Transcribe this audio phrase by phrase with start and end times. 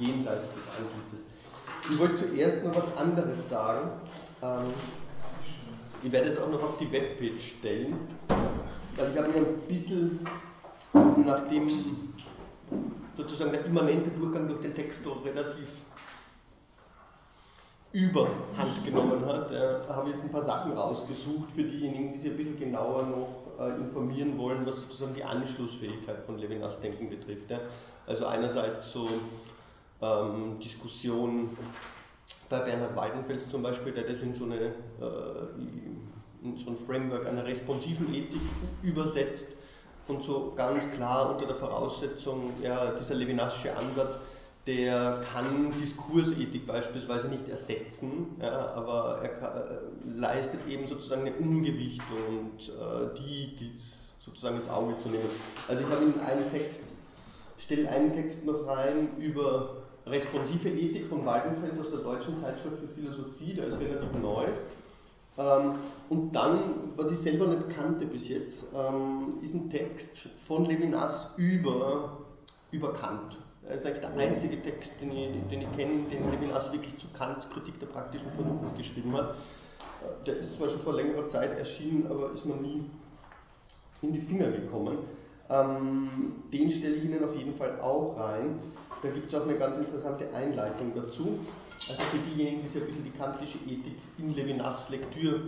[0.00, 1.24] jenseits des Antlitzes.
[1.90, 3.90] Ich wollte zuerst noch was anderes sagen.
[4.42, 4.72] Ähm,
[6.02, 7.96] ich werde es auch noch auf die Webpage stellen,
[8.96, 10.20] weil ich habe mir ein bisschen
[11.24, 11.68] nachdem
[13.16, 15.84] sozusagen der immanente Durchgang durch den Text doch relativ
[17.92, 22.36] überhand genommen hat, äh, habe jetzt ein paar Sachen rausgesucht für diejenigen, die sich ein
[22.36, 27.50] bisschen genauer noch äh, informieren wollen, was sozusagen die Anschlussfähigkeit von Levinas Denken betrifft.
[28.06, 29.08] Also einerseits so
[30.02, 31.56] ähm, Diskussion
[32.48, 34.72] bei Bernhard Weidenfels zum Beispiel, der das in so, eine, äh,
[36.42, 38.40] in so ein Framework einer responsiven Ethik
[38.82, 39.48] übersetzt
[40.08, 44.18] und so ganz klar unter der Voraussetzung, ja, dieser Levinasche Ansatz,
[44.66, 51.34] der kann Diskursethik beispielsweise nicht ersetzen, ja, aber er kann, äh, leistet eben sozusagen eine
[51.34, 55.28] Ungewichtung und äh, die gilt es sozusagen ins Auge zu nehmen.
[55.68, 56.92] Also ich habe in einen Text,
[57.58, 62.88] stelle einen Text noch rein über responsive Ethik von Waldenfels aus der Deutschen Zeitschrift für
[62.88, 64.46] Philosophie, der ist relativ neu.
[65.38, 65.74] Ähm,
[66.08, 71.28] und dann, was ich selber nicht kannte bis jetzt, ähm, ist ein Text von Levinas
[71.36, 72.18] über,
[72.70, 73.38] über Kant.
[73.68, 77.08] Das ist eigentlich der einzige Text, den ich, den ich kenne, den Levinas wirklich zu
[77.08, 79.30] Kants Kritik der praktischen Vernunft geschrieben hat.
[79.30, 82.84] Äh, der ist zwar schon vor längerer Zeit erschienen, aber ist mir nie
[84.02, 84.98] in die Finger gekommen.
[85.50, 88.58] Ähm, den stelle ich Ihnen auf jeden Fall auch rein.
[89.06, 91.38] Da gibt es auch eine ganz interessante Einleitung dazu.
[91.88, 95.42] Also für diejenigen, die sich ein bisschen die kantische Ethik in Levinas Lektür,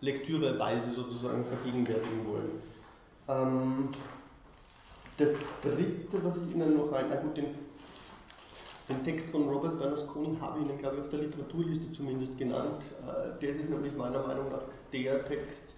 [0.00, 2.50] Lektüreweise sozusagen vergegenwärtigen wollen.
[3.28, 3.88] Ähm,
[5.16, 7.54] das dritte, was ich Ihnen noch rein, na gut, den,
[8.88, 12.92] den Text von Robert Bernasconi habe ich Ihnen, glaube ich, auf der Literaturliste zumindest genannt.
[13.06, 15.76] Äh, das ist nämlich meiner Meinung nach der Text,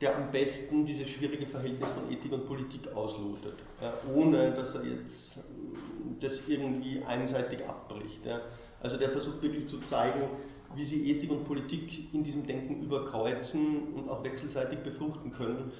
[0.00, 4.84] der am besten dieses schwierige Verhältnis von Ethik und Politik auslotet, ja, ohne dass er
[4.84, 8.26] jetzt ähm, das irgendwie einseitig abbricht.
[8.26, 8.40] Ja.
[8.82, 10.20] Also der versucht wirklich zu zeigen,
[10.74, 15.72] wie sie Ethik und Politik in diesem Denken überkreuzen und auch wechselseitig befruchten können,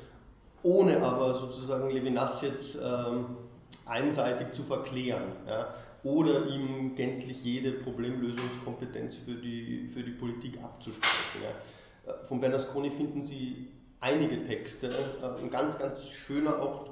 [0.62, 3.37] ohne aber sozusagen Levinas jetzt ähm,
[3.84, 11.43] einseitig zu verklären ja, oder ihm gänzlich jede Problemlösungskompetenz für die, für die Politik abzusprechen.
[11.43, 12.12] Ja.
[12.12, 13.69] Äh, von Bernasconi finden Sie
[14.01, 14.89] einige Texte.
[14.89, 16.91] Äh, ein ganz, ganz schöner auch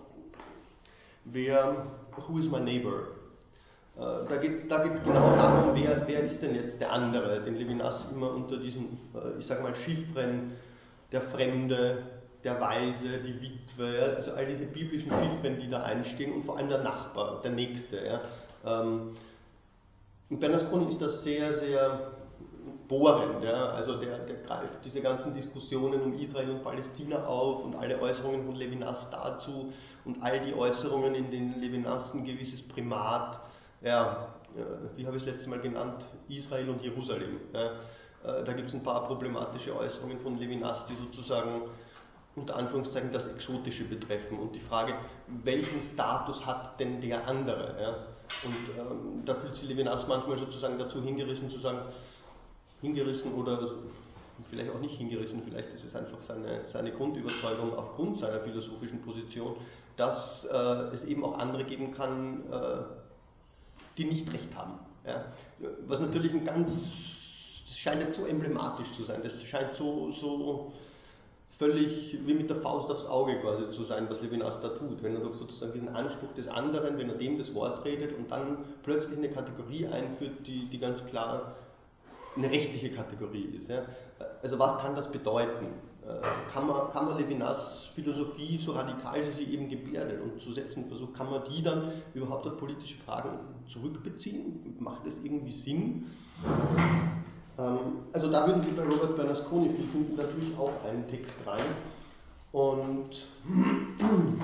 [1.24, 3.08] wäre Who is my neighbor?
[3.96, 7.40] Äh, da geht es da geht's genau darum, wer, wer ist denn jetzt der andere,
[7.42, 10.52] den Levinas immer unter diesen, äh, ich sage mal, Chiffren,
[11.12, 12.02] der Fremde,
[12.42, 16.68] der Weise, die Witwe, also all diese biblischen Chiffren, die da einstehen und vor allem
[16.68, 18.04] der Nachbar, der Nächste.
[18.04, 18.20] Ja.
[18.82, 19.12] Ähm,
[20.28, 22.12] und Bernasconi ist das sehr, sehr
[22.88, 23.42] bohrend.
[23.44, 23.70] Ja?
[23.70, 28.44] Also der, der greift diese ganzen Diskussionen um Israel und Palästina auf und alle Äußerungen
[28.44, 29.72] von Levinas dazu
[30.04, 33.40] und all die Äußerungen, in denen Levinas ein gewisses Primat,
[33.82, 34.28] ja,
[34.96, 37.40] wie habe ich es letztes Mal genannt, Israel und Jerusalem.
[37.52, 37.72] Ja?
[38.24, 41.62] Äh, da gibt es ein paar problematische Äußerungen von Levinas, die sozusagen
[42.36, 44.94] unter Anführungszeichen das Exotische betreffen und die Frage,
[45.44, 47.76] welchen Status hat denn der andere?
[47.80, 47.88] Ja?
[48.44, 51.78] Und ähm, da fühlt sich Levinas manchmal sozusagen dazu hingerissen zu sagen,
[52.84, 53.72] hingerissen oder
[54.48, 59.56] vielleicht auch nicht hingerissen, vielleicht ist es einfach seine, seine Grundüberzeugung aufgrund seiner philosophischen Position,
[59.96, 60.56] dass äh,
[60.92, 62.82] es eben auch andere geben kann, äh,
[63.96, 64.74] die nicht recht haben.
[65.06, 65.24] Ja?
[65.86, 70.72] Was natürlich ein ganz, das scheint jetzt so emblematisch zu sein, das scheint so, so
[71.58, 75.02] völlig wie mit der Faust aufs Auge quasi zu sein, was Levinas da tut.
[75.02, 78.30] Wenn er doch sozusagen diesen Anspruch des anderen, wenn er dem das Wort redet und
[78.30, 81.54] dann plötzlich eine Kategorie einführt, die, die ganz klar
[82.36, 83.68] eine rechtliche Kategorie ist.
[83.68, 83.82] Ja.
[84.42, 85.66] Also was kann das bedeuten?
[86.06, 90.52] Äh, kann man, kann man Levinas Philosophie, so radikal sie sie eben gebärdet und zu
[90.52, 94.76] setzen versucht, kann man die dann überhaupt auf politische Fragen zurückbeziehen?
[94.80, 96.06] Macht das irgendwie Sinn?
[97.58, 101.62] Ähm, also da würden Sie bei Robert Bernasconi viel finden, natürlich auch einen Text rein.
[102.52, 103.26] Und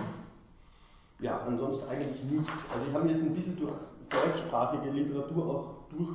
[1.21, 2.65] ja, ansonsten eigentlich nichts.
[2.73, 3.73] Also ich habe jetzt ein bisschen durch
[4.09, 6.11] deutschsprachige Literatur auch durch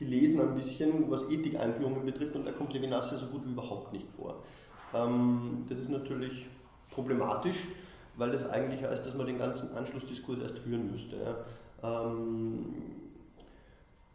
[0.00, 3.92] gelesen ein bisschen, was Ethikeinführungen betrifft, und da kommt Levinas ja so gut wie überhaupt
[3.92, 4.42] nicht vor.
[4.92, 6.46] Ähm, das ist natürlich
[6.90, 7.68] problematisch,
[8.16, 11.16] weil das eigentlich heißt, dass man den ganzen Anschlussdiskurs erst führen müsste.
[11.16, 11.36] Ja.
[11.82, 12.66] Ähm,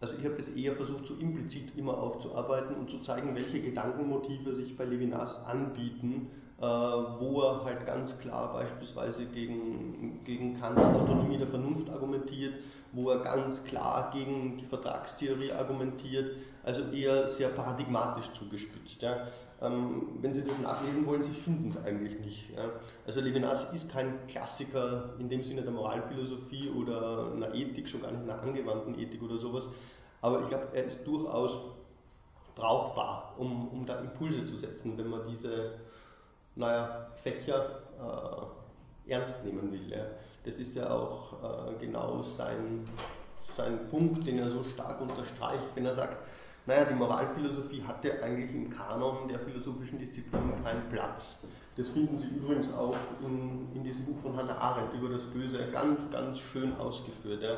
[0.02, 4.54] also ich habe das eher versucht, so implizit immer aufzuarbeiten und zu zeigen, welche Gedankenmotive
[4.54, 6.28] sich bei Levinas anbieten,
[6.60, 12.54] äh, wo er halt ganz klar beispielsweise gegen, gegen Kants Autonomie der Vernunft argumentiert,
[12.96, 19.02] wo er ganz klar gegen die Vertragstheorie argumentiert, also eher sehr paradigmatisch zugespitzt.
[19.02, 19.28] Ja.
[19.62, 22.50] Ähm, wenn Sie das nachlesen wollen, Sie finden es eigentlich nicht.
[22.56, 22.72] Ja.
[23.06, 28.12] Also Levinas ist kein Klassiker in dem Sinne der Moralphilosophie oder einer Ethik, schon gar
[28.12, 29.68] nicht einer angewandten Ethik oder sowas,
[30.22, 31.60] aber ich glaube, er ist durchaus
[32.56, 35.74] brauchbar, um, um da Impulse zu setzen, wenn man diese
[36.56, 38.65] naja, Fächer äh,
[39.08, 39.90] ernst nehmen will.
[39.90, 40.06] Ja.
[40.44, 42.88] Das ist ja auch äh, genau sein,
[43.56, 46.18] sein Punkt, den er so stark unterstreicht, wenn er sagt,
[46.68, 51.38] naja, die Moralphilosophie hatte eigentlich im Kanon der philosophischen Disziplinen keinen Platz.
[51.78, 55.60] Das finden Sie übrigens auch in, in diesem Buch von Hannah Arendt über das Böse
[55.72, 57.44] ganz, ganz schön ausgeführt.
[57.44, 57.58] Ja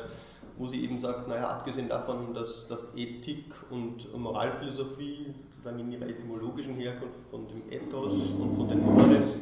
[0.58, 6.06] wo sie eben sagt, naja, abgesehen davon, dass, dass Ethik und Moralphilosophie sozusagen in ihrer
[6.06, 9.38] etymologischen Herkunft von dem Ethos und von den Mores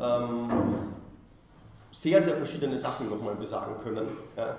[0.00, 0.50] ähm,
[1.98, 4.06] sehr, sehr verschiedene Sachen nochmal besagen können,
[4.36, 4.56] ja,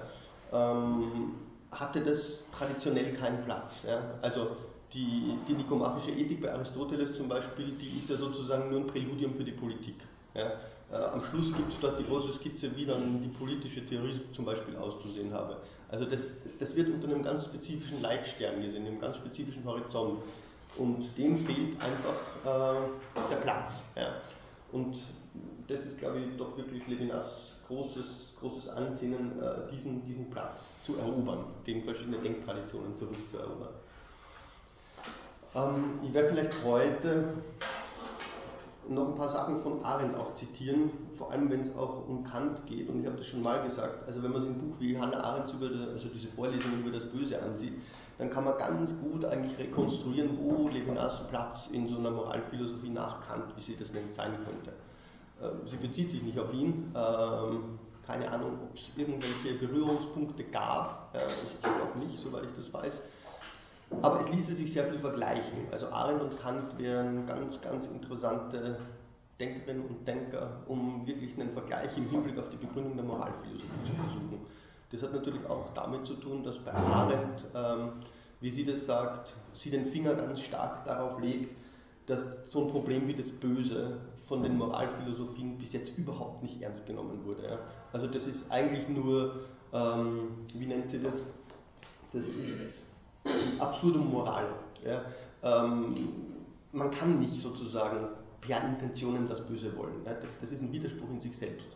[0.52, 1.36] ähm,
[1.72, 3.84] hatte das traditionell keinen Platz.
[3.88, 4.02] Ja.
[4.22, 4.58] Also
[4.92, 9.34] die, die nikomachische Ethik bei Aristoteles zum Beispiel, die ist ja sozusagen nur ein Präludium
[9.34, 9.96] für die Politik.
[10.34, 10.52] Ja.
[10.92, 14.44] Äh, am Schluss gibt es dort die große Skizze, wie dann die politische Theorie zum
[14.44, 15.58] Beispiel auszusehen habe.
[15.90, 20.24] Also das, das wird unter einem ganz spezifischen Leitstern gesehen, einem ganz spezifischen Horizont.
[20.78, 23.84] Und dem fehlt einfach äh, der Platz.
[23.96, 24.16] Ja.
[24.72, 24.98] Und
[25.70, 30.98] das ist, glaube ich, doch wirklich Levinas großes, großes Ansinnen, äh, diesen, diesen Platz zu
[30.98, 33.70] erobern, gegen verschiedene Denktraditionen zurückzuerobern.
[35.54, 37.26] Ähm, ich werde vielleicht heute
[38.88, 42.66] noch ein paar Sachen von Arendt auch zitieren, vor allem wenn es auch um Kant
[42.66, 42.90] geht.
[42.90, 45.24] Und ich habe das schon mal gesagt, also wenn man sich ein Buch wie Hannah
[45.24, 47.74] Arendt über also diese Vorlesungen über das Böse ansieht,
[48.18, 53.28] dann kann man ganz gut eigentlich rekonstruieren, wo Levinas Platz in so einer Moralphilosophie nach
[53.28, 54.74] Kant, wie sie das nennt, sein könnte.
[55.42, 56.94] Ähm, sie bezieht sich nicht auf ihn.
[56.96, 61.16] Ähm, keine Ahnung, ob es irgendwelche Berührungspunkte gab.
[61.46, 63.02] Ich glaube nicht, soweit ich das weiß.
[64.02, 65.68] Aber es ließe sich sehr viel vergleichen.
[65.72, 68.80] Also Arendt und Kant wären ganz, ganz interessante
[69.40, 73.94] Denkerinnen und Denker, um wirklich einen Vergleich im Hinblick auf die Begründung der Moralphilosophie zu
[73.94, 74.46] versuchen.
[74.92, 77.94] Das hat natürlich auch damit zu tun, dass bei Arendt, ähm,
[78.42, 81.56] wie sie das sagt, sie den Finger ganz stark darauf legt,
[82.06, 83.98] dass so ein Problem wie das Böse
[84.30, 87.44] von den Moralphilosophien bis jetzt überhaupt nicht ernst genommen wurde.
[87.44, 87.60] Ja.
[87.92, 89.40] Also das ist eigentlich nur,
[89.74, 91.24] ähm, wie nennt sie das?
[92.14, 92.90] Das ist
[93.58, 94.54] absurdum morale.
[94.86, 95.02] Ja?
[95.44, 95.96] Ähm,
[96.72, 98.08] man kann nicht sozusagen
[98.40, 100.06] per Intentionen das Böse wollen.
[100.06, 100.14] Ja?
[100.14, 101.68] Das, das, ist ein Widerspruch in sich selbst,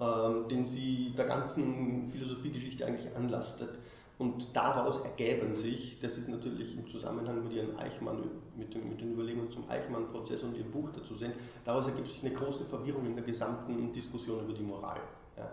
[0.00, 3.70] ähm, den sie der ganzen Philosophiegeschichte eigentlich anlastet.
[4.18, 9.00] Und daraus ergeben sich, das ist natürlich im Zusammenhang mit ihren Eichmann, mit den, mit
[9.00, 11.32] den Überlegungen zum Eichmann-Prozess und ihrem Buch dazu sehen,
[11.64, 15.00] daraus ergibt sich eine große Verwirrung in der gesamten Diskussion über die Moral.
[15.36, 15.50] Ja.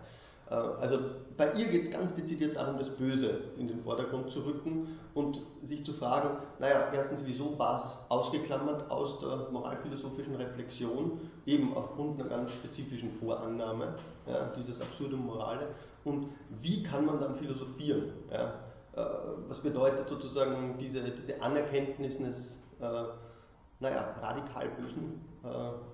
[0.52, 1.00] Äh, also
[1.38, 5.42] bei ihr geht es ganz dezidiert darum, das Böse in den Vordergrund zu rücken und
[5.62, 12.20] sich zu fragen, naja, erstens, wieso war es ausgeklammert aus der moralphilosophischen Reflexion, eben aufgrund
[12.20, 13.96] einer ganz spezifischen Vorannahme,
[14.28, 15.68] ja, dieses Absurdum Morale,
[16.04, 16.28] und
[16.62, 18.12] wie kann man dann philosophieren?
[18.32, 18.54] Ja?
[18.96, 19.06] Äh,
[19.48, 23.04] was bedeutet sozusagen diese, diese Anerkenntnis des, äh,
[23.80, 25.22] naja, radikal Bösen?
[25.44, 25.91] Äh,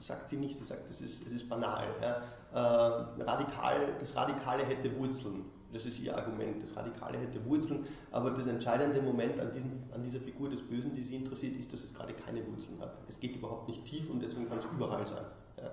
[0.00, 1.86] sagt sie nicht, sie sagt, es ist, es ist banal.
[2.00, 2.22] Ja.
[2.52, 5.44] Äh, radikal, das Radikale hätte Wurzeln.
[5.72, 6.62] Das ist ihr Argument.
[6.62, 10.94] Das Radikale hätte Wurzeln, aber das entscheidende Moment an, diesem, an dieser Figur des Bösen,
[10.94, 12.98] die sie interessiert, ist, dass es gerade keine Wurzeln hat.
[13.06, 15.24] Es geht überhaupt nicht tief und deswegen kann es überall sein.
[15.58, 15.70] Ja.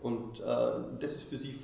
[0.00, 1.58] Und äh, das ist für sie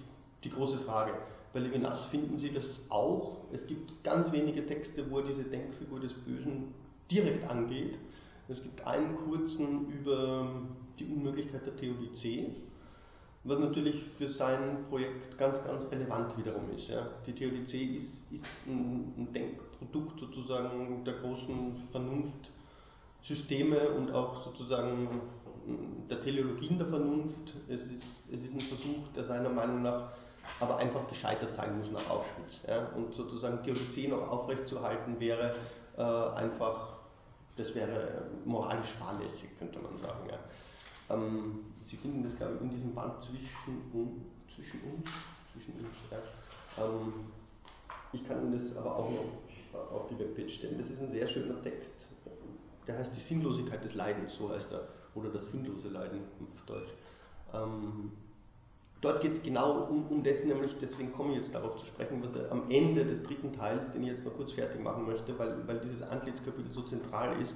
[0.45, 1.13] die große Frage.
[1.53, 3.39] Bei Levinas finden Sie das auch.
[3.53, 6.75] Es gibt ganz wenige Texte, wo er diese Denkfigur des Bösen
[7.11, 7.99] direkt angeht.
[8.49, 10.51] Es gibt einen kurzen über
[10.99, 12.51] die Unmöglichkeit der Theodizee,
[13.45, 16.89] was natürlich für sein Projekt ganz, ganz relevant wiederum ist.
[16.89, 17.09] Ja.
[17.27, 25.21] Die Theodizee ist, ist ein, ein, Denkprodukt sozusagen der großen Vernunftsysteme und auch sozusagen
[26.11, 27.55] der Teleologien der Vernunft.
[27.69, 30.11] Es ist, es ist ein Versuch, der seiner Meinung nach
[30.61, 32.61] aber einfach gescheitert sein muss nach Auschwitz.
[32.67, 32.87] Ja.
[32.95, 35.55] Und sozusagen Theodizee noch aufrechtzuerhalten wäre
[35.97, 36.95] äh, einfach,
[37.57, 40.29] das wäre moralisch fahrlässig, könnte man sagen.
[40.29, 40.39] Ja.
[41.11, 43.83] Ähm, Sie finden das, glaube ich, in diesem Band zwischen,
[44.55, 45.11] zwischen uns.
[45.53, 46.85] Zwischen uns ja.
[46.85, 47.13] ähm,
[48.13, 50.77] ich kann Ihnen das aber auch noch auf die Webpage stellen.
[50.77, 52.09] Das ist ein sehr schöner Text.
[52.87, 54.89] Der heißt Die Sinnlosigkeit des Leidens, so heißt er.
[55.15, 56.21] Oder das sinnlose Leiden
[56.53, 56.93] auf Deutsch.
[57.55, 58.13] Ähm,
[59.01, 62.23] dort geht es genau um, um das, nämlich deswegen komme ich jetzt darauf zu sprechen,
[62.23, 65.39] was er am Ende des dritten Teils, den ich jetzt noch kurz fertig machen möchte,
[65.39, 67.55] weil, weil dieses Antlitzkapitel so zentral ist,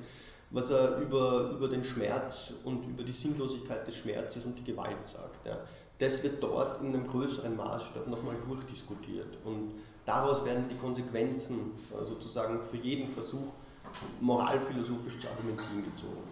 [0.51, 5.07] was er über, über den Schmerz und über die Sinnlosigkeit des Schmerzes und die Gewalt
[5.07, 5.47] sagt.
[5.47, 5.59] Ja.
[5.99, 9.73] Das wird dort in einem größeren Maßstab nochmal durchdiskutiert und
[10.07, 13.53] daraus werden die Konsequenzen äh, sozusagen für jeden Versuch
[14.21, 16.23] moralphilosophisch zu argumentieren gezogen.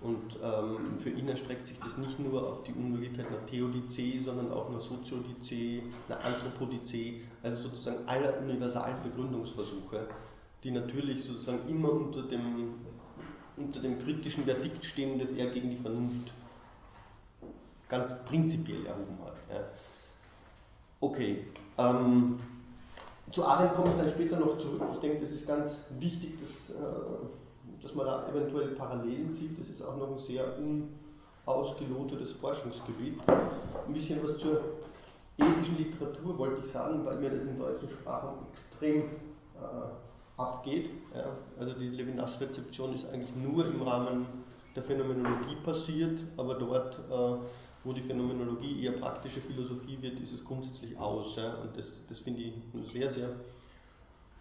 [0.00, 4.50] Und ähm, für ihn erstreckt sich das nicht nur auf die Unmöglichkeit einer Theodizee, sondern
[4.50, 10.08] auch einer Soziodizee, einer Anthropodizee, also sozusagen aller universalen Begründungsversuche,
[10.64, 12.76] die natürlich sozusagen immer unter dem,
[13.64, 16.32] unter dem kritischen Verdikt stehen, das er gegen die Vernunft
[17.88, 19.34] ganz prinzipiell erhoben hat.
[19.52, 19.64] Ja.
[21.00, 21.44] Okay,
[21.78, 22.38] ähm,
[23.32, 24.82] zu Arendt komme ich dann später noch zurück.
[24.92, 26.74] Ich denke, das ist ganz wichtig, dass, äh,
[27.82, 29.58] dass man da eventuell Parallelen sieht.
[29.58, 30.44] Das ist auch noch ein sehr
[31.46, 33.20] unausgelotetes Forschungsgebiet.
[33.28, 34.60] Ein bisschen was zur
[35.38, 39.88] ethischen Literatur wollte ich sagen, weil mir das in deutschen Sprachen extrem äh,
[40.40, 40.90] abgeht.
[41.14, 41.36] Ja.
[41.58, 44.26] Also die Levinas-Rezeption ist eigentlich nur im Rahmen
[44.74, 47.36] der Phänomenologie passiert, aber dort äh,
[47.84, 51.36] wo die Phänomenologie eher praktische Philosophie wird, ist es grundsätzlich aus.
[51.36, 51.54] Ja?
[51.54, 53.30] Und das, das finde ich eine sehr, sehr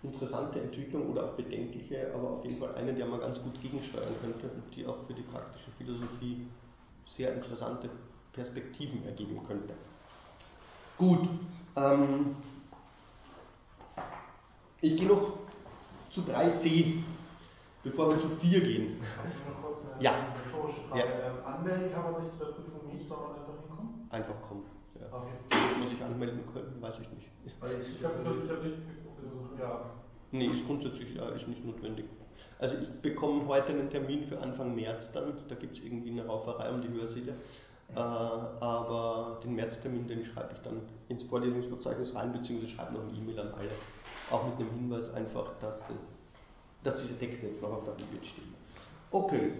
[0.03, 4.13] interessante Entwicklung oder auch bedenkliche, aber auf jeden Fall eine, der man ganz gut gegensteuern
[4.21, 6.47] könnte und die auch für die praktische Philosophie
[7.05, 7.89] sehr interessante
[8.33, 9.73] Perspektiven ergeben könnte.
[10.97, 11.29] Gut,
[11.75, 12.35] ähm,
[14.81, 15.39] ich gehe noch
[16.09, 16.93] zu 3c,
[17.83, 19.01] bevor wir zu 4 gehen.
[19.99, 20.27] Ja.
[20.95, 21.03] Ja.
[21.45, 24.07] Anmelden kann man sich zur Prüfung nicht, sondern einfach hinkommen?
[24.09, 24.65] Einfach kommen.
[24.99, 25.07] Ja.
[25.11, 25.69] Okay.
[25.69, 27.29] Muss man sich anmelden können, weiß ich nicht.
[27.45, 28.81] Ich, ich habe hab nichts
[29.21, 29.81] gesucht, ja.
[30.31, 32.05] Nee, ist grundsätzlich ja, ist nicht notwendig.
[32.59, 36.25] Also ich bekomme heute einen Termin für Anfang März dann, da gibt es irgendwie eine
[36.25, 37.33] Rauferei um die Hörsäle.
[37.95, 43.17] Äh, aber den Märztermin, den schreibe ich dann ins Vorlesungsverzeichnis rein, beziehungsweise schreibe noch eine
[43.17, 43.69] E-Mail an alle.
[44.31, 46.17] Auch mit dem Hinweis einfach, dass, es,
[46.83, 48.53] dass diese Texte jetzt noch auf der Bibel stehen.
[49.11, 49.53] Okay.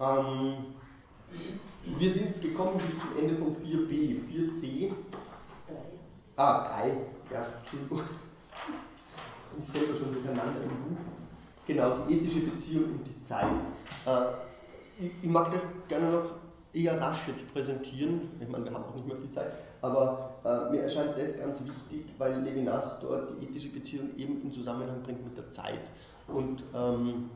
[0.00, 0.56] Ähm,
[1.98, 4.92] wir sind gekommen bis zum Ende von 4b, 4c.
[6.36, 6.96] Ah, 3.
[7.32, 8.00] Ja, Entschuldigung.
[9.58, 11.00] Ich selber schon durcheinander im Buch.
[11.66, 13.46] Genau, die ethische Beziehung und die Zeit.
[14.06, 14.22] Äh,
[14.98, 16.34] ich, ich, mag das gerne noch
[16.72, 18.30] eher rasch jetzt präsentieren.
[18.40, 19.52] Ich meine, wir haben auch nicht mehr viel Zeit.
[19.82, 24.52] Aber äh, mir erscheint das ganz wichtig, weil Levinas dort die ethische Beziehung eben in
[24.52, 25.90] Zusammenhang bringt mit der Zeit.
[26.28, 27.30] Und ähm,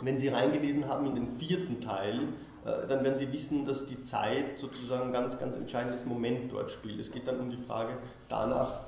[0.00, 2.20] wenn Sie reingelesen haben in den vierten Teil,
[2.64, 6.70] äh, dann werden Sie wissen, dass die Zeit sozusagen ein ganz, ganz entscheidendes Moment dort
[6.70, 7.00] spielt.
[7.00, 8.80] Es geht dann um die Frage danach,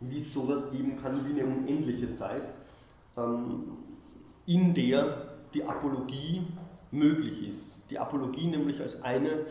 [0.00, 2.52] wie es sowas geben kann wie eine unendliche Zeit,
[3.16, 3.78] ähm,
[4.46, 6.46] in der die Apologie
[6.90, 7.78] möglich ist.
[7.90, 9.46] Die Apologie nämlich als eine,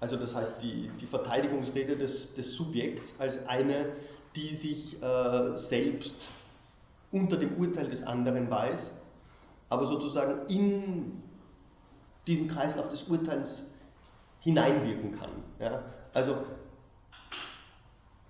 [0.00, 3.86] also das heißt die, die Verteidigungsrede des, des Subjekts als eine,
[4.34, 6.28] die sich äh, selbst
[7.12, 8.92] unter dem Urteil des anderen weiß,
[9.68, 11.22] aber sozusagen in
[12.26, 13.62] diesen Kreislauf des Urteils
[14.40, 15.30] hineinwirken kann.
[15.58, 15.82] Ja?
[16.14, 16.38] Also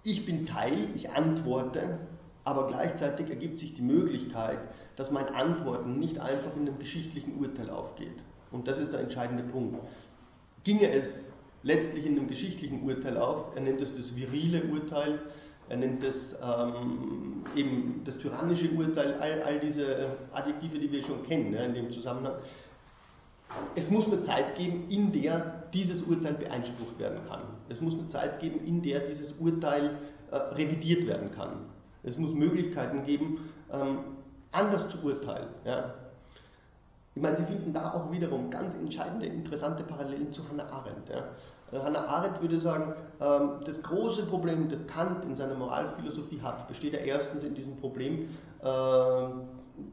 [0.02, 1.98] ich bin Teil, ich antworte,
[2.44, 4.58] aber gleichzeitig ergibt sich die Möglichkeit,
[4.96, 8.24] dass mein Antworten nicht einfach in einem geschichtlichen Urteil aufgeht.
[8.50, 9.78] Und das ist der entscheidende Punkt.
[10.64, 11.29] Ginge es
[11.62, 15.20] letztlich in einem geschichtlichen Urteil auf, er nennt es das virile Urteil,
[15.68, 21.22] er nennt es ähm, eben das tyrannische Urteil, all, all diese Adjektive, die wir schon
[21.22, 22.34] kennen ja, in dem Zusammenhang,
[23.74, 27.42] es muss eine Zeit geben, in der dieses Urteil beeinsprucht werden kann.
[27.68, 29.98] Es muss eine Zeit geben, in der dieses Urteil
[30.30, 31.56] äh, revidiert werden kann.
[32.02, 33.98] Es muss Möglichkeiten geben, ähm,
[34.52, 35.48] anders zu urteilen.
[35.64, 35.94] Ja.
[37.14, 41.08] Ich meine, Sie finden da auch wiederum ganz entscheidende, interessante Parallelen zu Hannah Arendt.
[41.08, 41.24] Ja.
[41.72, 46.68] Äh, Hannah Arendt würde sagen, ähm, das große Problem, das Kant in seiner Moralphilosophie hat,
[46.68, 48.28] besteht ja erstens in diesem Problem,
[48.62, 48.66] äh,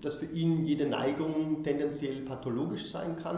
[0.01, 3.37] dass für ihn jede Neigung tendenziell pathologisch sein kann.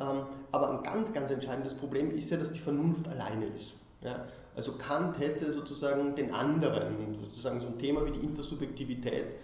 [0.00, 3.74] Ähm, aber ein ganz, ganz entscheidendes Problem ist ja, dass die Vernunft alleine ist.
[4.00, 4.26] Ja?
[4.56, 9.36] Also Kant hätte sozusagen den anderen, sozusagen so ein Thema wie die Intersubjektivität,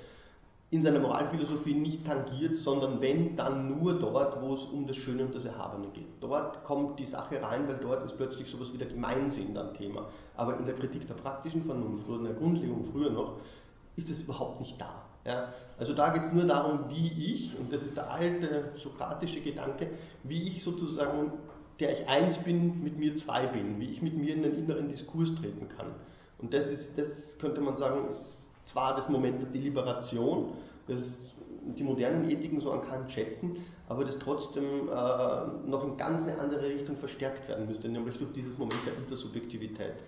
[0.71, 5.25] in seiner Moralphilosophie nicht tangiert, sondern wenn, dann nur dort, wo es um das Schöne
[5.25, 6.09] und das Erhabene geht.
[6.21, 10.07] Dort kommt die Sache rein, weil dort ist plötzlich sowas wie der Gemeinsinn dann Thema.
[10.37, 13.39] Aber in der Kritik der praktischen Vernunft oder in der Grundlegung früher noch,
[13.97, 15.05] ist es überhaupt nicht da.
[15.25, 19.41] Ja, also da geht es nur darum, wie ich, und das ist der alte sokratische
[19.41, 19.91] Gedanke,
[20.23, 21.33] wie ich sozusagen,
[21.81, 24.89] der ich eins bin, mit mir zwei bin, wie ich mit mir in den inneren
[24.89, 25.87] Diskurs treten kann.
[26.39, 30.53] Und das ist, das könnte man sagen, ist zwar das Moment der Deliberation,
[30.87, 31.35] das
[31.65, 33.57] die modernen Ethiken so an Kant schätzen,
[33.89, 38.33] aber das trotzdem äh, noch in ganz eine andere Richtung verstärkt werden müsste, nämlich durch
[38.33, 40.05] dieses Moment der Intersubjektivität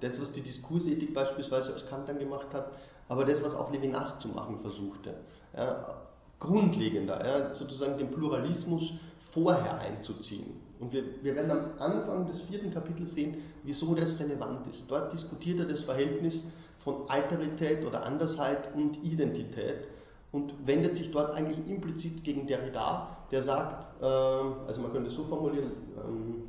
[0.00, 2.72] das, was die Diskursethik beispielsweise aus Kant dann gemacht hat,
[3.08, 5.14] aber das, was auch Levinas zu machen versuchte.
[5.56, 6.02] Ja,
[6.38, 10.60] grundlegender, ja, sozusagen den Pluralismus vorher einzuziehen.
[10.78, 14.88] Und wir, wir werden am Anfang des vierten Kapitels sehen, wieso das relevant ist.
[14.88, 16.44] Dort diskutiert er das Verhältnis
[16.88, 19.88] von Alterität oder Andersheit und Identität
[20.32, 25.14] und wendet sich dort eigentlich implizit gegen Derrida, der sagt, äh, also man könnte es
[25.14, 26.44] so formulieren, ähm,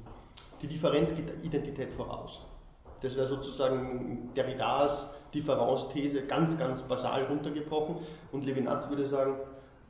[0.61, 2.45] die Differenz geht der Identität voraus.
[3.01, 7.95] Das wäre sozusagen Derridas Differenzthese ganz, ganz basal runtergebrochen.
[8.31, 9.35] Und Levinas würde sagen,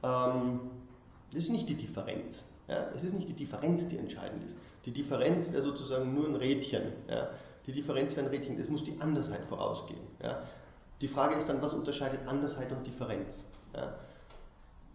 [0.03, 0.61] ähm,
[1.31, 2.45] das ist nicht die Differenz.
[2.67, 2.87] Ja?
[2.95, 4.57] Es ist nicht die Differenz, die entscheidend ist.
[4.85, 6.93] Die Differenz wäre sozusagen nur ein Rädchen.
[7.07, 7.29] Ja?
[7.69, 10.01] Die Differenz wäre ein Rädchen, es muss die Andersheit vorausgehen.
[10.23, 10.41] Ja?
[11.01, 13.45] Die Frage ist dann, was unterscheidet Andersheit und Differenz?
[13.75, 13.93] Ja?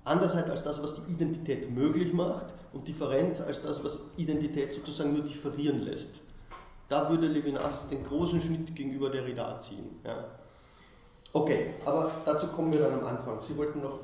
[0.02, 5.12] Andersheit als das, was die Identität möglich macht und Differenz als das, was Identität sozusagen
[5.12, 6.21] nur differieren lässt.
[6.88, 10.00] Da würde Levinas den großen Schnitt gegenüber der Derrida ziehen.
[10.02, 10.25] Ja?
[11.33, 13.40] Okay, aber dazu kommen wir dann am Anfang.
[13.40, 14.00] Sie wollten noch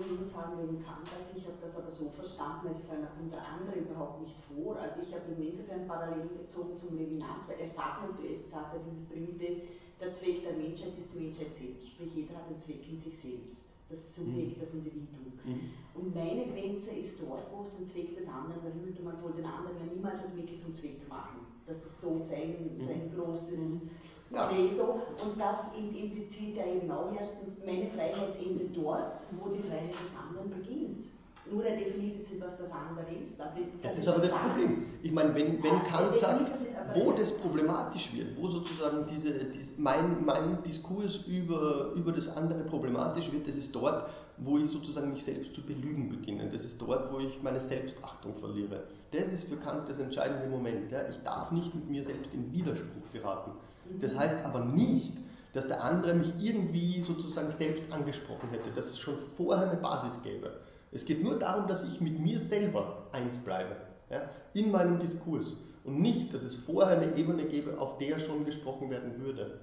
[0.00, 4.34] Nein, wo ich also habe das aber so verstanden, es ist unter anderem überhaupt nicht
[4.48, 4.76] vor.
[4.76, 9.02] Also ich habe insofern parallel gezogen zum Levinas, weil er sagt, er sagt ja diese
[9.06, 9.62] berühmte,
[10.00, 13.16] der Zweck der Menschheit ist die Menschheit selbst, sprich jeder hat einen Zweck in sich
[13.16, 13.62] selbst.
[13.88, 14.60] Das Subjekt, mhm.
[14.60, 15.32] das Individuum.
[15.44, 15.70] Mhm.
[15.94, 19.32] Und meine Grenze ist dort, wo es den Zweck des anderen berührt und man soll
[19.32, 21.46] den anderen ja niemals als Mittel zum Zweck machen.
[21.66, 23.16] Das ist so sein, sein mhm.
[23.16, 23.90] großes mhm
[24.30, 24.50] ja.
[24.50, 29.92] Veto und das implizit ja eben auch erstens, meine Freiheit endet dort, wo die Freiheit
[29.92, 31.06] des anderen beginnt.
[31.50, 33.38] Nur er definiert jetzt was das andere ist.
[33.38, 33.48] das,
[33.82, 34.86] das ist aber das Problem.
[35.02, 36.50] Ich meine, wenn, wenn Kant sagt,
[36.94, 42.64] wo das problematisch wird, wo sozusagen diese, diese, mein, mein Diskurs über, über das andere
[42.64, 46.48] problematisch wird, das ist dort, wo ich sozusagen mich selbst zu belügen beginne.
[46.50, 48.84] Das ist dort, wo ich meine Selbstachtung verliere.
[49.10, 50.90] Das ist für Kant das entscheidende Moment.
[50.92, 51.06] Ja.
[51.10, 53.52] Ich darf nicht mit mir selbst in Widerspruch geraten.
[54.00, 55.12] Das heißt aber nicht,
[55.52, 60.20] dass der andere mich irgendwie sozusagen selbst angesprochen hätte, dass es schon vorher eine Basis
[60.22, 60.52] gäbe.
[60.92, 63.76] Es geht nur darum, dass ich mit mir selber eins bleibe,
[64.10, 68.44] ja, in meinem Diskurs und nicht, dass es vorher eine Ebene gäbe, auf der schon
[68.44, 69.60] gesprochen werden würde.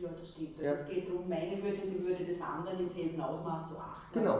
[0.00, 0.58] Ja, das stimmt.
[0.58, 0.72] Also ja.
[0.72, 4.20] Es geht darum, meine Würde und die Würde des anderen im selben Ausmaß zu achten.
[4.20, 4.38] Genau.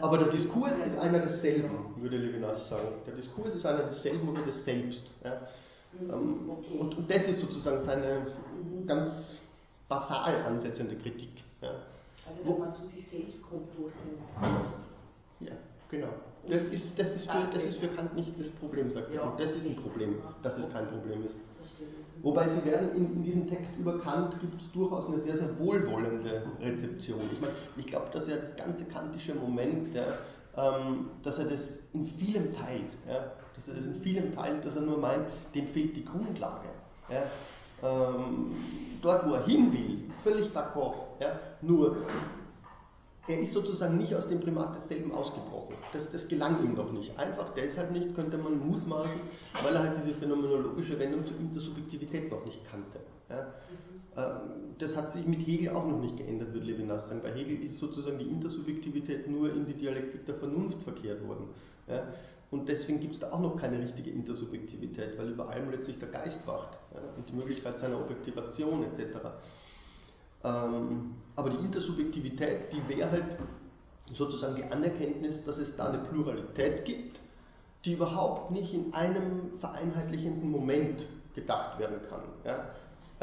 [0.00, 2.88] Aber der Diskurs ist einer desselben, würde Levinas sagen.
[3.04, 5.12] Der Diskurs ist einer desselben oder des Selbst.
[5.24, 5.40] Ja.
[6.00, 6.78] Ähm, okay.
[6.78, 8.26] und, und, das ist sozusagen seine
[8.86, 9.42] ganz
[9.88, 11.30] basal ansetzende Kritik.
[11.60, 11.70] Ja.
[12.26, 13.92] Also, dass man zu sich selbst kommt durch
[15.40, 15.52] Ja,
[15.90, 16.08] genau.
[16.48, 19.24] Das ist, das, ist für, das ist für Kant nicht das Problem, sagt er.
[19.24, 21.38] Und das ist ein Problem, dass es kein Problem ist.
[22.22, 25.58] Wobei Sie werden in, in diesem Text über Kant gibt es durchaus eine sehr, sehr
[25.58, 27.20] wohlwollende Rezeption.
[27.32, 30.14] Ich meine, ich glaube, dass er das ganze kantische Moment, ja, ähm,
[31.22, 32.92] dass er das in vielem teilt.
[33.08, 36.68] Ja, dass er das in vielem teilt, dass er nur meint, dem fehlt die Grundlage.
[37.08, 37.22] Ja,
[37.82, 38.52] ähm,
[39.02, 40.94] dort, wo er hin will, völlig d'accord.
[41.20, 41.96] Ja, nur,
[43.26, 45.74] er ist sozusagen nicht aus dem Primat desselben ausgebrochen.
[45.92, 47.18] Das, das gelang ihm noch nicht.
[47.18, 49.20] Einfach deshalb nicht, könnte man mutmaßen,
[49.62, 53.00] weil er halt diese phänomenologische Wendung zur Intersubjektivität noch nicht kannte.
[53.30, 53.46] Ja?
[54.16, 57.20] Ähm, das hat sich mit Hegel auch noch nicht geändert, würde Levinas sagen.
[57.22, 61.46] Bei Hegel ist sozusagen die Intersubjektivität nur in die Dialektik der Vernunft verkehrt worden.
[61.86, 62.08] Ja?
[62.50, 66.08] Und deswegen gibt es da auch noch keine richtige Intersubjektivität, weil über allem letztlich der
[66.08, 67.00] Geist wacht ja?
[67.16, 69.18] und die Möglichkeit seiner Objektivation etc.
[70.44, 73.24] Ähm, aber die Intersubjektivität, die wäre halt
[74.12, 77.20] sozusagen die Anerkenntnis, dass es da eine Pluralität gibt,
[77.84, 82.22] die überhaupt nicht in einem vereinheitlichenden Moment gedacht werden kann.
[82.44, 82.70] Ja?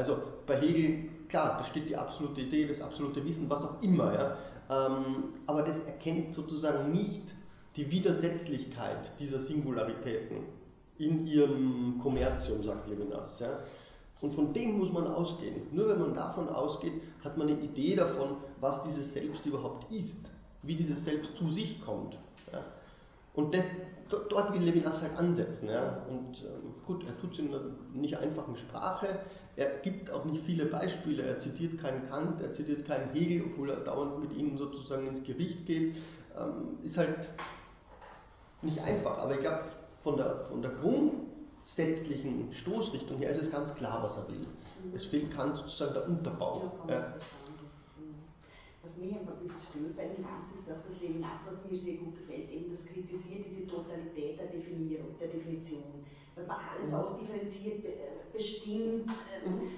[0.02, 4.12] Also bei Hegel, klar, da steht die absolute Idee, das absolute Wissen, was auch immer,
[4.14, 4.36] ja?
[4.72, 7.36] Ähm, aber das erkennt sozusagen nicht
[7.76, 10.38] die Widersetzlichkeit dieser Singularitäten
[10.98, 13.40] in ihrem Kommerzium, sagt Levinas.
[13.40, 13.60] Ja?
[14.22, 15.68] Und von dem muss man ausgehen.
[15.72, 20.32] Nur wenn man davon ausgeht, hat man eine Idee davon, was dieses Selbst überhaupt ist,
[20.64, 22.18] wie dieses Selbst zu sich kommt.
[22.52, 22.64] Ja?
[23.34, 23.66] Und das,
[24.10, 25.70] dort will Levinas halt ansetzen.
[25.70, 26.02] Ja?
[26.10, 27.62] Und ähm, gut, er tut es in einer
[27.94, 29.20] nicht einfachen Sprache,
[29.56, 33.70] er gibt auch nicht viele Beispiele, er zitiert keinen Kant, er zitiert keinen Hegel, obwohl
[33.70, 35.96] er dauernd mit ihm sozusagen ins Gericht geht.
[36.38, 37.30] Ähm, ist halt
[38.62, 39.64] nicht einfach, aber ich glaube,
[40.00, 41.14] von der, von der Grund
[41.62, 44.40] grundsätzlichen Stoßrichtung her ist es ganz klar, was er will.
[44.40, 44.96] Mhm.
[44.96, 46.72] Es fehlt Kant sozusagen der Unterbau.
[46.90, 47.14] Ja,
[48.84, 51.78] was mich einfach ein bisschen stört bei dem Ganzen ist, dass das Levinas, was mir
[51.78, 56.04] sehr gut gefällt, eben das kritisiert, diese Totalität der Definierung, der Definition.
[56.36, 57.84] Was man alles ausdifferenziert,
[58.32, 59.10] bestimmt.
[59.46, 59.72] Ähm, mhm.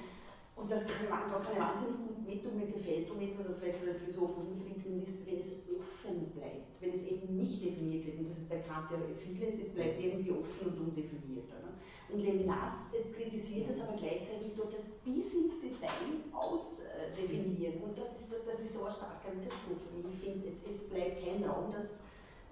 [0.55, 3.87] Und das kann, ich wahnsinnig gut mit und mir gefällt und etwas, das vielleicht von
[3.87, 8.19] den Philosophen unverdienten ist, wenn es offen bleibt, wenn es eben nicht definiert wird.
[8.19, 11.49] Und das ist bei Kant ja vieles, es bleibt irgendwie offen und undefiniert.
[11.49, 11.73] Oder?
[12.13, 17.81] Und Levinas äh, kritisiert das aber gleichzeitig dort das bis ins Detail ausdefinieren.
[17.81, 20.13] Und das ist, das ist so ein starker Widerspruch für mich.
[20.13, 20.85] Ich finde, es
[21.49, 21.97] Raum, das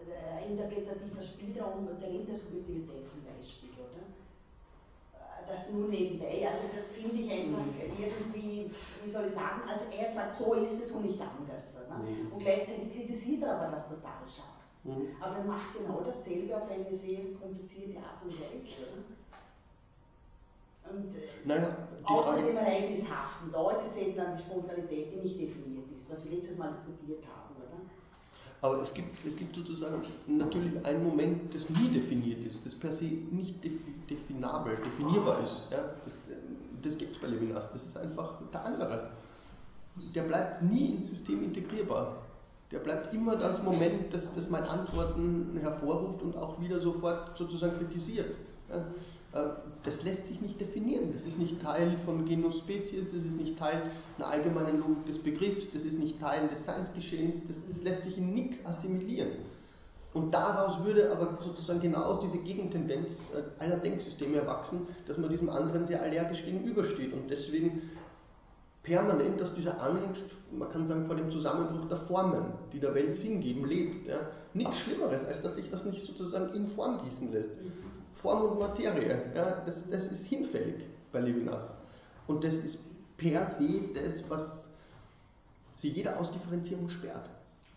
[0.09, 4.03] äh, interpretativer Spielraum der Intersubjektivität zum Beispiel, oder?
[5.13, 7.93] Äh, das nur nebenbei, also das finde ich einfach mhm.
[7.97, 8.71] irgendwie,
[9.03, 11.77] wie soll ich sagen, also er sagt, so ist es und nicht anders.
[11.89, 12.31] Mhm.
[12.31, 14.61] Und gleichzeitig kritisiert er aber das total scharf.
[14.83, 15.15] Mhm.
[15.21, 18.81] Aber er macht genau dasselbe auf eine sehr komplizierte Art und Weise.
[18.81, 19.03] Oder?
[20.91, 25.17] Und äh, naja, außer Frage, dem Ereignishaften, da ist es eben dann die Spontanität, die
[25.17, 27.81] nicht definiert ist, was wir letztes Mal diskutiert haben, oder?
[28.61, 32.93] Aber es gibt, es gibt sozusagen natürlich einen Moment, das nie definiert ist, das per
[32.93, 33.55] se nicht
[34.07, 35.63] definabel, definierbar ist.
[35.71, 35.79] Ja?
[36.05, 36.13] Das,
[36.83, 39.09] das gibt es bei Levinas, das ist einfach der andere.
[40.13, 42.17] Der bleibt nie ins System integrierbar.
[42.69, 47.77] Der bleibt immer das Moment, das, das mein Antworten hervorruft und auch wieder sofort sozusagen
[47.77, 48.35] kritisiert.
[48.69, 48.85] Ja?
[49.33, 49.43] Äh,
[49.83, 51.11] das lässt sich nicht definieren.
[51.11, 53.81] Das ist nicht Teil von Genus Spezies, das ist nicht Teil
[54.17, 58.17] einer allgemeinen Logik des Begriffs, das ist nicht Teil des Seinsgeschehens, das, das lässt sich
[58.17, 59.29] in nichts assimilieren.
[60.13, 65.49] Und daraus würde aber sozusagen genau diese Gegentendenz äh, aller Denksysteme erwachsen, dass man diesem
[65.49, 67.89] anderen sehr allergisch gegenübersteht und deswegen
[68.83, 73.15] permanent aus dieser Angst, man kann sagen, vor dem Zusammenbruch der Formen, die der Welt
[73.15, 74.07] Sinn geben, lebt.
[74.07, 74.19] Ja.
[74.53, 77.51] Nichts Schlimmeres, als dass sich das nicht sozusagen in Form gießen lässt.
[78.21, 79.31] Form und Materie.
[79.35, 81.75] Ja, das, das ist hinfällig bei Levinas.
[82.27, 82.79] Und das ist
[83.17, 84.69] per se das, was
[85.75, 87.29] sie jeder Ausdifferenzierung sperrt.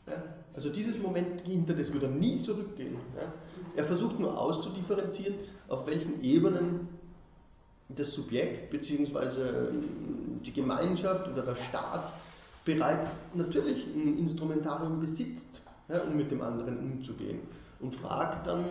[0.06, 0.22] Ja,
[0.54, 2.96] also dieses Moment hinter das würde er nie zurückgehen.
[3.16, 3.32] Ja.
[3.74, 5.36] Er versucht nur auszudifferenzieren,
[5.68, 6.88] auf welchen Ebenen
[7.88, 9.70] das Subjekt bzw.
[10.44, 12.12] die Gemeinschaft oder der Staat
[12.64, 17.40] bereits natürlich ein Instrumentarium besitzt, ja, um mit dem anderen umzugehen.
[17.80, 18.64] Und fragt dann,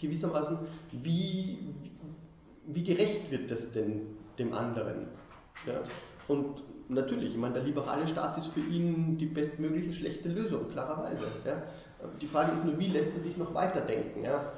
[0.00, 0.58] gewissermaßen,
[0.92, 1.58] wie,
[2.66, 4.02] wie gerecht wird das denn
[4.38, 5.08] dem anderen?
[5.66, 5.82] Ja?
[6.28, 11.24] Und natürlich, ich meine, der liberale Staat ist für ihn die bestmögliche schlechte Lösung, klarerweise.
[11.44, 11.62] Ja?
[12.20, 14.22] Die Frage ist nur, wie lässt er sich noch weiterdenken?
[14.24, 14.52] Ja?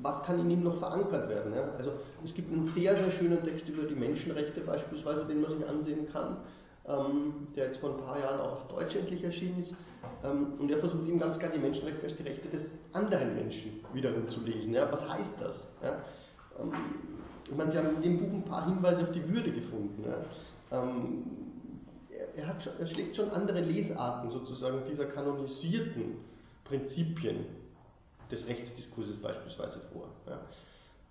[0.00, 1.52] Was kann in ihm noch verankert werden?
[1.54, 1.72] Ja?
[1.76, 1.92] Also
[2.24, 6.06] es gibt einen sehr, sehr schönen Text über die Menschenrechte beispielsweise, den man sich ansehen
[6.12, 6.38] kann,
[6.88, 9.74] ähm, der jetzt vor ein paar Jahren auch auf Deutsch endlich erschienen ist.
[10.24, 13.84] Ähm, und er versucht eben ganz klar die Menschenrechte als die Rechte des anderen Menschen
[13.92, 14.72] wiederum zu lesen.
[14.74, 15.66] Ja, was heißt das?
[15.82, 16.02] Ja,
[16.60, 16.72] ähm,
[17.50, 20.04] ich meine, Sie haben in dem Buch ein paar Hinweise auf die Würde gefunden.
[20.04, 20.82] Ja.
[20.84, 21.24] Ähm,
[22.34, 26.16] er, hat, er, schlägt schon andere Lesarten sozusagen dieser kanonisierten
[26.64, 27.46] Prinzipien
[28.30, 30.08] des Rechtsdiskurses beispielsweise vor.
[30.26, 30.40] Ja.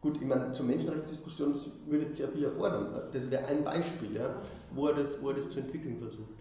[0.01, 1.55] Gut, ich meine, zur Menschenrechtsdiskussion
[1.87, 2.87] würde sehr viel erfordern.
[3.11, 4.29] Das wäre ein Beispiel, ja,
[4.71, 6.35] wo, er das, wo er das zu entwickeln versucht.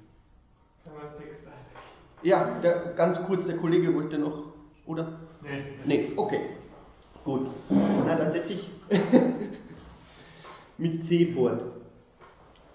[2.23, 4.53] Ja, der, ganz kurz, der Kollege wollte noch,
[4.87, 5.21] oder?
[5.43, 5.63] Nee.
[5.85, 6.41] Nee, okay.
[7.25, 7.49] Gut.
[7.71, 8.71] Na, dann setze ich
[10.79, 11.65] mit C fort.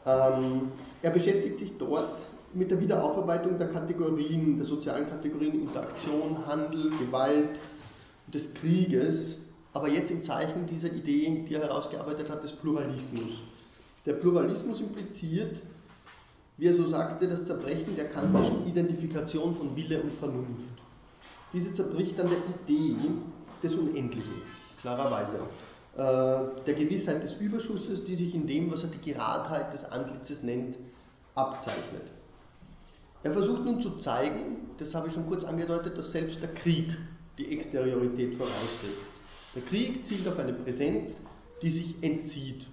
[0.05, 6.91] Ähm, er beschäftigt sich dort mit der Wiederaufarbeitung der Kategorien, der sozialen Kategorien Interaktion, Handel,
[6.97, 7.59] Gewalt,
[8.27, 9.37] des Krieges,
[9.73, 13.43] aber jetzt im Zeichen dieser Idee, die er herausgearbeitet hat, des Pluralismus.
[14.05, 15.61] Der Pluralismus impliziert,
[16.57, 20.73] wie er so sagte, das Zerbrechen der kantischen Identifikation von Wille und Vernunft.
[21.53, 22.95] Diese zerbricht an der Idee
[23.61, 24.41] des Unendlichen,
[24.81, 25.37] klarerweise.
[25.95, 30.41] Äh, der Gewissheit des Überschusses, die sich in dem, was er die Geradheit des Antlitzes
[30.41, 30.79] nennt,
[31.35, 32.11] abzeichnet.
[33.23, 36.97] Er versucht nun zu zeigen, das habe ich schon kurz angedeutet, dass selbst der Krieg
[37.37, 39.09] die Exteriorität voraussetzt.
[39.53, 41.19] Der Krieg zielt auf eine Präsenz,
[41.61, 42.67] die sich entzieht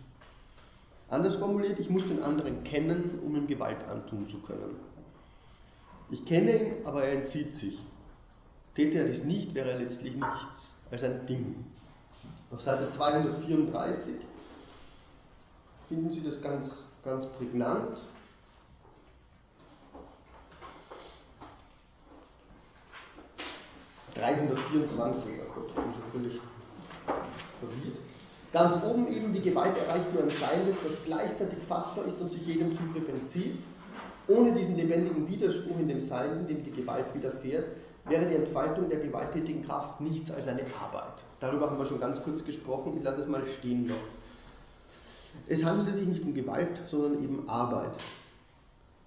[1.10, 4.76] Anders formuliert, ich muss den anderen kennen, um ihm Gewalt antun zu können.
[6.10, 7.82] Ich kenne ihn, aber er entzieht sich.
[8.74, 11.64] Täte er dies nicht, wäre er letztlich nichts als ein Ding.
[12.50, 14.14] Auf Seite 234
[15.88, 17.98] finden Sie das ganz, ganz prägnant.
[24.14, 26.40] ...324, oh Gott, ich bin schon völlig
[27.60, 28.07] verwirrt.
[28.52, 32.46] Ganz oben eben, die Gewalt erreicht nur ein Seiendes, das gleichzeitig fassbar ist und sich
[32.46, 33.58] jedem Zugriff entzieht.
[34.26, 37.66] Ohne diesen lebendigen Widerspruch in dem Sein, dem die Gewalt widerfährt,
[38.06, 41.24] wäre die Entfaltung der gewalttätigen Kraft nichts als eine Arbeit.
[41.40, 43.96] Darüber haben wir schon ganz kurz gesprochen, ich lasse es mal stehen noch.
[45.46, 47.98] Es handelte sich nicht um Gewalt, sondern eben Arbeit.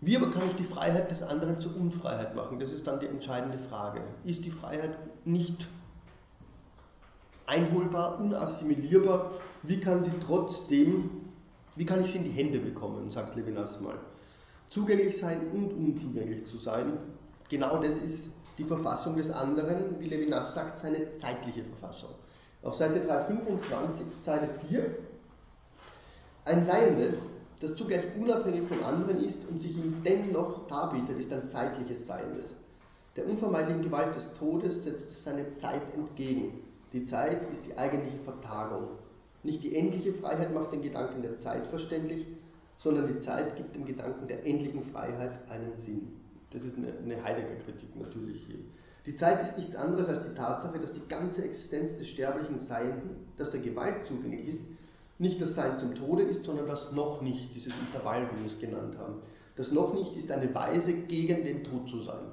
[0.02, 2.60] Wie aber kann ich die Freiheit des anderen zur Unfreiheit machen?
[2.60, 4.02] Das ist dann die entscheidende Frage.
[4.24, 4.92] Ist die Freiheit
[5.26, 5.68] nicht
[7.52, 9.32] einholbar, unassimilierbar.
[9.64, 11.10] Wie kann sie trotzdem,
[11.76, 13.96] wie kann ich sie in die Hände bekommen, sagt Levinas mal.
[14.70, 16.98] Zugänglich sein und unzugänglich zu sein,
[17.50, 22.12] genau das ist die Verfassung des anderen, wie Levinas sagt, seine zeitliche Verfassung.
[22.64, 24.96] Auf Seite 325, Zeile 4,
[26.46, 31.46] ein Seiendes, das zugleich unabhängig von anderen ist und sich ihm dennoch darbietet, ist ein
[31.46, 32.56] zeitliches Seiendes.
[33.16, 36.61] Der unvermeidlichen Gewalt des Todes setzt seine Zeit entgegen.
[36.94, 38.90] Die Zeit ist die eigentliche Vertagung.
[39.44, 42.28] Nicht die endliche Freiheit macht den Gedanken der Zeit verständlich,
[42.78, 46.20] sondern die Zeit gibt dem Gedanken der endlichen Freiheit einen Sinn.
[46.52, 48.60] Das ist eine, Heidegger-Kritik natürlich hier.
[49.06, 53.16] Die Zeit ist nichts anderes als die Tatsache, dass die ganze Existenz des sterblichen Seienden,
[53.38, 54.62] das der Gewalt zugänglich ist,
[55.18, 58.60] nicht das Sein zum Tode ist, sondern das noch nicht, dieses Intervall, wie wir es
[58.60, 59.22] genannt haben.
[59.56, 62.26] Das noch nicht ist eine Weise, gegen den Tod zu sein.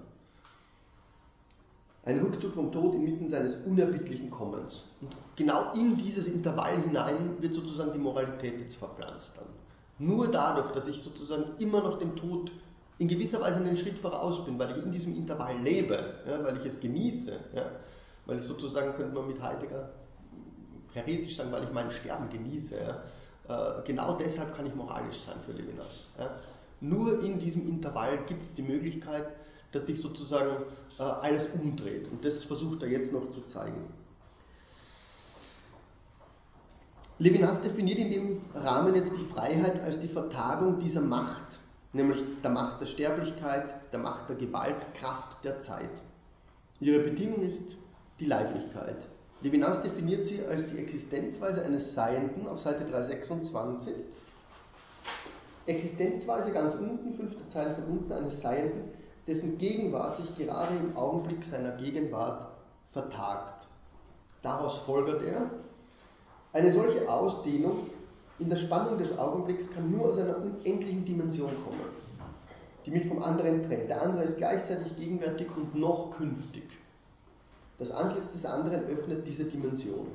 [2.09, 4.87] Ein Rückzug vom Tod inmitten seines unerbittlichen Kommens.
[5.03, 9.44] Und genau in dieses Intervall hinein wird sozusagen die Moralität jetzt verpflanzt dann.
[9.99, 12.51] Nur dadurch, dass ich sozusagen immer noch dem Tod
[12.97, 16.57] in gewisser Weise einen Schritt voraus bin, weil ich in diesem Intervall lebe, ja, weil
[16.57, 17.64] ich es genieße, ja,
[18.25, 19.90] weil ich sozusagen, könnte man mit Heidegger
[20.94, 22.75] heretisch sagen, weil ich mein Sterben genieße.
[23.49, 26.09] Ja, äh, genau deshalb kann ich moralisch sein für Levinas.
[26.81, 29.27] Nur in diesem Intervall gibt es die Möglichkeit,
[29.73, 30.65] dass sich sozusagen
[30.99, 32.11] äh, alles umdreht.
[32.11, 33.85] Und das versucht er jetzt noch zu zeigen.
[37.21, 41.59] Levinas definiert in dem Rahmen jetzt die Freiheit als die Vertagung dieser Macht,
[41.93, 45.91] nämlich der Macht der Sterblichkeit, der Macht der Gewalt, Kraft der Zeit.
[46.81, 47.77] Ihre Bedingung ist
[48.21, 49.09] die Leiblichkeit.
[49.41, 53.95] Levinas definiert sie als die Existenzweise eines Seienden auf Seite 326.
[55.67, 58.91] Existenzweise ganz unten, fünfte Zeile von unten, eines Seienden,
[59.29, 62.51] dessen Gegenwart sich gerade im Augenblick seiner Gegenwart
[62.91, 63.67] vertagt.
[64.43, 65.51] Daraus folgert er,
[66.55, 67.87] eine solche Ausdehnung
[68.38, 71.81] in der Spannung des Augenblicks kann nur aus einer unendlichen Dimension kommen,
[72.87, 73.91] die mich vom anderen trennt.
[73.91, 76.64] Der andere ist gleichzeitig gegenwärtig und noch künftig.
[77.79, 80.07] Das Antlitz des anderen öffnet diese Dimension.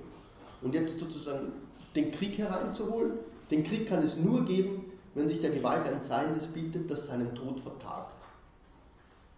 [0.62, 1.52] Und jetzt sozusagen
[1.95, 3.19] den Krieg hereinzuholen,
[3.52, 7.36] den Krieg kann es nur geben, wenn sich der Gewalt ein Seiendes bietet, das seinen
[7.36, 8.22] Tod vertagt.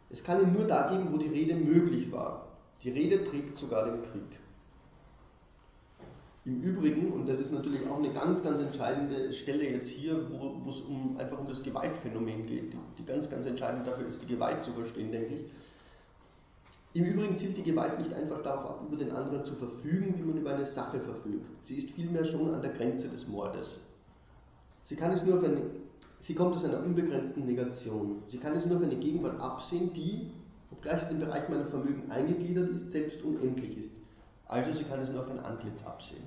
[0.09, 2.47] Es kann ihn nur da geben, wo die Rede möglich war.
[2.83, 4.39] Die Rede trägt sogar den Krieg.
[6.45, 10.69] Im Übrigen, und das ist natürlich auch eine ganz, ganz entscheidende Stelle jetzt hier, wo,
[10.69, 14.27] es um, einfach um das Gewaltphänomen geht, die, die ganz, ganz entscheidend dafür ist, die
[14.27, 15.45] Gewalt zu verstehen, denke ich.
[16.93, 20.23] Im Übrigen zielt die Gewalt nicht einfach darauf ab, über den anderen zu verfügen, wie
[20.23, 21.47] man über eine Sache verfügt.
[21.63, 23.79] Sie ist vielmehr schon an der Grenze des Mordes.
[24.83, 25.63] Sie kann es nur auf eine
[26.25, 28.23] Sie kommt aus einer unbegrenzten Negation.
[28.29, 30.31] Sie kann es nur auf eine Gegenwart absehen, die,
[30.71, 33.91] obgleich sie im Bereich meiner Vermögen eingegliedert ist, selbst unendlich ist.
[34.47, 36.23] Also sie kann es nur auf ein Antlitz absehen.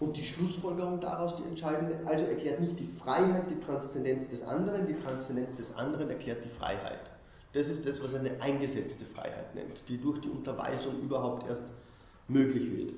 [0.00, 4.84] Und die Schlussfolgerung daraus, die entscheidende, also erklärt nicht die Freiheit die Transzendenz des anderen,
[4.84, 7.12] die Transzendenz des anderen erklärt die Freiheit.
[7.52, 11.62] Das ist das, was eine eingesetzte Freiheit nennt, die durch die Unterweisung überhaupt erst
[12.26, 12.94] möglich wird.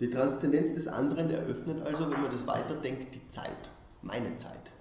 [0.00, 4.72] Die Transzendenz des anderen eröffnet also, wenn man das weiterdenkt, die Zeit, meine Zeit.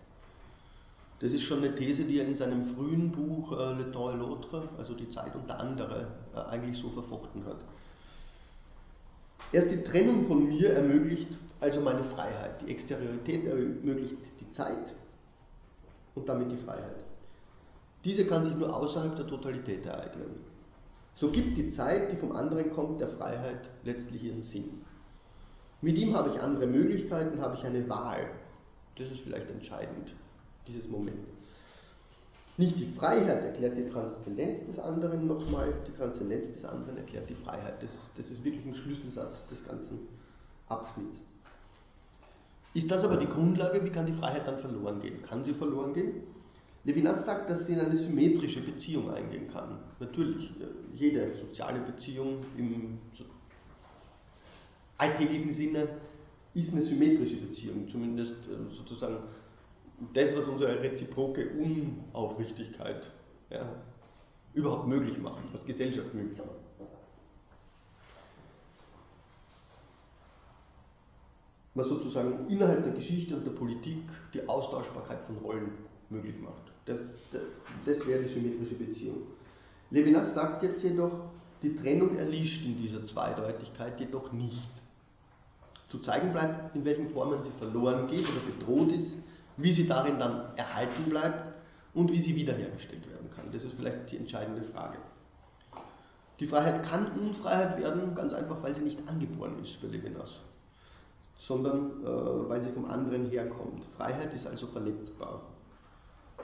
[1.19, 4.19] Das ist schon eine These, die er in seinem frühen Buch äh, Le Temps et
[4.21, 7.65] l'autre, also die Zeit und der andere, äh, eigentlich so verfochten hat.
[9.51, 11.27] Erst die Trennung von mir ermöglicht
[11.59, 12.61] also meine Freiheit.
[12.61, 14.93] Die Exteriorität ermöglicht die Zeit
[16.15, 17.03] und damit die Freiheit.
[18.05, 20.39] Diese kann sich nur außerhalb der Totalität ereignen.
[21.15, 24.85] So gibt die Zeit, die vom anderen kommt, der Freiheit letztlich ihren Sinn.
[25.81, 28.29] Mit ihm habe ich andere Möglichkeiten, habe ich eine Wahl.
[28.97, 30.13] Das ist vielleicht entscheidend,
[30.67, 31.25] dieses Moment.
[32.57, 37.33] Nicht die Freiheit erklärt die Transzendenz des anderen nochmal, die Transzendenz des anderen erklärt die
[37.33, 37.81] Freiheit.
[37.81, 39.99] Das ist, das ist wirklich ein Schlüsselsatz des ganzen
[40.67, 41.21] Abschnitts.
[42.73, 45.21] Ist das aber die Grundlage, wie kann die Freiheit dann verloren gehen?
[45.21, 46.23] Kann sie verloren gehen?
[46.83, 49.79] Levinas sagt, dass sie in eine symmetrische Beziehung eingehen kann.
[50.01, 50.51] Natürlich,
[50.93, 52.99] jede soziale Beziehung im
[54.99, 55.87] alltäglichen Sinne
[56.53, 59.17] ist eine symmetrische Beziehung, zumindest äh, sozusagen
[60.13, 63.09] das, was unsere reziproke Unaufrichtigkeit
[63.49, 63.67] ja,
[64.53, 66.49] überhaupt möglich macht, was Gesellschaft möglich macht.
[71.75, 73.99] Was sozusagen innerhalb der Geschichte und der Politik
[74.33, 75.71] die Austauschbarkeit von Rollen
[76.09, 76.73] möglich macht.
[76.85, 77.21] Das,
[77.85, 79.21] das wäre die symmetrische Beziehung.
[79.91, 81.11] Levinas sagt jetzt jedoch,
[81.61, 84.69] die Trennung erlischt in dieser Zweideutigkeit jedoch nicht
[85.89, 89.17] zu zeigen bleibt, in welchen Formen sie verloren geht oder bedroht ist,
[89.57, 91.53] wie sie darin dann erhalten bleibt
[91.93, 93.51] und wie sie wiederhergestellt werden kann.
[93.51, 94.97] Das ist vielleicht die entscheidende Frage.
[96.39, 100.39] Die Freiheit kann Unfreiheit werden, ganz einfach, weil sie nicht angeboren ist für Levinas,
[101.37, 103.83] sondern äh, weil sie vom anderen herkommt.
[103.97, 105.41] Freiheit ist also verletzbar.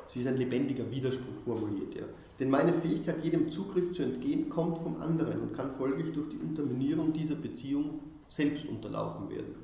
[0.08, 2.06] Sie ist ein lebendiger Widerspruch, formuliert er.
[2.40, 6.38] Denn meine Fähigkeit, jedem Zugriff zu entgehen, kommt vom anderen und kann folglich durch die
[6.38, 9.56] Unterminierung dieser Beziehung selbst unterlaufen werden.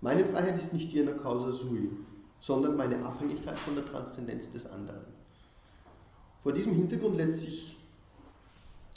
[0.00, 1.90] Meine Freiheit ist nicht die einer Causa sui,
[2.40, 5.04] sondern meine Abhängigkeit von der Transzendenz des anderen.
[6.40, 7.76] Vor diesem Hintergrund lässt sich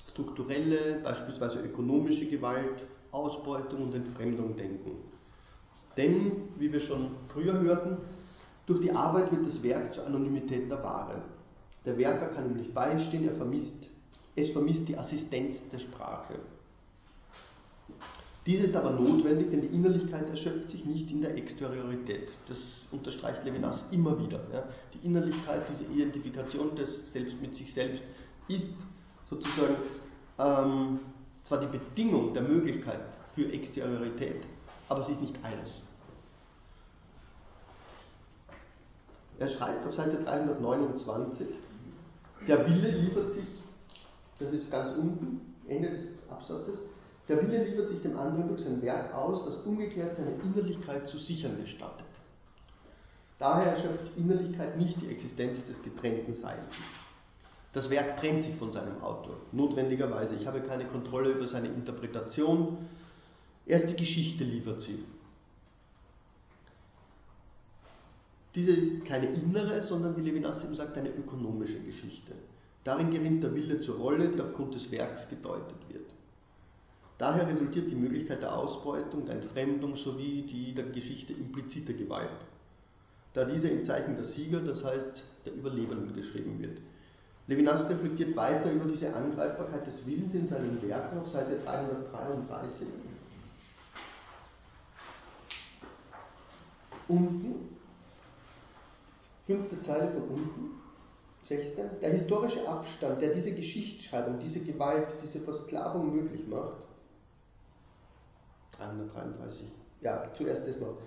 [0.09, 4.91] strukturelle, beispielsweise ökonomische Gewalt, Ausbeutung und Entfremdung denken.
[5.95, 7.97] Denn, wie wir schon früher hörten,
[8.65, 11.21] durch die Arbeit wird das Werk zur Anonymität der Ware.
[11.85, 13.89] Der Werker kann ihm nicht beistehen, er vermisst,
[14.35, 16.33] es vermisst die Assistenz der Sprache.
[18.47, 22.33] Dies ist aber notwendig, denn die Innerlichkeit erschöpft sich nicht in der Exteriorität.
[22.47, 24.39] Das unterstreicht Levinas immer wieder.
[24.53, 24.63] Ja.
[24.93, 28.03] Die Innerlichkeit, diese Identifikation des Selbst mit sich selbst,
[28.47, 28.71] ist
[29.29, 29.75] sozusagen
[30.39, 30.97] ähm,
[31.43, 33.01] zwar die Bedingung der Möglichkeit
[33.35, 34.47] für Exteriorität,
[34.87, 35.81] aber sie ist nicht alles.
[39.39, 41.47] Er schreibt auf Seite 329,
[42.47, 43.43] der Wille liefert sich,
[44.39, 46.79] das ist ganz unten, Ende des Absatzes,
[47.27, 51.17] der Wille liefert sich dem anderen durch sein Werk aus, das umgekehrt seine Innerlichkeit zu
[51.17, 52.05] sichern gestattet.
[53.39, 56.73] Daher erschöpft Innerlichkeit nicht die Existenz des getrennten Seins.
[57.73, 60.35] Das Werk trennt sich von seinem Autor, notwendigerweise.
[60.35, 62.77] Ich habe keine Kontrolle über seine Interpretation.
[63.65, 65.03] Erst die Geschichte liefert sie.
[68.55, 72.31] Diese ist keine innere, sondern wie Levinas eben sagt, eine ökonomische Geschichte.
[72.83, 76.06] Darin gewinnt der Wille zur Rolle, die aufgrund des Werks gedeutet wird.
[77.17, 82.29] Daher resultiert die Möglichkeit der Ausbeutung, der Entfremdung sowie die der Geschichte implizite Gewalt,
[83.33, 86.79] da diese im Zeichen der Sieger, das heißt der Überlebenden, geschrieben wird.
[87.47, 92.87] Levinas reflektiert weiter über diese Angreifbarkeit des Willens in seinen Werken auf Seite 333.
[97.07, 97.55] Unten,
[99.47, 100.71] fünfte Zeile von unten,
[101.41, 106.86] sechste, der historische Abstand, der diese Geschichtsschreibung, diese Gewalt, diese Versklavung möglich macht,
[108.77, 109.65] 333.
[110.01, 110.97] Ja, zuerst das noch.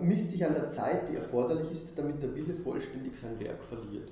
[0.00, 4.10] Misst sich an der Zeit, die erforderlich ist, damit der Wille vollständig sein Werk verliert.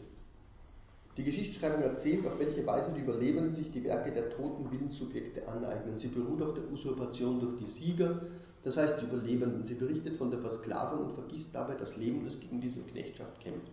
[1.17, 5.97] Die Geschichtsschreibung erzählt, auf welche Weise die Überlebenden sich die Werke der toten Willenssubjekte aneignen.
[5.97, 8.21] Sie beruht auf der Usurpation durch die Sieger,
[8.63, 9.65] das heißt die Überlebenden.
[9.65, 13.73] Sie berichtet von der Versklavung und vergisst dabei das Leben, das gegen diese Knechtschaft kämpft.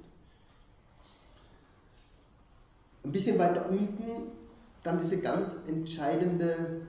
[3.04, 4.32] Ein bisschen weiter unten
[4.84, 6.82] dann diese ganz entscheidende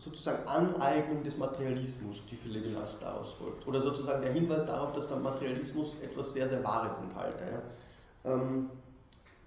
[0.00, 3.66] sozusagen Aneignung des Materialismus, die für Levinas daraus folgt.
[3.66, 7.44] Oder sozusagen der Hinweis darauf, dass der Materialismus etwas sehr, sehr Wahres enthalte.
[8.24, 8.32] Ja.
[8.32, 8.70] Ähm,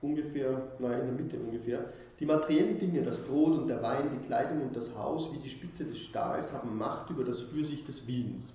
[0.02, 1.86] ungefähr, naja, in der Mitte ungefähr.
[2.20, 5.50] Die materiellen Dinge, das Brot und der Wein, die Kleidung und das Haus, wie die
[5.50, 8.54] Spitze des Stahls, haben Macht über das Fürsicht des Willens.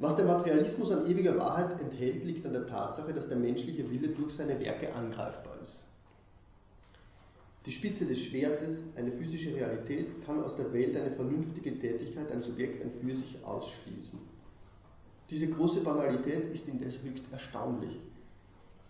[0.00, 4.08] Was der Materialismus an ewiger Wahrheit enthält, liegt an der Tatsache, dass der menschliche Wille
[4.08, 5.83] durch seine Werke angreifbar ist.
[7.66, 12.42] Die Spitze des Schwertes, eine physische Realität, kann aus der Welt eine vernünftige Tätigkeit, ein
[12.42, 14.18] Subjekt, ein für sich ausschließen.
[15.30, 17.98] Diese große Banalität ist indes höchst erstaunlich.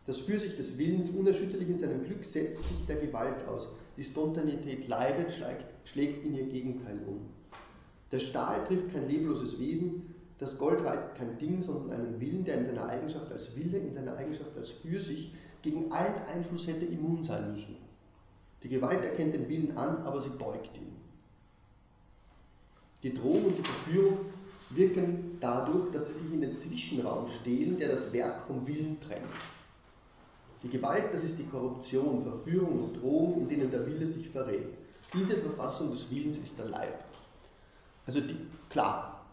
[0.06, 3.68] Das Fürsicht des Willens, unerschütterlich in seinem Glück, setzt sich der Gewalt aus.
[3.96, 7.20] Die Spontanität leidet, schlägt, schlägt in ihr Gegenteil um.
[8.10, 12.58] Der Stahl trifft kein lebloses Wesen, das Gold reizt kein Ding, sondern einen Willen, der
[12.58, 15.32] in seiner Eigenschaft als Wille, in seiner Eigenschaft als Fürsicht
[15.62, 17.83] gegen allen Einfluss hätte immun sein müssen.
[18.64, 20.96] Die Gewalt erkennt den Willen an, aber sie beugt ihn.
[23.02, 24.18] Die Drohung und die Verführung
[24.70, 29.26] wirken dadurch, dass sie sich in den Zwischenraum stehlen, der das Werk vom Willen trennt.
[30.62, 34.78] Die Gewalt, das ist die Korruption, Verführung und Drohung, in denen der Wille sich verrät.
[35.12, 37.04] Diese Verfassung des Willens ist der Leib.
[38.06, 38.36] Also die,
[38.70, 39.26] klar,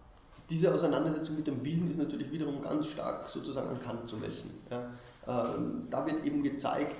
[0.50, 4.50] diese Auseinandersetzung mit dem Willen ist natürlich wiederum ganz stark sozusagen an Kant zu messen.
[4.70, 4.91] Ja.
[5.26, 6.98] Ähm, da wird eben gezeigt,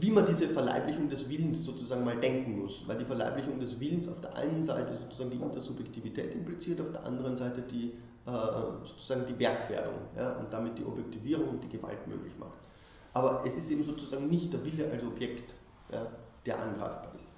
[0.00, 2.86] wie man diese Verleiblichung des Willens sozusagen mal denken muss.
[2.86, 7.04] Weil die Verleiblichung des Willens auf der einen Seite sozusagen die Intersubjektivität impliziert, auf der
[7.04, 7.92] anderen Seite die,
[8.26, 8.30] äh,
[8.84, 12.58] sozusagen die Werkwerdung ja, und damit die Objektivierung und die Gewalt möglich macht.
[13.14, 15.54] Aber es ist eben sozusagen nicht der Wille als Objekt,
[15.90, 16.06] ja,
[16.44, 17.30] der angreifbar ist.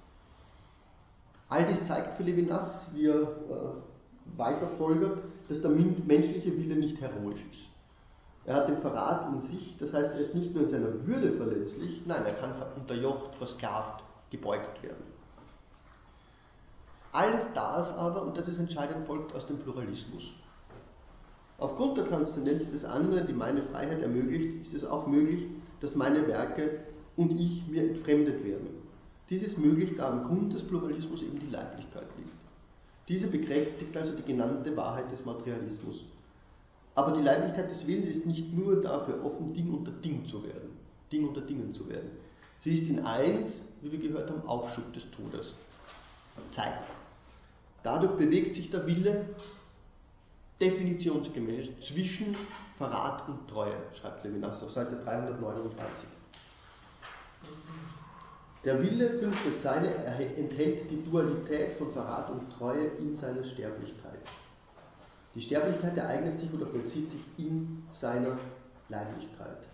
[1.47, 6.99] All dies zeigt für Levinas, wie er äh, weiter folgert, dass der menschliche Wille nicht
[7.01, 7.68] heroisch ist.
[8.49, 11.31] Er hat den Verrat in sich, das heißt, er ist nicht nur in seiner Würde
[11.33, 15.03] verletzlich, nein, er kann unterjocht, versklavt, gebeugt werden.
[17.11, 20.31] Alles das aber, und das ist entscheidend, folgt aus dem Pluralismus.
[21.59, 25.45] Aufgrund der Transzendenz des anderen, die meine Freiheit ermöglicht, ist es auch möglich,
[25.79, 26.71] dass meine Werke
[27.17, 28.67] und ich mir entfremdet werden.
[29.29, 32.33] Dies ist möglich, da am Grund des Pluralismus eben die Leiblichkeit liegt.
[33.09, 36.05] Diese bekräftigt also die genannte Wahrheit des Materialismus.
[36.99, 40.77] Aber die Leiblichkeit des Willens ist nicht nur dafür offen, Ding unter Ding zu werden,
[41.09, 42.09] Ding unter Dingen zu werden.
[42.59, 45.53] Sie ist in eins, wie wir gehört haben, Aufschub des Todes.
[46.49, 46.85] Zeit.
[47.83, 49.27] Dadurch bewegt sich der Wille,
[50.59, 52.35] definitionsgemäß zwischen
[52.77, 56.09] Verrat und Treue, schreibt Levinas auf Seite 339.
[58.65, 59.93] Der Wille, fünfte Zeile,
[60.35, 64.19] enthält die Dualität von Verrat und Treue in seiner Sterblichkeit.
[65.35, 68.37] Die Sterblichkeit ereignet sich oder vollzieht sich in seiner
[68.89, 69.67] Leiblichkeit.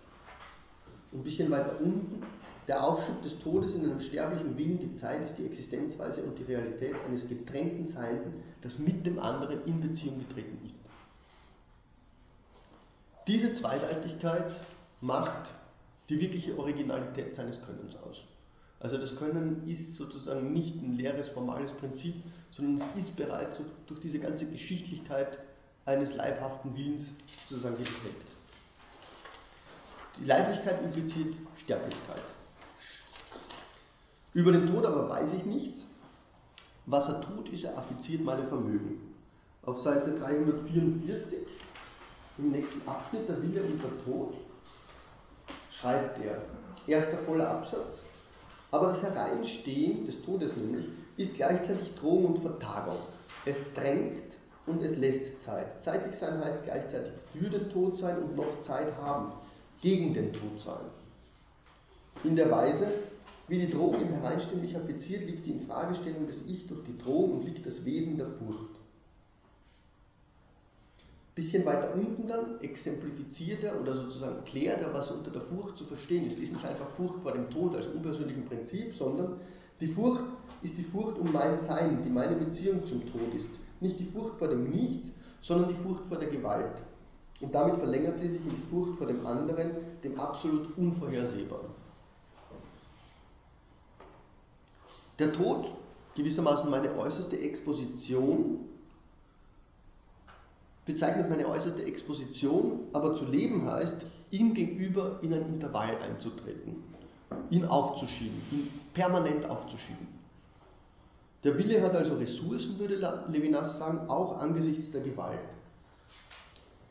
[1.12, 2.22] Ein bisschen weiter unten,
[2.68, 6.94] der Aufschub des Todes in einem sterblichen Willen gezeigt ist die Existenzweise und die Realität
[7.06, 10.82] eines getrennten Seienden, das mit dem anderen in Beziehung getreten ist.
[13.28, 14.60] Diese Zweiseitigkeit
[15.00, 15.52] macht
[16.08, 18.24] die wirkliche Originalität seines Könnens aus.
[18.78, 22.14] Also das Können ist sozusagen nicht ein leeres formales Prinzip,
[22.50, 25.38] sondern es ist bereits durch diese ganze Geschichtlichkeit
[25.86, 27.14] eines leibhaften Willens
[27.48, 28.36] sozusagen geprägt.
[30.18, 32.22] Die Leiblichkeit impliziert Sterblichkeit.
[34.34, 35.86] Über den Tod aber weiß ich nichts.
[36.86, 39.14] Was er tut, ist, er affiziert meine Vermögen.
[39.62, 41.38] Auf Seite 344,
[42.38, 44.34] im nächsten Abschnitt, der Wille und der Tod,
[45.70, 46.42] schreibt er,
[46.86, 48.02] erster voller Absatz,
[48.70, 52.98] aber das Hereinstehen des Todes nämlich ist gleichzeitig Drohung und Vertagung.
[53.44, 54.34] Es drängt
[54.66, 55.82] und es lässt Zeit.
[55.82, 59.32] Zeitlich sein heißt gleichzeitig für den Tod sein und noch Zeit haben,
[59.80, 60.84] gegen den Tod sein.
[62.24, 62.88] In der Weise,
[63.48, 67.32] wie die Drohung im Hereinstehen mich affiziert, liegt die Infragestellung des Ich durch die Drohung
[67.32, 68.80] und liegt das Wesen der Furcht.
[71.34, 75.84] Bisschen weiter unten dann exemplifiziert er oder sozusagen klärt er, was unter der Furcht zu
[75.84, 76.38] verstehen ist.
[76.40, 79.38] Ist nicht einfach Furcht vor dem Tod als unpersönlichem Prinzip, sondern
[79.78, 80.24] die Furcht
[80.62, 83.50] ist die Furcht um mein Sein, die meine Beziehung zum Tod ist.
[83.80, 85.12] Nicht die Furcht vor dem Nichts,
[85.42, 86.82] sondern die Furcht vor der Gewalt.
[87.40, 89.72] Und damit verlängert sie sich in die Furcht vor dem anderen,
[90.02, 91.68] dem absolut Unvorhersehbaren.
[95.18, 95.70] Der Tod,
[96.14, 98.60] gewissermaßen meine äußerste Exposition,
[100.86, 106.82] bezeichnet meine äußerste Exposition, aber zu leben heißt, ihm gegenüber in ein Intervall einzutreten,
[107.50, 110.15] ihn aufzuschieben, ihn permanent aufzuschieben.
[111.46, 112.96] Der Wille hat also Ressourcen, würde
[113.28, 115.38] Levinas sagen, auch angesichts der Gewalt.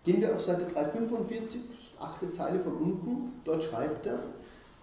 [0.05, 1.59] Gehen wir auf Seite 345,
[1.99, 4.17] achte Zeile von unten, dort schreibt er,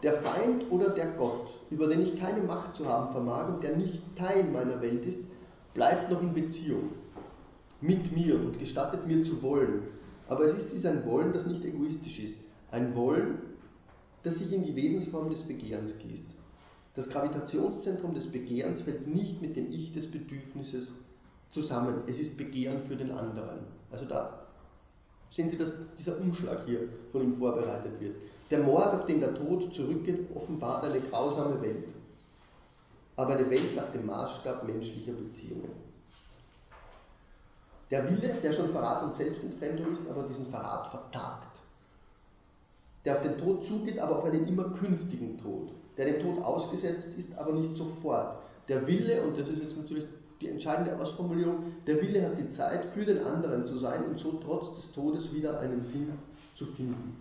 [0.03, 3.75] der Feind oder der Gott, über den ich keine Macht zu haben vermag und der
[3.75, 5.21] nicht Teil meiner Welt ist,
[5.73, 6.91] bleibt noch in Beziehung
[7.81, 9.85] mit mir und gestattet mir zu wollen.
[10.29, 12.37] Aber es ist dies ein Wollen, das nicht egoistisch ist.
[12.71, 13.39] Ein Wollen,
[14.23, 16.37] das sich in die Wesensform des Begehrens gießt.
[16.95, 20.93] Das Gravitationszentrum des Begehrens fällt nicht mit dem Ich des Bedürfnisses
[21.49, 22.03] zusammen.
[22.07, 23.61] Es ist Begehren für den anderen.
[23.91, 24.47] Also da
[25.31, 28.17] sehen Sie, dass dieser Umschlag hier von ihm vorbereitet wird.
[28.51, 31.89] Der Mord, auf den der Tod zurückgeht, offenbart eine grausame Welt.
[33.17, 35.71] Aber eine Welt nach dem Maßstab menschlicher Beziehungen.
[37.91, 41.61] Der Wille, der schon Verrat und Selbstentfremdung ist, aber diesen Verrat vertagt.
[43.05, 45.73] Der auf den Tod zugeht, aber auf einen immer künftigen Tod.
[45.97, 48.39] Der dem Tod ausgesetzt ist, aber nicht sofort.
[48.69, 50.07] Der Wille, und das ist jetzt natürlich
[50.41, 54.41] die entscheidende Ausformulierung, der Wille hat die Zeit, für den anderen zu sein und so
[54.45, 56.13] trotz des Todes wieder einen Sinn
[56.55, 57.17] zu finden.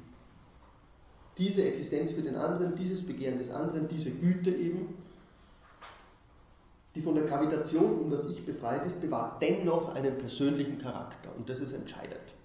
[1.38, 4.98] Diese Existenz für den anderen, dieses Begehren des anderen, diese Güte eben,
[6.96, 11.50] die von der Gravitation um das Ich befreit ist, bewahrt dennoch einen persönlichen Charakter und
[11.50, 12.36] das ist entscheidend.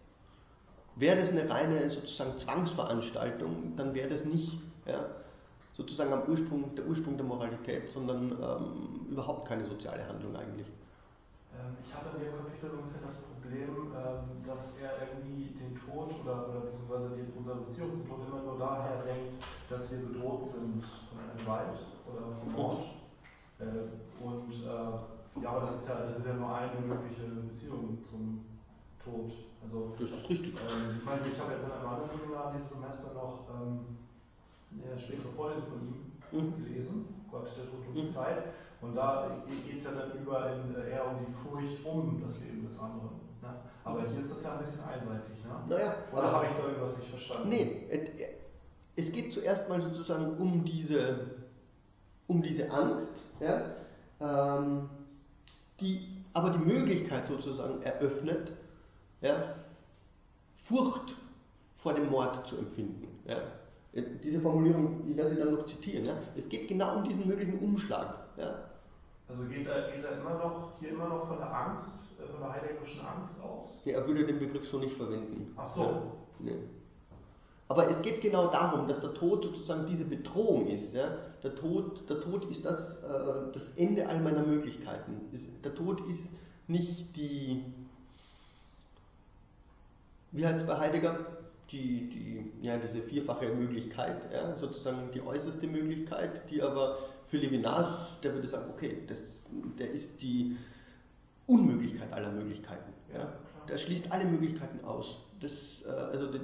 [0.95, 5.05] Wäre das eine reine sozusagen Zwangsveranstaltung, dann wäre das nicht ja,
[5.77, 10.69] sozusagen am Ursprung, der Ursprung der Moralität, sondern ähm, überhaupt keine soziale Handlung eigentlich.
[11.53, 15.77] Ähm, ich hatte in dem Kapitel ein bisschen das Problem, ähm, dass er irgendwie den
[15.77, 19.35] Tod oder, oder beziehungsweise unsere Beziehung zum Tod immer nur daher denkt,
[19.69, 22.81] dass wir bedroht sind von einer Gewalt oder vom Mord.
[23.61, 27.99] Äh, und äh, ja, aber das ist ja, das ist ja nur eine mögliche Beziehung
[28.03, 28.41] zum
[29.05, 29.29] Tod.
[29.61, 30.57] Also, das ist richtig.
[30.57, 33.45] Ähm, ich meine, ich habe jetzt in einem anderen Seminar dieses Semester noch
[34.85, 36.65] eine spätere Vorlesung von ihm mhm.
[36.65, 38.07] gelesen, Gott, der Tod und die mhm.
[38.07, 38.43] Zeit.
[38.81, 42.41] Und da geht es ja dann über in, äh, eher um die Furcht um das
[42.41, 43.11] Leben des anderen.
[43.43, 43.49] Ne?
[43.85, 45.45] Aber hier ist das ja ein bisschen einseitig.
[45.45, 45.77] Ne?
[45.77, 47.49] Naja, Oder habe ich da irgendwas nicht verstanden?
[47.49, 47.89] Nee,
[48.97, 51.27] es geht zuerst mal sozusagen um diese,
[52.27, 53.63] um diese Angst, ja,
[54.21, 54.89] ähm,
[55.81, 58.53] die aber die Möglichkeit sozusagen eröffnet,
[59.21, 59.37] ja,
[60.55, 61.17] Furcht
[61.75, 63.07] vor dem Mord zu empfinden.
[63.27, 63.37] Ja.
[64.23, 66.07] Diese Formulierung, ich werde sie dann noch zitieren.
[66.07, 66.15] Ja.
[66.35, 68.19] Es geht genau um diesen möglichen Umschlag.
[68.37, 68.69] Ja.
[69.29, 72.41] Also geht er, geht er immer noch, hier immer noch von der Angst, äh, von
[72.41, 73.71] der heideggerischen Angst aus?
[73.85, 75.53] Ja, er würde den Begriff so nicht verwenden.
[75.57, 75.83] Ach so.
[75.83, 76.03] Ja.
[76.39, 76.57] Nee.
[77.69, 80.95] Aber es geht genau darum, dass der Tod sozusagen diese Bedrohung ist.
[80.95, 81.19] Ja?
[81.43, 85.21] Der, Tod, der Tod ist das, äh, das Ende all meiner Möglichkeiten.
[85.33, 86.35] Ist, der Tod ist
[86.69, 87.65] nicht die,
[90.31, 91.19] wie heißt es bei Heidegger?
[91.71, 96.97] Die, die, ja, diese vierfache Möglichkeit, ja, sozusagen die äußerste Möglichkeit, die aber
[97.27, 100.57] für Levinas, der würde sagen, okay, das, der ist die
[101.47, 102.93] Unmöglichkeit aller Möglichkeiten.
[103.13, 103.33] Ja.
[103.69, 105.19] Der schließt alle Möglichkeiten aus.
[105.41, 106.39] Das, äh, also die,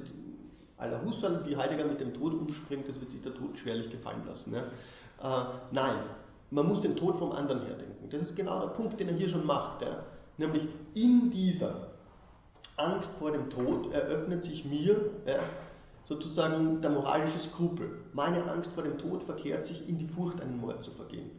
[0.77, 4.23] aller Husserl, wie Heidegger mit dem Tod umspringt, das wird sich der Tod schwerlich gefallen
[4.27, 4.55] lassen.
[4.55, 4.63] Ja.
[5.23, 5.97] Äh, nein,
[6.51, 8.09] man muss den Tod vom anderen her denken.
[8.11, 9.83] Das ist genau der Punkt, den er hier schon macht.
[9.83, 10.03] Ja.
[10.39, 11.92] Nämlich in dieser
[12.83, 15.39] Angst vor dem Tod eröffnet sich mir ja,
[16.05, 17.99] sozusagen der moralische Skrupel.
[18.13, 21.31] Meine Angst vor dem Tod verkehrt sich in die Furcht, einen Mord zu, vergehen,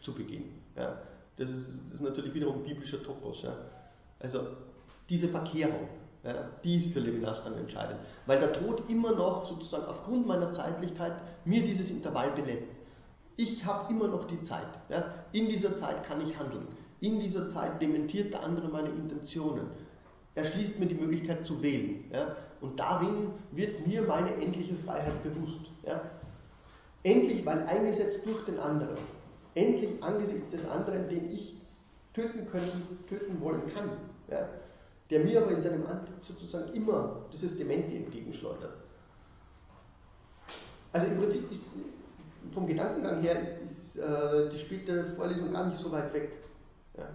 [0.00, 0.44] zu begehen.
[0.76, 0.98] Ja.
[1.36, 3.42] Das, ist, das ist natürlich wiederum ein biblischer Topos.
[3.42, 3.56] Ja.
[4.18, 4.40] Also
[5.08, 5.88] diese Verkehrung,
[6.24, 6.34] ja,
[6.64, 11.14] die ist für Levinas dann entscheidend, weil der Tod immer noch sozusagen aufgrund meiner Zeitlichkeit
[11.44, 12.72] mir dieses Intervall belässt.
[13.36, 14.66] Ich habe immer noch die Zeit.
[14.88, 15.04] Ja.
[15.32, 16.66] In dieser Zeit kann ich handeln.
[17.00, 19.68] In dieser Zeit dementiert der andere meine Intentionen.
[20.38, 22.04] Er schließt mir die Möglichkeit zu wählen.
[22.12, 22.36] Ja?
[22.60, 25.58] Und darin wird mir meine endliche Freiheit bewusst.
[25.84, 26.00] Ja?
[27.02, 28.96] Endlich, weil eingesetzt durch den anderen.
[29.56, 31.56] Endlich angesichts des anderen, den ich
[32.12, 33.90] töten können, töten wollen kann.
[34.30, 34.48] Ja?
[35.10, 38.76] Der mir aber in seinem Antlitz sozusagen immer dieses Dementi entgegenschleudert.
[40.92, 41.62] Also im Prinzip ist,
[42.52, 46.30] vom Gedankengang her ist, ist äh, die späte Vorlesung gar nicht so weit weg.
[46.96, 47.08] Ja.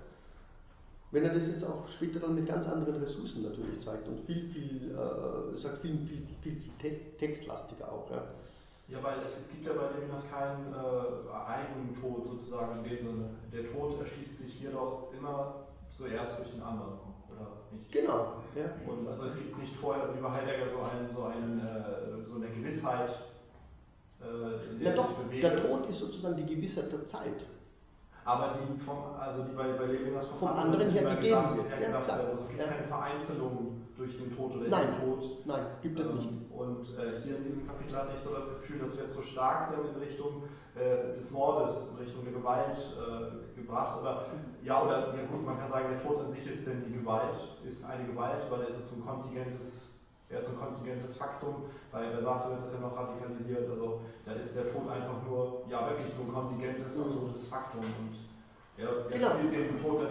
[1.14, 4.50] Wenn er das jetzt auch später dann mit ganz anderen Ressourcen natürlich zeigt und viel,
[4.50, 8.10] viel, äh, sagt viel, viel, viel, viel Test, textlastiger auch.
[8.10, 8.24] Ja.
[8.88, 12.98] Ja, weil es, es gibt ja bei Levinas keinen äh, eigenen Tod sozusagen in dem
[12.98, 13.30] Sinne.
[13.54, 16.94] Der Tod erschließt sich hier doch immer zuerst durch den anderen,
[17.30, 17.92] oder nicht?
[17.92, 18.42] Genau.
[18.56, 18.74] Ja.
[18.92, 22.36] Und also es gibt nicht vorher wie bei Heidegger so, ein, so, ein, äh, so
[22.36, 23.10] eine Gewissheit.
[24.20, 27.46] Äh, ja doch, der Tod ist sozusagen die Gewissheit der Zeit
[28.26, 31.82] aber die vom, also die bei, bei Levinas vom, vom anderen her gegeben wird.
[31.82, 32.20] Ja, klar.
[32.20, 32.68] Also es gibt ja.
[32.68, 34.88] keine Vereinzelung durch den Tod oder Nein.
[34.88, 35.46] den Tod.
[35.46, 36.30] Nein, gibt es nicht.
[36.30, 39.16] Ähm, und äh, hier in diesem Kapitel hatte ich so das Gefühl, dass wir jetzt
[39.16, 40.44] so stark dann in Richtung
[40.76, 44.00] äh, des Mordes, in Richtung der Gewalt äh, gebracht.
[44.02, 44.28] Oder
[44.64, 47.36] ja, oder ja gut, man kann sagen, der Tod an sich ist denn die Gewalt,
[47.66, 49.93] ist eine Gewalt, weil es ist so ein kontingentes
[50.34, 51.70] er ist ein kontingentes Faktum.
[51.92, 53.70] Bei, bei Sartre wird das ja noch radikalisiert.
[53.70, 57.04] Also da ist der Tod einfach nur, ja wirklich nur ein kontingentes, mhm.
[57.04, 57.82] absurdes Faktum.
[57.82, 58.18] Und
[58.78, 59.28] genau.
[59.28, 59.36] ja
[59.84, 60.08] runter.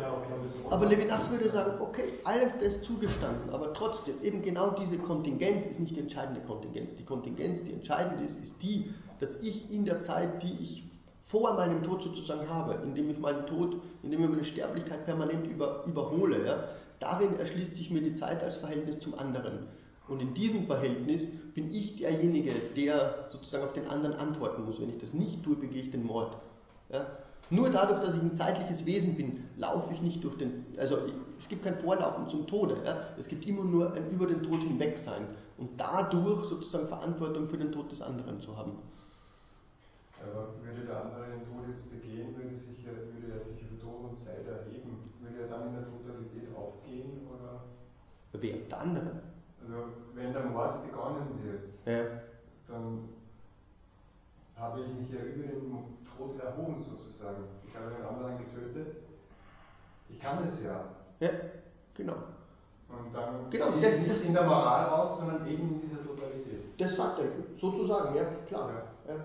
[0.70, 5.80] Aber Levinas würde sagen, okay, alles das zugestanden, aber trotzdem, eben genau diese Kontingenz ist
[5.80, 6.94] nicht die entscheidende Kontingenz.
[6.94, 10.84] Die Kontingenz, die entscheidend ist, ist die, dass ich in der Zeit, die ich
[11.20, 15.84] vor meinem Tod sozusagen habe, indem ich meinen Tod, indem ich meine Sterblichkeit permanent über,
[15.86, 16.64] überhole, ja,
[16.98, 19.66] darin erschließt sich mir die Zeit als Verhältnis zum anderen.
[20.08, 24.80] Und in diesem Verhältnis bin ich derjenige, der sozusagen auf den anderen antworten muss.
[24.80, 26.36] Wenn ich das nicht tue, begehe ich den Mord.
[26.90, 27.06] Ja?
[27.50, 30.98] Nur dadurch, dass ich ein zeitliches Wesen bin, laufe ich nicht durch den, also
[31.38, 32.78] es gibt kein Vorlaufen zum Tode.
[32.84, 32.96] Ja?
[33.18, 35.26] Es gibt immer nur ein über den Tod hinweg sein
[35.58, 38.72] und dadurch sozusagen Verantwortung für den Tod des anderen zu haben.
[40.22, 44.10] Aber würde der andere den Tod jetzt begehen, würde, sich, würde er sich über Tod
[44.10, 45.10] und Zeit erheben?
[45.20, 47.26] Würde er dann in der Totalität aufgehen?
[47.28, 47.64] Oder?
[48.32, 48.56] Wer?
[48.70, 49.31] Der andere?
[49.72, 52.04] Also wenn der Mord begonnen wird, ja.
[52.68, 53.08] dann
[54.56, 57.44] habe ich mich ja über den Tod erhoben sozusagen.
[57.66, 58.96] Ich habe den anderen getötet.
[60.10, 60.84] Ich kann es ja.
[61.20, 61.30] Ja,
[61.94, 62.16] genau.
[62.88, 66.78] Und dann genau, das, nicht das, in der Moral auf, sondern eben in dieser Totalität.
[66.78, 67.24] Das sagt er,
[67.56, 68.70] sozusagen, ja, klar.
[69.08, 69.14] Ja.
[69.14, 69.20] Ja.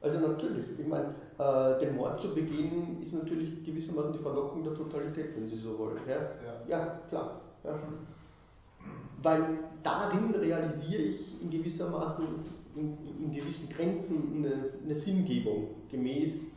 [0.00, 4.74] Also natürlich, ich meine, äh, den Mord zu begehen ist natürlich gewissermaßen die Verlockung der
[4.74, 5.98] Totalität, wenn Sie so wollen.
[6.06, 6.68] Ja, ja.
[6.68, 7.40] ja klar.
[7.64, 7.76] Ja.
[9.22, 12.24] Weil darin realisiere ich in gewissermaßen,
[12.76, 16.56] in, in gewissen Grenzen eine, eine, Sinngebung, gemäß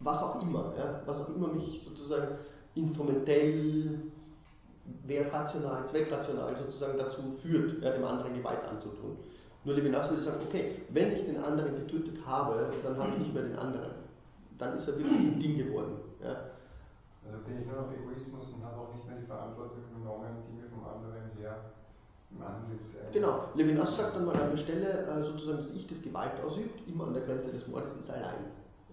[0.00, 2.36] was auch immer, ja, was auch immer mich sozusagen
[2.74, 4.00] instrumentell,
[5.06, 9.16] wertrational, zweckrational sozusagen dazu führt, ja, dem anderen Gewalt anzutun.
[9.64, 13.34] Nur Levinas würde sagen, okay, wenn ich den anderen getötet habe, dann habe ich nicht
[13.34, 13.92] mehr den anderen.
[14.58, 15.96] Dann ist er wirklich ein Ding geworden.
[16.22, 16.36] Ja.
[17.24, 20.60] Also bin ich nur noch Egoismus und habe auch nicht mehr die Verantwortung übernommen, die
[20.60, 21.72] mir vom anderen her
[23.12, 26.86] Genau, Levinas sagt dann mal an der Stelle, äh, sozusagen, dass ich das Gewalt ausübt,
[26.88, 28.44] immer an der Grenze des Mordes, ist allein.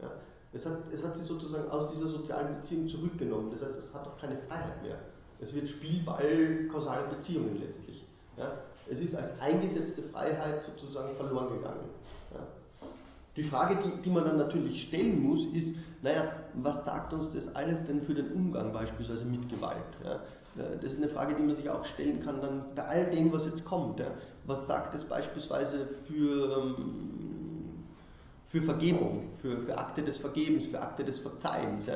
[0.01, 0.11] Ja.
[0.53, 4.05] Es, hat, es hat sie sozusagen aus dieser sozialen Beziehung zurückgenommen, das heißt, es hat
[4.07, 4.97] auch keine Freiheit mehr.
[5.39, 8.05] Es wird Spielball kausaler Beziehungen letztlich.
[8.37, 8.51] Ja.
[8.89, 11.89] Es ist als eingesetzte Freiheit sozusagen verloren gegangen.
[12.33, 12.39] Ja.
[13.37, 16.23] Die Frage, die, die man dann natürlich stellen muss, ist, naja,
[16.55, 19.77] was sagt uns das alles denn für den Umgang beispielsweise mit Gewalt?
[20.03, 20.19] Ja?
[20.55, 23.45] Das ist eine Frage, die man sich auch stellen kann dann bei all dem, was
[23.45, 24.01] jetzt kommt.
[24.45, 27.85] Was sagt es beispielsweise für, ähm,
[28.47, 31.87] für Vergebung, für, für Akte des Vergebens, für Akte des Verzeihens?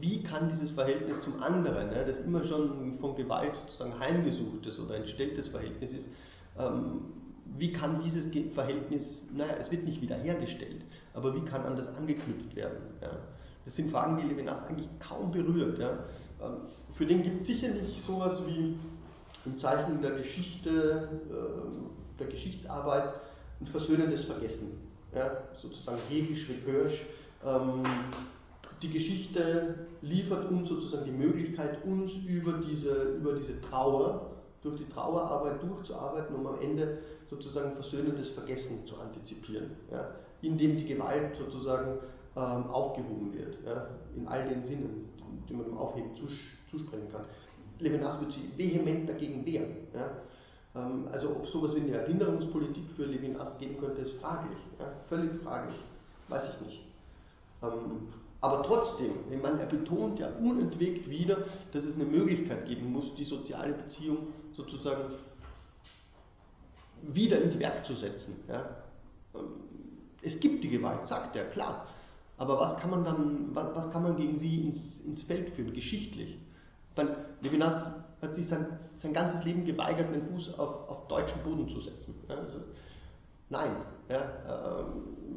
[0.00, 5.48] Wie kann dieses Verhältnis zum anderen, das immer schon von Gewalt sozusagen heimgesuchtes oder entstelltes
[5.48, 6.08] Verhältnis ist,
[6.58, 7.02] ähm,
[7.58, 12.56] wie kann dieses Verhältnis, naja, es wird nicht wiederhergestellt, aber wie kann an das angeknüpft
[12.56, 12.78] werden?
[13.64, 15.80] Das sind Fragen, die Levinas eigentlich kaum berührt.
[16.42, 16.56] Ähm,
[16.90, 18.76] für den gibt es sicher nicht sowas wie
[19.44, 23.14] im Zeichen der Geschichte, äh, der Geschichtsarbeit
[23.60, 24.72] ein versöhnendes Vergessen.
[25.14, 25.30] Ja?
[25.60, 27.02] Sozusagen Hegisch, Rekirsch.
[27.44, 27.82] Ähm,
[28.82, 34.32] die Geschichte liefert uns sozusagen die Möglichkeit, uns über diese, über diese Trauer,
[34.62, 36.98] durch die Trauerarbeit durchzuarbeiten, um am Ende
[37.30, 40.10] sozusagen versöhnendes Vergessen zu antizipieren, ja,
[40.42, 41.98] indem die Gewalt sozusagen
[42.36, 45.08] ähm, aufgehoben wird, ja, in all den Sinnen,
[45.48, 46.32] die man dem Aufheben zus
[46.70, 47.24] zusprechen kann.
[47.78, 49.76] Levinas wird sich vehement dagegen wehren.
[49.94, 50.10] Ja.
[50.74, 55.32] Ähm, also ob sowas wie eine Erinnerungspolitik für Levinas geben könnte, ist fraglich, ja, völlig
[55.42, 55.76] fraglich,
[56.28, 56.82] weiß ich nicht.
[57.62, 58.08] Ähm,
[58.40, 61.38] aber trotzdem, ich meine, er betont ja unentwegt wieder,
[61.72, 64.18] dass es eine Möglichkeit geben muss, die soziale Beziehung
[64.52, 65.14] sozusagen
[67.02, 68.36] wieder ins Werk zu setzen.
[68.48, 68.68] Ja.
[70.22, 71.86] Es gibt die Gewalt, sagt er, klar.
[72.38, 76.38] Aber was kann man dann, was, kann man gegen sie ins, ins Feld führen, geschichtlich?
[76.94, 77.10] Dann,
[77.40, 81.80] Levinas hat sich sein, sein ganzes Leben geweigert, den Fuß auf, auf deutschen Boden zu
[81.80, 82.14] setzen.
[82.28, 82.58] Ja, also,
[83.48, 83.76] nein,
[84.08, 84.84] ja, äh,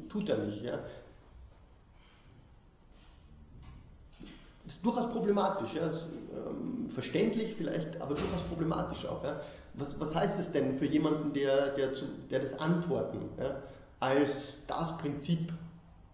[0.09, 0.61] tut er nicht.
[0.63, 0.79] Ja.
[4.65, 9.23] Das ist durchaus problematisch, ja, ist, ähm, verständlich vielleicht, aber durchaus problematisch auch.
[9.23, 9.39] Ja.
[9.73, 13.61] Was, was heißt es denn für jemanden, der, der, zu, der das Antworten ja,
[13.99, 15.51] als das Prinzip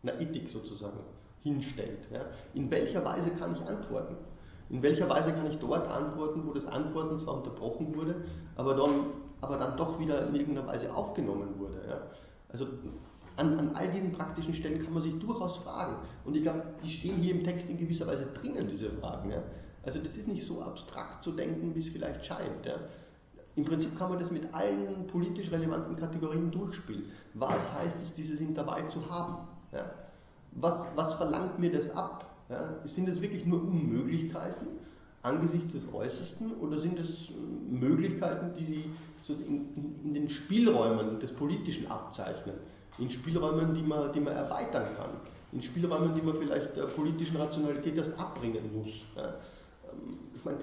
[0.07, 0.99] einer Ethik sozusagen
[1.41, 2.09] hinstellt?
[2.11, 2.21] Ja.
[2.53, 4.15] In welcher Weise kann ich antworten?
[4.69, 8.23] In welcher Weise kann ich dort antworten, wo das Antworten zwar unterbrochen wurde,
[8.55, 9.07] aber dann,
[9.41, 11.81] aber dann doch wieder in irgendeiner Weise aufgenommen wurde?
[11.87, 12.01] Ja.
[12.49, 12.67] Also
[13.37, 15.97] an, an all diesen praktischen Stellen kann man sich durchaus fragen.
[16.23, 19.29] Und ich glaube, die stehen hier im Text in gewisser Weise drinnen, diese Fragen.
[19.29, 19.43] Ja.
[19.83, 22.65] Also das ist nicht so abstrakt zu denken, wie es vielleicht scheint.
[22.65, 22.79] Ja.
[23.55, 27.05] Im Prinzip kann man das mit allen politisch relevanten Kategorien durchspielen.
[27.35, 29.47] Was heißt es, dieses Intervall zu haben?
[29.75, 29.85] Ja.
[30.51, 32.25] Was, was verlangt mir das ab?
[32.49, 32.75] Ja.
[32.83, 34.67] Sind es wirklich nur Unmöglichkeiten
[35.21, 37.29] angesichts des Äußersten oder sind es
[37.69, 38.89] Möglichkeiten, die Sie
[39.27, 42.53] in, in, in den Spielräumen des Politischen abzeichnen?
[42.97, 45.09] in Spielräumen, die man, die man erweitern kann,
[45.51, 49.05] in Spielräumen, die man vielleicht der politischen Rationalität erst abbringen muss.
[49.15, 49.25] Ja.
[49.91, 50.59] Ähm, ich meine,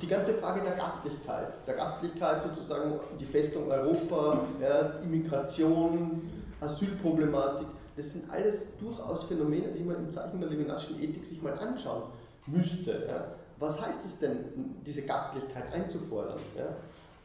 [0.00, 7.66] die ganze Frage der Gastlichkeit, der Gastlichkeit sozusagen die Festung Europa, ja, Immigration, Asylproblematik,
[8.00, 12.04] das sind alles durchaus Phänomene, die man im Zeichen der Levinasschen Ethik sich mal anschauen
[12.46, 13.04] müsste.
[13.06, 13.26] Ja.
[13.58, 14.38] Was heißt es denn,
[14.86, 16.38] diese Gastlichkeit einzufordern?
[16.56, 16.74] Ja?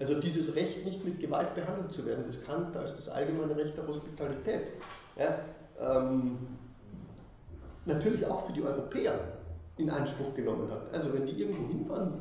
[0.02, 3.78] Also dieses Recht, nicht mit Gewalt behandelt zu werden, das Kant als das allgemeine Recht
[3.78, 4.74] der Hospitalität.
[5.18, 5.40] Ja,
[5.80, 6.40] ähm,
[7.86, 9.18] natürlich auch für die Europäer
[9.78, 10.94] in Anspruch genommen hat.
[10.94, 12.12] Also wenn die irgendwo hinfahren,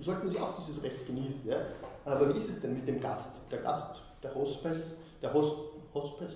[0.00, 1.46] sollten sie auch dieses Recht genießen.
[1.46, 1.56] Ja?
[2.06, 3.42] Aber wie ist es denn mit dem Gast?
[3.50, 5.67] Der Gast, der Hospes, der Host,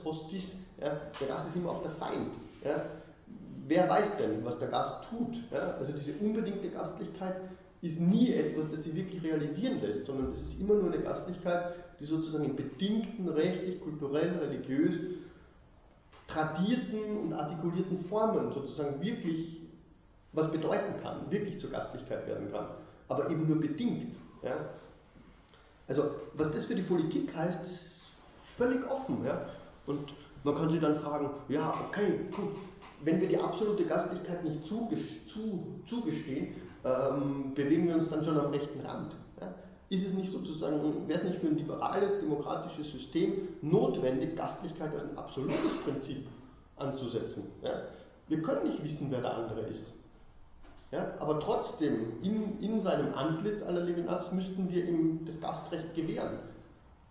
[0.04, 1.00] Hostis, ja?
[1.20, 2.36] der Gast ist immer auch der Feind.
[2.64, 2.84] Ja?
[3.66, 5.42] Wer weiß denn, was der Gast tut?
[5.50, 5.74] Ja?
[5.78, 7.36] Also diese unbedingte Gastlichkeit
[7.80, 11.74] ist nie etwas, das sie wirklich realisieren lässt, sondern es ist immer nur eine Gastlichkeit,
[12.00, 14.94] die sozusagen in bedingten, rechtlich, kulturell, religiös
[16.32, 19.60] tradierten und artikulierten Formen sozusagen wirklich
[20.32, 22.66] was bedeuten kann, wirklich zur Gastlichkeit werden kann,
[23.08, 24.16] aber eben nur bedingt.
[24.42, 24.70] Ja?
[25.88, 28.01] Also was das für die Politik heißt, ist
[28.62, 29.24] völlig offen.
[29.24, 29.46] Ja?
[29.86, 32.54] Und man kann sich dann fragen, ja, okay, gut,
[33.04, 36.54] wenn wir die absolute Gastlichkeit nicht zugestehen,
[36.84, 39.16] ähm, bewegen wir uns dann schon am rechten Rand.
[39.40, 39.52] Ja?
[39.90, 45.04] Ist es nicht sozusagen, wäre es nicht für ein liberales, demokratisches System notwendig, Gastlichkeit als
[45.04, 46.26] ein absolutes Prinzip
[46.76, 47.44] anzusetzen?
[47.62, 47.82] Ja?
[48.28, 49.92] Wir können nicht wissen, wer der andere ist.
[50.92, 51.14] Ja?
[51.18, 56.38] Aber trotzdem, in, in seinem Antlitz aller Levinas müssten wir ihm das Gastrecht gewähren.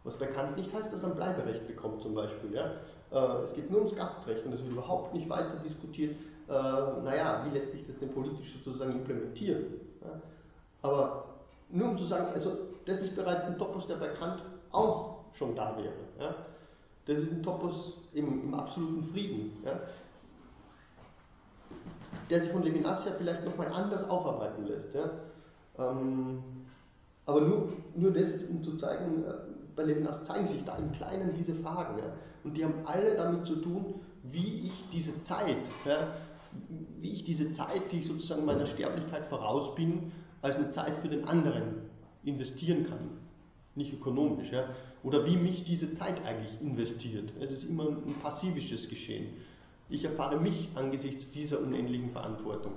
[0.04, 2.54] Was bei Kant nicht heißt, dass er ein Bleiberecht bekommt zum Beispiel.
[2.54, 2.72] Ja?
[3.12, 6.16] Äh, es geht nur ums Gastrecht und es wird überhaupt nicht weiter diskutiert,
[6.48, 6.54] äh,
[7.04, 9.66] naja, wie lässt sich das denn politisch sozusagen implementieren.
[10.02, 10.22] Ja?
[10.82, 11.26] Aber
[11.70, 15.56] nur um zu sagen, also das ist bereits ein Topos, der bei Kant auch schon
[15.56, 15.94] da wäre.
[16.20, 16.36] Ja?
[17.06, 19.80] Das ist ein Topos im, im absoluten Frieden, ja?
[22.30, 24.94] der sich von Levinas ja vielleicht nochmal anders aufarbeiten lässt.
[24.96, 25.12] Ja?
[25.78, 26.42] Ähm,
[27.26, 29.34] aber nur, nur das, um zu zeigen, äh,
[29.82, 31.98] bei Levinas zeigen sich da im Kleinen diese Fragen.
[31.98, 32.14] Ja?
[32.44, 36.08] Und die haben alle damit zu tun, wie ich diese Zeit, ja,
[37.00, 40.12] wie ich diese Zeit, die ich sozusagen meiner Sterblichkeit voraus bin,
[40.42, 41.64] als eine Zeit für den anderen
[42.24, 43.10] investieren kann.
[43.76, 44.52] Nicht ökonomisch.
[44.52, 44.66] Ja?
[45.04, 47.32] Oder wie mich diese Zeit eigentlich investiert.
[47.40, 49.28] Es ist immer ein passivisches Geschehen.
[49.90, 52.74] Ich erfahre mich angesichts dieser unendlichen Verantwortung.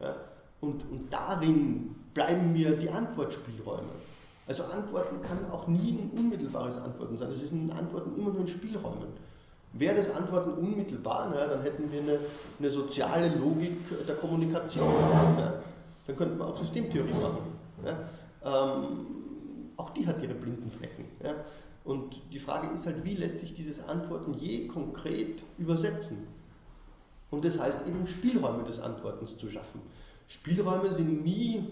[0.00, 0.16] Ja?
[0.60, 3.90] Und, und darin bleiben mir die Antwortspielräume.
[4.46, 7.30] Also Antworten kann auch nie ein unmittelbares Antworten sein.
[7.32, 9.08] Es ist ein Antworten immer nur in Spielräumen.
[9.72, 12.18] Wäre das Antworten unmittelbar, na, dann hätten wir eine,
[12.58, 13.76] eine, soziale Logik
[14.06, 14.88] der Kommunikation.
[14.88, 15.54] Ja?
[16.06, 17.38] Dann könnten wir auch Systemtheorie machen.
[18.44, 19.06] Ähm,
[19.76, 21.04] auch die hat ihre blinden Flecken.
[21.22, 21.34] Ja?
[21.84, 26.26] Und die Frage ist halt, wie lässt sich dieses Antworten je konkret übersetzen?
[27.30, 29.80] Und das heißt eben Spielräume des Antwortens zu schaffen.
[30.28, 31.64] Spielräume sind nie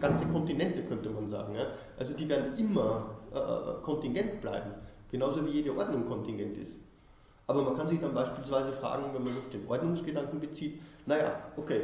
[0.00, 1.54] ganze Kontinente, könnte man sagen.
[1.54, 1.66] Ja?
[1.98, 4.72] Also die werden immer äh, kontingent bleiben,
[5.10, 6.78] genauso wie jede Ordnung kontingent ist.
[7.46, 11.42] Aber man kann sich dann beispielsweise fragen, wenn man sich auf den Ordnungsgedanken bezieht, naja,
[11.56, 11.80] okay,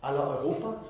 [0.00, 0.82] aller Europa,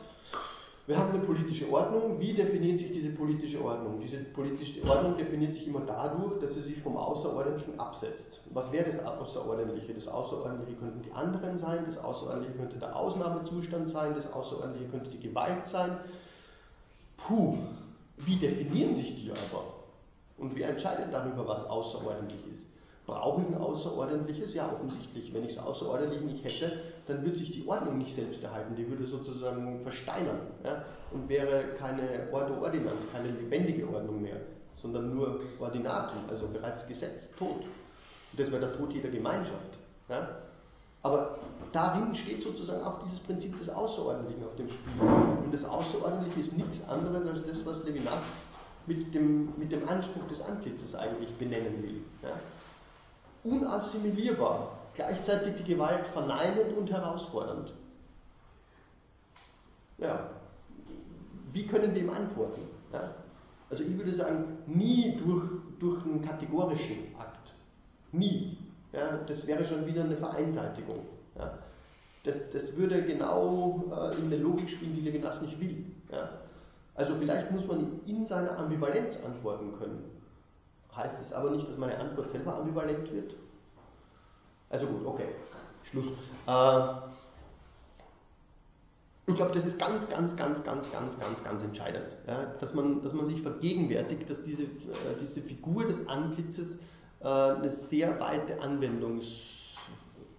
[0.88, 2.18] wir haben eine politische Ordnung.
[2.18, 4.00] Wie definiert sich diese politische Ordnung?
[4.00, 8.40] Diese politische Ordnung definiert sich immer dadurch, dass sie sich vom Außerordentlichen absetzt.
[8.54, 9.92] Was wäre das Außerordentliche?
[9.92, 15.10] Das Außerordentliche könnten die anderen sein, das Außerordentliche könnte der Ausnahmezustand sein, das Außerordentliche könnte
[15.10, 15.98] die Gewalt sein.
[17.18, 17.58] Puh,
[18.16, 19.64] wie definieren sich die aber?
[20.38, 22.70] Und wer entscheidet darüber, was außerordentlich ist?
[23.04, 24.54] Brauche ich ein Außerordentliches?
[24.54, 25.34] Ja, offensichtlich.
[25.34, 26.72] Wenn ich es außerordentlich nicht hätte,
[27.08, 28.76] dann würde sich die Ordnung nicht selbst erhalten.
[28.76, 30.84] Die würde sozusagen versteinern ja?
[31.10, 34.36] und wäre keine Ordo Ordinanz, keine lebendige Ordnung mehr,
[34.74, 37.62] sondern nur Ordinatum, also bereits Gesetz, Tod.
[37.62, 39.78] Und das wäre der Tod jeder Gemeinschaft.
[40.08, 40.28] Ja?
[41.02, 41.38] Aber
[41.72, 45.02] darin steht sozusagen auch dieses Prinzip des Außerordentlichen auf dem Spiel.
[45.02, 48.24] Und das Außerordentliche ist nichts anderes als das, was Levinas
[48.86, 52.02] mit dem, mit dem Anspruch des Antlitzes eigentlich benennen will.
[52.22, 52.30] Ja?
[53.44, 57.72] unassimilierbar, gleichzeitig die Gewalt verneinend und herausfordernd.
[59.98, 60.30] Ja,
[61.52, 62.62] wie können ihm antworten?
[62.92, 63.14] Ja?
[63.70, 65.44] Also ich würde sagen, nie durch,
[65.78, 67.54] durch einen kategorischen Akt.
[68.10, 68.58] Nie.
[68.92, 69.18] Ja?
[69.26, 71.06] Das wäre schon wieder eine Vereinseitigung.
[71.36, 71.58] Ja?
[72.24, 75.84] Das, das würde genau äh, in eine Logik spielen, die Levinas nicht will.
[76.10, 76.28] Ja?
[76.96, 80.18] Also vielleicht muss man in seiner Ambivalenz antworten können
[80.96, 83.36] heißt es aber nicht, dass meine Antwort selber ambivalent wird.
[84.70, 85.26] Also gut, okay,
[85.84, 86.06] Schluss.
[86.46, 86.80] Äh,
[89.26, 93.02] ich glaube, das ist ganz, ganz, ganz, ganz, ganz, ganz, ganz entscheidend, ja, dass, man,
[93.02, 94.66] dass man sich vergegenwärtigt, dass diese, äh,
[95.20, 96.78] diese Figur des Antlitzes
[97.20, 99.56] äh, eine sehr weite Anwendungs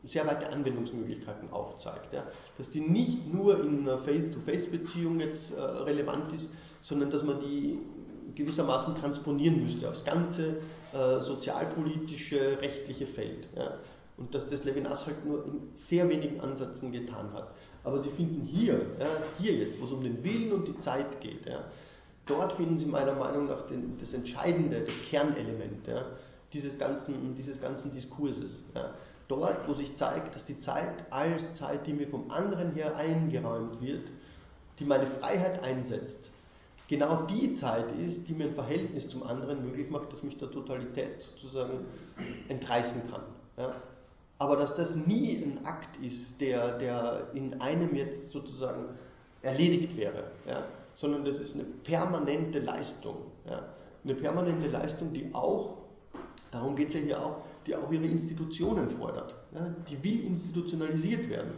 [0.06, 2.14] sehr weite Anwendungsmöglichkeiten aufzeigt.
[2.14, 2.24] Ja.
[2.58, 6.52] Dass die nicht nur in einer Face-to-Face-Beziehung jetzt äh, relevant ist,
[6.82, 7.80] sondern dass man die
[8.36, 10.58] gewissermaßen transponieren müsste aufs ganze
[10.94, 13.50] äh, sozialpolitische, rechtliche Feld.
[13.56, 13.74] Ja.
[14.20, 17.54] Und dass das Levinas halt nur in sehr wenigen Ansätzen getan hat.
[17.84, 19.08] Aber Sie finden hier, ja,
[19.40, 21.64] hier jetzt, wo es um den Willen und die Zeit geht, ja,
[22.26, 26.06] dort finden Sie meiner Meinung nach den, das Entscheidende, das Kernelement ja,
[26.54, 28.60] dieses, ganzen, dieses ganzen Diskurses.
[29.30, 33.80] Dort, wo sich zeigt, dass die Zeit als Zeit, die mir vom anderen her eingeräumt
[33.80, 34.10] wird,
[34.80, 36.32] die meine Freiheit einsetzt,
[36.88, 40.50] genau die Zeit ist, die mir ein Verhältnis zum anderen möglich macht, das mich der
[40.50, 41.86] Totalität sozusagen
[42.48, 43.22] entreißen kann.
[43.58, 43.76] Ja.
[44.40, 48.86] Aber dass das nie ein Akt ist, der, der in einem jetzt sozusagen
[49.42, 50.64] erledigt wäre, ja,
[50.96, 53.18] sondern das ist eine permanente Leistung.
[53.46, 53.70] Ja.
[54.04, 55.78] Eine permanente Leistung, die auch,
[56.52, 57.38] darum geht es ja hier auch,
[57.68, 59.36] die auch ihre Institutionen fordert.
[59.54, 59.74] Ja.
[59.90, 61.52] Die will institutionalisiert werden.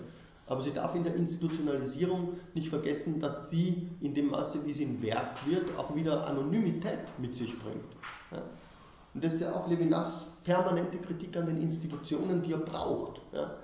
[0.48, 4.86] Aber sie darf in der Institutionalisierung nicht vergessen, dass sie in dem Maße, wie sie
[4.86, 7.86] ein Werk wird, auch wieder Anonymität mit sich bringt.
[8.32, 8.42] Ja?
[9.14, 13.22] Und das ist ja auch Levinas permanente Kritik an den Institutionen, die er braucht.
[13.34, 13.58] Ja?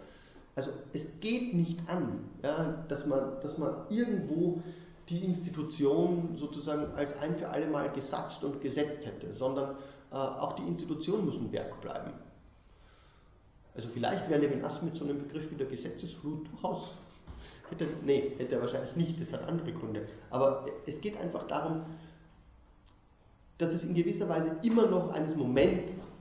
[0.56, 4.62] Also es geht nicht an, ja, dass, man, dass man irgendwo
[5.10, 9.76] die Institution sozusagen als ein für alle Mal gesatzt und gesetzt hätte, sondern
[10.12, 12.12] äh, auch die Institution muss ein Werk bleiben.
[13.76, 16.96] Also vielleicht wäre Levinas mit so einem Begriff wie der Gesetzesflut durchaus,
[17.70, 20.08] hätte, nee, hätte er wahrscheinlich nicht, das hat andere Gründe.
[20.32, 21.84] Aber es geht einfach darum,
[23.58, 26.12] dass es in gewisser Weise immer noch eines Moments,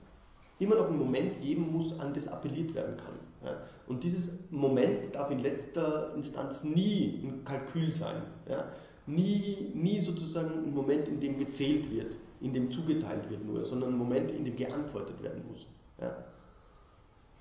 [0.59, 3.13] immer noch einen Moment geben muss, an das appelliert werden kann.
[3.45, 3.57] Ja?
[3.87, 8.23] Und dieses Moment darf in letzter Instanz nie ein Kalkül sein.
[8.49, 8.65] Ja?
[9.05, 13.93] Nie, nie sozusagen ein Moment, in dem gezählt wird, in dem zugeteilt wird nur, sondern
[13.93, 15.65] ein Moment, in dem geantwortet werden muss.
[16.01, 16.15] Ja?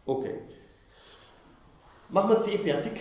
[0.04, 0.40] Okay.
[2.10, 3.00] Machen wir C fertig,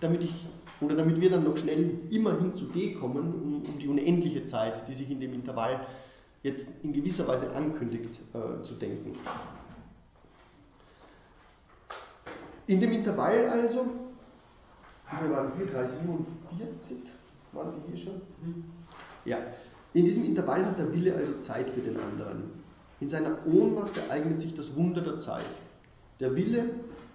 [0.00, 0.34] damit ich
[0.80, 4.88] oder damit wir dann noch schnell immerhin zu D kommen, um, um die unendliche Zeit,
[4.88, 5.80] die sich in dem Intervall
[6.42, 9.14] jetzt in gewisser Weise ankündigt, äh, zu denken.
[12.66, 13.86] In dem Intervall also,
[15.20, 16.98] wir waren hier 347,
[17.52, 18.22] waren wir hier schon?
[19.24, 19.38] Ja,
[19.92, 22.50] in diesem Intervall hat der Wille also Zeit für den anderen.
[23.00, 25.44] In seiner Ohnmacht ereignet sich das Wunder der Zeit.
[26.20, 26.70] Der Wille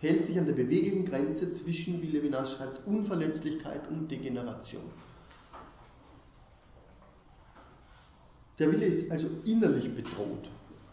[0.06, 4.84] hält sich an der beweglichen Grenze zwischen, wie Levinas schreibt, Unverletzlichkeit und Degeneration.
[8.60, 10.50] Der Wille ist also innerlich bedroht.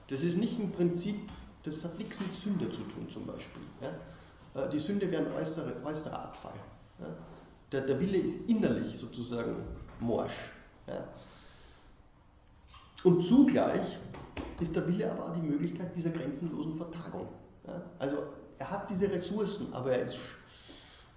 [0.08, 1.16] Das ist nicht ein Prinzip,
[1.62, 3.62] das hat nichts mit Sünde zu tun zum Beispiel.
[3.80, 4.62] Ja?
[4.62, 6.54] Äh, die Sünde wäre ein äußerer, äußerer Abfall.
[6.98, 7.06] Ja?
[7.70, 9.56] Der, der, Wille ist innerlich sozusagen
[10.00, 10.52] morsch.
[10.88, 11.06] Ja?
[13.04, 13.98] Und zugleich
[14.60, 17.28] ist der Wille aber auch die Möglichkeit dieser grenzenlosen Vertagung.
[17.98, 18.16] Also
[18.62, 20.20] er hat diese Ressourcen, aber er ist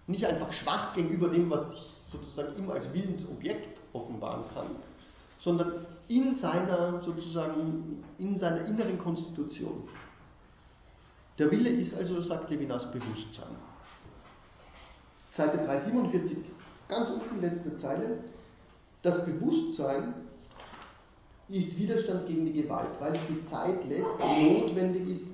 [0.08, 4.66] nicht einfach schwach gegenüber dem, was ich sozusagen ihm als Willensobjekt offenbaren kann,
[5.38, 9.88] sondern in seiner sozusagen in seiner inneren Konstitution.
[11.38, 13.56] Der Wille ist also, sagt Levinas, Bewusstsein.
[15.30, 16.38] Seite 347,
[16.88, 18.24] ganz unten letzte Zeile.
[19.04, 20.16] Das Bewusstsein
[21.50, 25.28] ist Widerstand gegen die Gewalt, weil es die Zeit lässt, die notwendig ist,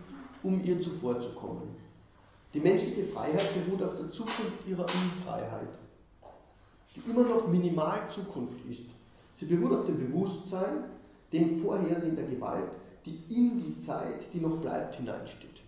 [0.43, 1.80] um ihr zuvorzukommen.
[2.53, 5.79] Die menschliche Freiheit beruht auf der Zukunft ihrer Unfreiheit,
[6.95, 8.83] die immer noch minimal Zukunft ist.
[9.33, 10.83] Sie beruht auf dem Bewusstsein,
[11.31, 12.71] dem Vorhersehen der Gewalt,
[13.05, 15.63] die in die Zeit, die noch bleibt, hineinsteht.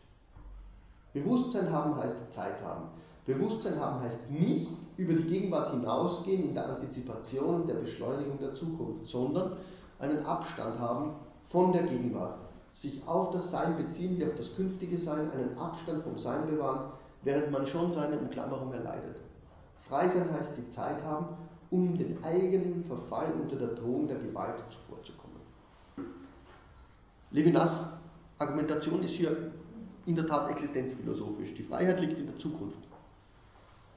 [1.13, 2.89] Bewusstsein haben heißt Zeit haben.
[3.25, 9.07] Bewusstsein haben heißt nicht über die Gegenwart hinausgehen in der Antizipation der Beschleunigung der Zukunft,
[9.07, 9.53] sondern
[9.99, 11.11] einen Abstand haben
[11.45, 12.39] von der Gegenwart,
[12.73, 16.91] sich auf das Sein beziehen wie auf das künftige Sein, einen Abstand vom Sein bewahren,
[17.21, 19.17] während man schon seine Umklammerung erleidet.
[19.77, 21.27] Frei sein heißt die Zeit haben,
[21.69, 25.37] um den eigenen Verfall unter der Drohung der Gewalt zuvorzukommen.
[27.31, 27.87] Levinas
[28.37, 29.51] Argumentation ist hier
[30.05, 31.53] in der Tat existenzphilosophisch.
[31.53, 32.79] Die Freiheit liegt in der Zukunft.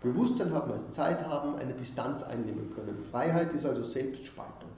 [0.01, 2.99] Bewusstsein haben heißt Zeit haben, eine Distanz einnehmen können.
[3.01, 4.71] Freiheit ist also Selbstspaltung.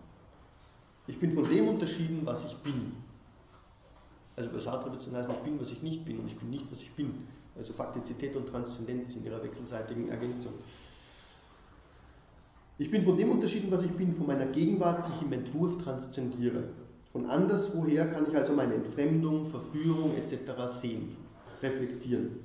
[1.06, 2.92] Ich bin von dem unterschieden, was ich bin.
[4.38, 6.48] Also bei Sartre wird es heißen, ich bin, was ich nicht bin und ich bin
[6.48, 7.12] nicht, was ich bin.
[7.56, 10.52] Also Faktizität und Transzendenz in ihrer wechselseitigen Ergänzung.
[12.78, 15.78] Ich bin von dem unterschieden, was ich bin, von meiner Gegenwart, die ich im Entwurf
[15.78, 16.68] transzendiere.
[17.10, 20.52] Von anderswoher kann ich also meine Entfremdung, Verführung etc.
[20.68, 21.16] sehen,
[21.60, 22.38] reflektieren.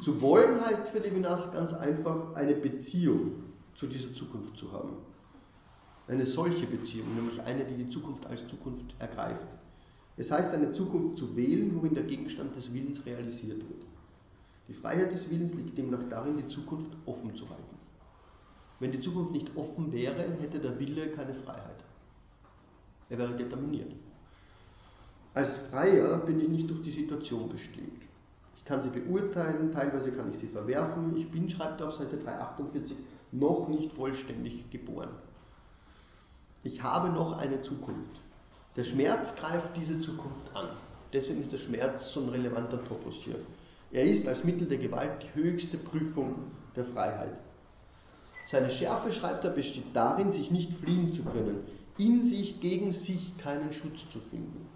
[0.00, 3.44] Zu wollen heißt für Levinas ganz einfach eine Beziehung
[3.76, 4.96] zu dieser Zukunft zu haben.
[6.08, 9.56] Eine solche Beziehung, nämlich eine, die die Zukunft als Zukunft ergreift.
[10.16, 13.84] Es heißt, eine Zukunft zu wählen, worin der Gegenstand des Willens realisiert wird.
[14.68, 17.76] Die Freiheit des Willens liegt demnach darin, die Zukunft offen zu halten.
[18.80, 21.84] Wenn die Zukunft nicht offen wäre, hätte der Wille keine Freiheit.
[23.10, 23.92] Er wäre determiniert.
[25.34, 28.02] Als Freier bin ich nicht durch die Situation bestimmt.
[28.54, 31.16] Ich kann sie beurteilen, teilweise kann ich sie verwerfen.
[31.16, 32.96] Ich bin, schreibt er auf Seite 348,
[33.32, 35.10] noch nicht vollständig geboren.
[36.62, 38.23] Ich habe noch eine Zukunft.
[38.76, 40.68] Der Schmerz greift diese Zukunft an.
[41.12, 43.38] Deswegen ist der Schmerz so ein relevanter Topos hier.
[43.92, 46.34] Er ist als Mittel der Gewalt die höchste Prüfung
[46.74, 47.38] der Freiheit.
[48.46, 51.60] Seine Schärfe, schreibt er, besteht darin, sich nicht fliehen zu können,
[51.98, 54.66] in sich gegen sich keinen Schutz zu finden.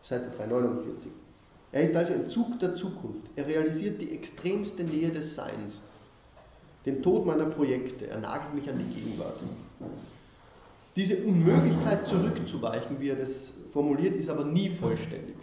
[0.00, 1.12] Seite 349.
[1.72, 3.22] Er ist also ein Zug der Zukunft.
[3.36, 5.82] Er realisiert die extremste Nähe des Seins.
[6.86, 8.08] Den Tod meiner Projekte.
[8.08, 9.44] Er nagelt mich an die Gegenwart.
[10.96, 15.36] Diese Unmöglichkeit zurückzuweichen, wie er das formuliert, ist aber nie vollständig.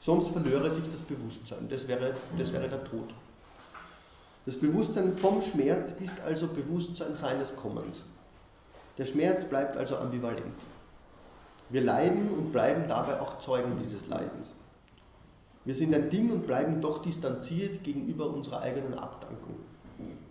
[0.00, 1.68] Sonst verlöre sich das Bewusstsein.
[1.68, 3.14] Das wäre, das wäre der Tod.
[4.46, 8.04] Das Bewusstsein vom Schmerz ist also Bewusstsein seines Kommens.
[8.96, 10.58] Der Schmerz bleibt also ambivalent.
[11.70, 14.54] Wir leiden und bleiben dabei auch Zeugen dieses Leidens.
[15.64, 19.56] Wir sind ein Ding und bleiben doch distanziert gegenüber unserer eigenen Abdankung.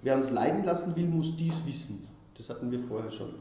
[0.02, 2.08] Wer uns leiden lassen will, muss dies wissen.
[2.36, 3.36] Das hatten wir vorher schon.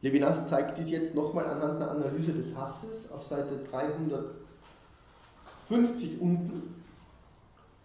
[0.00, 6.84] Levinas zeigt dies jetzt nochmal anhand einer Analyse des Hasses auf Seite 350 unten.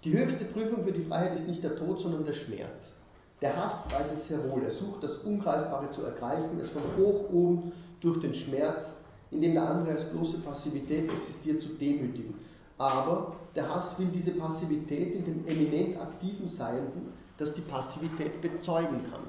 [0.04, 2.94] Die höchste Prüfung für die Freiheit ist nicht der Tod, sondern der Schmerz.
[3.42, 4.62] Der Hass weiß es sehr wohl.
[4.64, 8.94] Er sucht das Ungreifbare zu ergreifen, es von hoch oben durch den Schmerz,
[9.32, 12.36] in dem der andere als bloße Passivität existiert, zu demütigen.
[12.78, 19.02] Aber der Hass will diese Passivität in dem eminent aktiven Seienden, das die Passivität bezeugen
[19.10, 19.22] kann.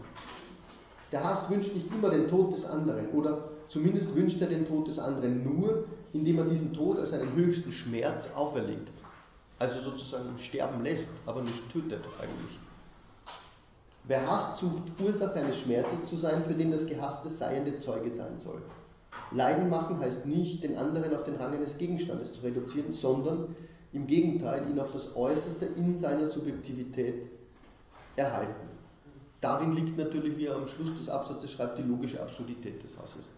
[1.14, 4.88] Der Hass wünscht nicht immer den Tod des anderen oder zumindest wünscht er den Tod
[4.88, 8.90] des anderen nur, indem er diesen Tod als einen höchsten Schmerz auferlegt.
[9.60, 12.58] Also sozusagen sterben lässt, aber nicht tötet eigentlich.
[14.08, 18.40] Wer hasst, sucht Ursache eines Schmerzes zu sein, für den das gehasste Seiende Zeuge sein
[18.40, 18.60] soll.
[19.30, 23.54] Leiden machen heißt nicht, den anderen auf den Rang eines Gegenstandes zu reduzieren, sondern
[23.92, 27.28] im Gegenteil, ihn auf das Äußerste in seiner Subjektivität
[28.16, 28.74] erhalten.
[29.45, 33.28] Darin liegt natürlich, wie er am Schluss des Absatzes schreibt, die logische Absurdität des Hasses.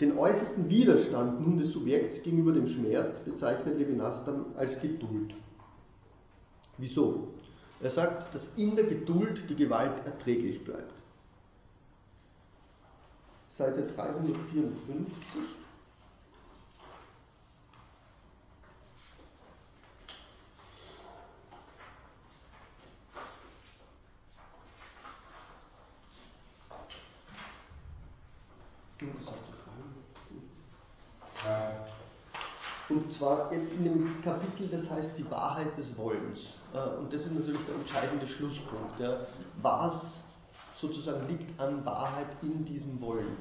[0.00, 5.36] Den äußersten Widerstand nun des Subjekts gegenüber dem Schmerz bezeichnet Levinas dann als Geduld.
[6.76, 7.28] Wieso?
[7.80, 10.92] Er sagt, dass in der Geduld die Gewalt erträglich bleibt.
[13.46, 15.40] Seite 354.
[32.90, 36.58] Und zwar jetzt in dem Kapitel, das heißt die Wahrheit des Wollens.
[36.74, 39.00] Äh, und das ist natürlich der entscheidende Schlusspunkt.
[39.62, 40.20] Was
[40.76, 43.36] sozusagen liegt an Wahrheit in diesem Wollen?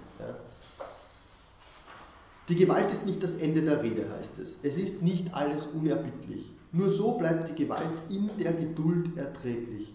[2.48, 4.58] Die Gewalt ist nicht das Ende der Rede, heißt es.
[4.64, 6.52] Es ist nicht alles unerbittlich.
[6.72, 9.94] Nur so bleibt die Gewalt in der Geduld erträglich.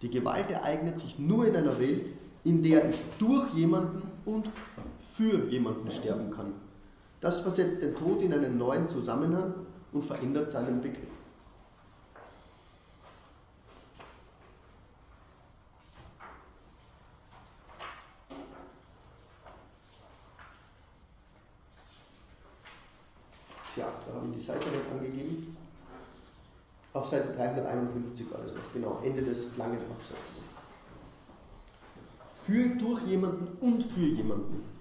[0.00, 2.06] Die Gewalt ereignet sich nur in einer Welt,
[2.44, 4.50] in der ich durch jemanden und
[5.00, 6.52] für jemanden sterben kann.
[7.22, 9.54] Das versetzt den Tod in einen neuen Zusammenhang
[9.92, 11.24] und verändert seinen Begriff.
[23.76, 25.56] Ja, da haben wir die Seite nicht angegeben.
[26.92, 30.44] Auf Seite 351 war das noch, genau, Ende des langen Absatzes.
[32.42, 34.71] Für, durch jemanden und für jemanden.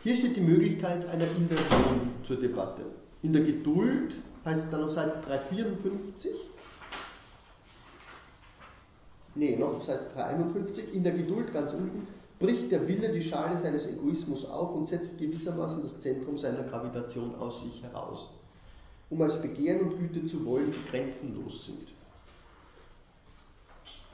[0.00, 2.84] Hier steht die Möglichkeit einer Inversion zur Debatte.
[3.22, 6.32] In der Geduld heißt es dann auf Seite 354,
[9.34, 12.06] nee, noch auf Seite 351, in der Geduld ganz unten,
[12.38, 17.34] bricht der Wille die Schale seines Egoismus auf und setzt gewissermaßen das Zentrum seiner Gravitation
[17.34, 18.30] aus sich heraus,
[19.10, 21.97] um als Begehren und Güte zu wollen, die grenzenlos sind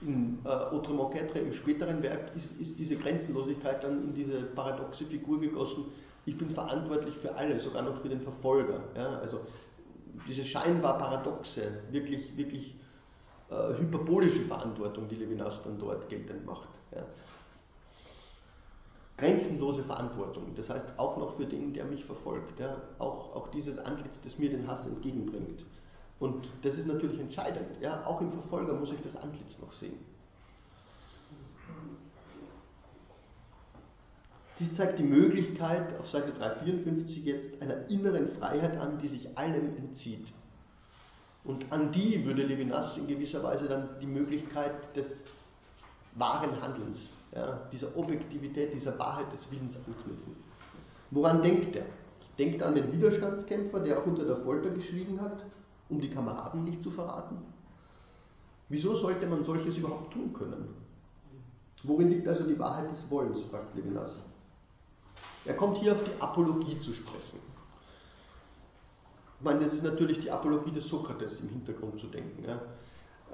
[0.05, 5.05] in äh, Autrement qu'être, im späteren Werk, ist, ist diese Grenzenlosigkeit dann in diese paradoxe
[5.07, 5.87] Figur gegossen.
[6.27, 8.81] Ich bin verantwortlich für alle, sogar noch für den Verfolger.
[8.97, 9.19] Ja?
[9.19, 9.41] Also
[10.29, 12.77] diese scheinbar paradoxe, wirklich, wirklich
[13.51, 16.69] äh, hyperbolische Verantwortung, die Levinas dann dort geltend macht.
[16.95, 17.05] Ja?
[19.17, 22.59] Grenzenlose Verantwortung, das heißt auch noch für den, der mich verfolgt.
[22.61, 22.83] Ja?
[22.99, 25.65] Auch, auch dieses Antlitz, das mir den Hass entgegenbringt.
[26.25, 27.67] Und das ist natürlich entscheidend.
[27.83, 28.03] Ja?
[28.07, 29.99] Auch im Verfolger muss ich das Antlitz noch sehen.
[34.59, 39.77] Dies zeigt die Möglichkeit auf Seite 354 jetzt einer inneren Freiheit an, die sich allem
[39.77, 40.33] entzieht.
[41.45, 45.27] Und an die würde Levinas in gewisser Weise dann die Möglichkeit des
[46.15, 50.35] wahren Handelns, ja, dieser Objektivität, dieser Wahrheit des Willens anknüpfen.
[51.11, 51.85] Woran denkt er?
[52.39, 55.45] Denkt er an den Widerstandskämpfer, der auch unter der Folter geschwiegen hat
[55.95, 57.37] um die Kameraden nicht zu verraten?
[58.69, 60.69] Wieso sollte man solches überhaupt tun können?
[61.85, 64.21] Worin liegt also die Wahrheit des Wollens, fragt Levinas.
[65.45, 67.39] Er kommt hier auf die Apologie zu sprechen.
[69.39, 72.43] Ich meine, das ist natürlich die Apologie des Sokrates im Hintergrund zu denken.
[72.45, 72.61] Ja.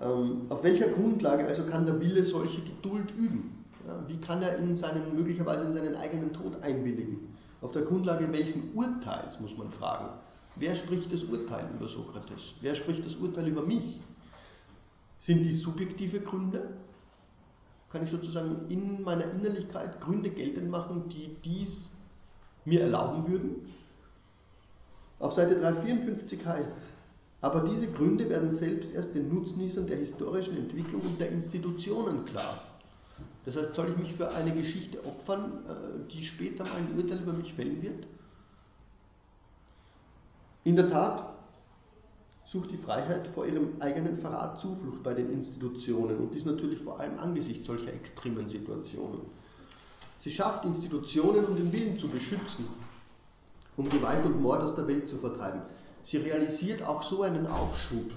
[0.01, 3.65] Ähm, auf welcher Grundlage also kann der Wille solche Geduld üben?
[3.87, 7.33] Ja, wie kann er in seinen, möglicherweise in seinen eigenen Tod einwilligen?
[7.61, 10.09] Auf der Grundlage welchen Urteils, muss man fragen.
[10.61, 12.53] Wer spricht das Urteil über Sokrates?
[12.61, 13.99] Wer spricht das Urteil über mich?
[15.19, 16.75] Sind die subjektive Gründe?
[17.89, 21.93] Kann ich sozusagen in meiner Innerlichkeit Gründe geltend machen, die dies
[22.67, 23.73] mir erlauben würden?
[25.19, 26.93] Auf Seite 354 heißt es,
[27.41, 32.63] aber diese Gründe werden selbst erst den Nutznießern der historischen Entwicklung und der Institutionen klar.
[33.47, 37.21] Das heißt, soll ich mich für eine Geschichte opfern, äh, die später mal ein Urteil
[37.23, 38.07] über mich fällen wird?
[40.65, 41.25] In der Tat
[42.45, 47.01] sucht die Freiheit vor ihrem eigenen Verrat Zuflucht bei den Institutionen und dies natürlich vor
[47.01, 49.21] allem angesichts solcher extremen Situationen.
[50.19, 52.67] Sie schafft Institutionen, um den Willen zu beschützen,
[53.77, 55.63] um Gewalt und Mord aus der Welt zu vertreiben.
[56.03, 58.13] Sie realisiert auch so einen Aufschub,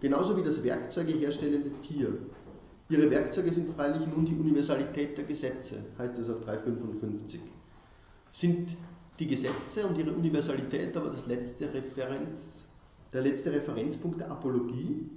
[0.00, 2.18] genauso wie das Werkzeuge herstellende Tier.
[2.88, 7.40] Ihre Werkzeuge sind freilich nun die Universalität der Gesetze, heißt es auf 355.
[8.32, 8.76] Sind
[9.18, 12.66] die Gesetze und ihre Universalität, aber das letzte Referenz,
[13.12, 15.08] der letzte Referenzpunkt der Apologie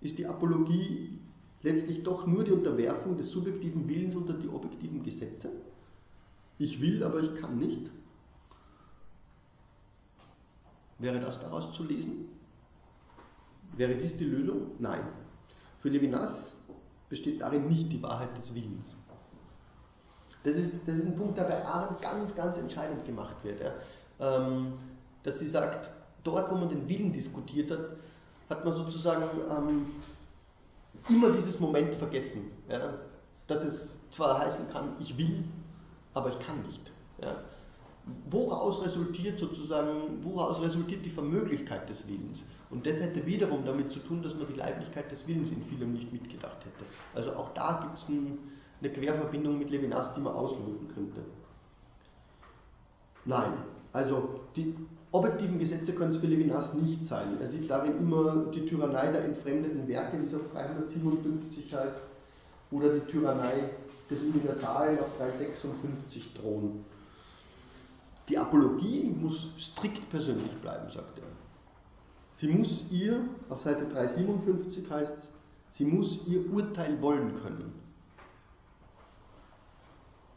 [0.00, 1.18] ist die Apologie
[1.62, 5.50] letztlich doch nur die Unterwerfung des subjektiven Willens unter die objektiven Gesetze.
[6.58, 7.90] Ich will, aber ich kann nicht.
[10.98, 12.28] Wäre das daraus zu lesen?
[13.76, 14.72] Wäre dies die Lösung?
[14.78, 15.06] Nein.
[15.78, 16.56] Für Levinas
[17.08, 18.96] besteht darin nicht die Wahrheit des Willens.
[20.42, 23.60] Das ist, das ist ein Punkt, der bei Arendt ganz, ganz entscheidend gemacht wird.
[23.60, 23.72] Ja.
[24.20, 24.72] Ähm,
[25.22, 25.90] dass sie sagt,
[26.24, 27.80] dort, wo man den Willen diskutiert hat,
[28.48, 29.86] hat man sozusagen ähm,
[31.08, 32.94] immer dieses Moment vergessen, ja,
[33.46, 35.44] dass es zwar heißen kann, ich will,
[36.14, 36.92] aber ich kann nicht.
[37.22, 37.36] Ja.
[38.30, 42.44] woraus resultiert sozusagen, woraus resultiert die Vermöglichkeit des Willens?
[42.70, 45.92] Und das hätte wiederum damit zu tun, dass man die Leiblichkeit des Willens in vielem
[45.92, 46.84] nicht mitgedacht hätte.
[47.14, 48.38] Also auch da gibt es ein,
[48.80, 51.20] eine Querverbindung mit Levinas, die man ausloten könnte.
[53.24, 53.52] Nein,
[53.92, 54.74] also die
[55.12, 57.36] objektiven Gesetze können es für Levinas nicht sein.
[57.40, 61.96] Er sieht darin immer die Tyrannei der entfremdeten Werke, wie es auf 357 heißt,
[62.70, 63.70] oder die Tyrannei
[64.08, 66.84] des Universalen auf 356 drohen.
[68.28, 71.24] Die Apologie muss strikt persönlich bleiben, sagt er.
[72.32, 75.32] Sie muss ihr, auf Seite 357 heißt es,
[75.70, 77.72] sie muss ihr Urteil wollen können.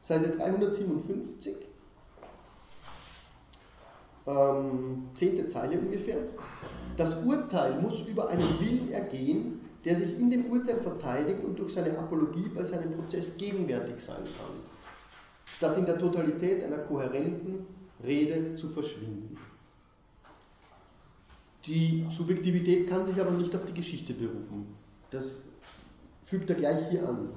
[0.04, 1.56] Seite 357,
[4.28, 6.18] ähm, zehnte Zeile ungefähr.
[6.97, 11.74] Das Urteil muss über einen Willen ergehen, der sich in dem Urteil verteidigen und durch
[11.74, 14.56] seine Apologie bei seinem Prozess gegenwärtig sein kann,
[15.45, 17.66] statt in der Totalität einer kohärenten
[18.04, 19.38] Rede zu verschwinden.
[21.66, 24.68] Die Subjektivität kann sich aber nicht auf die Geschichte berufen.
[25.12, 25.43] Das
[26.24, 27.30] fügt er gleich hier an.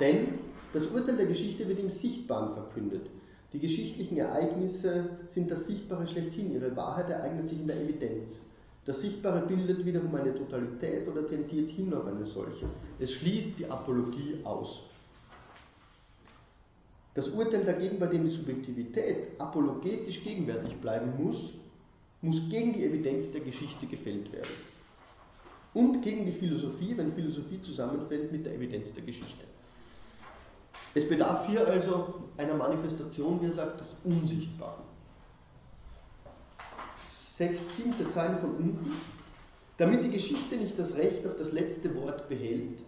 [0.00, 0.38] Denn
[0.72, 3.08] das Urteil der Geschichte wird im Sichtbaren verkündet.
[3.52, 6.52] Die geschichtlichen Ereignisse sind das Sichtbare schlechthin.
[6.52, 8.40] Ihre Wahrheit ereignet sich in der Evidenz.
[8.84, 12.66] Das Sichtbare bildet wiederum eine Totalität oder tendiert hin auf eine solche.
[12.98, 14.82] Es schließt die Apologie aus.
[17.14, 21.54] Das Urteil dagegen, bei dem die Subjektivität apologetisch gegenwärtig bleiben muss,
[22.22, 24.54] muss gegen die Evidenz der Geschichte gefällt werden.
[25.74, 29.44] Und gegen die Philosophie, wenn Philosophie zusammenfällt mit der Evidenz der Geschichte.
[30.94, 34.88] Es bedarf hier also einer Manifestation, wie er sagt, des Unsichtbaren
[37.38, 38.92] sechs, siebte Zeilen von unten,
[39.76, 42.82] damit die Geschichte nicht das Recht auf das letzte Wort behält,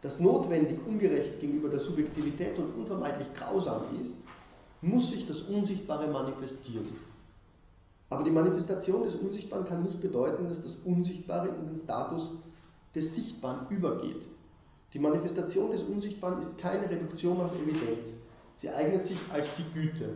[0.00, 4.14] das notwendig ungerecht gegenüber der Subjektivität und unvermeidlich grausam ist,
[4.80, 6.86] muss sich das Unsichtbare manifestieren.
[8.10, 12.30] Aber die Manifestation des Unsichtbaren kann nicht bedeuten, dass das Unsichtbare in den Status
[12.94, 14.28] des Sichtbaren übergeht.
[14.92, 18.12] Die Manifestation des Unsichtbaren ist keine Reduktion auf Evidenz.
[18.56, 20.10] Sie eignet sich als die Güte.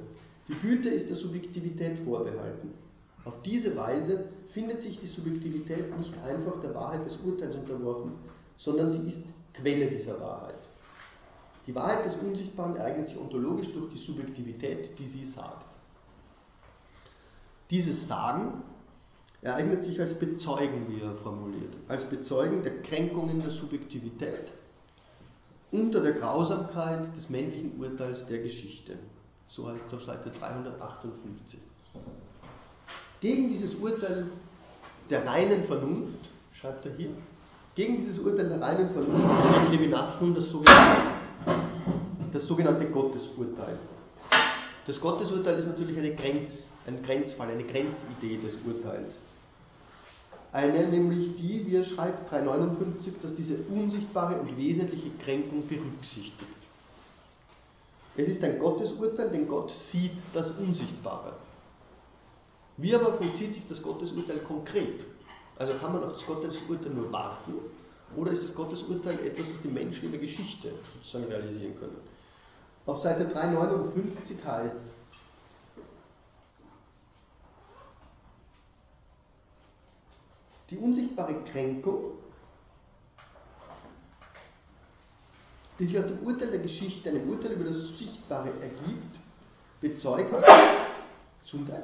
[0.48, 2.74] Die Güte ist der Subjektivität vorbehalten.
[3.24, 8.12] Auf diese Weise findet sich die Subjektivität nicht einfach der Wahrheit des Urteils unterworfen,
[8.58, 10.68] sondern sie ist Quelle dieser Wahrheit.
[11.66, 15.74] Die Wahrheit des Unsichtbaren ereignet sich ontologisch durch die Subjektivität, die sie sagt.
[17.70, 18.62] Dieses Sagen
[19.40, 24.52] ereignet sich als Bezeugen, wie er formuliert, als Bezeugen der Kränkungen der Subjektivität
[25.74, 28.94] unter der Grausamkeit des männlichen Urteils der Geschichte.
[29.48, 31.58] So heißt es auf Seite 358.
[33.20, 34.26] Gegen dieses Urteil
[35.10, 37.10] der reinen Vernunft, schreibt er hier,
[37.74, 41.10] gegen dieses Urteil der reinen Vernunft steht Levinas nun das sogenannte,
[42.32, 43.76] das sogenannte Gottesurteil.
[44.86, 49.18] Das Gottesurteil ist natürlich eine Grenz, ein Grenzfall, eine Grenzidee des Urteils.
[50.54, 56.68] Eine nämlich die, wie er schreibt, 359, dass diese unsichtbare und wesentliche Kränkung berücksichtigt.
[58.16, 61.32] Es ist ein Gottesurteil, denn Gott sieht das Unsichtbare.
[62.76, 65.04] Wie aber vollzieht sich das Gottesurteil konkret?
[65.58, 67.54] Also kann man auf das Gottesurteil nur warten
[68.14, 71.96] oder ist das Gottesurteil etwas, das die Menschen in der Geschichte sozusagen realisieren können?
[72.86, 74.92] Auf Seite 359 heißt es,
[80.70, 82.12] die unsichtbare Kränkung,
[85.78, 89.18] die sich aus dem Urteil der Geschichte, einem Urteil über das Sichtbare ergibt,
[89.80, 90.30] bezeugt
[91.66, 91.82] Teil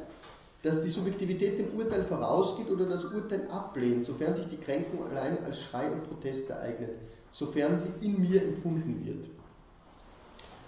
[0.63, 5.43] dass die Subjektivität dem Urteil vorausgeht oder das Urteil ablehnt, sofern sich die Kränkung allein
[5.45, 6.99] als Schrei und Protest ereignet,
[7.31, 9.29] sofern sie in mir empfunden wird.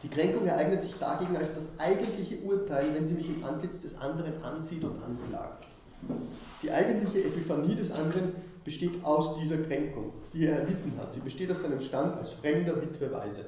[0.02, 3.96] Die Kränkung ereignet sich dagegen als das eigentliche Urteil, wenn sie mich im Antlitz des
[3.98, 5.66] anderen ansieht und anklagt.
[6.62, 8.32] Die eigentliche Epiphanie des anderen
[8.64, 11.12] besteht aus dieser Kränkung, die er erlitten hat.
[11.12, 13.44] Sie besteht aus seinem Stand als fremder Witwe Weise.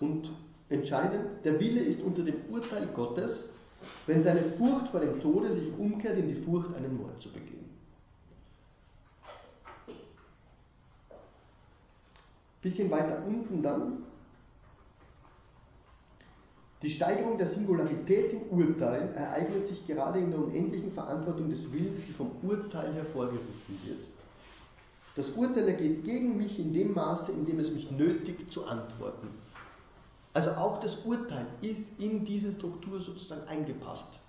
[0.00, 0.30] Und
[0.68, 3.48] entscheidend, der Wille ist unter dem Urteil Gottes
[4.06, 7.64] wenn seine Furcht vor dem Tode sich umkehrt in die Furcht, einen Mord zu begehen.
[12.62, 14.04] Bisschen weiter unten dann
[16.84, 22.02] die Steigerung der Singularität im Urteil ereignet sich gerade in der unendlichen Verantwortung des Willens,
[22.06, 24.06] die vom Urteil hervorgerufen wird.
[25.16, 29.28] Das Urteil ergeht gegen mich in dem Maße, in dem es mich nötigt zu antworten.
[30.34, 34.20] Also auch das Urteil ist in diese Struktur sozusagen eingepasst.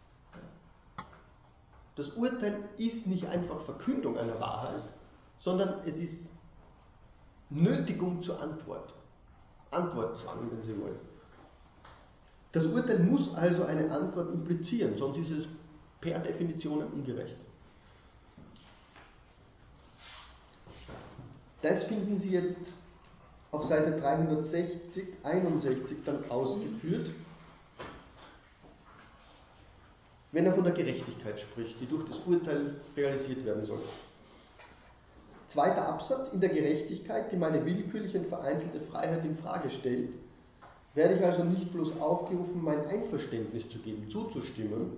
[1.96, 4.84] Das Urteil ist nicht einfach Verkündung einer Wahrheit,
[5.40, 6.32] sondern es ist
[7.50, 8.94] Nötigung zur Antwort.
[9.72, 11.15] Antwortzwang, wenn Sie wollen.
[12.56, 15.50] Das Urteil muss also eine Antwort implizieren, sonst ist es
[16.00, 17.36] per Definition ungerecht.
[21.62, 22.72] Das finden Sie jetzt
[23.52, 27.12] auf Seite 360, 61 dann ausgeführt,
[30.32, 33.82] wenn er von der Gerechtigkeit spricht, die durch das Urteil realisiert werden soll.
[35.48, 40.14] Zweiter Absatz, in der Gerechtigkeit, die meine willkürliche und vereinzelte Freiheit in Frage stellt,
[40.96, 44.92] werde ich also nicht bloß aufgerufen, mein Einverständnis zu geben, zuzustimmen,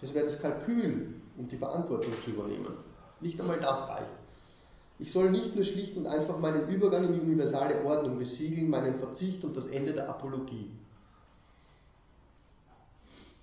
[0.00, 2.72] das wäre das Kalkül und die Verantwortung zu übernehmen.
[3.20, 4.06] Nicht einmal das reicht.
[5.00, 8.94] Ich soll nicht nur schlicht und einfach meinen Übergang in die universale Ordnung besiegeln, meinen
[8.94, 10.70] Verzicht und das Ende der Apologie.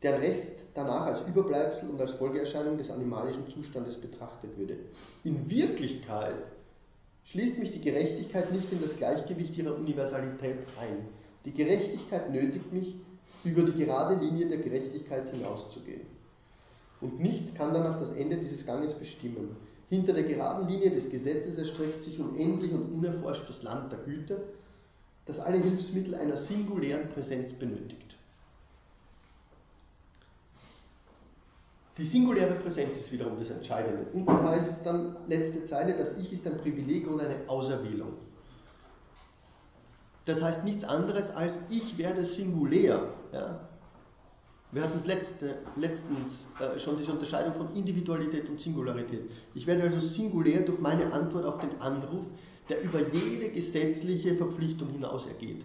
[0.04, 4.78] Deren Rest danach als Überbleibsel und als Folgeerscheinung des animalischen Zustandes betrachtet würde.
[5.24, 6.50] In Wirklichkeit
[7.24, 11.08] schließt mich die Gerechtigkeit nicht in das Gleichgewicht ihrer Universalität ein.
[11.46, 12.96] Die Gerechtigkeit nötigt mich,
[13.44, 16.02] über die gerade Linie der Gerechtigkeit hinauszugehen.
[17.02, 19.56] Und nichts kann danach das Ende dieses Ganges bestimmen.
[19.90, 24.42] Hinter der geraden Linie des Gesetzes erstreckt sich unendlich und unerforscht das Land der Güte,
[25.26, 28.18] das alle Hilfsmittel einer singulären Präsenz benötigt.
[31.98, 34.08] Die singuläre Präsenz ist wiederum das Entscheidende.
[34.14, 38.14] Unten heißt es dann, letzte Zeile, das Ich ist ein Privileg oder eine Auserwählung.
[40.26, 43.08] Das heißt nichts anderes als ich werde singulär.
[43.32, 43.60] Ja?
[44.72, 49.30] Wir hatten letzte, letztens äh, schon diese Unterscheidung von Individualität und Singularität.
[49.54, 52.26] Ich werde also singulär durch meine Antwort auf den Anruf,
[52.68, 55.64] der über jede gesetzliche Verpflichtung hinaus ergeht.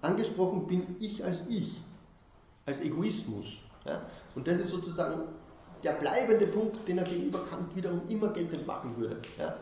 [0.00, 1.82] Angesprochen bin ich als Ich,
[2.64, 3.58] als Egoismus.
[3.84, 4.00] Ja?
[4.34, 5.22] Und das ist sozusagen
[5.82, 9.20] der bleibende Punkt, den er gegenüber Kant wiederum immer geltend machen würde.
[9.38, 9.56] Ja?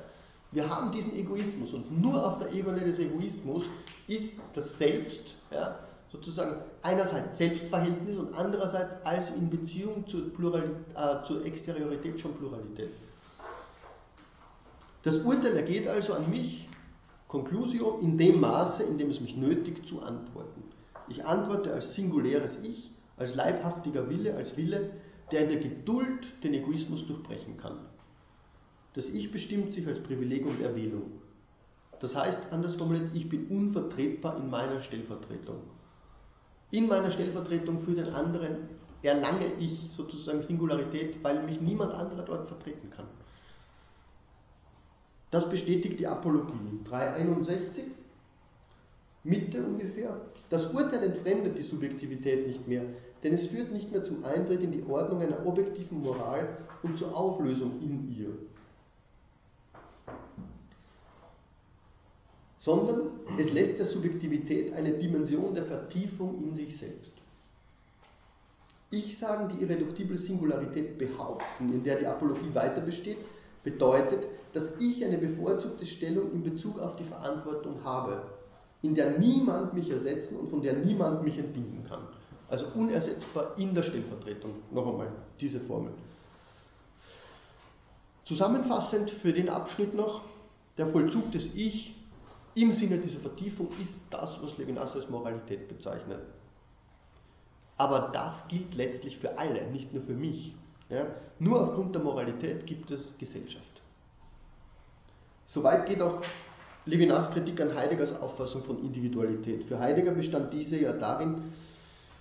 [0.53, 3.67] Wir haben diesen Egoismus und nur auf der Ebene des Egoismus
[4.09, 5.79] ist das Selbst ja,
[6.11, 12.91] sozusagen einerseits Selbstverhältnis und andererseits als in Beziehung zur, Pluralität, äh, zur Exteriorität schon Pluralität.
[15.03, 16.69] Das Urteil ergeht also an mich,
[17.29, 20.65] Conclusio, in dem Maße, in dem es mich nötigt zu antworten.
[21.09, 24.91] Ich antworte als singuläres Ich, als leibhaftiger Wille, als Wille,
[25.31, 27.79] der in der Geduld den Egoismus durchbrechen kann.
[28.95, 31.13] Das Ich bestimmt sich als Privileg und Erwählung.
[32.01, 35.61] Das heißt, anders formuliert, ich bin unvertretbar in meiner Stellvertretung.
[36.71, 38.57] In meiner Stellvertretung für den anderen
[39.03, 43.07] erlange ich sozusagen Singularität, weil mich niemand anderer dort vertreten kann.
[45.31, 47.85] Das bestätigt die Apologie 361,
[49.23, 50.21] Mitte ungefähr.
[50.49, 52.83] Das Urteil entfremdet die Subjektivität nicht mehr,
[53.23, 56.49] denn es führt nicht mehr zum Eintritt in die Ordnung einer objektiven Moral
[56.83, 58.31] und zur Auflösung in ihr.
[62.61, 67.13] Sondern es lässt der Subjektivität eine Dimension der Vertiefung in sich selbst.
[68.91, 73.19] Ich-Sagen, die irreduktible Singularität behaupten, in der die Apologie weiter besteht,
[73.63, 78.23] bedeutet, dass ich eine bevorzugte Stellung in Bezug auf die Verantwortung habe,
[78.83, 82.01] in der niemand mich ersetzen und von der niemand mich entbinden kann.
[82.49, 84.51] Also unersetzbar in der Stellvertretung.
[84.73, 85.93] Noch einmal diese Formel.
[88.25, 90.23] Zusammenfassend für den Abschnitt noch,
[90.79, 91.95] der Vollzug des Ich
[92.55, 96.21] im Sinne dieser Vertiefung ist das, was Levinas als Moralität bezeichnet.
[97.77, 100.55] Aber das gilt letztlich für alle, nicht nur für mich.
[100.89, 101.07] Ja?
[101.39, 103.83] Nur aufgrund der Moralität gibt es Gesellschaft.
[105.47, 106.23] Soweit geht auch
[106.87, 109.65] Levinas Kritik an Heideggers Auffassung von Individualität.
[109.65, 111.43] Für Heidegger bestand diese ja darin,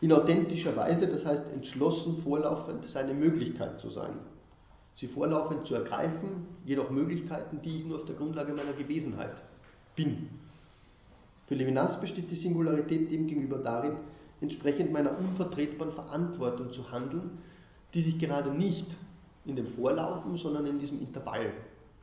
[0.01, 4.17] in authentischer Weise, das heißt entschlossen vorlaufend, seine Möglichkeit zu sein.
[4.95, 9.41] Sie vorlaufend zu ergreifen, jedoch Möglichkeiten, die ich nur auf der Grundlage meiner Gewesenheit
[9.95, 10.29] bin.
[11.45, 13.95] Für Levinas besteht die Singularität demgegenüber darin,
[14.41, 17.39] entsprechend meiner unvertretbaren Verantwortung zu handeln,
[17.93, 18.97] die sich gerade nicht
[19.45, 21.53] in dem Vorlaufen, sondern in diesem Intervall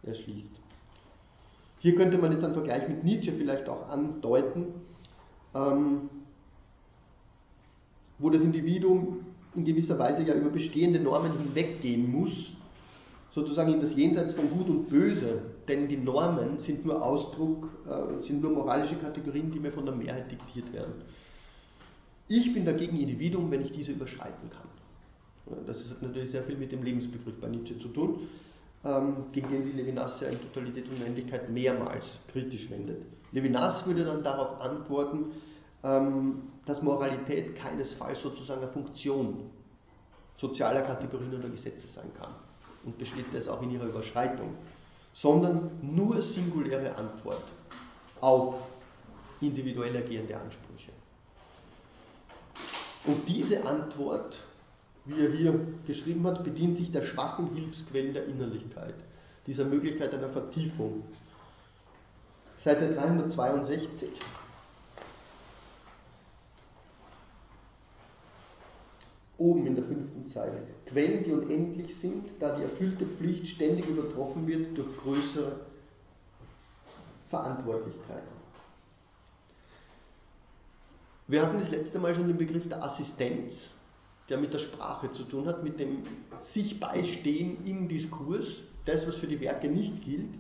[0.03, 0.61] erschließt.
[1.79, 4.67] Hier könnte man jetzt einen Vergleich mit Nietzsche vielleicht auch andeuten,
[5.55, 6.09] ähm,
[8.19, 12.53] wo das Individuum in gewisser Weise ja über bestehende Normen hinweggehen muss,
[13.37, 18.23] sozusagen in das Jenseits von Gut und Böse denn die Normen sind nur Ausdruck, äh,
[18.23, 20.95] sind nur moralische Kategorien, die mir von der Mehrheit diktiert werden.
[22.29, 25.67] Ich bin dagegen Individuum, wenn ich diese überschreiten kann.
[25.67, 28.21] Das hat natürlich sehr viel mit dem Lebensbegriff bei Nietzsche zu tun,
[28.85, 33.03] ähm, gegen den sich Levinas ja in Totalität und Unendlichkeit mehrmals kritisch wendet.
[33.33, 35.27] Levinas würde dann darauf antworten,
[35.85, 39.51] ähm, dass Moralität keinesfalls sozusagen eine Funktion
[40.37, 42.35] sozialer Kategorien oder Gesetze sein kann
[42.87, 44.55] und besteht das auch in ihrer Überschreitung
[45.17, 47.55] sondern nur singuläre Antwort
[48.21, 48.57] auf
[49.41, 50.93] individuell ergehende Ansprüche.
[53.07, 54.41] Und diese Antwort,
[55.07, 58.95] wie er hier geschrieben hat, bedient sich der schwachen Hilfsquellen der Innerlichkeit,
[59.47, 61.03] dieser Möglichkeit einer Vertiefung.
[62.59, 64.11] Seite 362.
[69.39, 70.63] Oben in der fünften Zeile.
[70.87, 75.61] Quellen, die unendlich sind, da die erfüllte Pflicht ständig übertroffen wird durch größere
[77.27, 78.37] Verantwortlichkeiten.
[81.29, 83.71] Wir hatten das letzte Mal schon den Begriff der Assistenz,
[84.29, 86.05] der mit der Sprache zu tun hat, mit dem
[86.39, 90.31] sich beistehen im Diskurs, das, was für die Werke nicht gilt.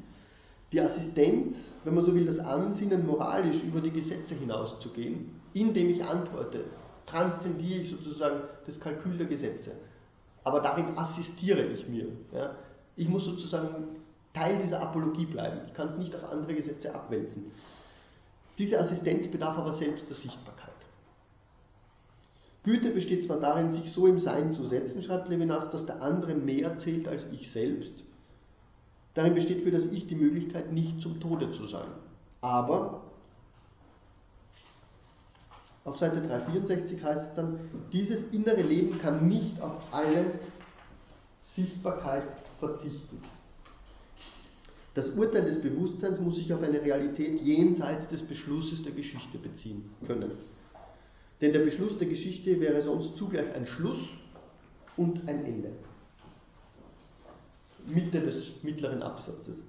[0.72, 6.04] Die Assistenz, wenn man so will, das Ansinnen, moralisch über die Gesetze hinauszugehen, indem ich
[6.04, 6.64] antworte,
[7.06, 9.72] transzendiere ich sozusagen das Kalkül der Gesetze.
[10.44, 12.06] Aber darin assistiere ich mir.
[12.32, 12.54] Ja.
[12.96, 13.96] Ich muss sozusagen
[14.32, 15.60] Teil dieser Apologie bleiben.
[15.66, 17.50] Ich kann es nicht auf andere Gesetze abwälzen.
[18.58, 20.72] Diese Assistenz bedarf aber selbst der Sichtbarkeit.
[22.62, 26.34] Güte besteht zwar darin, sich so im Sein zu setzen, schreibt Levinas, dass der andere
[26.34, 27.92] mehr zählt als ich selbst.
[29.14, 31.88] Darin besteht für das Ich die Möglichkeit, nicht zum Tode zu sein.
[32.40, 33.05] Aber
[35.86, 37.60] auf Seite 364 heißt es dann,
[37.92, 40.32] dieses innere Leben kann nicht auf alle
[41.44, 42.24] Sichtbarkeit
[42.58, 43.22] verzichten.
[44.94, 49.88] Das Urteil des Bewusstseins muss sich auf eine Realität jenseits des Beschlusses der Geschichte beziehen
[50.06, 50.32] können.
[51.40, 53.98] Denn der Beschluss der Geschichte wäre sonst zugleich ein Schluss
[54.96, 55.70] und ein Ende.
[57.86, 59.64] Mitte des mittleren Absatzes.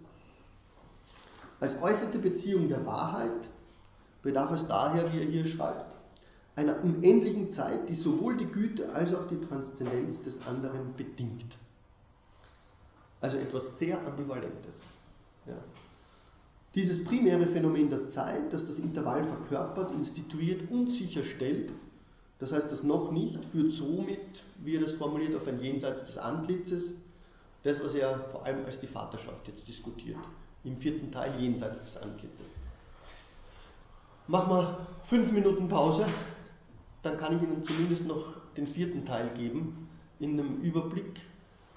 [1.59, 3.49] Als äußerste Beziehung der Wahrheit
[4.23, 5.96] bedarf es daher, wie er hier schreibt,
[6.57, 11.57] einer unendlichen Zeit, die sowohl die Güte als auch die Transzendenz des anderen bedingt.
[13.21, 14.83] Also etwas sehr Ambivalentes.
[15.45, 15.53] Ja.
[16.73, 21.71] Dieses primäre Phänomen der Zeit, das das Intervall verkörpert, instituiert und sicherstellt,
[22.39, 26.17] das heißt das noch nicht, führt somit, wie er das formuliert, auf ein Jenseits des
[26.17, 26.93] Antlitzes,
[27.63, 30.19] das, was er vor allem als die Vaterschaft jetzt diskutiert,
[30.63, 32.47] im vierten Teil Jenseits des Antlitzes.
[34.27, 36.05] Machen wir fünf Minuten Pause,
[37.01, 38.25] dann kann ich Ihnen zumindest noch
[38.55, 39.87] den vierten Teil geben,
[40.19, 41.21] in einem Überblick.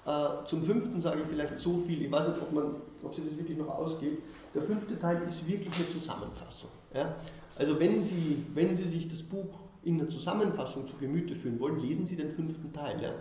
[0.05, 3.23] Äh, zum fünften sage ich vielleicht so viel, ich weiß nicht, ob, man, ob sich
[3.23, 4.17] das wirklich noch ausgeht.
[4.55, 6.71] Der fünfte Teil ist wirklich eine Zusammenfassung.
[6.93, 7.15] Ja?
[7.57, 11.79] Also wenn Sie, wenn Sie sich das Buch in einer Zusammenfassung zu Gemüte führen wollen,
[11.79, 13.01] lesen Sie den fünften Teil.
[13.01, 13.11] Ja?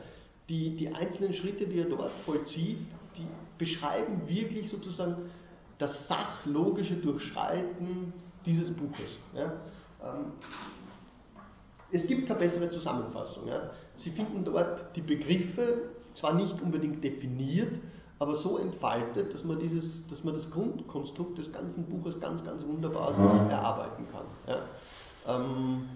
[0.48, 2.78] Die, die einzelnen Schritte, die er dort vollzieht,
[3.16, 3.26] die
[3.58, 5.16] beschreiben wirklich sozusagen
[5.78, 8.12] das sachlogische Durchschreiten
[8.46, 9.18] dieses Buches.
[9.34, 9.52] Ja?
[10.02, 10.32] Ähm,
[11.92, 13.46] es gibt keine bessere Zusammenfassung.
[13.46, 13.70] Ja?
[13.96, 17.80] Sie finden dort die Begriffe, zwar nicht unbedingt definiert,
[18.18, 22.66] aber so entfaltet, dass man, dieses, dass man das Grundkonstrukt des ganzen Buches ganz, ganz
[22.66, 24.26] wunderbar sich erarbeiten kann.
[24.46, 24.62] Ja.
[25.26, 25.88] Ähm,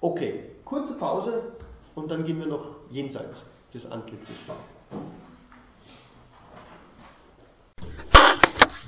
[0.00, 1.42] okay, kurze Pause
[1.96, 3.44] und dann gehen wir noch jenseits
[3.74, 4.50] des Antlitzes.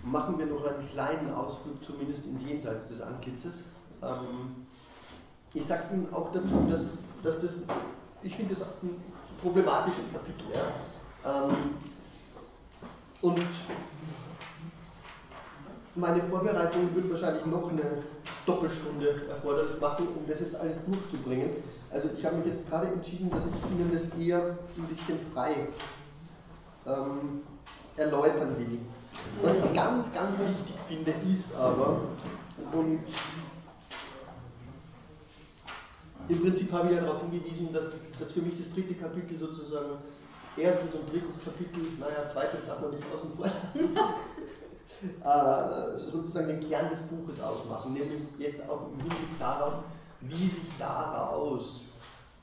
[0.05, 3.65] Machen wir noch einen kleinen Ausflug zumindest ins Jenseits des Antlitzes.
[4.03, 4.67] Ähm,
[5.55, 7.63] ich sage Ihnen auch dazu, dass, dass das,
[8.23, 9.03] ich finde das ein
[9.41, 10.47] problematisches Kapitel.
[10.53, 11.47] Ja.
[11.47, 11.55] Ähm,
[13.23, 13.47] und
[15.95, 18.03] meine Vorbereitung wird wahrscheinlich noch eine
[18.47, 21.51] Doppelstunde erforderlich machen, um das jetzt alles durchzubringen.
[21.91, 25.69] Also ich habe mich jetzt gerade entschieden, dass ich Ihnen das eher ein bisschen frei
[26.87, 27.43] ähm,
[27.97, 28.81] erläutern will.
[29.43, 32.01] Was ich ganz, ganz wichtig finde, ist aber,
[32.73, 33.01] und
[36.29, 39.99] im Prinzip habe ich ja darauf hingewiesen, dass, dass für mich das dritte Kapitel sozusagen
[40.57, 43.97] erstes und drittes Kapitel, naja, zweites darf man nicht außen vor lassen,
[45.25, 49.75] äh, sozusagen den Kern des Buches ausmachen, nämlich jetzt auch im Hinblick darauf,
[50.21, 51.87] wie sich daraus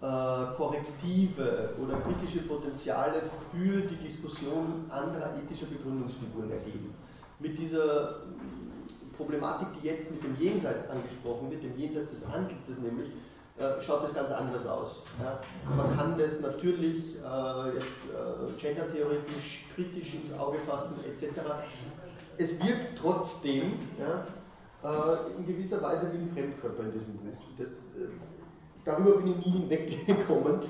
[0.02, 3.22] äh, Korrektive oder kritische Potenziale
[3.52, 6.94] für die Diskussion anderer ethischer Begründungsfiguren ergeben.
[7.40, 8.18] Mit dieser
[9.18, 13.10] Problematik, die jetzt mit dem Jenseits angesprochen wird, dem Jenseits des Antlitzes nämlich,
[13.80, 15.04] schaut das ganz anders aus.
[15.20, 15.40] Ja.
[15.76, 21.40] Man kann das natürlich äh, jetzt äh, gendertheoretisch kritisch ins Auge fassen etc.
[22.38, 24.26] Es wirkt trotzdem ja,
[24.84, 27.42] äh, in gewisser Weise wie ein Fremdkörper in diesem Buch.
[27.58, 28.10] Das, äh,
[28.84, 30.62] darüber bin ich nie hinweggekommen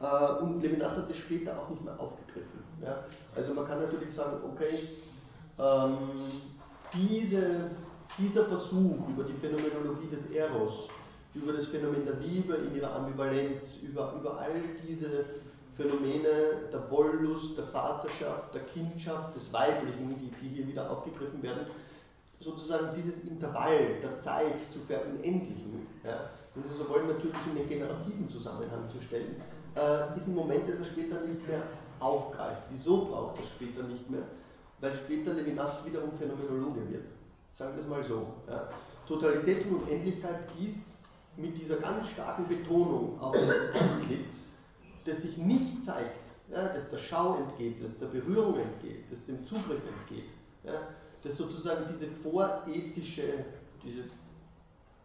[0.00, 2.62] äh, und Levinas hat das später auch nicht mehr aufgegriffen.
[2.82, 3.04] Ja.
[3.36, 4.88] Also man kann natürlich sagen, okay,
[5.58, 5.98] ähm,
[6.94, 7.70] diese,
[8.18, 10.88] dieser Versuch über die Phänomenologie des Eros
[11.34, 15.24] über das Phänomen der Liebe in ihrer Ambivalenz, über, über all diese
[15.76, 21.66] Phänomene der Wollust, der Vaterschaft, der Kindschaft, des Weiblichen, die, die hier wieder aufgegriffen werden,
[22.40, 27.68] sozusagen dieses Intervall der Zeit zu verunendlichen, ja, wenn Sie so wollen, natürlich in den
[27.68, 29.36] generativen Zusammenhang zu stellen,
[29.76, 31.62] äh, ist ein Moment, das er später nicht mehr
[32.00, 32.62] aufgreift.
[32.70, 34.22] Wieso braucht er später nicht mehr?
[34.80, 37.06] Weil später Levinas wiederum Phänomenologe wird.
[37.52, 38.26] Sagen wir es mal so.
[38.48, 38.68] Ja.
[39.06, 40.99] Totalität und Unendlichkeit ist
[41.36, 44.48] mit dieser ganz starken Betonung auf das Antlitz,
[45.04, 49.44] das sich nicht zeigt, ja, das der Schau entgeht, das der Berührung entgeht, das dem
[49.46, 50.30] Zugriff entgeht,
[50.64, 50.74] ja,
[51.22, 53.44] das sozusagen diese vorethische,
[53.82, 54.04] diese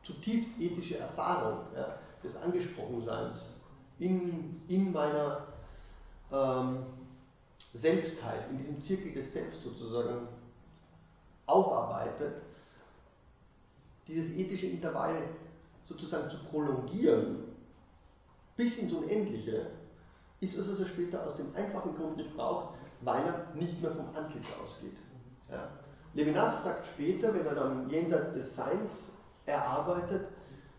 [0.03, 3.49] zutiefst ethische Erfahrung ja, des Angesprochenseins
[3.99, 5.47] in, in meiner
[6.31, 6.79] ähm,
[7.73, 10.27] Selbstheit, in diesem Zirkel des Selbst sozusagen
[11.45, 12.41] aufarbeitet,
[14.07, 15.23] dieses ethische Intervall
[15.87, 17.43] sozusagen zu prolongieren
[18.55, 19.67] bis ins Unendliche,
[20.39, 23.91] ist es, was er später aus dem einfachen Grund nicht braucht, weil er nicht mehr
[23.91, 24.97] vom Antlitz ausgeht.
[25.49, 25.69] Ja?
[26.13, 29.11] Levinas sagt später, wenn er dann jenseits des Seins
[29.45, 30.27] erarbeitet,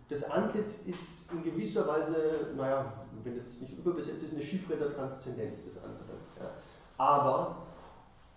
[0.08, 2.92] das Antlitz ist in gewisser Weise, naja,
[3.24, 6.18] wenn es nicht überbesetzt ist, eine Chiffre der Transzendenz des anderen.
[6.40, 6.50] Ja.
[6.96, 7.65] Aber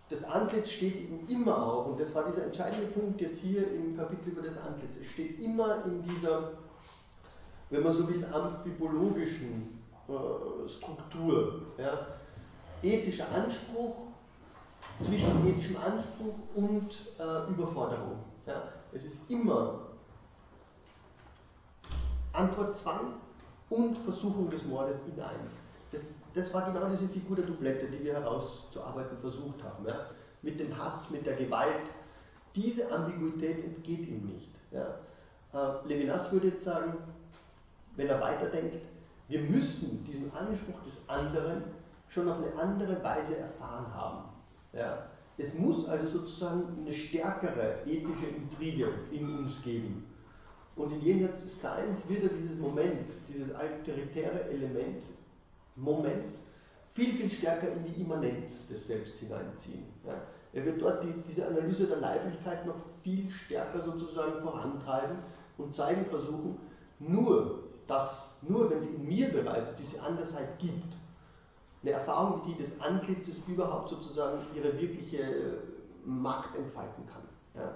[0.10, 3.96] das Antlitz steht eben immer auch, und das war dieser entscheidende Punkt jetzt hier im
[3.96, 6.52] Kapitel über das Antlitz, es steht immer in dieser,
[7.70, 11.62] wenn man so will, amphibologischen äh, Struktur.
[11.78, 12.08] Ja.
[12.82, 14.08] Ethischer Anspruch,
[15.02, 18.18] zwischen ethischem Anspruch und äh, Überforderung.
[18.48, 18.64] Ja.
[18.92, 19.80] Es ist immer
[22.34, 23.14] Antwortzwang
[23.70, 25.56] und Versuchung des Mordes in eins.
[26.40, 29.86] Das, war genau diese Figur der Dublette, die wir herauszuarbeiten versucht haben.
[29.86, 30.06] Ja?
[30.42, 31.84] Mit dem Hass, mit der Gewalt.
[32.56, 34.50] Diese Ambiguität entgeht ihm nicht.
[34.72, 35.00] Ja?
[35.54, 36.94] Äh, Levinas würde jetzt sagen,
[37.98, 38.86] wenn er weiterdenkt,
[39.28, 41.64] wir müssen diesen Anspruch des anderen
[42.08, 44.24] schon auf eine andere Weise erfahren haben.
[44.72, 45.10] Ja?
[45.38, 50.06] Es muss also sozusagen eine stärkere ethische Intrige in uns geben.
[50.78, 55.04] Und in Jenseits des Seins wird er dieses Moment, dieses alteritäre Element,
[55.80, 56.36] Moment,
[56.92, 59.86] viel, viel stärker in die Immanenz des Selbst hineinziehen.
[60.06, 60.16] Ja.
[60.54, 65.18] Er wird dort die, diese Analyse der Leiblichkeit noch viel stärker sozusagen vorantreiben
[65.58, 66.58] und zeigen versuchen,
[67.00, 70.98] nur das, nur wenn es in mir bereits diese Andersheit gibt,
[71.82, 75.60] eine Erfahrung die des Antlitzes überhaupt sozusagen ihre wirkliche
[76.06, 77.22] Macht entfalten kann.
[77.56, 77.74] Ja.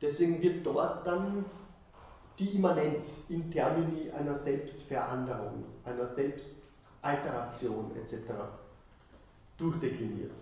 [0.00, 1.44] Deswegen wird dort dann
[2.38, 6.06] die Immanenz in Termini einer Selbstveränderung, einer
[7.04, 8.32] Selbstalteration etc.
[9.58, 10.32] durchdekliniert.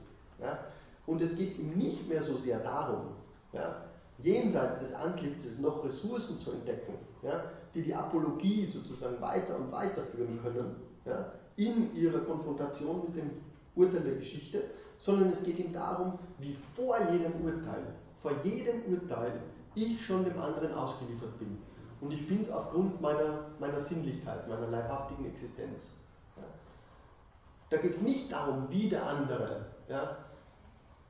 [0.41, 0.59] Ja?
[1.07, 3.09] Und es geht ihm nicht mehr so sehr darum,
[3.53, 3.83] ja,
[4.19, 7.45] jenseits des Antlitzes noch Ressourcen zu entdecken, ja,
[7.75, 13.31] die die Apologie sozusagen weiter und weiter führen können, ja, in ihrer Konfrontation mit dem
[13.75, 14.63] Urteil der Geschichte,
[14.99, 17.83] sondern es geht ihm darum, wie vor jedem Urteil,
[18.19, 19.33] vor jedem Urteil
[19.75, 21.59] ich schon dem anderen ausgeliefert bin
[22.01, 25.91] und ich bin es aufgrund meiner, meiner Sinnlichkeit, meiner leibhaftigen Existenz.
[27.73, 27.79] Ja.
[27.79, 30.17] Da geht es nicht darum, wie der andere ja,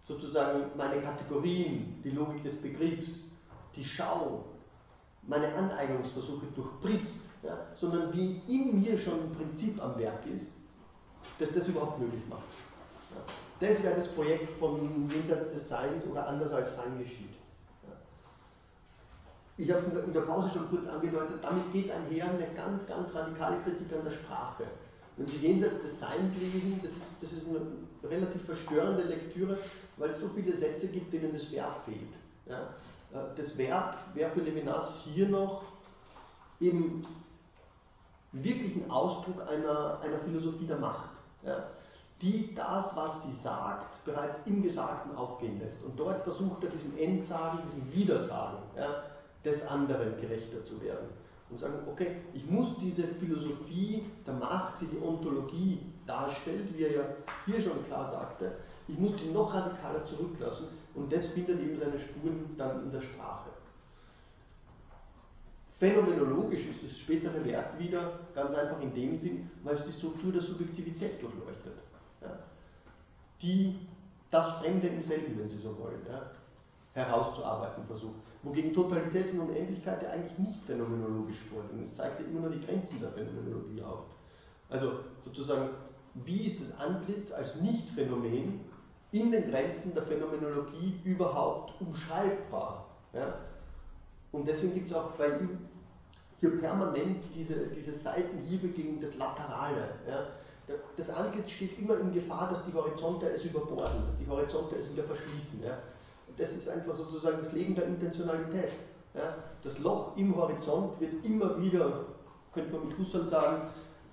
[0.05, 3.25] sozusagen meine Kategorien, die Logik des Begriffs,
[3.75, 4.45] die Schau,
[5.23, 7.07] meine Aneignungsversuche durchbricht,
[7.43, 10.57] ja, sondern wie in mir schon ein Prinzip am Werk ist,
[11.39, 12.43] das das überhaupt möglich macht.
[13.61, 17.35] Das wäre das Projekt von Jenseits des Seins oder anders als Sein geschieht.
[19.59, 23.59] Ich habe in der Pause schon kurz angedeutet, damit geht einher eine ganz, ganz radikale
[23.59, 24.65] Kritik an der Sprache.
[25.17, 27.61] Wenn Sie jenseits des Seins lesen, das ist, das ist eine
[28.11, 29.59] relativ verstörende Lektüre,
[29.99, 32.19] weil es so viele Sätze gibt, denen das Verb fehlt.
[32.47, 32.63] Ja.
[33.13, 35.65] Äh, das Verb wäre für Levinas hier noch
[36.61, 37.07] im
[38.33, 41.11] wirklichen Ausdruck einer, einer Philosophie der Macht,
[41.45, 41.63] ja,
[42.23, 45.83] die das, was sie sagt, bereits im Gesagten aufgehen lässt.
[45.83, 49.03] Und dort versucht er diesem Endsagen, diesem Widersagen, ja,
[49.45, 51.09] des anderen gerechter zu werden.
[51.53, 56.93] Und sagen, okay, ich muss diese Philosophie der Macht, die die Ontologie darstellt, wie er
[56.93, 57.05] ja
[57.45, 58.53] hier schon klar sagte,
[58.89, 63.03] ich muss die noch radikaler zurücklassen und das findet eben seine Spuren dann in der
[63.03, 63.51] Sprache.
[65.73, 70.33] Phänomenologisch ist das spätere Werk wieder ganz einfach in dem Sinn, weil es die Struktur
[70.33, 71.75] der Subjektivität durchleuchtet.
[72.23, 72.39] Ja,
[73.43, 73.79] die
[74.31, 76.31] das Fremde im selben, wenn Sie so wollen, ja,
[76.95, 81.81] herauszuarbeiten versucht wogegen Totalität und Unendlichkeit ja eigentlich nicht phänomenologisch vorliegen.
[81.83, 84.05] Es zeigt ja immer nur die Grenzen der Phänomenologie auf.
[84.69, 84.93] Also
[85.25, 85.71] sozusagen,
[86.15, 88.61] wie ist das Antlitz als Nicht-Phänomen
[89.13, 92.87] in den Grenzen der Phänomenologie überhaupt umschreibbar?
[93.13, 93.35] Ja?
[94.33, 95.59] Und deswegen gibt es auch bei ihm
[96.41, 99.91] hier permanent diese, diese Seitenhiebe gegen das Laterale.
[100.09, 100.27] Ja?
[100.97, 104.91] Das Antlitz steht immer in Gefahr, dass die Horizonte es überborden, dass die Horizonte es
[104.91, 105.63] wieder verschließen.
[105.63, 105.79] Ja?
[106.37, 108.73] Das ist einfach sozusagen das Leben der Intentionalität.
[109.15, 109.37] Ja?
[109.63, 112.07] Das Loch im Horizont wird immer wieder,
[112.53, 113.63] könnte man mit Husserl sagen,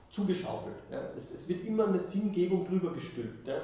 [0.10, 0.76] zugeschaufelt.
[0.92, 1.02] Ja?
[1.16, 3.48] Es, es, wird immer eine Sinngebung drüber gestülpt.
[3.48, 3.62] Ja?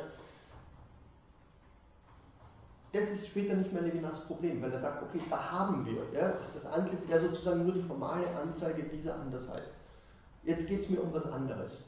[2.91, 6.29] Das ist später nicht mehr Levinas Problem, weil er sagt, okay, da haben wir, ja,
[6.29, 9.63] ist das Antlitz ja sozusagen nur die formale Anzeige dieser Andersheit.
[10.43, 11.81] Jetzt geht es mir um was anderes.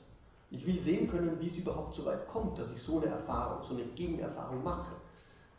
[0.49, 3.63] Ich will sehen können, wie es überhaupt so weit kommt, dass ich so eine Erfahrung,
[3.63, 4.96] so eine Gegenerfahrung mache.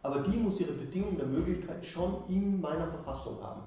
[0.03, 3.62] Aber die muss ihre Bedingung der Möglichkeit schon in meiner Verfassung haben.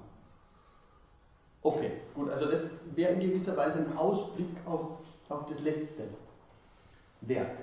[1.62, 4.98] Okay, gut, also das wäre in gewisser Weise ein Ausblick auf,
[5.28, 6.08] auf das letzte
[7.20, 7.56] Werk.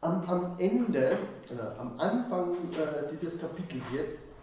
[0.00, 1.18] Am, am Ende,
[1.50, 4.34] äh, am Anfang äh, dieses Kapitels jetzt,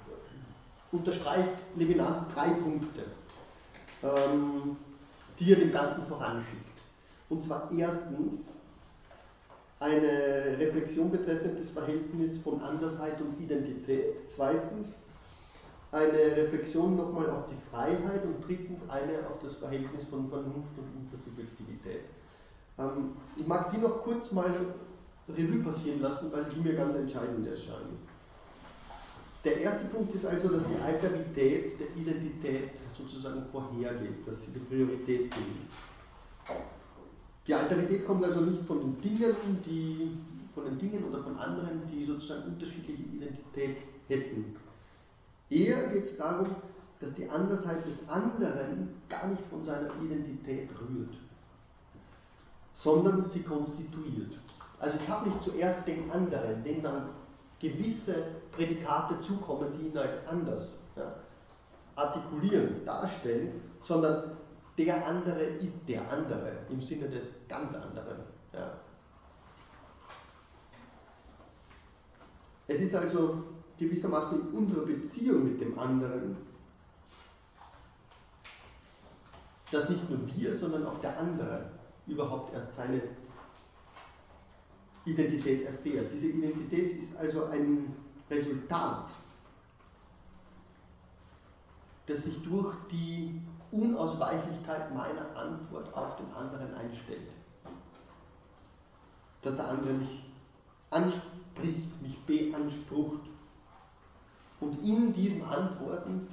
[0.92, 3.06] unterstreicht Levinas drei Punkte,
[4.04, 4.76] ähm,
[5.40, 6.82] die er dem Ganzen voranschickt.
[7.30, 8.54] Und zwar erstens
[9.82, 14.16] eine Reflexion betreffend das Verhältnis von Andersheit und Identität.
[14.28, 15.02] Zweitens
[15.92, 20.88] eine Reflexion nochmal auf die Freiheit und drittens eine auf das Verhältnis von Vernunft und
[21.04, 22.02] Intersubjektivität.
[22.78, 24.54] Ähm, ich mag die noch kurz mal
[25.28, 27.98] Revue passieren lassen, weil die mir ganz entscheidend erscheinen.
[29.44, 34.60] Der erste Punkt ist also, dass die Alterität der Identität sozusagen vorhergeht, dass sie die
[34.60, 36.58] Priorität gilt.
[37.48, 39.36] Die Alterität kommt also nicht von den Dingen,
[39.66, 40.18] die,
[40.54, 43.78] von den Dingen oder von anderen, die sozusagen unterschiedliche Identität
[44.08, 44.56] hätten.
[45.50, 46.56] Eher geht es darum,
[47.00, 51.18] dass die Andersheit des anderen gar nicht von seiner Identität rührt,
[52.74, 54.38] sondern sie konstituiert.
[54.80, 57.10] Also ich habe nicht zuerst den anderen, den dann
[57.60, 61.16] gewisse Prädikate zukommen, die ihn als anders ja,
[61.96, 64.32] artikulieren, darstellen, sondern
[64.86, 68.20] der andere ist der andere im Sinne des ganz anderen.
[68.54, 68.78] Ja.
[72.68, 73.44] Es ist also
[73.78, 76.38] gewissermaßen in unserer Beziehung mit dem anderen,
[79.72, 81.72] dass nicht nur wir, sondern auch der andere
[82.08, 83.02] überhaupt erst seine
[85.06, 86.12] Identität erfährt.
[86.14, 87.96] Diese Identität ist also ein
[88.30, 89.12] Resultat,
[92.06, 93.42] das sich durch die
[93.72, 97.30] Unausweichlichkeit meiner Antwort auf den anderen einstellt.
[99.42, 100.24] Dass der andere mich
[100.90, 103.22] anspricht, mich beansprucht.
[104.60, 106.28] Und in diesen Antworten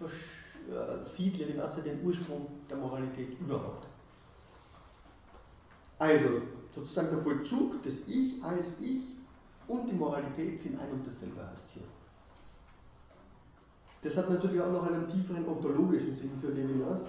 [1.00, 3.86] sieht Levinas den Ursprung der Moralität überhaupt.
[5.98, 6.42] Also,
[6.74, 9.02] sozusagen der Vollzug des Ich als Ich
[9.66, 11.82] und die Moralität sind ein und dasselbe heißt hier.
[14.02, 17.00] Das hat natürlich auch noch einen tieferen ontologischen Sinn für Levinas,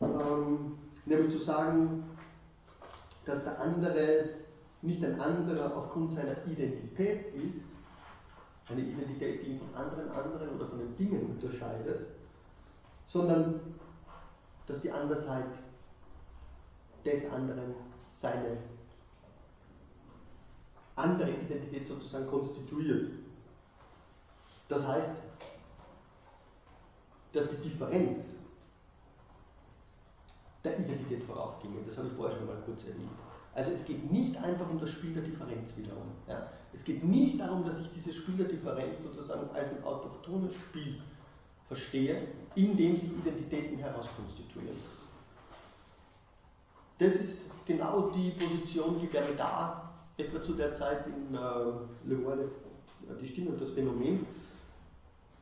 [0.00, 2.04] ähm, nämlich zu sagen,
[3.26, 4.30] dass der andere
[4.82, 7.66] nicht ein anderer aufgrund seiner Identität ist,
[8.68, 12.06] eine Identität, die ihn von anderen anderen oder von den Dingen unterscheidet,
[13.06, 13.60] sondern
[14.66, 15.46] dass die Andersheit
[17.04, 17.74] des anderen
[18.08, 18.58] seine
[20.96, 23.10] andere Identität sozusagen konstituiert.
[24.68, 25.12] Das heißt,
[27.32, 28.39] dass die Differenz
[30.64, 31.72] der Identität voraufging.
[31.86, 33.10] das habe ich vorher schon mal kurz erwähnt.
[33.54, 36.06] Also es geht nicht einfach um das Spiel der Differenz wiederum.
[36.28, 36.48] Ja.
[36.72, 41.00] Es geht nicht darum, dass ich dieses Spiel der Differenz sozusagen als ein autochthones Spiel
[41.66, 44.76] verstehe, in dem sich Identitäten herauskonstituieren.
[46.98, 52.36] Das ist genau die Position, die Derrida etwa zu der Zeit in äh, Le Roi,
[53.20, 54.26] die Stimme und das Phänomen,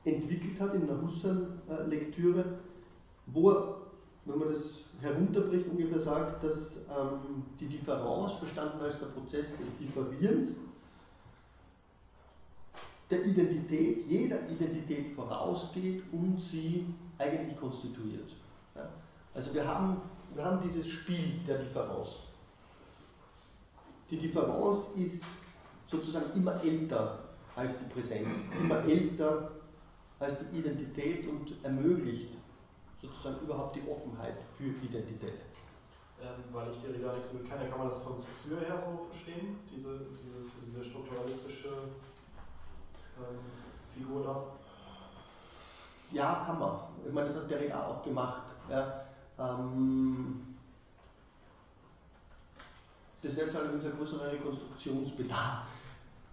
[0.04, 2.44] entwickelt hat in einer Husserl-Lektüre,
[3.26, 3.76] wo er,
[4.24, 9.76] wenn man das herunterbricht, ungefähr sagt, dass ähm, die Differenz, verstanden als der Prozess des
[9.78, 10.56] Differierens,
[13.10, 16.86] der Identität, jeder Identität vorausgeht und sie
[17.18, 18.34] eigentlich konstituiert.
[18.74, 18.88] Ja?
[19.34, 20.00] Also wir haben,
[20.34, 22.08] wir haben dieses Spiel der Differenz.
[24.10, 25.24] Die Differenz ist
[25.86, 27.18] sozusagen immer älter
[27.56, 29.52] als die Präsenz, immer älter
[30.18, 32.37] als die Identität und ermöglicht
[33.00, 35.40] sozusagen überhaupt die Offenheit für Identität.
[36.20, 38.82] Ähm, weil ich die Rede nicht so gut kenne, kann man das von Saussure her
[38.84, 41.68] so verstehen, diese, diese, diese strukturalistische
[43.18, 43.38] ähm,
[43.94, 44.44] Figur da?
[46.10, 46.80] Ja, kann man.
[47.06, 48.42] Ich meine, das hat der Derrida auch gemacht.
[48.68, 49.04] Ja.
[49.38, 50.56] Ähm,
[53.22, 55.66] das wäre jetzt allerdings ein größerer Rekonstruktionsbedarf,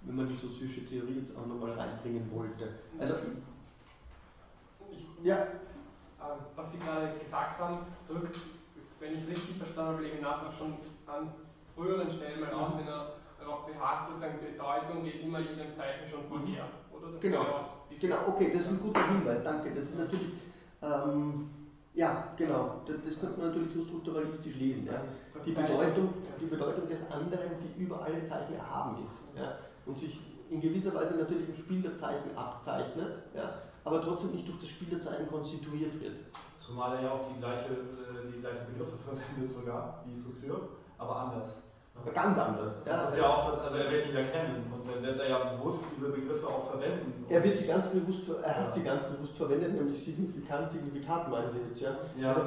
[0.03, 2.73] wenn man die sozialische Theorie jetzt auch nochmal reinbringen wollte.
[2.99, 3.15] Also,
[5.23, 5.47] ja.
[6.25, 8.37] Ähm, was Sie gerade gesagt haben, drückt,
[8.99, 10.73] wenn ich es richtig verstanden habe, Levinas auch schon
[11.05, 11.29] an
[11.75, 16.23] früheren Stellen mal aus, wenn er darauf beharrt, sozusagen Bedeutung geht immer jedem Zeichen schon
[16.27, 16.65] vorher.
[16.91, 17.45] Oder das genau,
[17.99, 19.71] genau, okay, das ist ein guter Hinweis, danke.
[19.73, 20.31] Das ist natürlich,
[20.81, 21.49] ähm,
[21.93, 24.87] ja, genau, das, das könnte man natürlich so strukturalistisch lesen.
[24.87, 25.01] Ja.
[25.45, 30.21] Die, Bedeutung, die Bedeutung des anderen, die über alle Zeichen erhaben ist ja, und sich
[30.49, 34.69] in gewisser Weise natürlich im Spiel der Zeichen abzeichnet, ja, aber trotzdem nicht durch das
[34.69, 36.17] Spiel der Zeichen konstituiert wird.
[36.57, 40.67] Zumal er ja auch die, gleiche, äh, die gleichen Begriffe verwendet sogar, wie Saussure,
[40.97, 41.61] aber anders.
[42.13, 42.77] Ganz anders.
[42.85, 42.91] Ja.
[42.91, 45.29] Das ist ja auch das, also er wird ihn ja kennen und dann wird er
[45.29, 47.25] ja bewusst diese Begriffe auch verwenden.
[47.29, 48.71] Er wird sie ganz bewusst, er hat ja.
[48.71, 51.97] sie ganz bewusst verwendet, nämlich signifikant, signifikat meinen Sie jetzt, ja?
[52.19, 52.33] ja.
[52.33, 52.41] Also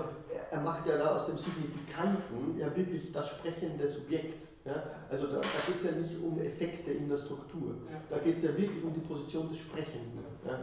[0.51, 4.49] er, macht ja da aus dem Signifikanten ja wirklich das sprechende Subjekt.
[4.67, 4.83] Ja?
[5.09, 7.75] Also da, da geht es ja nicht um Effekte in der Struktur.
[7.91, 8.01] Ja.
[8.11, 10.25] Da geht es ja wirklich um die Position des Sprechenden.
[10.47, 10.59] Ja?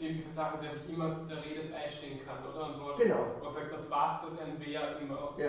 [0.00, 2.66] Eben diese Sache, der sich immer der Rede beistehen kann, oder?
[2.66, 3.26] Und wo genau.
[3.44, 5.48] er sagt, das was, das ein Wer immer auf ja.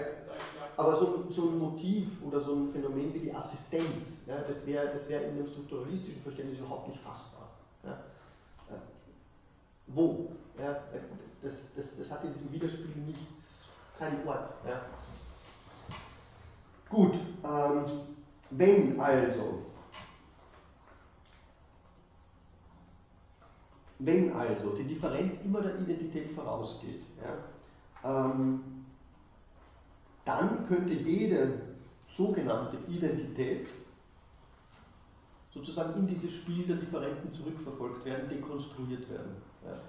[0.78, 4.88] Aber so, so ein Motiv oder so ein Phänomen wie die Assistenz, ja, das wäre
[4.88, 7.50] das wär in dem strukturalistischen Verständnis überhaupt nicht fassbar.
[7.84, 7.94] Ja.
[8.70, 8.80] Äh,
[9.88, 10.32] wo?
[10.60, 10.80] Ja,
[11.42, 14.54] das, das, das hat in diesem Widerspiel nichts, keinen Ort.
[14.66, 14.82] Ja.
[16.90, 17.86] Gut, ähm,
[18.52, 19.66] wenn also
[24.00, 27.36] Wenn also die Differenz immer der Identität vorausgeht, ja,
[28.04, 28.62] ähm,
[30.26, 31.62] dann könnte jede
[32.08, 33.68] sogenannte Identität
[35.54, 39.36] sozusagen in dieses Spiel der Differenzen zurückverfolgt werden, dekonstruiert werden.
[39.64, 39.80] Ja.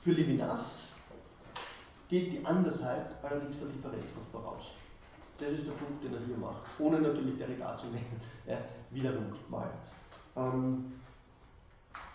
[0.00, 0.88] Für Levinas
[2.08, 4.72] geht die Andersheit allerdings der Differenz noch voraus.
[5.42, 8.20] Das ist der Punkt, den er hier macht, ohne natürlich Derrida zu nennen.
[8.46, 8.58] Ja,
[8.90, 9.70] wiederum mal.
[10.36, 10.92] Ähm,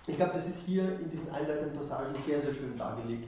[0.05, 3.27] ich glaube, das ist hier in diesen einleitenden Passagen sehr, sehr schön dargelegt.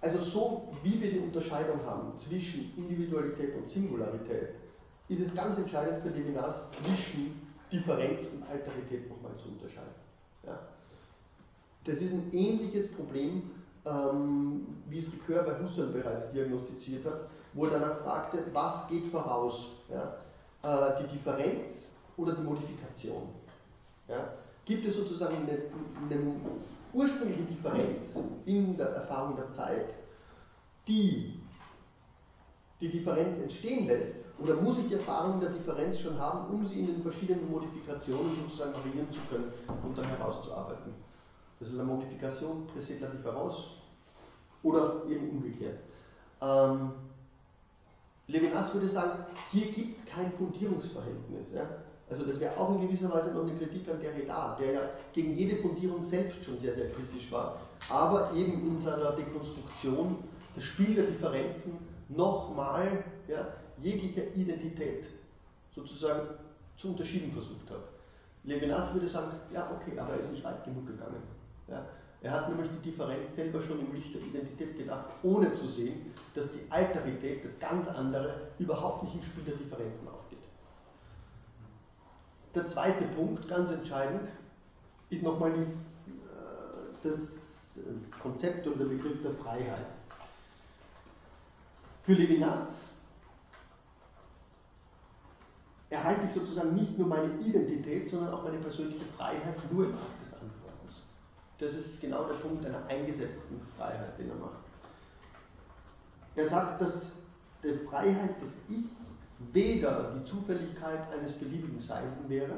[0.00, 4.50] Also so wie wir die Unterscheidung haben zwischen Individualität und Singularität,
[5.08, 7.40] ist es ganz entscheidend für Levinas zwischen
[7.72, 9.94] Differenz und Alterität nochmal zu unterscheiden.
[10.46, 10.58] Ja?
[11.84, 13.50] Das ist ein ähnliches Problem,
[13.86, 19.06] ähm, wie es Ricoeur bei Husserl bereits diagnostiziert hat, wo er danach fragte, was geht
[19.06, 19.66] voraus?
[19.88, 20.16] Ja?
[20.62, 23.28] Äh, die Differenz oder die Modifikation?
[24.08, 24.28] Ja?
[24.64, 25.62] Gibt es sozusagen eine,
[26.10, 26.34] eine
[26.92, 29.94] ursprüngliche Differenz in der Erfahrung der Zeit,
[30.86, 31.40] die
[32.80, 36.80] die Differenz entstehen lässt, oder muss ich die Erfahrung der Differenz schon haben, um sie
[36.80, 39.52] in den verschiedenen Modifikationen sozusagen variieren zu können
[39.84, 40.92] und dann herauszuarbeiten?
[41.60, 43.54] Also la Modifikation précède la Differenz
[44.64, 45.78] oder eben umgekehrt.
[46.42, 46.90] Ähm,
[48.26, 51.52] Levinas würde sagen, hier gibt es kein Fundierungsverhältnis.
[51.52, 51.68] Ja?
[52.08, 54.80] Also das wäre auch in gewisser Weise noch eine Kritik an Derrida, der ja
[55.12, 60.18] gegen jede Fundierung selbst schon sehr, sehr kritisch war, aber eben in seiner Dekonstruktion
[60.54, 61.78] das Spiel der Differenzen
[62.08, 63.46] nochmal ja,
[63.78, 65.08] jeglicher Identität
[65.74, 66.28] sozusagen
[66.76, 67.88] zu unterschieden versucht hat.
[68.44, 71.22] Levinas würde sagen, ja okay, aber er ist nicht weit genug gegangen.
[71.68, 71.84] Ja?
[72.24, 76.10] Er hat nämlich die Differenz selber schon im Licht der Identität gedacht, ohne zu sehen,
[76.34, 80.38] dass die Alterität, das ganz andere, überhaupt nicht im Spiel der Differenzen aufgeht.
[82.54, 84.30] Der zweite Punkt, ganz entscheidend,
[85.10, 85.64] ist nochmal äh,
[87.02, 87.78] das
[88.22, 89.86] Konzept oder der Begriff der Freiheit.
[92.04, 92.92] Für Levinas
[95.90, 100.22] erhalte ich sozusagen nicht nur meine Identität, sondern auch meine persönliche Freiheit nur im Akt
[100.22, 100.53] des anderen.
[101.58, 104.58] Das ist genau der Punkt einer eingesetzten Freiheit, den er macht.
[106.36, 107.12] Er sagt, dass
[107.62, 108.90] die Freiheit des Ich
[109.52, 112.56] weder die Zufälligkeit eines beliebigen Seienden wäre,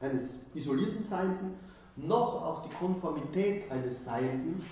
[0.00, 1.54] eines isolierten Seienden,
[1.96, 4.64] noch auch die Konformität eines Seienden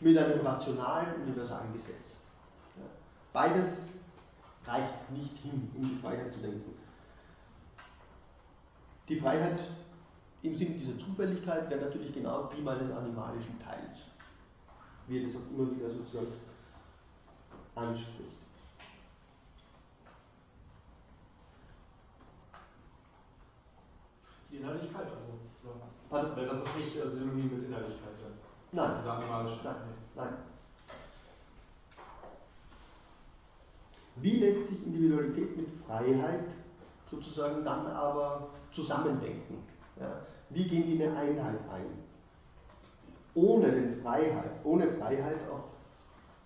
[0.00, 2.16] mit einem rationalen universalen Gesetz.
[3.32, 3.86] Beides
[4.66, 6.74] reicht nicht hin, um die Freiheit zu denken.
[9.08, 9.62] Die Freiheit
[10.46, 14.04] im Sinne dieser Zufälligkeit wäre natürlich genau die meines animalischen Teils,
[15.06, 16.32] wie er das auch immer wieder sozusagen
[17.74, 18.36] anspricht.
[24.50, 25.36] Die Innerlichkeit, also.
[26.08, 26.46] Pardon?
[26.46, 28.14] Das ist nicht äh, synonym mit Innerlichkeit.
[28.72, 28.90] Nein.
[28.98, 29.60] Diese animalische.
[29.64, 29.76] Nein.
[30.14, 30.34] Nein.
[34.16, 36.46] Wie lässt sich Individualität mit Freiheit
[37.10, 39.58] sozusagen dann aber zusammendenken?
[40.00, 40.20] Ja?
[40.50, 41.86] Wie gehen die eine Einheit ein?
[43.34, 45.64] Ohne, den Freiheit, ohne Freiheit auf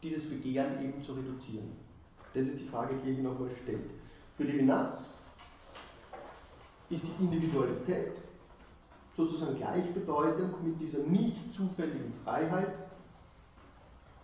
[0.03, 1.71] dieses Begehren eben zu reduzieren.
[2.35, 3.91] Das ist die Frage, die hier nochmal stellt.
[4.37, 5.11] Für Levinas
[6.89, 8.13] ist die Individualität
[9.17, 12.73] sozusagen gleichbedeutend mit dieser nicht zufälligen Freiheit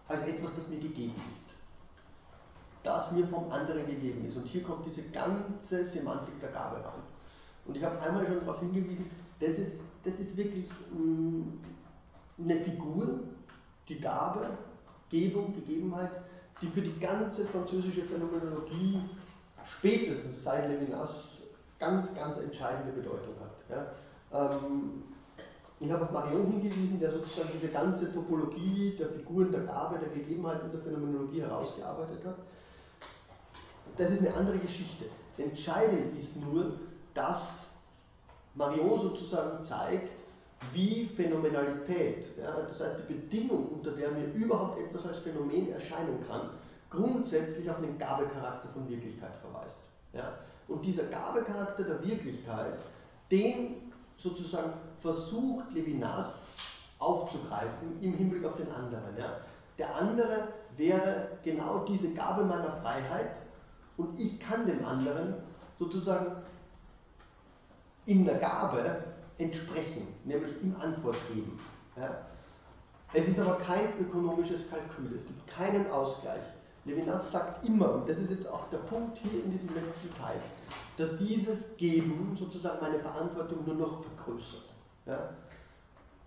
[0.08, 1.46] als etwas, das mir gegeben ist.
[2.86, 4.36] das mir vom anderen gegeben ist.
[4.36, 7.02] Und hier kommt diese ganze Semantik der Gabe rein.
[7.66, 9.10] Und ich habe einmal schon darauf hingewiesen,
[9.40, 11.42] das ist, das ist wirklich mm,
[12.42, 13.20] eine Figur,
[13.88, 14.48] die Gabe,
[15.10, 16.10] Gebung, Gegebenheit,
[16.60, 19.00] die für die ganze französische Phänomenologie
[19.64, 21.38] spätestens seit Levinas
[21.78, 23.92] ganz, ganz entscheidende Bedeutung hat.
[24.32, 24.50] Ja.
[24.50, 25.02] Ähm,
[25.78, 30.08] ich habe auf Marion hingewiesen, der sozusagen diese ganze Topologie der Figuren, der Gabe, der
[30.08, 32.36] Gegebenheit und der Phänomenologie herausgearbeitet hat.
[33.98, 35.04] Das ist eine andere Geschichte.
[35.36, 36.78] Entscheidend ist nur,
[37.12, 37.65] dass
[38.56, 40.22] Marion sozusagen zeigt,
[40.72, 46.24] wie Phänomenalität, ja, das heißt die Bedingung, unter der mir überhaupt etwas als Phänomen erscheinen
[46.26, 46.50] kann,
[46.90, 49.78] grundsätzlich auf den Gabecharakter von Wirklichkeit verweist.
[50.12, 50.32] Ja.
[50.68, 52.74] Und dieser Gabecharakter der Wirklichkeit,
[53.30, 56.42] den sozusagen versucht Levinas
[56.98, 59.16] aufzugreifen im Hinblick auf den anderen.
[59.18, 59.36] Ja.
[59.78, 63.36] Der andere wäre genau diese Gabe meiner Freiheit
[63.98, 65.34] und ich kann dem anderen
[65.78, 66.42] sozusagen
[68.06, 69.04] in der Gabe
[69.38, 71.58] entsprechen, nämlich ihm Antwort geben.
[71.96, 72.26] Ja.
[73.12, 76.42] Es ist aber kein ökonomisches Kalkül, es gibt keinen Ausgleich.
[76.84, 80.36] Levinas sagt immer, und das ist jetzt auch der Punkt hier in diesem letzten Teil,
[80.96, 84.64] dass dieses Geben sozusagen meine Verantwortung nur noch vergrößert.
[85.04, 85.30] Ja?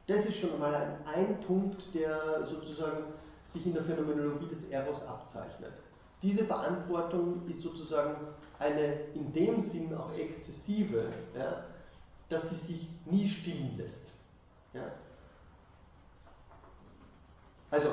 [0.08, 3.04] Das ist schon einmal ein, ein Punkt, der sozusagen
[3.48, 5.74] sich in der Phänomenologie des Eros abzeichnet.
[6.22, 8.16] Diese Verantwortung ist sozusagen
[8.60, 11.06] eine in dem Sinn auch exzessive,
[11.38, 11.64] ja,
[12.30, 14.14] dass sie sich nie stillen lässt.
[14.74, 14.84] Ja?
[17.72, 17.90] Also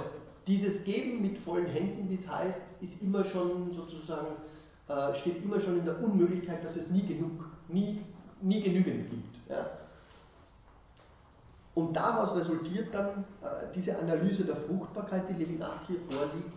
[0.46, 4.28] dieses Geben mit vollen Händen, wie es heißt, ist immer schon sozusagen,
[4.88, 8.00] äh, steht immer schon in der Unmöglichkeit, dass es nie genug, nie,
[8.40, 9.36] nie genügend gibt.
[9.48, 9.66] Ja?
[11.74, 16.54] Und daraus resultiert dann äh, diese Analyse der Fruchtbarkeit, die Levinas hier vorliegt,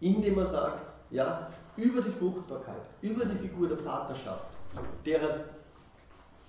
[0.00, 4.46] indem er sagt, ja, über die Fruchtbarkeit, über die Figur der Vaterschaft,
[5.04, 5.44] derer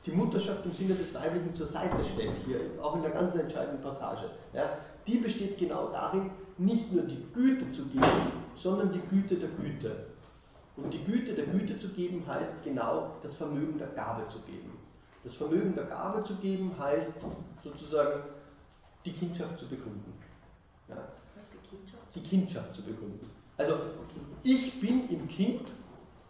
[0.06, 3.82] die Mutterschaft im Sinne des Weiblichen zur Seite stellt, hier, auch in der ganz entscheidenden
[3.82, 4.70] Passage, ja,
[5.08, 10.06] die besteht genau darin, nicht nur die Güte zu geben, sondern die Güte der Güte.
[10.78, 14.78] Und die Güte der Güte zu geben heißt genau das Vermögen der Gabe zu geben.
[15.24, 17.14] Das Vermögen der Gabe zu geben heißt
[17.64, 18.22] sozusagen
[19.06, 20.14] die Kindschaft zu begründen.
[20.88, 20.98] Ja?
[21.36, 22.16] Die Kindschaft?
[22.16, 23.30] Die Kindschaft zu begründen.
[23.58, 23.78] Also
[24.44, 25.72] ich bin im Kind,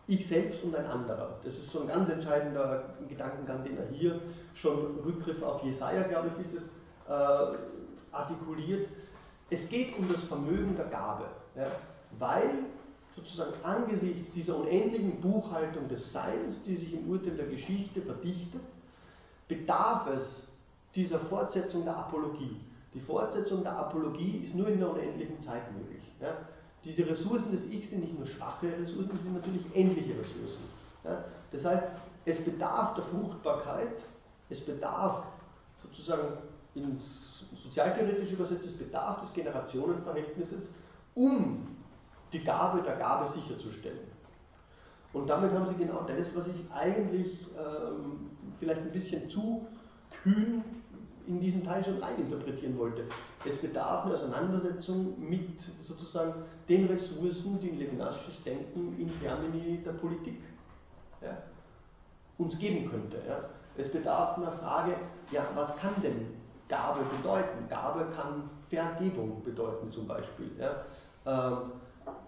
[0.07, 1.39] ich selbst und ein anderer.
[1.43, 4.19] Das ist so ein ganz entscheidender Gedankengang, den er hier
[4.53, 6.63] schon Rückgriff auf Jesaja, glaube ich, ist es,
[7.09, 7.57] äh,
[8.11, 8.87] artikuliert.
[9.49, 11.25] Es geht um das Vermögen der Gabe,
[11.55, 11.71] ja,
[12.17, 12.65] weil
[13.15, 18.61] sozusagen angesichts dieser unendlichen Buchhaltung des Seins, die sich im Urteil der Geschichte verdichtet,
[19.47, 20.47] bedarf es
[20.95, 22.57] dieser Fortsetzung der Apologie.
[22.93, 26.03] Die Fortsetzung der Apologie ist nur in der unendlichen Zeit möglich.
[26.21, 26.35] Ja.
[26.85, 30.63] Diese Ressourcen des Ich sind nicht nur schwache Ressourcen, sie sind natürlich endliche Ressourcen.
[31.03, 31.23] Ja.
[31.51, 31.83] Das heißt,
[32.25, 34.05] es bedarf der Fruchtbarkeit,
[34.49, 35.23] es bedarf
[35.81, 36.37] sozusagen
[36.75, 40.71] ins sozialtheoretische übersetzt, es bedarf des Generationenverhältnisses,
[41.15, 41.75] um
[42.31, 43.99] die Gabe der Gabe sicherzustellen.
[45.13, 48.29] Und damit haben sie genau das, was ich eigentlich ähm,
[48.59, 49.65] vielleicht ein bisschen zu
[50.11, 50.63] kühn
[51.25, 53.03] in diesen Teil schon reininterpretieren wollte.
[53.47, 56.33] Es bedarf einer Auseinandersetzung mit sozusagen
[56.67, 60.41] den Ressourcen, die in Levinasches Denken in Termini der Politik
[61.21, 61.37] ja,
[62.37, 63.17] uns geben könnte.
[63.27, 63.39] Ja.
[63.77, 64.95] Es bedarf einer Frage,
[65.31, 66.27] ja, was kann denn
[66.67, 67.67] Gabe bedeuten?
[67.69, 70.51] Gabe kann Vergebung bedeuten zum Beispiel.
[70.59, 70.85] Ja.
[71.25, 71.71] Ähm,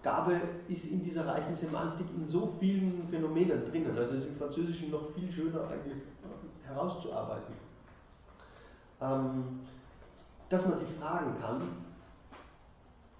[0.02, 3.96] Gabe ist in dieser reichen Semantik in so vielen Phänomenen drinnen.
[3.96, 6.02] Also ist im Französischen noch viel schöner eigentlich
[6.66, 7.54] herauszuarbeiten.
[9.00, 9.60] Ähm,
[10.48, 11.60] dass man sich fragen kann,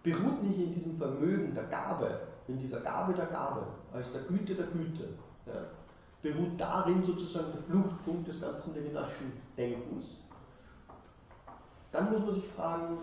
[0.02, 4.54] beruht nicht in diesem Vermögen der Gabe, in dieser Gabe der Gabe, als der Güte
[4.54, 5.08] der Güte,
[5.46, 5.52] ja,
[6.22, 10.06] beruht darin sozusagen der Fluchtpunkt des ganzen Levinaschen Denkens,
[11.92, 12.98] dann muss man sich fragen,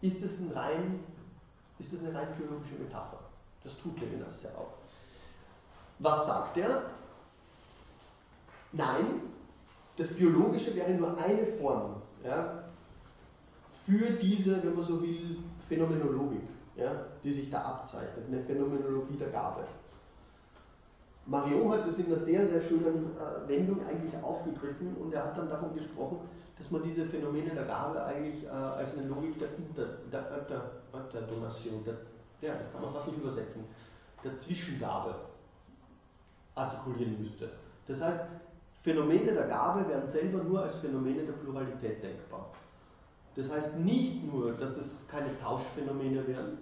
[0.00, 1.00] ist es ein rein
[1.78, 3.18] ist das eine rein biologische Metapher.
[3.62, 4.74] Das tut Levinas ja auch.
[5.98, 6.82] Was sagt er?
[8.72, 9.22] Nein,
[9.96, 12.63] das Biologische wäre nur eine Form ja,
[13.86, 15.38] für diese, wenn man so will,
[15.68, 16.92] Phänomenologik, ja,
[17.22, 19.64] die sich da abzeichnet, eine Phänomenologie der Gabe.
[21.26, 25.38] Marion hat das in einer sehr, sehr schönen äh, Wendung eigentlich aufgegriffen und er hat
[25.38, 26.18] dann davon gesprochen,
[26.58, 30.70] dass man diese Phänomene der Gabe eigentlich äh, als eine Logik der, Inter, der Ötter,
[30.92, 31.94] Ötterdonation, der,
[32.40, 33.64] das kann man fast nicht übersetzen,
[34.22, 35.14] der Zwischengabe
[36.54, 37.50] artikulieren müsste.
[37.86, 38.20] Das heißt,
[38.82, 42.50] Phänomene der Gabe werden selber nur als Phänomene der Pluralität denkbar.
[43.36, 46.58] Das heißt nicht nur, dass es keine Tauschphänomene wären,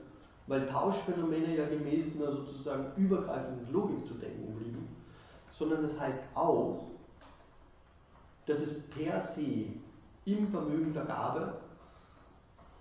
[0.47, 4.89] weil Tauschphänomene ja gemäß einer sozusagen übergreifenden Logik zu denken blieben,
[5.51, 6.89] sondern es das heißt auch,
[8.47, 9.67] dass es per se
[10.25, 11.55] im Vermögen der Gabe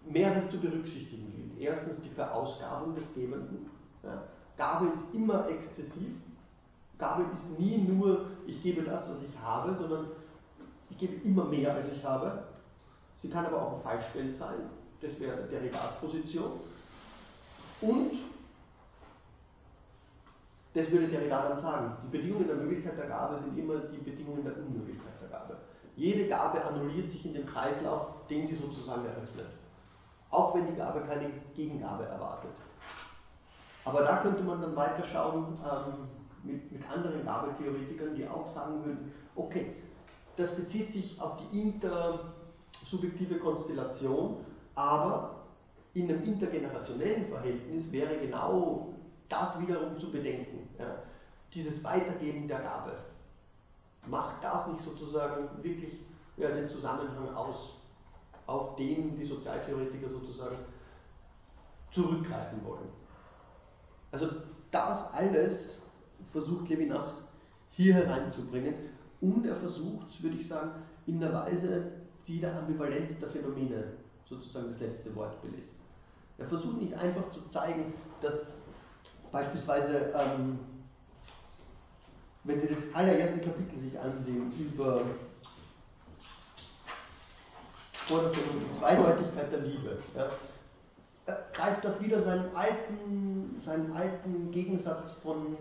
[0.06, 1.62] mehres zu berücksichtigen gilt.
[1.62, 3.70] Erstens die Verausgabung des Gebenden.
[4.04, 4.24] Ja.
[4.58, 6.16] Gabe ist immer exzessiv.
[6.98, 10.08] Gabe ist nie nur, ich gebe das, was ich habe, sondern
[10.90, 12.44] ich gebe immer mehr, als ich habe.
[13.22, 14.56] Sie kann aber auch ein Falschgeld sein.
[15.00, 16.60] Das wäre der Regasposition.
[17.82, 18.12] Und,
[20.74, 23.98] das würde der Derrida dann sagen, die Bedingungen der Möglichkeit der Gabe sind immer die
[23.98, 25.58] Bedingungen der Unmöglichkeit der Gabe.
[25.96, 29.48] Jede Gabe annulliert sich in dem Kreislauf, den sie sozusagen eröffnet.
[30.32, 32.52] Auch wenn die Gabe keine Gegengabe erwartet.
[33.84, 36.08] Aber da könnte man dann weiter schauen ähm,
[36.44, 39.76] mit, mit anderen Gabetheoretikern, die auch sagen würden, okay,
[40.38, 41.58] das bezieht sich auf die
[42.74, 44.38] intersubjektive Konstellation,
[44.76, 45.42] aber
[45.94, 48.94] in einem intergenerationellen Verhältnis wäre genau
[49.28, 50.70] das wiederum zu bedenken.
[50.80, 50.98] Ja.
[51.54, 52.94] Dieses Weitergeben der Gabe.
[54.08, 56.00] Macht das nicht sozusagen wirklich
[56.38, 57.76] ja, den Zusammenhang aus,
[58.48, 60.56] auf den die Sozialtheoretiker sozusagen
[61.92, 62.90] zurückgreifen wollen?
[64.12, 64.28] Also
[64.72, 65.84] das alles
[66.32, 67.26] versucht Levinas
[67.70, 68.74] hier hereinzubringen
[69.22, 70.72] und er versucht, würde ich sagen,
[71.06, 71.92] in einer Weise,
[72.28, 73.84] die der Ambivalenz der Phänomene
[74.26, 75.74] sozusagen das letzte Wort belässt.
[76.38, 78.64] Er versucht nicht einfach zu zeigen, dass
[79.32, 80.60] beispielsweise, ähm,
[82.44, 85.02] wenn Sie das allererste Kapitel sich ansehen über
[88.10, 90.30] die Zweideutigkeit der Liebe, ja,
[91.54, 95.56] greift dort wieder seinen alten, seinen alten Gegensatz von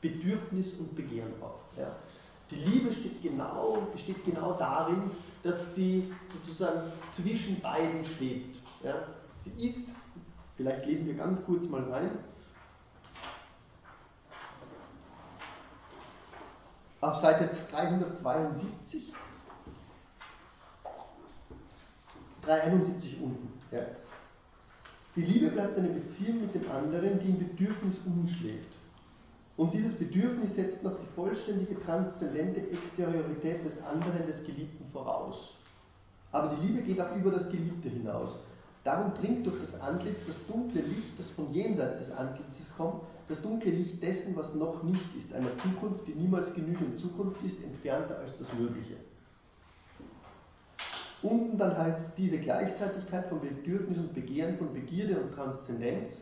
[0.00, 1.60] Bedürfnis und Begehren auf.
[1.76, 1.94] Ja.
[2.50, 5.10] Die Liebe steht genau, besteht genau darin,
[5.42, 8.58] dass sie sozusagen zwischen beiden schwebt.
[8.84, 8.94] Ja.
[9.38, 9.94] Sie ist,
[10.56, 12.10] vielleicht lesen wir ganz kurz mal rein,
[17.00, 19.12] auf Seite 372,
[22.42, 23.52] 371 unten.
[23.72, 23.80] Ja.
[25.16, 28.75] Die Liebe bleibt eine Beziehung mit dem anderen, die im Bedürfnis umschlägt.
[29.56, 35.54] Und dieses Bedürfnis setzt noch die vollständige transzendente Exteriorität des anderen, des Geliebten voraus.
[36.32, 38.36] Aber die Liebe geht auch über das Geliebte hinaus.
[38.84, 43.40] Darum dringt durch das Antlitz das dunkle Licht, das von jenseits des Antlitzes kommt, das
[43.40, 48.18] dunkle Licht dessen, was noch nicht ist, einer Zukunft, die niemals genügend Zukunft ist, entfernter
[48.18, 48.96] als das Mögliche.
[51.22, 56.20] Unten dann heißt diese Gleichzeitigkeit von Bedürfnis und Begehren, von Begierde und Transzendenz,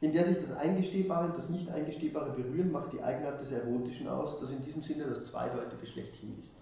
[0.00, 4.38] in der sich das Eingestehbare und das Nicht-Eingestehbare berühren, macht die Eigenart des Erotischen aus,
[4.40, 6.52] das in diesem Sinne das zweideutige schlechthin ist.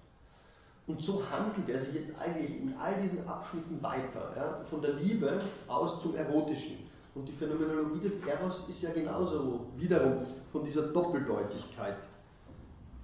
[0.87, 4.95] Und so handelt er sich jetzt eigentlich in all diesen Abschnitten weiter, ja, von der
[4.95, 6.79] Liebe aus zum Erotischen.
[7.15, 10.19] Und die Phänomenologie des Eros ist ja genauso wiederum
[10.53, 11.97] von dieser Doppeldeutigkeit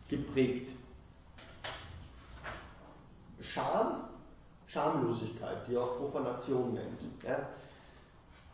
[0.09, 0.71] geprägt.
[3.41, 4.05] Scham
[4.67, 6.99] Schamlosigkeit, die auch Profanation nennt.
[7.27, 7.47] Ja.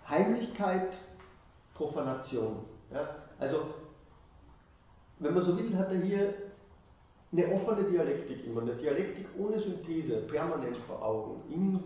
[0.08, 0.98] Heimlichkeit,
[1.78, 2.56] Profanation.
[2.92, 3.08] Ja.
[3.38, 3.58] Also,
[5.20, 6.34] wenn man so will, hat er hier
[7.32, 11.84] eine offene Dialektik immer, eine Dialektik ohne Synthese, permanent vor Augen, in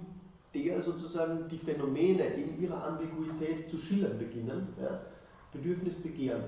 [0.54, 4.74] der sozusagen die Phänomene in ihrer Ambiguität zu schillern beginnen.
[4.80, 5.00] Ja.
[5.52, 6.44] Bedürfnis, Begehren.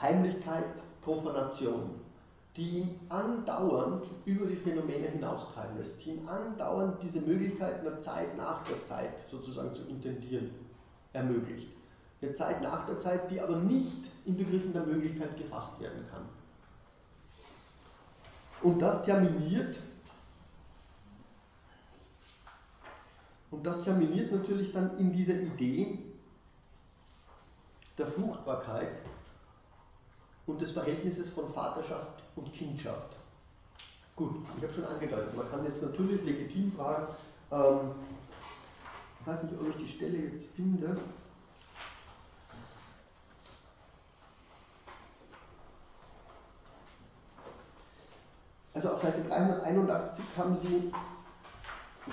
[0.00, 1.90] Heimlichkeit, Profanation
[2.56, 8.34] die ihn andauernd über die Phänomene hinaustreiben lässt, die ihn andauernd diese Möglichkeit einer Zeit
[8.38, 10.50] nach der Zeit sozusagen zu intendieren
[11.16, 11.68] ermöglicht.
[12.22, 16.22] Eine Zeit nach der Zeit, die aber nicht in Begriffen der Möglichkeit gefasst werden kann.
[18.62, 19.78] Und das terminiert,
[23.50, 25.98] und das terminiert natürlich dann in dieser Idee
[27.98, 29.00] der Fruchtbarkeit
[30.46, 33.16] und des Verhältnisses von Vaterschaft und Kindschaft.
[34.14, 37.06] Gut, ich habe schon angedeutet, man kann jetzt natürlich legitim fragen,
[37.52, 37.90] ähm,
[39.26, 40.96] ich weiß nicht, ob ich die Stelle jetzt finde.
[48.72, 50.92] Also auf Seite 381 haben Sie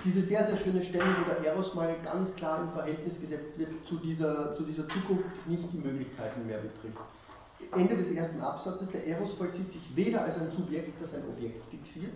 [0.04, 3.70] diese sehr, sehr schöne Stelle, wo der Eros mal ganz klar in Verhältnis gesetzt wird
[3.86, 6.98] zu dieser, zu dieser Zukunft, nicht die Möglichkeiten mehr betrifft.
[7.74, 11.64] Ende des ersten Absatzes, der Eros vollzieht sich weder als ein Subjekt, das ein Objekt
[11.70, 12.14] fixiert,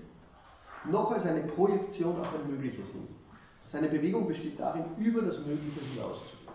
[0.89, 3.07] noch als eine Projektion auf ein Mögliches hin.
[3.67, 6.47] Seine Bewegung besteht darin, über das Mögliche hinauszugehen.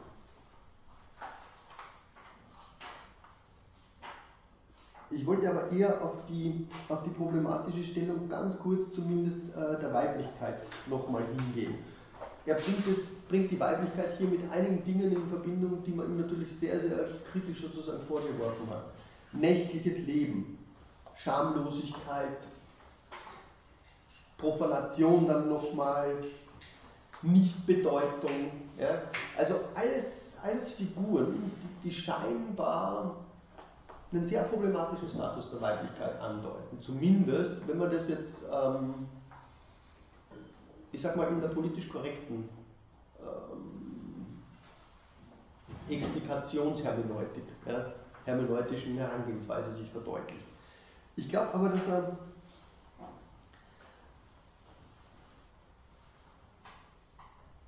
[5.11, 9.93] Ich wollte aber eher auf die, auf die problematische Stellung ganz kurz zumindest äh, der
[9.93, 11.75] Weiblichkeit nochmal hingehen.
[12.47, 16.23] er bringt, es, bringt die Weiblichkeit hier mit einigen Dingen in Verbindung, die man ihm
[16.23, 18.85] natürlich sehr, sehr kritisch sozusagen vorgeworfen hat.
[19.33, 20.59] Nächtliches Leben,
[21.15, 22.47] Schamlosigkeit,
[24.39, 26.17] Profanation dann nochmal,
[27.23, 28.51] Nichtbedeutung.
[28.79, 29.03] Ja?
[29.37, 33.17] Also alles, alles Figuren, die, die scheinbar
[34.13, 36.81] einen sehr problematischen Status der Weiblichkeit andeuten.
[36.81, 39.07] Zumindest, wenn man das jetzt, ähm,
[40.91, 42.49] ich sag mal, in der politisch korrekten
[43.21, 44.43] ähm,
[45.89, 47.87] Explikationshermeneutik, ja,
[48.25, 50.47] hermeneutischen Herangehensweise sich verdeutlicht.
[51.17, 52.17] Ich glaube aber, dass er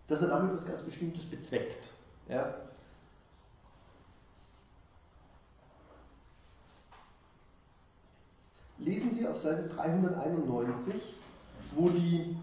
[0.09, 1.91] dass er damit etwas ganz Bestimmtes bezweckt.
[2.29, 2.55] Ja?
[8.79, 10.95] Lesen Sie auf Seite 391,
[11.75, 12.37] wo die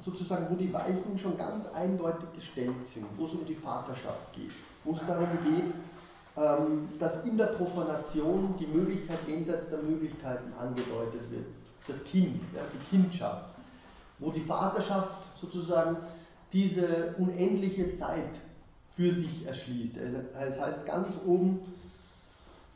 [0.00, 4.52] sozusagen, wo die Weichen schon ganz eindeutig gestellt sind, wo es um die Vaterschaft geht,
[4.84, 5.72] wo es darum geht,
[6.36, 11.46] ähm, dass in der Profanation die Möglichkeit jenseits der Möglichkeiten angedeutet wird.
[11.86, 13.51] Das Kind, ja, die Kindschaft,
[14.22, 15.96] wo die Vaterschaft sozusagen
[16.52, 18.40] diese unendliche Zeit
[18.96, 19.96] für sich erschließt.
[19.96, 21.60] Es heißt ganz oben,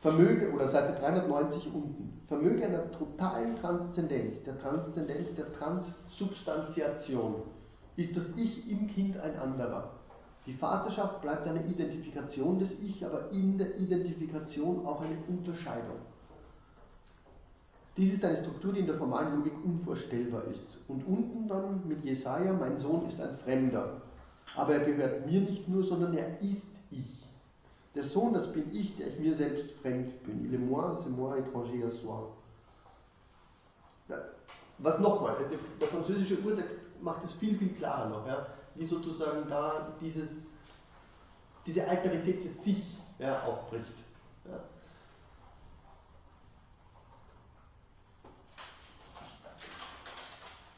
[0.00, 7.36] Vermöge, oder Seite 390 unten, Vermöge einer totalen Transzendenz, der Transzendenz der Transsubstantiation,
[7.96, 9.90] ist das Ich im Kind ein anderer.
[10.46, 15.96] Die Vaterschaft bleibt eine Identifikation des Ich, aber in der Identifikation auch eine Unterscheidung.
[17.96, 20.76] Dies ist eine Struktur, die in der formalen Logik unvorstellbar ist.
[20.86, 24.02] Und unten dann mit Jesaja, mein Sohn ist ein Fremder.
[24.54, 27.24] Aber er gehört mir nicht nur, sondern er ist ich.
[27.94, 30.44] Der Sohn, das bin ich, der ich mir selbst fremd bin.
[30.44, 32.30] Il est moi, c'est moi étranger à soi.
[34.78, 35.34] Was nochmal,
[35.80, 40.48] der französische Urtext macht es viel, viel klarer noch, ja, wie sozusagen da dieses,
[41.64, 43.94] diese Alterität des Sich ja, aufbricht.
[44.44, 44.60] Ja.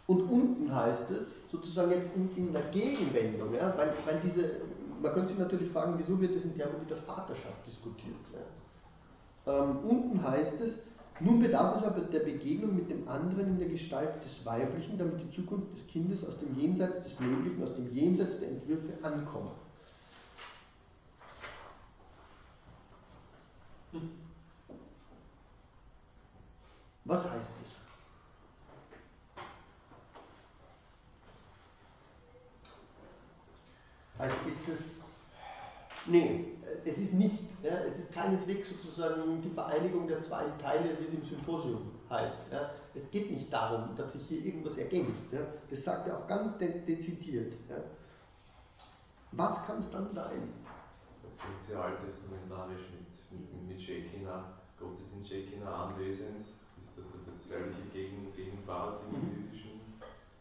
[0.08, 4.62] Und unten heißt es, sozusagen jetzt in, in der Gegenwendung, ja, weil, weil diese,
[5.02, 8.16] man könnte sich natürlich fragen, wieso wird das in Termini der Vaterschaft diskutiert?
[8.32, 9.60] Ja.
[9.60, 10.78] Ähm, unten heißt es,
[11.20, 15.20] nun bedarf es aber der Begegnung mit dem anderen in der Gestalt des Weiblichen, damit
[15.20, 19.52] die Zukunft des Kindes aus dem Jenseits des Möglichen, aus dem Jenseits der Entwürfe ankommt.
[27.04, 27.87] Was heißt das?
[34.18, 34.78] Also ist das.
[36.06, 37.44] Nee, es ist nicht.
[37.62, 42.38] Ja, es ist keineswegs sozusagen die Vereinigung der zwei Teile, wie es im Symposium heißt.
[42.52, 42.70] Ja.
[42.94, 45.32] Es geht nicht darum, dass sich hier irgendwas ergänzt.
[45.32, 45.40] Ja.
[45.70, 47.54] Das sagt er auch ganz de dezidiert.
[47.68, 47.76] Ja.
[49.32, 50.52] Was kann es dann sein?
[51.22, 54.44] Das klingt sehr alttestamentarisch mit, mit, mit Shekinah.
[54.78, 56.38] Gott ist in Shekinah anwesend.
[56.38, 59.44] Das ist die zweite Gegen, Gegenwart im mhm.
[59.44, 59.77] jüdischen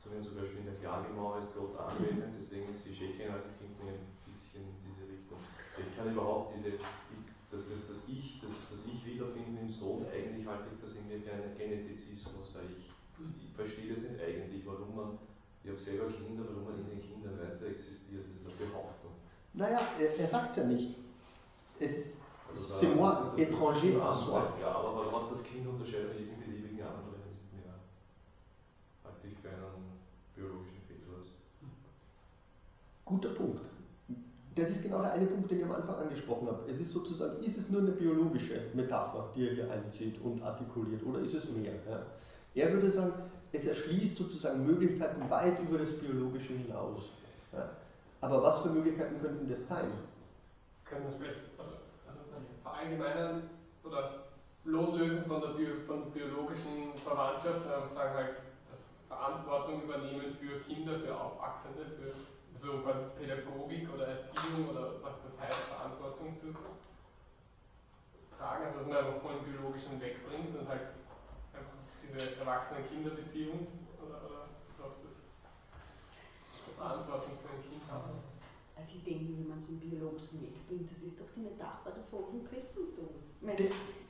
[0.07, 3.47] so wenn zum Beispiel in der Klagemauer ist Gott anwesend, deswegen ist sie Shekin, also
[3.51, 5.37] es klingt mir ein bisschen in diese Richtung.
[5.75, 6.79] Ich kann überhaupt diese,
[7.51, 11.19] das, das, das Ich, das, das Ich wiederfinden im Sohn, eigentlich halte ich das irgendwie
[11.19, 12.87] für einen Genetizismus, weil ich,
[13.43, 15.17] ich verstehe das nicht eigentlich, warum man,
[15.63, 19.11] ich habe selber Kinder, warum man in den Kindern weiter existiert, das ist eine Behauptung.
[19.53, 20.95] Naja, er, er sagt es ja nicht.
[21.79, 24.39] Es ist also c'est moi étranger à soi.
[24.61, 27.73] Ja, aber was das Kind unterscheidet von jedem beliebigen anderen, ist mir,
[29.03, 29.99] halte ich für einen
[30.35, 31.33] biologischen Fehlschluss.
[33.07, 33.65] Guter Punkt.
[34.55, 36.69] Das ist genau der eine Punkt, den ich am Anfang angesprochen habe.
[36.69, 41.03] Es ist sozusagen, ist es nur eine biologische Metapher, die er hier einzieht und artikuliert,
[41.05, 41.73] oder ist es mehr?
[41.89, 42.01] Ja?
[42.55, 43.13] Er würde sagen,
[43.53, 47.03] es erschließt sozusagen Möglichkeiten weit über das Biologische hinaus.
[47.53, 47.69] Ja?
[48.19, 49.85] Aber was für Möglichkeiten könnten das sein?
[50.83, 51.71] Können wir es vielleicht also,
[52.07, 53.43] also verallgemeinern
[53.83, 54.25] oder
[54.65, 58.35] loslösen von der, Bio, von biologischen Verwandtschaft, aber sagen halt,
[59.07, 62.11] Verantwortung übernehmen für Kinder, für Aufwachsende, für
[62.57, 66.47] so was Pädagogik oder Erziehung oder was das heißt, Verantwortung zu
[68.35, 70.97] tragen, also dass man einfach von biologischen wegbringt und halt
[71.53, 73.67] einfach diese Erwachsenen-Kinder-Beziehung
[74.01, 74.41] oder, oder
[74.81, 78.17] was das zur Verantwortung für ein Kind haben.
[78.75, 81.91] Also ich denke, wenn man so einen biologischen Weg bringt, das ist doch die Metapher
[81.91, 83.09] davor vom Christentum.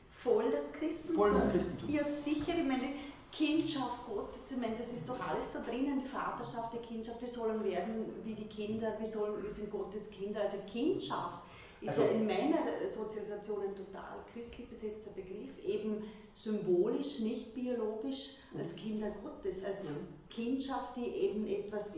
[0.10, 1.15] Voll das Christentum.
[1.15, 1.90] Voll das Christentum.
[1.90, 2.56] Ja, sicher.
[2.56, 2.95] Ich meine,
[3.32, 7.28] Kindschaft Gottes, ich meine, das ist doch alles da drinnen, die Vaterschaft der Kindschaft, wir
[7.28, 10.41] sollen werden wie die Kinder, wir, sollen, wir sind Gottes Kinder.
[10.41, 11.40] Also Kindschaft
[11.82, 12.60] ist also, ja in meiner
[12.91, 19.98] Sozialisation ein total christlich besetzter Begriff, eben symbolisch, nicht biologisch, als Kinder Gottes, als
[20.30, 21.95] Kindschaft, die eben etwas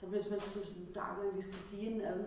[0.00, 0.52] da müssen wir jetzt
[0.94, 2.24] tagelang diskutieren, ähm,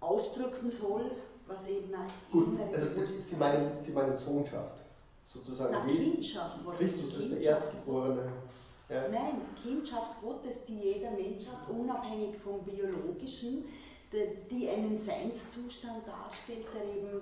[0.00, 1.10] ausdrücken soll,
[1.46, 4.82] was eben eine Gut, also Sie meinen, Sie meinen Sohnschaft,
[5.32, 5.72] sozusagen.
[5.72, 6.58] Na, Kindschaft.
[6.78, 8.32] Christus ist der Erstgeborene.
[8.88, 9.08] Ja.
[9.08, 13.64] Nein, Kindschaft Gottes, die jeder Mensch hat, unabhängig vom Biologischen,
[14.50, 17.20] die einen Seinszustand darstellt, der eben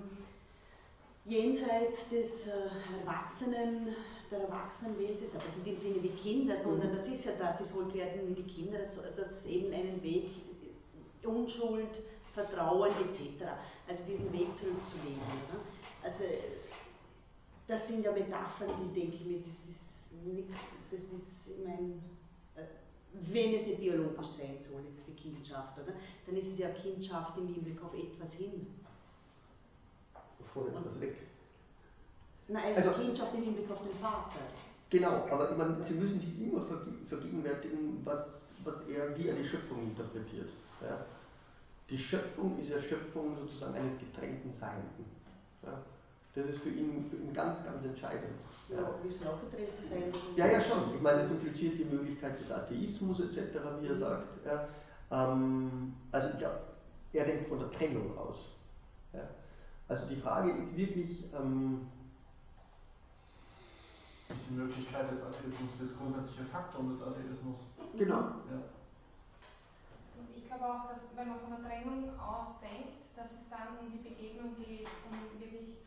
[1.24, 2.52] jenseits des äh,
[3.00, 3.88] Erwachsenen,
[4.30, 6.94] der Erwachsenenwelt ist, aber in dem Sinne wie Kinder, sondern mhm.
[6.94, 10.30] das ist ja das, sie soll werden wie die Kinder, dass das eben einen Weg
[11.24, 12.00] Unschuld,
[12.32, 13.44] Vertrauen etc.,
[13.88, 15.16] also diesen Weg zurückzulegen.
[15.52, 15.58] Ne?
[16.04, 16.24] Also
[17.66, 20.58] das sind ja Metaphern, die denke ich mir, das ist nichts,
[20.90, 21.94] das ist, ich meine,
[22.54, 22.64] äh,
[23.12, 25.92] wenn es nicht biologisch sein soll, jetzt die Kindschaft, oder?
[26.26, 28.66] dann ist es ja Kindschaft im Hinblick auf etwas hin.
[30.52, 31.16] Von etwas weg.
[32.48, 34.40] Nein, also, also Kindschaft im Hinblick auf den Vater.
[34.88, 36.62] Genau, aber ich meine, Sie müssen sich immer
[37.06, 38.24] vergegenwärtigen, was,
[38.62, 40.48] was er, wie er die Schöpfung interpretiert.
[40.80, 41.04] Ja?
[41.90, 45.04] Die Schöpfung ist ja Schöpfung sozusagen eines getrennten Seienden.
[45.64, 45.82] Ja?
[46.36, 48.36] Das ist für ihn, für ihn ganz, ganz entscheidend.
[48.68, 50.18] Ja, wie es auch getrennte Seienden?
[50.36, 50.94] Ja, ja, schon.
[50.94, 53.98] Ich meine, es impliziert die Möglichkeit des Atheismus etc., wie er mhm.
[53.98, 54.44] sagt.
[54.44, 54.68] Ja?
[55.10, 56.60] Ähm, also ich glaube,
[57.14, 58.50] er denkt von der Trennung aus.
[59.14, 59.22] Ja?
[59.88, 61.86] Also die Frage ist wirklich, ähm,
[64.28, 67.60] die Möglichkeit des Atheismus, das grundsätzliche Faktum des Atheismus.
[67.96, 68.20] Genau.
[68.52, 68.60] Ja.
[70.36, 73.90] Ich glaube auch, dass wenn man von der Trennung aus denkt, dass es dann um
[73.90, 75.85] die Begegnung geht, um wirklich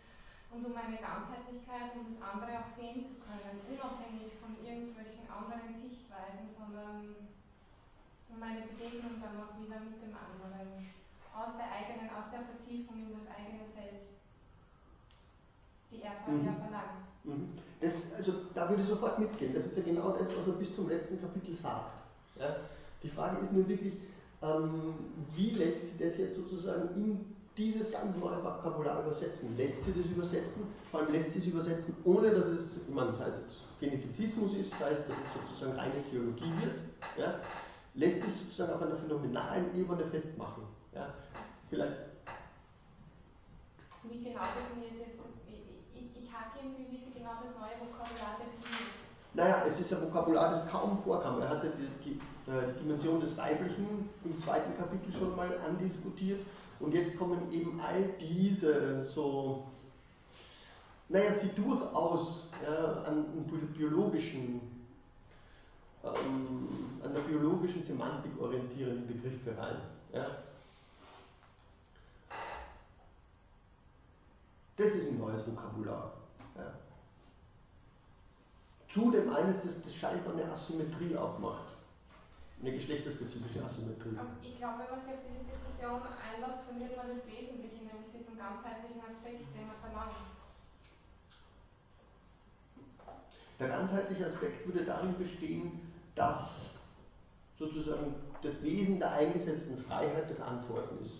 [0.50, 5.78] und um eine Ganzheitlichkeit, um das andere auch sehen zu können, unabhängig von irgendwelchen anderen
[5.78, 7.30] Sichtweisen, sondern
[8.30, 10.82] um eine Begegnung dann auch wieder mit dem anderen,
[11.34, 14.18] aus der eigenen, aus der Vertiefung in das eigene Selbst,
[15.94, 16.46] die er mhm.
[16.46, 17.06] ja verlangt.
[17.24, 17.54] Mhm.
[17.80, 19.54] Das, also da würde ich sofort mitgehen.
[19.54, 22.02] Das ist ja genau das, was er bis zum letzten Kapitel sagt.
[22.38, 22.58] Ja?
[23.04, 23.94] Die Frage ist nun wirklich,
[24.42, 24.96] ähm,
[25.36, 29.56] wie lässt sich das jetzt sozusagen in dieses ganz neue Vokabular übersetzen?
[29.58, 30.66] Lässt sie das übersetzen?
[30.90, 34.54] Vor allem lässt sie es übersetzen, ohne dass es, ich meine, sei es jetzt Genetizismus
[34.56, 36.80] ist, sei es, dass es sozusagen reine Theologie wird,
[37.18, 37.36] ja?
[37.94, 40.64] lässt sich sozusagen auf einer phänomenalen Ebene festmachen.
[40.94, 41.14] Ja?
[41.70, 41.98] Vielleicht.
[44.04, 45.20] Wie genau definiert jetzt
[46.40, 48.90] fragt irgendwie, wie Sie genau das neue Vokabular definieren.
[49.34, 51.42] Naja, es ist ein Vokabular, das kaum vorkam.
[51.42, 56.40] Er hatte die, die, äh, die, Dimension des Weiblichen im zweiten Kapitel schon mal andiskutiert
[56.80, 59.66] und jetzt kommen eben all diese so,
[61.10, 64.62] naja, sie durchaus ja, an, an biologischen,
[66.04, 66.70] ähm,
[67.04, 69.82] an der biologischen Semantik orientierenden Begriffe rein.
[70.14, 70.26] Ja.
[74.78, 76.14] Das ist ein neues Vokabular.
[76.56, 76.74] Ja.
[78.94, 81.66] Zudem eines, das, das scheinbar eine Asymmetrie aufmacht.
[82.62, 84.18] Eine geschlechterspezifische Asymmetrie.
[84.42, 88.38] Ich glaube, wenn man sich auf diese Diskussion einlässt, verliert man das Wesentliche, nämlich diesen
[88.38, 90.16] ganzheitlichen Aspekt, den man verlangt.
[93.60, 96.70] Der ganzheitliche Aspekt würde darin bestehen, dass
[97.58, 101.20] sozusagen das Wesen der eingesetzten Freiheit das Antworten ist.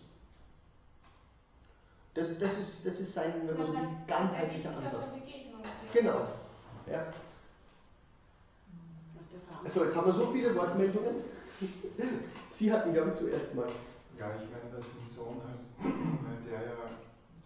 [2.14, 5.10] Das, das, ist, das ist sein, wenn man so will, ganzheitlicher Ansatz.
[5.94, 6.28] Genau.
[6.90, 7.06] Ja.
[9.74, 11.16] So, jetzt haben wir so viele Wortmeldungen.
[12.50, 13.68] Sie hatten, glaube ich, zuerst mal.
[14.20, 16.92] Ja, ich meine, dass ein Sohn weil der ja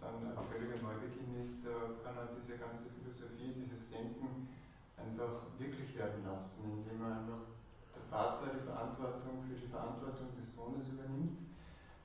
[0.02, 1.62] dann ein völliger Neubeginn ist,
[2.02, 4.50] kann er diese ganze Philosophie, dieses Denken
[4.98, 7.46] einfach wirklich werden lassen, indem er einfach
[7.94, 11.46] der Vater die Verantwortung für die Verantwortung des Sohnes übernimmt.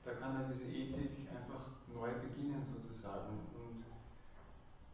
[0.04, 3.82] Da kann er diese Ethik einfach neu beginnen sozusagen und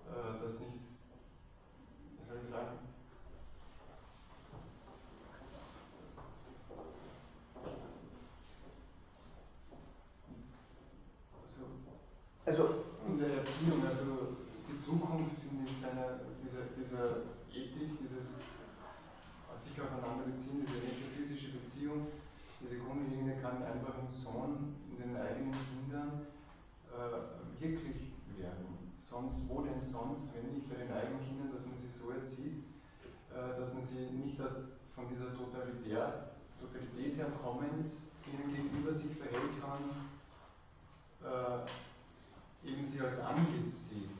[0.08, 1.04] äh, das nicht,
[2.16, 2.80] wie soll ich sagen,
[12.56, 12.74] also,
[13.06, 17.20] in der Erziehung, also die Zukunft in seiner, dieser, dieser
[17.52, 18.56] Ethik, dieses
[19.56, 22.08] sich aufeinander beziehen, diese metaphysische Beziehung,
[22.60, 26.26] diese Grundlinie kann einfach im Sohn, in den eigenen Kindern
[26.92, 28.92] äh, wirklich werden.
[28.98, 32.64] Sonst, wo denn sonst, wenn nicht bei den eigenen Kindern, dass man sie so erzieht,
[33.32, 34.52] äh, dass man sie nicht aus,
[34.94, 37.88] von dieser Totalitär, Totalität herkommend
[38.28, 39.92] ihnen gegenüber sich verhält, sondern
[41.20, 41.64] äh,
[42.66, 44.16] eben sie als Antlitz sieht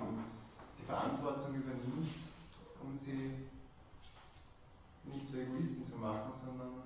[0.00, 0.24] und
[0.78, 2.14] die Verantwortung übernimmt,
[2.82, 3.30] um sie
[5.04, 6.84] nicht zu Egoisten zu machen, sondern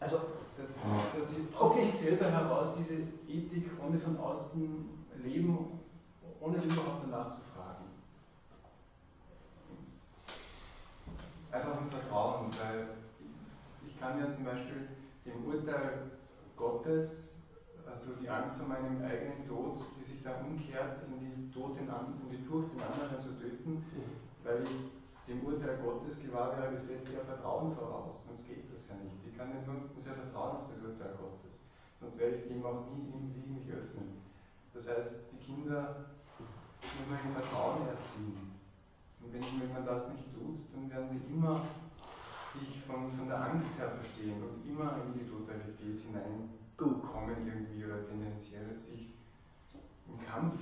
[0.00, 0.20] Also,
[0.56, 0.78] dass,
[1.16, 1.90] dass sie aus okay.
[1.90, 4.88] sich selber heraus diese Ethik ohne von außen
[5.24, 5.80] leben,
[6.40, 7.84] ohne überhaupt danach zu fragen.
[11.50, 12.88] einfach im Vertrauen, weil
[13.86, 14.88] ich kann ja zum Beispiel
[15.28, 16.10] dem Urteil
[16.56, 17.42] Gottes,
[17.86, 21.88] also die Angst vor meinem eigenen Tod, die sich da umkehrt in die, Tod in,
[21.88, 23.84] in die Furcht, den anderen zu töten,
[24.44, 24.70] weil ich
[25.28, 29.26] dem Urteil Gottes gewahr werde, setzt ja Vertrauen voraus, sonst geht das ja nicht.
[29.26, 31.68] Ich kann ja nur, muss ja vertrauen auf das Urteil Gottes,
[32.00, 34.22] sonst werde ich dem auch nie irgendwie mich öffnen.
[34.72, 36.06] Das heißt, die Kinder
[36.80, 38.56] muss man im Vertrauen erziehen.
[39.20, 41.60] Und wenn, wenn man das nicht tut, dann werden sie immer
[42.58, 48.06] sich von, von der Angst her verstehen und immer in die Totalität hineinkommen irgendwie oder
[48.06, 49.14] tendenziell sich
[50.08, 50.58] im Kampf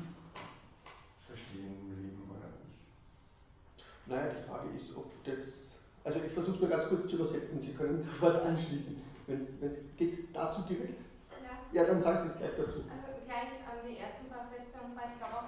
[1.26, 2.80] verstehen im Leben oder nicht.
[4.06, 5.76] Naja, die Frage ist, ob das.
[6.04, 8.96] Also ich versuche es nur ganz kurz zu übersetzen, Sie können sofort anschließen.
[9.26, 11.00] Geht es dazu direkt?
[11.42, 11.82] Ja.
[11.82, 12.84] Ja, dann sagen Sie es gleich dazu.
[12.86, 15.45] Also gleich an die ersten paar Sätze, und zwar, ich glaube auch,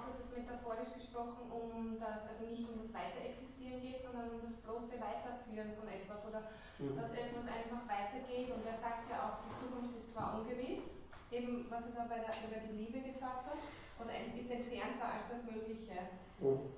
[0.81, 4.95] es metaphorisch gesprochen um das, also nicht um das Weiterexistieren geht, sondern um das bloße
[4.95, 6.47] Weiterführen von etwas oder
[6.79, 6.95] mhm.
[6.95, 8.49] dass etwas einfach weitergeht.
[8.55, 10.87] Und er sagt ja auch, die Zukunft ist zwar ungewiss,
[11.31, 13.59] eben was er da bei der, über die Liebe gesagt hat,
[13.99, 15.99] oder ist entfernter als das Mögliche.
[16.39, 16.71] Mhm.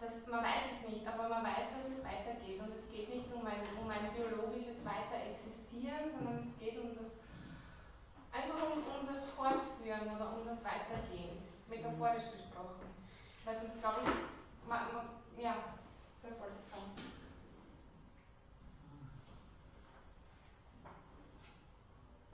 [0.00, 2.58] Das, man weiß es nicht, aber man weiß, dass es weitergeht.
[2.58, 7.20] Und es geht nicht um ein, um ein biologisches Weiterexistieren, sondern es geht um das,
[8.32, 12.89] einfach um, um das Fortführen oder um das Weitergehen, metaphorisch gesprochen.
[13.44, 15.06] Weil sonst glaube ich, man, man,
[15.42, 15.56] ja,
[16.22, 17.10] das wollte ich sagen.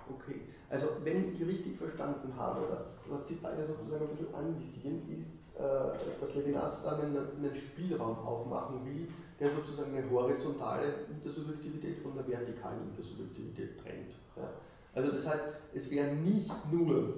[0.08, 5.02] Okay, also wenn ich richtig verstanden habe, was, was Sie beide sozusagen ein bisschen anvisieren,
[5.10, 9.08] ist, äh, dass Levinas dann einen, einen, Spielraum aufmachen will,
[9.40, 14.12] der sozusagen eine horizontale Intersubjektivität von der vertikalen Intersubjektivität trennt.
[14.36, 14.50] Ja?
[14.94, 15.42] Also das heißt,
[15.72, 17.12] es wäre nicht nur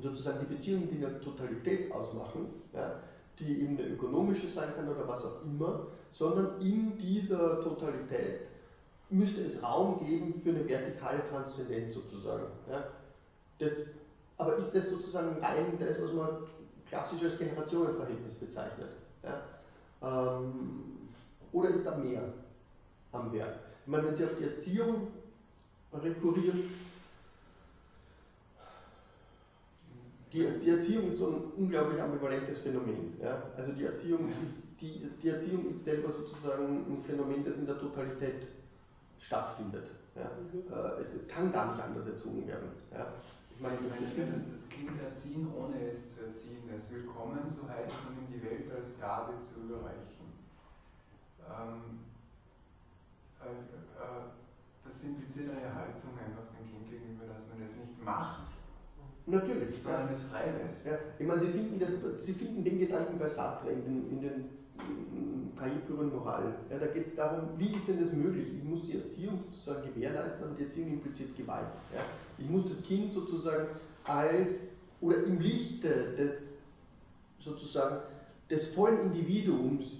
[0.00, 2.96] sozusagen die Beziehungen, die eine Totalität ausmachen, ja,
[3.38, 8.40] die eben eine ökonomische sein kann oder was auch immer, sondern in dieser Totalität
[9.08, 12.46] müsste es Raum geben für eine vertikale Transzendenz sozusagen.
[12.70, 12.84] Ja.
[13.58, 13.90] Das,
[14.36, 16.28] aber ist das sozusagen rein das, was man
[16.88, 18.90] klassisch als Generationenverhältnis bezeichnet?
[19.22, 19.42] Ja.
[20.02, 21.08] Ähm,
[21.52, 22.22] oder ist da mehr
[23.12, 23.58] am Werk?
[23.84, 25.08] Ich meine, wenn Sie auf die Erziehung
[25.92, 26.62] rekurrieren,
[30.32, 33.18] die, die Erziehung ist so ein unglaublich ambivalentes Phänomen.
[33.20, 33.42] Ja?
[33.56, 37.78] Also die Erziehung, ist, die, die Erziehung ist selber sozusagen ein Phänomen, das in der
[37.78, 38.46] Totalität
[39.18, 39.90] stattfindet.
[40.14, 40.30] Ja?
[40.52, 40.72] Mhm.
[40.72, 42.68] Äh, es, es, kann gar nicht anders erzogen werden.
[42.92, 43.12] Ja?
[43.54, 47.68] Ich meine, das, das, das, das Kind erziehen, ohne es zu erziehen, es willkommen zu
[47.68, 50.30] heißen und ihm die Welt als Gabe zu überreichen.
[51.44, 51.98] Ähm,
[53.42, 54.30] äh, äh,
[54.84, 58.48] das impliziert eine Haltung einfach dem Kind gegenüber, dass man es nicht macht,
[59.30, 59.82] Natürlich.
[59.82, 60.12] Sondern ja.
[60.12, 60.86] es frei lässt.
[60.86, 60.92] Ja.
[61.18, 64.44] Ich meine, Sie finden, das, Sie finden den Gedanken bei Sartre in den, in den
[65.56, 66.54] Cahiers Moral.
[66.70, 68.46] Ja, da geht es darum, wie ist denn das möglich?
[68.56, 71.66] Ich muss die Erziehung sozusagen gewährleisten, aber die Erziehung impliziert Gewalt.
[71.94, 72.00] Ja.
[72.38, 73.66] Ich muss das Kind sozusagen
[74.04, 74.70] als
[75.00, 76.62] oder im Lichte des
[77.38, 78.00] sozusagen
[78.50, 79.98] des vollen Individuums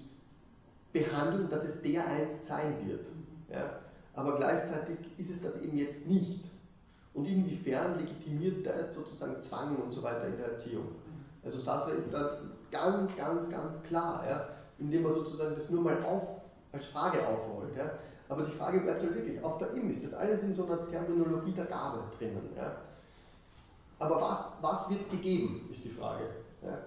[0.93, 3.07] behandeln, dass es der einst sein wird.
[3.49, 3.79] Ja.
[4.13, 6.49] Aber gleichzeitig ist es das eben jetzt nicht.
[7.13, 10.87] Und inwiefern legitimiert das sozusagen Zwang und so weiter in der Erziehung?
[11.43, 12.37] Also Sartre ist da
[12.71, 14.47] ganz, ganz, ganz klar, ja,
[14.79, 17.75] indem er sozusagen das nur mal auf, als Frage aufrollt.
[17.75, 17.91] Ja.
[18.29, 20.87] Aber die Frage bleibt halt wirklich, auch bei ihm ist das alles in so einer
[20.87, 22.49] Terminologie der Gabe drinnen.
[22.55, 22.77] Ja.
[23.99, 26.23] Aber was, was wird gegeben, ist die Frage.
[26.63, 26.77] Ja.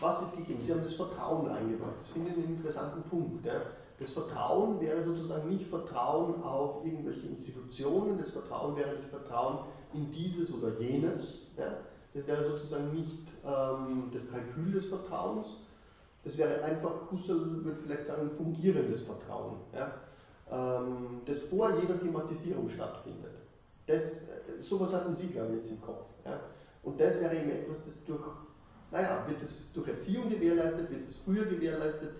[0.00, 0.62] Was wird gegeben?
[0.62, 1.94] Sie haben das Vertrauen eingebracht.
[1.98, 3.46] Das finde ich einen interessanten Punkt.
[3.98, 9.60] Das Vertrauen wäre sozusagen nicht Vertrauen auf irgendwelche Institutionen, das Vertrauen wäre nicht Vertrauen
[9.94, 11.38] in dieses oder jenes.
[11.56, 11.78] Ja?
[12.12, 15.56] Das wäre sozusagen nicht ähm, das Kalkül des Vertrauens,
[16.24, 19.92] das wäre einfach, Husserl würde vielleicht sagen, fungierendes Vertrauen, ja?
[20.50, 23.32] ähm, das vor jeder Thematisierung stattfindet.
[23.86, 26.04] Das, äh, sowas hatten Sie, glaube ich, jetzt im Kopf.
[26.24, 26.40] Ja?
[26.82, 28.24] Und das wäre eben etwas, das durch,
[28.90, 32.10] naja, wird es durch Erziehung gewährleistet, wird es früher gewährleistet,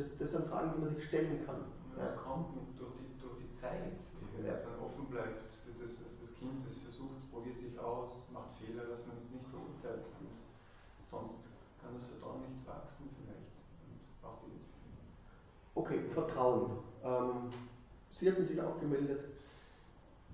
[0.00, 1.60] das, das sind Fragen, die man sich stellen kann.
[1.96, 4.00] Ja, das kommt durch die, durch die Zeit,
[4.34, 4.52] wenn ja.
[4.52, 8.56] es dann offen bleibt für das, dass das Kind das versucht, probiert sich aus, macht
[8.56, 10.08] Fehler, dass man es nicht verurteilt.
[10.16, 11.52] Und sonst
[11.82, 13.52] kann das Vertrauen nicht wachsen vielleicht.
[13.84, 14.56] Und auch die
[15.74, 16.78] okay, Vertrauen.
[17.04, 17.50] Ähm,
[18.12, 19.20] Sie hatten sich auch gemeldet.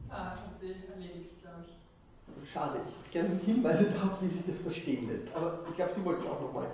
[0.09, 2.49] Ah, hat sie erledigt, glaube ich.
[2.49, 5.35] Schade, ich hätte gerne Hinweise darauf, wie sich das verstehen lässt.
[5.35, 6.71] Aber ich glaube, Sie wollten auch nochmal.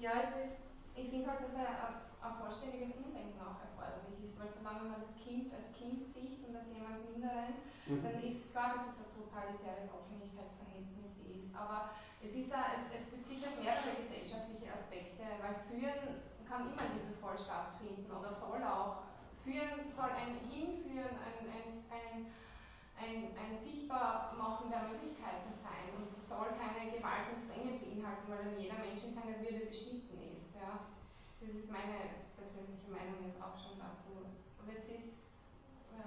[0.00, 0.61] Ja, es ist
[0.94, 5.16] ich finde halt, dass ein, ein vollständiges Umdenken auch erforderlich ist, weil solange man das
[5.16, 7.56] Kind als Kind sieht und als jemand Minderen,
[7.86, 8.02] mhm.
[8.02, 11.48] dann ist klar, dass es ein totalitäres Abhängigkeitsverhältnis ist.
[11.56, 16.84] Aber es, ist a, es, es bezieht auf mehrere gesellschaftliche Aspekte, weil führen kann immer
[16.92, 19.08] liebevoll stattfinden oder soll auch
[19.40, 22.16] führen, soll ein Hinführen, ein, ein, ein,
[23.00, 28.60] ein, ein Sichtbarmachen der Möglichkeiten sein und soll keine Gewalt und Zwänge beinhalten, weil dann
[28.60, 30.11] jeder Mensch in seiner Würde beschnitten.
[30.62, 30.86] Ja.
[31.42, 34.30] Das ist meine persönliche Meinung jetzt auch schon dazu.
[34.62, 35.18] Aber es ist,
[35.90, 36.06] ja.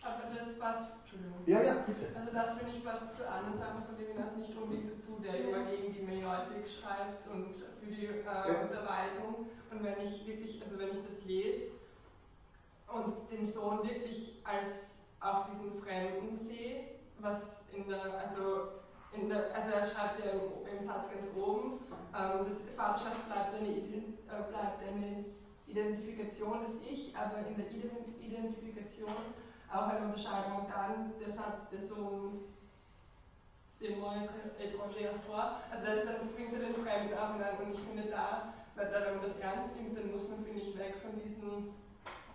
[0.00, 1.44] Aber das passt, Entschuldigung.
[1.44, 2.16] Ja, ja, bitte.
[2.16, 5.68] Also das finde ich passt zu anderen Sachen von Levinas nicht unbedingt dazu, der immer
[5.68, 8.62] gegen die Maiotik schreibt und für die äh, ja.
[8.64, 9.52] Unterweisung.
[9.70, 11.76] Und wenn ich wirklich, also wenn ich das lese
[12.88, 18.68] und den Sohn wirklich als auch diesen Fremden sehe, was in der, also
[19.28, 21.80] der, also er schreibt ja im, im Satz ganz oben,
[22.14, 25.24] ähm, das Vaterschaft bleibt eine, äh, bleibt eine
[25.66, 27.66] Identifikation des Ich, aber in der
[28.20, 29.10] Identifikation
[29.72, 30.66] auch eine Unterscheidung.
[30.68, 32.46] Dann der Satz der Sohn
[33.78, 34.14] c'est moi
[34.58, 35.42] étranger à soi.
[35.70, 39.06] Also das dann bringt er den Fremden auch hinein und ich finde da, weil da,
[39.06, 41.74] wenn man das ernst nimmt, dann muss man, finde ich, weg von diesen,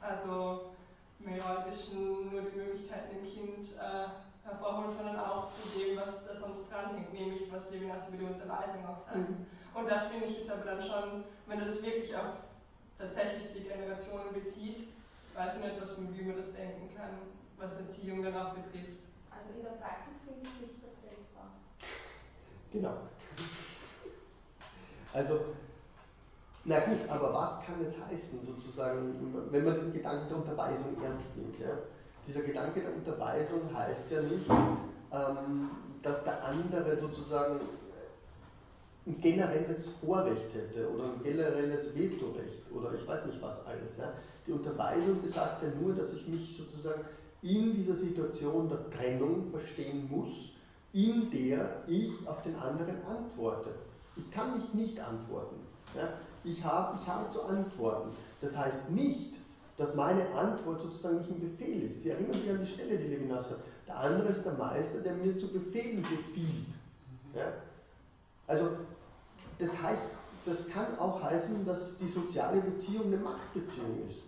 [0.02, 0.72] also
[1.20, 4.08] meiotischen, nur die Möglichkeiten im Kind äh,
[4.44, 8.86] hervorholen, sondern auch zu dem, was da sonst dranhängt, nämlich was Levinas über die Unterweisung
[8.86, 9.30] auch sagt.
[9.30, 9.46] Mhm.
[9.74, 12.42] Und das finde ich ist aber dann schon, wenn du das wirklich auf
[12.98, 14.90] tatsächlich die Generationen bezieht,
[15.34, 17.10] weiß ich nicht, was, wie man das denken kann,
[17.58, 19.00] was Erziehung dann auch betrifft.
[19.32, 21.50] Also in der Praxis finde ich nicht vertretbar.
[22.72, 22.98] Genau.
[25.14, 25.40] Also,
[26.64, 31.36] na gut, aber was kann es heißen, sozusagen, wenn man diesen Gedanken der Unterweisung ernst
[31.36, 31.60] nimmt?
[31.60, 31.78] Ja?
[32.28, 34.50] Dieser Gedanke der Unterweisung heißt ja nicht,
[35.12, 35.70] ähm,
[36.02, 37.60] dass der andere sozusagen
[39.06, 43.98] ein generelles Vorrecht hätte oder ein generelles Vetorecht oder ich weiß nicht was alles.
[43.98, 44.14] Ja.
[44.46, 47.02] Die Unterweisung besagt ja nur, dass ich mich sozusagen
[47.42, 50.52] in dieser Situation der Trennung verstehen muss,
[50.94, 53.70] in der ich auf den anderen antworte.
[54.16, 55.56] Ich kann mich nicht antworten.
[55.96, 56.10] Ja.
[56.44, 58.12] Ich, habe, ich habe zu antworten.
[58.40, 59.36] Das heißt nicht,
[59.82, 62.04] dass meine Antwort sozusagen nicht ein Befehl ist.
[62.04, 63.58] Sie erinnern sich an die Stelle, die Levinas hat.
[63.88, 66.68] Der andere ist der Meister, der mir zu befehlen befiehlt.
[67.34, 67.52] Ja?
[68.46, 68.74] Also
[69.58, 70.04] das heißt,
[70.46, 74.20] das kann auch heißen, dass die soziale Beziehung eine Machtbeziehung ist.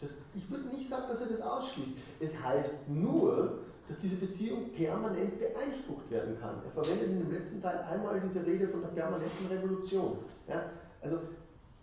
[0.00, 1.90] Das, ich würde nicht sagen, dass er das ausschließt.
[2.20, 3.58] Es heißt nur,
[3.88, 6.54] dass diese Beziehung permanent beeinsprucht werden kann.
[6.64, 10.16] Er verwendet in dem letzten Teil einmal diese Rede von der permanenten Revolution.
[10.48, 10.64] Ja?
[11.02, 11.18] Also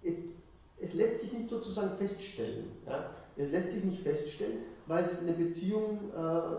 [0.02, 0.24] es,
[0.81, 2.72] es lässt sich nicht sozusagen feststellen.
[2.88, 3.10] Ja?
[3.35, 6.56] Es lässt sich nicht feststellen, weil es eine Beziehung äh,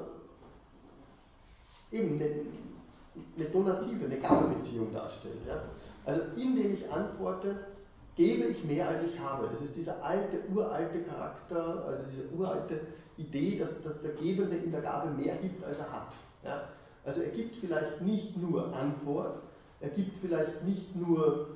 [1.96, 2.28] eben eine,
[3.36, 5.38] eine donative, eine Gabebeziehung darstellt.
[5.46, 5.62] Ja?
[6.04, 7.64] Also indem ich antworte,
[8.16, 9.48] gebe ich mehr als ich habe.
[9.50, 12.80] Das ist dieser alte, uralte Charakter, also diese uralte
[13.16, 16.12] Idee, dass, dass der Gebende in der Gabe mehr gibt, als er hat.
[16.44, 16.68] Ja?
[17.04, 19.38] Also er gibt vielleicht nicht nur Antwort,
[19.80, 21.48] er gibt vielleicht nicht nur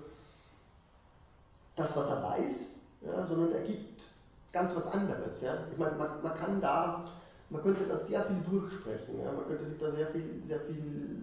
[1.76, 2.66] das, was er weiß,
[3.02, 4.06] ja, sondern er gibt
[4.52, 5.42] ganz was anderes.
[5.42, 5.58] Ja?
[5.72, 7.04] Ich meine, man, man kann da,
[7.50, 9.32] man könnte da sehr viel durchsprechen, ja?
[9.32, 11.22] man könnte sich da sehr viel, sehr viel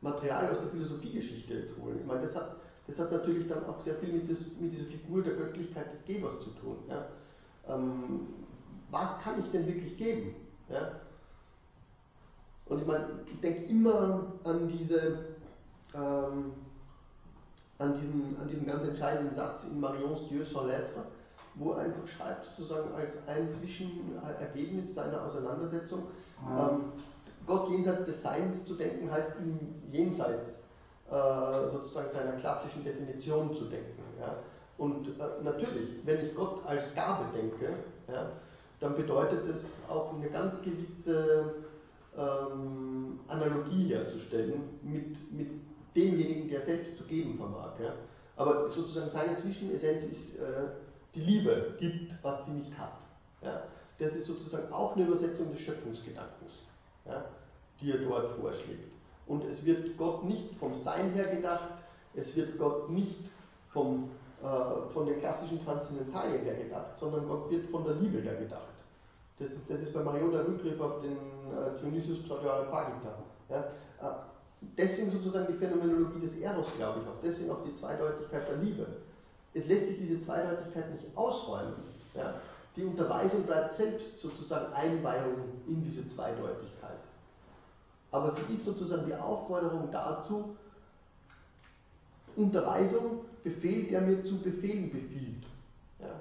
[0.00, 1.98] Material aus der Philosophiegeschichte jetzt holen.
[2.00, 2.56] Ich meine, das hat,
[2.86, 6.04] das hat natürlich dann auch sehr viel mit, das, mit dieser Figur der Göttlichkeit des
[6.04, 6.76] Gebers zu tun.
[6.88, 7.06] Ja?
[7.68, 8.28] Ähm,
[8.90, 10.34] was kann ich denn wirklich geben?
[10.68, 10.92] Ja?
[12.66, 15.18] Und ich meine, ich denke immer an diese,
[15.94, 16.52] ähm,
[17.78, 21.04] an, diesen, an diesen ganz entscheidenden Satz in Marions Dieu sans l'être,
[21.56, 26.04] wo er einfach schreibt, sozusagen als ein Zwischenergebnis seiner Auseinandersetzung,
[26.48, 26.92] ähm,
[27.46, 29.58] Gott jenseits des Seins zu denken, heißt ihm
[29.92, 30.64] jenseits
[31.10, 34.02] äh, sozusagen seiner klassischen Definition zu denken.
[34.18, 34.36] Ja?
[34.78, 37.74] Und äh, natürlich, wenn ich Gott als Gabe denke,
[38.08, 38.30] ja,
[38.80, 41.54] dann bedeutet es auch eine ganz gewisse
[42.16, 45.48] ähm, Analogie herzustellen mit, mit
[45.94, 47.72] demjenigen, der selbst zu geben vermag.
[47.80, 47.94] Ja?
[48.36, 50.68] Aber sozusagen seine Zwischenessenz ist, äh,
[51.14, 52.98] die Liebe gibt, was sie nicht hat.
[53.42, 53.62] Ja?
[53.98, 56.64] Das ist sozusagen auch eine Übersetzung des Schöpfungsgedankens
[57.06, 57.24] ja,
[57.80, 58.92] die er dort vorschlägt.
[59.26, 61.82] Und es wird Gott nicht vom Sein her gedacht,
[62.14, 63.30] es wird Gott nicht
[63.68, 64.10] vom,
[64.42, 68.68] äh, von den klassischen Transzendentalien her gedacht, sondern Gott wird von der Liebe her gedacht.
[69.38, 73.18] Das ist, das ist bei Marion der Rückgriff auf den äh, Dionysius Pseudo-Areopagita.
[73.48, 73.64] Ja.
[74.76, 78.86] Deswegen sozusagen die Phänomenologie des Eros, glaube ich, auch deswegen auch die Zweideutigkeit der Liebe.
[79.54, 81.74] Es lässt sich diese Zweideutigkeit nicht ausräumen.
[82.14, 82.34] Ja.
[82.76, 85.36] Die Unterweisung bleibt selbst sozusagen Einweihung
[85.68, 86.98] in diese Zweideutigkeit.
[88.10, 90.56] Aber sie ist sozusagen die Aufforderung dazu,
[92.36, 95.44] Unterweisung, Befehl, der mir zu Befehlen befiehlt.
[96.00, 96.20] Ja?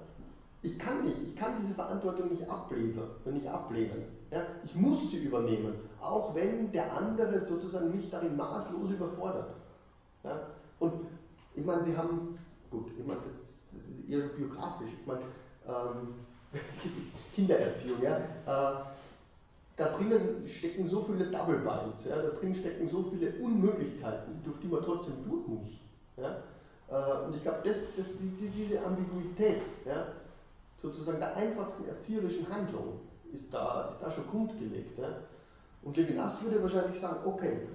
[0.62, 4.04] Ich kann nicht, ich kann diese Verantwortung nicht ablehnen, nicht ablehnen.
[4.34, 4.42] Ja?
[4.66, 9.54] Ich muss sie übernehmen, auch wenn der andere sozusagen mich darin maßlos überfordert.
[10.24, 10.48] Ja?
[10.80, 10.94] Und
[11.56, 12.36] ich meine, Sie haben
[12.72, 14.90] gut, ich meine, das ist, das ist eher biografisch.
[15.00, 15.22] Ich meine,
[15.68, 16.16] ähm,
[17.36, 18.18] Kindererziehung, ja.
[18.18, 18.84] Äh,
[19.76, 24.60] da drinnen stecken so viele Double Binds, ja, da drinnen stecken so viele Unmöglichkeiten, durch
[24.60, 25.70] die man trotzdem durch muss.
[26.18, 26.44] Ja.
[26.90, 30.08] Äh, und ich glaube, das, das, die, diese Ambiguität, ja,
[30.80, 33.00] sozusagen der einfachsten erzieherischen Handlung,
[33.34, 34.98] ist da, ist da schon grundgelegt.
[34.98, 35.10] Ja.
[35.82, 37.68] Und Levinas würde wahrscheinlich sagen, okay,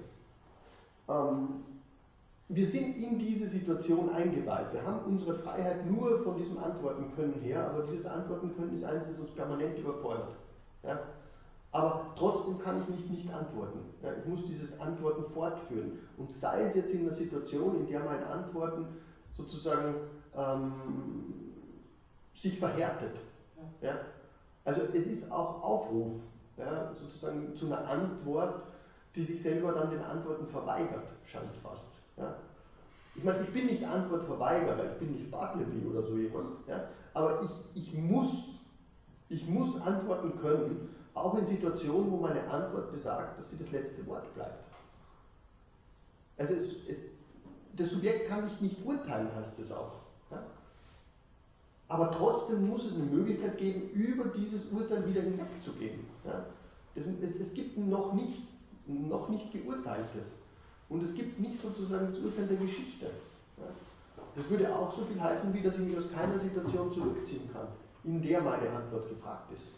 [1.07, 1.63] ähm,
[2.47, 4.73] wir sind in diese Situation eingeweiht.
[4.73, 8.83] Wir haben unsere Freiheit nur von diesem Antworten können her, aber dieses Antworten können ist
[8.83, 10.29] eines, das uns permanent überfordert.
[10.81, 10.99] Ja?
[11.71, 13.81] Aber trotzdem kann ich nicht nicht antworten.
[14.01, 14.13] Ja?
[14.19, 15.99] Ich muss dieses Antworten fortführen.
[16.17, 18.87] Und sei es jetzt in einer Situation, in der mein Antworten
[19.31, 19.93] sozusagen
[20.35, 20.73] ähm,
[22.35, 23.15] sich verhärtet.
[23.83, 23.95] Ja?
[24.65, 26.13] Also es ist auch Aufruf,
[26.57, 28.61] ja, sozusagen zu einer Antwort,
[29.15, 31.85] die sich selber dann den Antworten verweigert, scheint es fast.
[32.17, 32.35] Ja?
[33.15, 36.85] Ich meine, ich bin nicht Antwortverweigerer, ich bin nicht Bartleby oder so jemand, ja?
[37.13, 38.31] aber ich, ich, muss,
[39.29, 44.05] ich muss antworten können, auch in Situationen, wo meine Antwort besagt, dass sie das letzte
[44.07, 44.63] Wort bleibt.
[46.37, 47.07] Also es, es,
[47.75, 49.98] das Subjekt kann mich nicht urteilen, heißt es auch.
[51.89, 55.99] Aber trotzdem muss es eine Möglichkeit geben, über dieses Urteil wieder hinwegzugehen.
[56.23, 56.45] Ja?
[56.95, 58.43] Es, es, es gibt noch nicht,
[58.85, 60.37] noch nicht Geurteiltes.
[60.87, 63.07] Und es gibt nicht sozusagen das Urteil der Geschichte.
[63.57, 63.65] Ja?
[64.35, 67.67] Das würde auch so viel heißen, wie dass ich mich aus keiner Situation zurückziehen kann,
[68.03, 69.69] in der meine Antwort gefragt ist.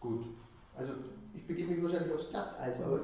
[0.00, 0.26] Gut.
[0.76, 0.92] Also
[1.34, 3.00] ich begebe mich wahrscheinlich aufs Glatteis, aber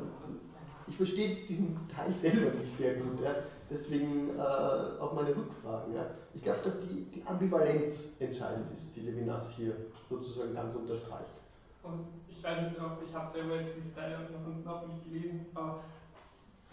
[0.87, 3.21] ich verstehe diesen Teil selber nicht sehr gut.
[3.23, 3.35] Ja.
[3.71, 4.41] Deswegen äh,
[5.01, 5.95] auch meine Rückfragen.
[5.95, 6.07] Ja.
[6.35, 9.75] Ich glaube, dass die, die Ambivalenz entscheidend ist, die Levinas hier
[10.09, 11.31] sozusagen ganz unterstreicht.
[11.83, 15.47] Und ich weiß nicht, ob ich habe selber jetzt diese Teile noch, noch nicht gelesen,
[15.55, 15.81] aber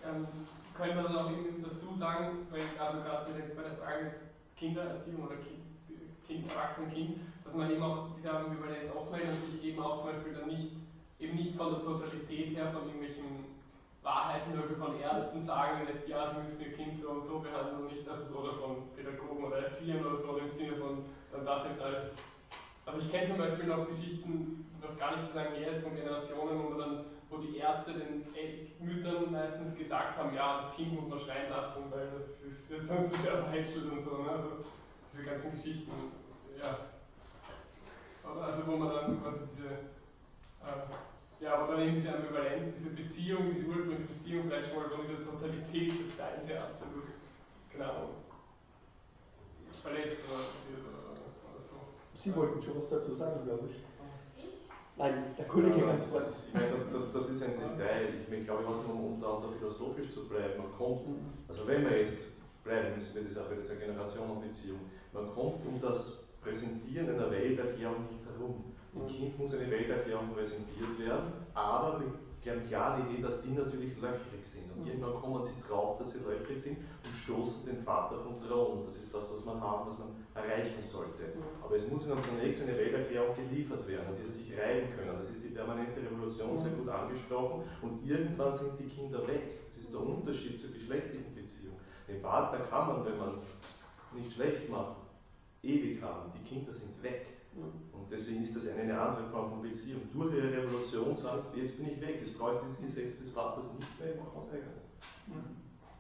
[0.04, 0.28] ähm,
[0.76, 4.12] können wir dann auch irgendwie dazu sagen, weil also gerade bei der Frage
[4.58, 5.68] Kindererziehung oder Kind,
[6.28, 10.34] kind Erwachsenen-Kind, dass man eben auch diese Ambivalenz aufhält und sich eben auch zum Beispiel
[10.34, 10.72] dann nicht,
[11.20, 13.52] eben nicht von der Totalität her von irgendwelchen
[14.04, 17.86] Wahrheiten oder von Ärzten sagen lässt, ja, sie müssen ihr Kind so und so behandeln,
[17.86, 21.82] nicht das oder von Pädagogen oder Erziehern oder so im Sinne von dann das jetzt
[21.82, 22.12] als.
[22.86, 25.96] Also ich kenne zum Beispiel noch Geschichten, was gar nicht so lange her ist, von
[25.96, 28.26] Generationen, wo dann, wo die Ärzte den
[28.80, 33.14] Müttern meistens gesagt haben, ja, das Kind muss man schreien lassen, weil das ist, sonst
[33.14, 34.18] ist er verhätschelt und so.
[34.18, 34.32] Ne?
[34.32, 34.50] Also
[35.14, 35.92] diese ganzen Geschichten,
[36.60, 36.76] ja.
[38.24, 41.11] Also wo man dann quasi diese äh,
[41.42, 45.02] ja, aber dann eben diese Ambivalenz, diese Beziehung, diese ursprüngliche Beziehung vielleicht schon mal von
[45.08, 47.08] dieser Totalität des Steins her absolut,
[47.74, 48.10] genau,
[49.82, 51.76] verletzt oder, oder, so.
[52.14, 53.82] Sie wollten schon was dazu sagen, glaube ich.
[54.98, 58.14] Nein, der Kollege ja, das, ist, ich meine, das, das, das ist ein Detail.
[58.22, 61.08] Ich meine, glaube, was man um da, da philosophisch zu bleiben, man kommt,
[61.48, 62.28] also wenn wir jetzt
[62.64, 64.80] bleiben müssen wir das auch bei dieser Generationenbeziehung,
[65.14, 68.64] man kommt um das Präsentieren einer Welterklärung nicht herum.
[68.94, 72.10] Dem Kind muss eine Welterklärung präsentiert werden, aber mit
[72.44, 74.72] der klaren Idee, dass die natürlich löchrig sind.
[74.76, 78.84] Und irgendwann kommen sie drauf, dass sie löchrig sind und stoßen den Vater vom Thron.
[78.86, 81.34] Das ist das, was man haben, was man erreichen sollte.
[81.64, 85.18] Aber es muss ihnen zunächst eine Welterklärung geliefert werden, an die sie sich reiben können.
[85.18, 87.64] Das ist die permanente Revolution sehr gut angesprochen.
[87.82, 89.64] Und irgendwann sind die Kinder weg.
[89.66, 91.76] Das ist der Unterschied zur geschlechtlichen Beziehung.
[92.08, 93.58] Den Partner kann man, wenn man es
[94.14, 94.98] nicht schlecht macht,
[95.62, 96.32] ewig haben.
[96.36, 97.41] Die Kinder sind weg.
[97.54, 100.02] Und deswegen ist das eine, andere Form von Beziehung.
[100.14, 103.74] Durch ihre Revolution sagst du, jetzt bin ich weg, es braucht dieses Gesetz des Vaters
[103.74, 104.88] nicht mehr, ich mache was eigenes.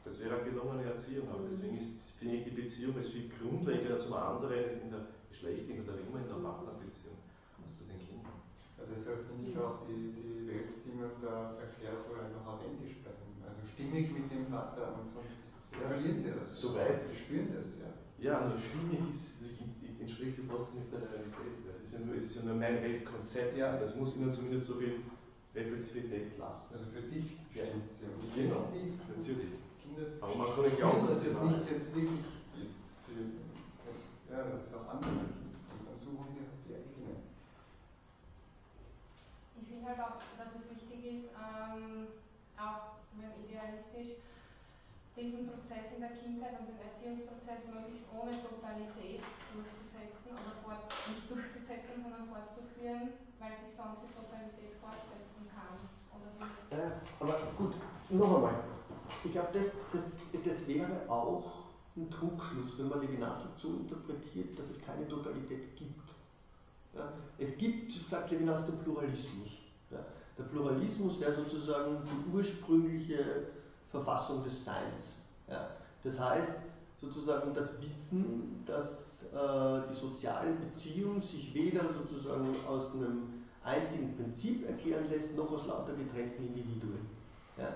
[0.03, 3.97] Das wäre eine gelungene Erziehung, aber deswegen ist, finde ich die Beziehung als viel grundlegender
[3.97, 7.17] zum anderen als in der geschlechtlichen oder immer in der Partnerbeziehung
[7.61, 8.39] als zu den Kindern.
[8.77, 13.37] Ja, deshalb finde ich auch die, die Weltstimmen der Verkehr so einfach authentisch bleiben.
[13.45, 16.49] Also stimmig mit dem Vater und sonst verlieren sie das.
[16.49, 16.99] Soweit.
[16.99, 17.91] Sie spüren das, ja.
[18.17, 19.41] Ja, also stimmig ist,
[20.01, 21.61] entspricht ja trotzdem nicht der Realität.
[21.69, 23.57] Das ist ja nur, ist ja nur mein Weltkonzept.
[23.57, 23.77] Ja.
[23.77, 25.01] Das muss Ihnen zumindest so viel
[25.55, 26.75] Reflexivität lassen.
[26.75, 28.07] Also für dich stimmt es ja.
[28.35, 28.73] Genau,
[29.15, 29.61] natürlich.
[29.81, 32.25] Kinder Aber man kann nicht glauben, dass es nicht jetzt wirklich
[32.63, 32.97] ist.
[33.05, 35.69] Für, ja, dass es auch andere gibt.
[35.69, 37.21] Und dann suchen sie halt die eigene.
[39.61, 42.07] Ich finde halt auch, dass es wichtig ist, ähm,
[42.57, 44.23] auch wenn idealistisch,
[45.21, 49.21] diesen Prozess in der Kindheit und den Erziehungsprozess möglichst ohne Totalität
[49.53, 55.77] durchzusetzen oder fort, nicht durchzusetzen, sondern fortzuführen, weil sich sonst die Totalität fortsetzen kann.
[56.73, 57.77] Äh, aber gut,
[58.09, 58.57] noch einmal.
[59.23, 64.69] Ich glaube, das, das, das wäre auch ein Trugschluss, wenn man Levinas so interpretiert, dass
[64.69, 66.01] es keine Totalität gibt.
[66.95, 67.13] Ja?
[67.37, 69.59] Es gibt, sagt Levinas, den Pluralismus.
[69.91, 69.99] Ja?
[70.37, 73.51] Der Pluralismus wäre sozusagen die ursprüngliche
[73.91, 75.15] Verfassung des Seins.
[75.47, 75.69] Ja.
[76.03, 76.53] Das heißt,
[76.99, 84.67] sozusagen das Wissen, dass äh, die soziale Beziehung sich weder sozusagen aus einem einzigen Prinzip
[84.67, 87.07] erklären lässt, noch aus lauter getrennten Individuen,
[87.57, 87.73] ja,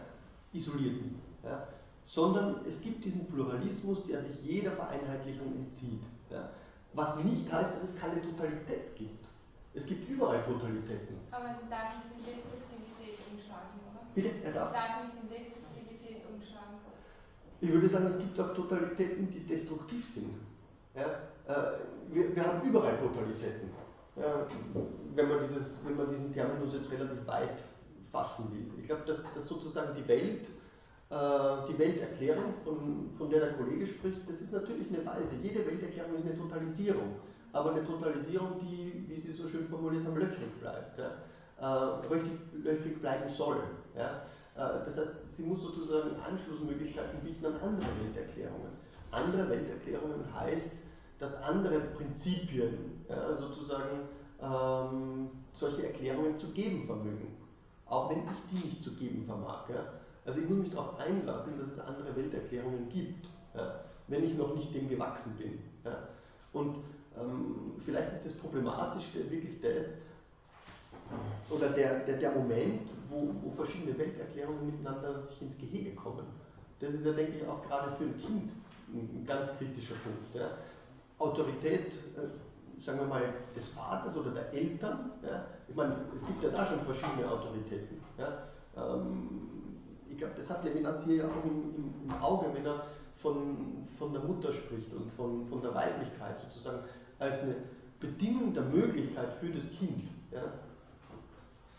[0.54, 1.68] isolierten, ja,
[2.06, 6.02] sondern es gibt diesen Pluralismus, der sich jeder Vereinheitlichung entzieht.
[6.30, 6.50] Ja,
[6.94, 9.28] was nicht heißt, dass es keine Totalität gibt.
[9.74, 11.18] Es gibt überall Totalitäten.
[11.32, 14.06] Aber man darf nicht in Destruktivität umschlagen, oder?
[14.16, 14.30] Bitte?
[14.46, 14.72] Er darf?
[14.72, 15.55] darf nicht in Destruktivität.
[17.66, 20.36] Ich würde sagen, es gibt auch Totalitäten, die destruktiv sind.
[20.96, 21.06] Ja?
[21.48, 21.80] Äh,
[22.12, 23.72] wir, wir haben überall Totalitäten.
[24.16, 24.46] Ja,
[25.16, 27.64] wenn, man dieses, wenn man diesen Terminus jetzt relativ weit
[28.12, 28.80] fassen will.
[28.80, 30.50] Ich glaube, dass, dass sozusagen die Welt,
[31.10, 35.36] äh, die Welterklärung, von, von der der Kollege spricht, das ist natürlich eine Weise.
[35.42, 37.16] Jede Welterklärung ist eine Totalisierung
[37.56, 41.12] aber eine Totalisierung, die, wie Sie so schön formuliert haben, löchrig bleibt, ja?
[41.62, 43.64] äh, löchrig bleiben soll.
[43.98, 44.24] Ja?
[44.56, 48.72] Äh, das heißt, sie muss sozusagen Anschlussmöglichkeiten bieten an andere Welterklärungen.
[49.12, 50.72] Andere Welterklärungen heißt,
[51.20, 54.02] dass andere Prinzipien ja, sozusagen
[54.42, 57.38] ähm, solche Erklärungen zu geben vermögen,
[57.86, 59.70] auch wenn ich die nicht zu geben vermag.
[59.70, 59.86] Ja?
[60.26, 63.80] Also ich muss mich darauf einlassen, dass es andere Welterklärungen gibt, ja?
[64.08, 65.60] wenn ich noch nicht dem gewachsen bin.
[66.52, 66.78] Und
[67.18, 69.96] ähm, vielleicht ist das Problematischste wirklich das,
[71.50, 76.26] oder der, der, der Moment, wo, wo verschiedene Welterklärungen miteinander sich ins Gehege kommen.
[76.80, 78.54] Das ist ja, denke ich, auch gerade für ein Kind
[78.94, 80.36] ein ganz kritischer Punkt.
[80.36, 80.50] Ja.
[81.18, 83.22] Autorität, äh, sagen wir mal,
[83.56, 85.12] des Vaters oder der Eltern.
[85.24, 85.46] Ja.
[85.68, 87.98] Ich meine, es gibt ja da schon verschiedene Autoritäten.
[88.18, 88.38] Ja.
[88.78, 89.30] Ähm,
[90.10, 92.84] ich glaube, das hat Levinas hier ja auch im, im, im, Auge, wenn er
[93.18, 96.80] von, von der Mutter spricht und von, von der Weiblichkeit sozusagen
[97.20, 97.56] als eine
[98.00, 100.04] Bedingung der Möglichkeit für das Kind.
[100.32, 100.44] Ja?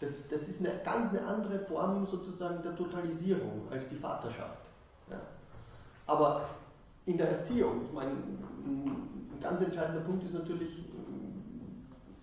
[0.01, 4.70] Das, das ist eine ganz eine andere Form sozusagen der Totalisierung als die Vaterschaft.
[5.10, 5.20] Ja?
[6.06, 6.48] Aber
[7.06, 10.85] in der Erziehung, ich meine, ein ganz entscheidender Punkt ist natürlich,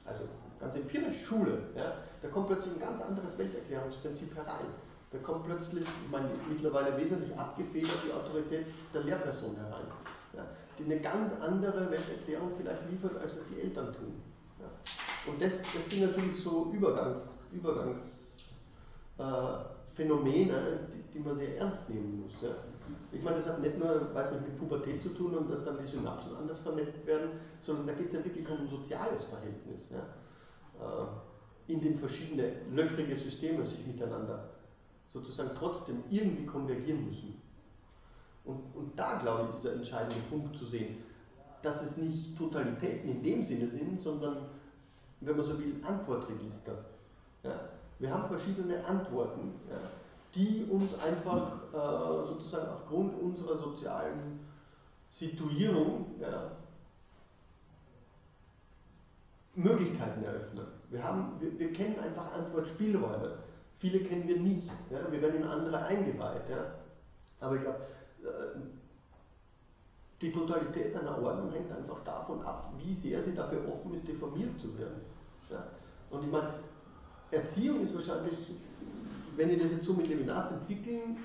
[0.05, 0.23] also
[0.59, 1.93] ganz empirisch Schule, ja?
[2.21, 4.67] da kommt plötzlich ein ganz anderes Welterklärungsprinzip herein.
[5.11, 9.85] Da kommt plötzlich, ich meine, mittlerweile wesentlich abgefedert die Autorität der Lehrperson herein
[10.35, 10.45] ja,
[10.77, 14.21] die eine ganz andere Welterklärung vielleicht liefert, als es die Eltern tun.
[14.63, 15.31] Ja.
[15.31, 22.23] Und das, das sind natürlich so Übergangs, Übergangsphänomene, äh, die, die, man sehr ernst nehmen
[22.23, 22.41] muss.
[22.41, 22.55] Ja.
[23.11, 25.77] Ich meine, das hat nicht nur weiß nicht, mit Pubertät zu tun und dass dann
[25.81, 29.89] die Synapsen anders vernetzt werden, sondern da geht es ja wirklich um ein soziales Verhältnis,
[29.91, 30.05] ja,
[30.79, 31.05] äh,
[31.71, 34.49] in dem verschiedene löchrige Systeme sich miteinander
[35.07, 37.41] sozusagen trotzdem irgendwie konvergieren müssen.
[38.43, 40.97] Und, und da, glaube ich, ist der entscheidende Punkt zu sehen,
[41.63, 44.37] dass es nicht Totalitäten in dem Sinne sind, sondern,
[45.21, 46.73] wenn man so will, Antwortregister.
[47.41, 47.69] Ja?
[47.99, 49.77] Wir haben verschiedene Antworten, ja,
[50.35, 54.39] die uns einfach äh, sozusagen aufgrund unserer sozialen
[55.09, 56.51] Situierung ja,
[59.55, 60.65] Möglichkeiten eröffnen.
[60.89, 63.37] Wir, haben, wir, wir, kennen einfach Antwortspielräume.
[63.75, 64.69] Viele kennen wir nicht.
[64.89, 65.09] Ja?
[65.09, 66.41] Wir werden in andere eingeweiht.
[67.39, 67.79] Aber ich glaube,
[68.23, 68.59] äh,
[70.23, 74.57] die Totalität einer Ordnung hängt einfach davon ab, wie sehr sie dafür offen ist, deformiert
[74.57, 75.01] zu werden.
[75.49, 75.67] Ja?
[76.09, 76.53] Und ich meine,
[77.29, 78.55] Erziehung ist wahrscheinlich,
[79.35, 81.17] wenn ich das jetzt so mit Levinas entwickeln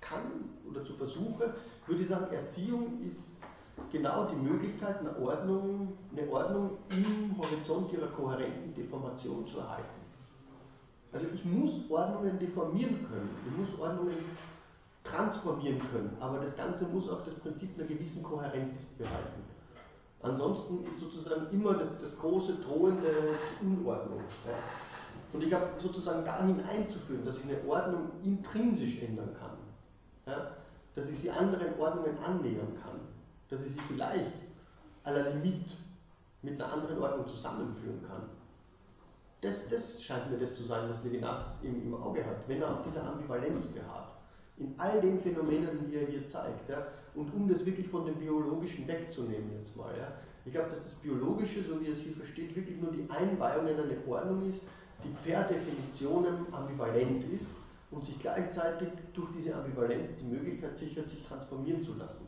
[0.00, 1.54] kann oder zu versuche,
[1.86, 3.42] würde ich sagen, Erziehung ist
[3.90, 9.88] genau die Möglichkeit, eine Ordnung, eine Ordnung im Horizont ihrer kohärenten Deformation zu erhalten.
[11.12, 14.16] Also ich muss Ordnungen deformieren können, ich muss Ordnungen
[15.06, 16.16] transformieren können.
[16.20, 19.42] Aber das Ganze muss auch das Prinzip einer gewissen Kohärenz behalten.
[20.22, 24.20] Ansonsten ist sozusagen immer das, das große drohende Unordnung.
[24.46, 24.54] Ja.
[25.32, 29.56] Und ich glaube, sozusagen dahin einzuführen, dass ich eine Ordnung intrinsisch ändern kann,
[30.26, 30.52] ja,
[30.94, 33.00] dass ich sie anderen Ordnungen annähern kann,
[33.48, 34.32] dass ich sie vielleicht
[35.04, 35.74] à la limite
[36.42, 38.22] mit einer anderen Ordnung zusammenführen kann.
[39.42, 42.72] Das, das scheint mir das zu sein, was Levinas im, im Auge hat, wenn er
[42.72, 44.15] auf dieser Ambivalenz beharrt
[44.58, 46.68] in all den Phänomenen, die er hier zeigt.
[46.68, 46.86] Ja?
[47.14, 49.96] Und um das wirklich von dem Biologischen wegzunehmen jetzt mal.
[49.96, 50.12] Ja?
[50.44, 53.66] Ich glaube, dass das Biologische, so wie er es hier versteht, wirklich nur die Einweihung
[53.66, 54.62] in eine Ordnung ist,
[55.04, 57.56] die per Definition ambivalent ist
[57.90, 62.26] und sich gleichzeitig durch diese Ambivalenz die Möglichkeit sichert, sich transformieren zu lassen.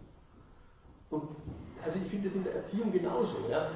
[1.11, 1.29] Und
[1.85, 3.37] also ich finde es in der Erziehung genauso.
[3.51, 3.71] Ja?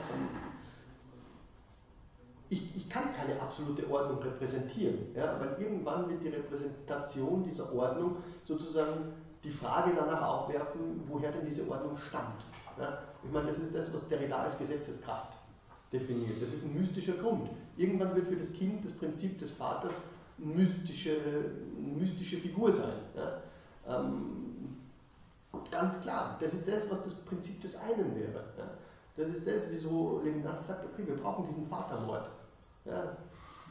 [2.53, 8.17] Ich, ich kann keine absolute Ordnung repräsentieren, ja, weil irgendwann wird die Repräsentation dieser Ordnung
[8.45, 9.13] sozusagen
[9.43, 12.45] die Frage danach aufwerfen, woher denn diese Ordnung stammt.
[12.79, 12.99] Ja.
[13.25, 15.39] Ich meine, das ist das, was Derrida als Gesetzeskraft
[15.93, 16.41] definiert.
[16.41, 17.49] Das ist ein mystischer Grund.
[17.77, 19.95] Irgendwann wird für das Kind das Prinzip des Vaters
[20.39, 21.17] eine mystische,
[21.77, 22.93] eine mystische Figur sein.
[23.17, 23.43] Ja.
[23.89, 24.77] Ähm,
[25.71, 26.37] ganz klar.
[26.41, 28.45] Das ist das, was das Prinzip des einen wäre.
[28.59, 28.71] Ja.
[29.17, 32.29] Das ist das, wieso Levinas sagt, okay, wir brauchen diesen Vatermord.
[32.85, 33.17] Ja.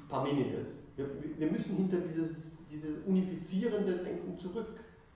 [0.10, 0.80] Parmenides.
[0.96, 1.08] Wir,
[1.38, 4.68] wir müssen hinter dieses, dieses unifizierende Denken zurück.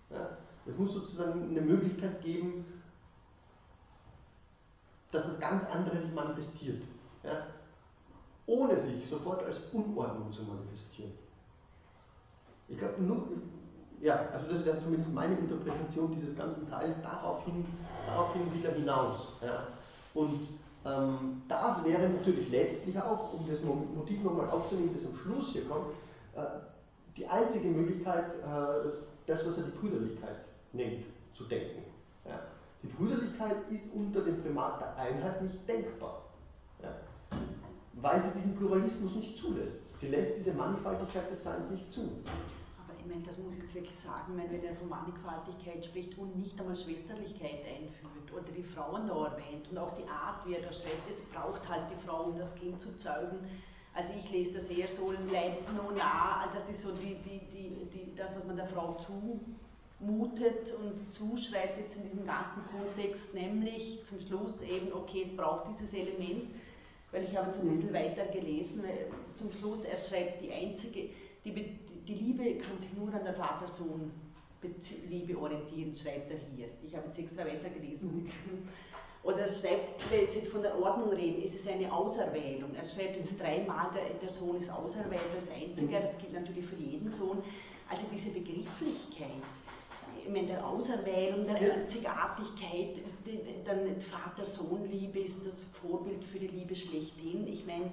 [0.09, 0.37] Ja.
[0.65, 2.65] Es muss sozusagen eine Möglichkeit geben,
[5.11, 6.83] dass das ganz andere sich manifestiert.
[7.23, 7.47] Ja?
[8.47, 11.11] Ohne sich sofort als Unordnung zu manifestieren.
[12.67, 13.27] Ich glaube, nur,
[14.01, 17.65] ja, also das wäre zumindest meine Interpretation dieses ganzen Teils, daraufhin,
[18.07, 19.33] daraufhin will er hinaus.
[19.41, 19.67] Ja?
[20.13, 20.47] Und
[20.85, 25.93] das wäre natürlich letztlich auch, um das Motiv nochmal aufzunehmen, das am Schluss hier kommt,
[26.35, 26.45] äh,
[27.17, 28.89] die einzige Möglichkeit, äh,
[29.25, 31.83] das, was er die Brüderlichkeit nennt, zu denken.
[32.83, 36.21] Die Brüderlichkeit ist unter dem Primat der Einheit nicht denkbar,
[37.93, 39.99] weil sie diesen Pluralismus nicht zulässt.
[39.99, 42.01] Sie lässt diese Mannigfaltigkeit des Seins nicht zu.
[43.05, 46.59] Ich meine, das muss ich jetzt wirklich sagen, wenn er von Mannigfaltigkeit spricht und nicht
[46.59, 50.81] einmal Schwesterlichkeit einführt oder die Frauen da erwähnt und auch die Art, wie er das
[50.81, 53.37] schreibt, es braucht halt die Frau, um das Kind zu zeugen.
[53.93, 57.41] Also ich lese das eher so nah, das ist so die, die,
[57.93, 59.39] die, das, was man der Frau zu
[59.99, 65.67] mutet und zuschreibt jetzt in diesem ganzen Kontext, nämlich zum Schluss eben, okay, es braucht
[65.67, 66.49] dieses Element,
[67.11, 68.83] weil ich habe jetzt ein bisschen weiter gelesen,
[69.35, 71.09] zum Schluss, er schreibt, die einzige,
[71.45, 71.77] die,
[72.07, 76.67] die Liebe kann sich nur an der Vater-Sohn-Liebe orientieren, schreibt er hier.
[76.83, 78.29] Ich habe jetzt extra weiter gelesen.
[79.23, 82.75] Oder er schreibt, wenn jetzt von der Ordnung reden, ist es eine Auserwählung.
[82.75, 86.75] Er schreibt jetzt dreimal, der, der Sohn ist auserwählt als einziger, das gilt natürlich für
[86.75, 87.41] jeden Sohn.
[87.89, 89.41] Also diese Begrifflichkeit,
[90.23, 93.01] ich meine, der Auserwählung, der Einzigartigkeit,
[93.63, 97.47] dann Vater-Sohn-Liebe ist das Vorbild für die Liebe schlechthin.
[97.47, 97.91] Ich meine,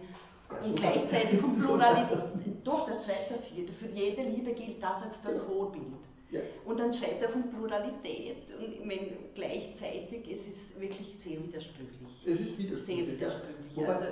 [0.64, 2.18] und gleichzeitig vom Pluralität,
[2.64, 5.98] doch, das schreibt das hier, für jede Liebe gilt das als das Vorbild.
[6.30, 6.40] Ja.
[6.64, 12.10] Und dann schreibt er von Pluralität und ich meine, gleichzeitig, es ist wirklich sehr widersprüchlich.
[12.24, 12.80] Es ist widersprüchlich.
[12.80, 13.76] Sehr widersprüchlich.
[13.76, 13.88] Ja.
[13.88, 14.04] Also,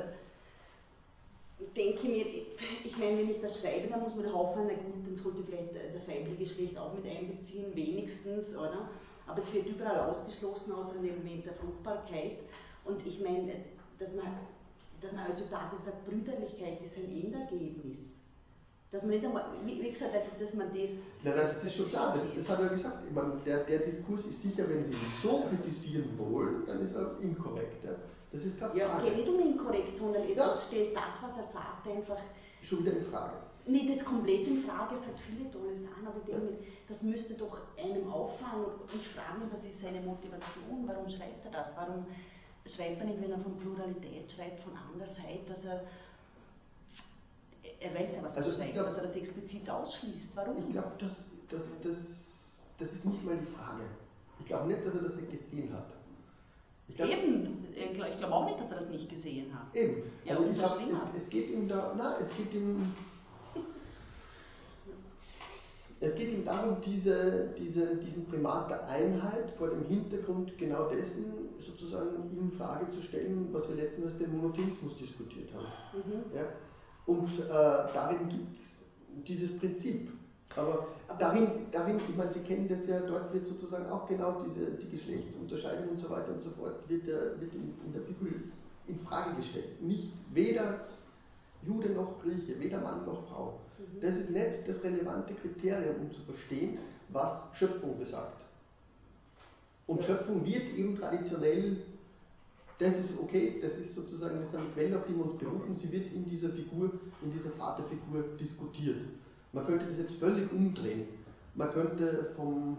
[1.77, 2.27] denke mir,
[2.85, 5.95] ich meine, wenn ich das schreibe, dann muss man hoffen, na gut, dann sollte vielleicht
[5.95, 8.89] das weibliche Geschlecht auch mit einbeziehen, wenigstens, oder?
[9.27, 12.39] Aber es wird überall ausgeschlossen, außer dem Element der Fruchtbarkeit.
[12.85, 13.55] Und ich meine,
[13.99, 14.27] dass man,
[15.01, 18.21] dass man heutzutage sagt, Brüderlichkeit ist ein Endergebnis.
[18.91, 20.91] Dass man nicht einmal, wie, gesagt, also, dass man das.
[21.23, 22.99] Ja, das, ist schon klar, das, das habe ich ja gesagt.
[23.07, 26.97] Ich meine, der, der Diskurs ist sicher, wenn Sie ihn so kritisieren wollen, dann ist
[26.97, 27.85] er inkorrekt.
[27.85, 27.93] Ja.
[28.33, 28.81] Das ist keine Frage.
[28.81, 30.57] Ja, es geht nicht um inkorrekt, sondern es ja.
[30.59, 32.19] stellt das, was er sagt, einfach.
[32.63, 33.35] Schon wieder in Frage.
[33.67, 36.59] Nicht jetzt komplett in Frage, es hat viele tolle Sachen, aber ich denke,
[36.89, 38.65] das müsste doch einem auffallen.
[38.65, 40.83] Und ich frage mich, was ist seine Motivation?
[40.87, 41.77] Warum schreibt er das?
[41.77, 42.07] Warum
[42.67, 45.83] schreibt er nicht, wenn er von Pluralität schreibt, von andererseits, dass er.
[47.81, 50.37] Er weiß ja, was er also schreibt, glaub, dass er das explizit ausschließt.
[50.37, 50.59] Warum?
[50.59, 53.83] Ich glaube, das, das, das, das ist nicht mal die Frage.
[54.39, 55.87] Ich glaube nicht, dass er das nicht gesehen hat.
[56.89, 59.75] Ich glaub, Eben, ich glaube auch nicht, dass er das nicht gesehen hat.
[59.75, 60.03] Eben.
[60.25, 62.93] Ja, also ich glaub, es, es, geht ihm da, na, es geht ihm,
[66.01, 71.50] es geht ihm darum, diese, diese, diesen Primat der Einheit vor dem Hintergrund genau dessen
[71.81, 75.67] sozusagen in Frage zu stellen, was wir letztens den Monotheismus diskutiert haben.
[75.95, 76.37] Mhm.
[76.37, 76.45] Ja?
[77.07, 78.79] Und äh, darin gibt es
[79.27, 80.11] dieses Prinzip.
[80.57, 84.73] Aber darin, darin, ich meine, Sie kennen das ja, dort wird sozusagen auch genau diese,
[84.73, 88.43] die Geschlechtsunterscheidung und so weiter und so fort, wird, wird in, in der Bibel
[88.89, 89.81] in Frage gestellt.
[89.81, 90.81] Nicht weder
[91.63, 93.61] Jude noch Grieche, weder Mann noch Frau.
[93.79, 94.01] Mhm.
[94.01, 96.79] Das ist nicht das relevante Kriterium, um zu verstehen,
[97.11, 98.45] was Schöpfung besagt.
[99.91, 101.79] Und Schöpfung wird eben traditionell,
[102.79, 105.75] das ist okay, das ist sozusagen das ist eine Quelle, auf die wir uns berufen,
[105.75, 108.99] sie wird in dieser Figur, in dieser Vaterfigur diskutiert.
[109.53, 111.09] Man könnte das jetzt völlig umdrehen.
[111.57, 112.79] Man könnte vom,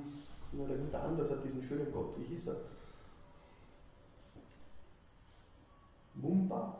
[0.54, 2.56] na, der Günther Anders hat diesen schönen Gott, wie hieß er?
[6.14, 6.78] Mumba?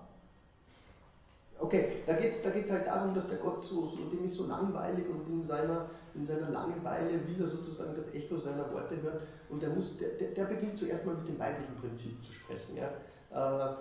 [1.62, 4.34] Okay, da geht es da geht's halt darum, dass der Gott so, so, dem ist
[4.34, 9.00] so langweilig und in seiner, in seiner Langeweile will er sozusagen das Echo seiner Worte
[9.00, 12.34] hören und der, muss, der, der, der beginnt zuerst mal mit dem weiblichen Prinzip zu
[12.34, 12.78] sprechen.
[12.78, 12.88] Ja.
[13.30, 13.76] Äh,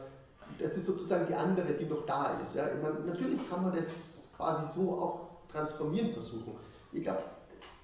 [0.59, 2.55] das ist sozusagen die andere, die noch da ist.
[2.55, 2.69] Ja.
[2.83, 6.57] Meine, natürlich kann man das quasi so auch transformieren versuchen.
[6.93, 7.21] Ich glaube,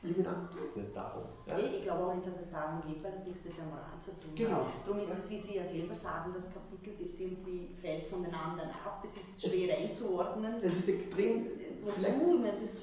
[0.06, 1.24] Levinas geht es nicht darum.
[1.46, 1.56] Ja?
[1.56, 3.98] Nee, ich glaube auch nicht, dass es darum geht, weil das nichts mit der Moral
[4.00, 4.64] zu tun genau.
[4.64, 4.86] hat.
[4.86, 8.34] Darum ist es, wie Sie ja selber sagen, das Kapitel das irgendwie fällt von den
[8.34, 10.54] anderen ab, es ist schwer es, einzuordnen.
[10.60, 11.44] Es ist extrem.
[11.84, 12.44] wozu?
[12.60, 12.82] Das,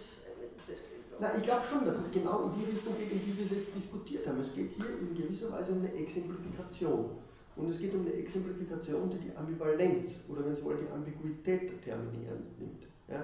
[1.19, 3.51] na, ich glaube schon, dass es genau in die Richtung geht, in die wir es
[3.51, 4.39] jetzt diskutiert haben.
[4.39, 7.11] Es geht hier in gewisser Weise um eine Exemplifikation.
[7.55, 11.69] Und es geht um eine Exemplifikation, die die Ambivalenz oder wenn Sie wollen, die Ambiguität
[11.69, 12.87] der Termini ernst nimmt.
[13.07, 13.23] Ja?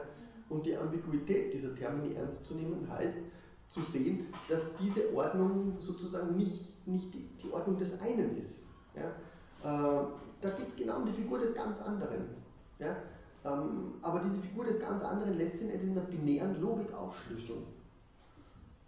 [0.50, 3.18] Und die Ambiguität dieser Termini ernst zu nehmen heißt,
[3.70, 8.64] zu sehen, dass diese Ordnung sozusagen nicht nicht die, die Ordnung des einen ist.
[8.96, 9.10] Ja?
[9.64, 10.06] Äh,
[10.42, 12.30] da geht es genau um die Figur des ganz anderen.
[12.80, 12.96] Ja?
[13.46, 17.64] Ähm, aber diese Figur des ganz anderen lässt sich nicht in einer binären Logik aufschlüsseln.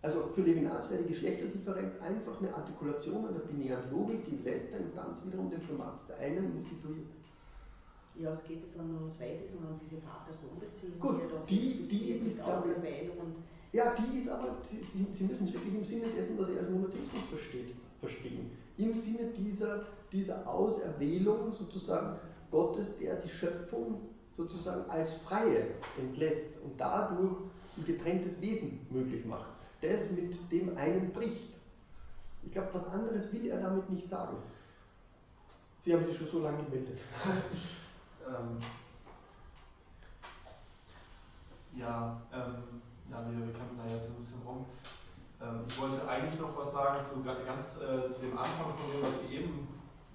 [0.01, 4.77] Also für Levinas wäre die Geschlechterdifferenz einfach eine Artikulation einer binären Logik, die in letzter
[4.77, 7.05] Instanz wiederum den Format des einen instituiert.
[8.19, 12.11] Ja, es geht jetzt auch nur ums Weibliche, sondern um diese Vater-Sohn-Beziehung, Gut, die, die
[12.25, 12.67] ist, glaube
[13.73, 16.69] ja, die ist aber, Sie, Sie müssen es wirklich im Sinne dessen, was Sie als
[16.69, 18.51] Monotheismus versteht, verstehen.
[18.77, 22.17] Im Sinne dieser, dieser Auserwählung sozusagen
[22.51, 24.01] Gottes, der die Schöpfung
[24.35, 25.67] sozusagen als Freie
[25.97, 27.37] entlässt und dadurch
[27.77, 29.47] ein getrenntes Wesen möglich macht.
[29.81, 31.47] Das mit dem einen bricht.
[32.43, 34.37] Ich glaube, was anderes will er damit nicht sagen.
[35.77, 36.99] Sie haben sich schon so lange gemeldet.
[38.27, 38.57] ähm,
[41.79, 44.65] ja, ähm, ja, wir, kämpfen da jetzt ein bisschen rum.
[45.43, 49.03] Ähm, ich wollte eigentlich noch was sagen zu, ganz äh, zu dem Anfang von dem,
[49.03, 49.67] was Sie eben,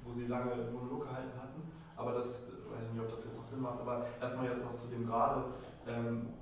[0.02, 1.60] wo Sie lange Monolog gehalten hatten,
[1.96, 4.64] aber das, äh, weiß ich nicht, ob das jetzt noch Sinn macht, aber erstmal jetzt
[4.64, 5.44] noch zu dem gerade.
[5.86, 6.32] Ähm,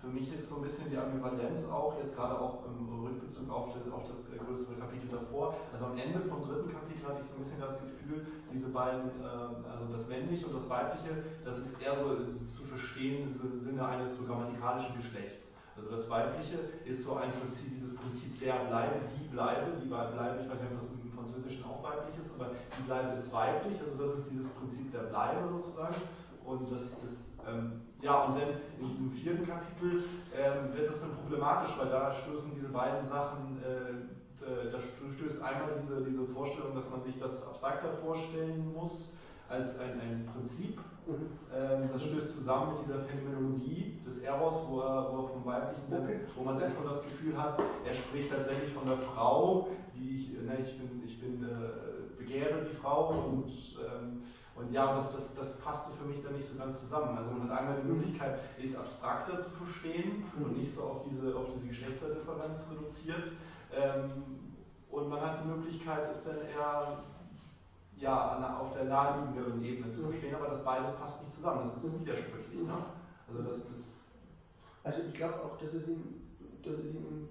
[0.00, 3.74] für mich ist so ein bisschen die Ambivalenz auch, jetzt gerade auch im Rückbezug auf
[3.74, 5.54] das, auf das größere Kapitel davor.
[5.72, 9.20] Also am Ende vom dritten Kapitel hatte ich so ein bisschen das Gefühl, diese beiden,
[9.20, 12.16] äh, also das männliche und das weibliche, das ist eher so
[12.50, 15.59] zu verstehen im Sinne eines so grammatikalischen Geschlechts.
[15.80, 20.44] Also das Weibliche ist so ein Prinzip, dieses Prinzip der Bleibe, die Bleibe, die Bleibe,
[20.44, 23.80] ich weiß nicht, ob das im Französischen auch weiblich ist, aber die Bleibe ist weiblich,
[23.80, 25.96] also das ist dieses Prinzip der Bleibe sozusagen.
[26.44, 30.04] Und das, das ähm, ja, und dann in diesem vierten Kapitel
[30.36, 35.80] ähm, wird es dann problematisch, weil da stoßen diese beiden Sachen, äh, da stößt einmal
[35.80, 39.12] diese, diese Vorstellung, dass man sich das abstrakter vorstellen muss
[39.50, 40.78] als ein, ein Prinzip.
[41.06, 41.26] Mhm.
[41.54, 45.92] Ähm, das stößt zusammen mit dieser Phänomenologie des Eros, wo er, wo er vom Weiblichen,
[45.92, 46.20] okay.
[46.36, 50.32] wo man dann schon das Gefühl hat, er spricht tatsächlich von der Frau, die ich,
[50.32, 53.48] ne, ich bin, ich bin äh, begehre die Frau und
[53.78, 54.22] ähm,
[54.60, 57.16] und ja, das, das, das passte für mich dann nicht so ganz zusammen.
[57.16, 57.96] Also man hat einmal die mhm.
[57.96, 63.32] Möglichkeit, es abstrakter zu verstehen und nicht so auf diese, auf diese Geschlechterdifferenz reduziert.
[63.72, 64.10] Ähm,
[64.90, 66.98] und man hat die Möglichkeit, es dann eher
[68.00, 71.98] ja, auf der naheliegenderen Ebene zu verstehen, aber das beides passt nicht zusammen, das ist
[71.98, 72.06] mhm.
[72.06, 72.62] widersprüchlich.
[72.62, 72.74] Ne?
[73.28, 73.90] Also, das, das
[74.82, 76.02] also ich glaube auch, dass es ihm,
[76.62, 77.28] dass es ihm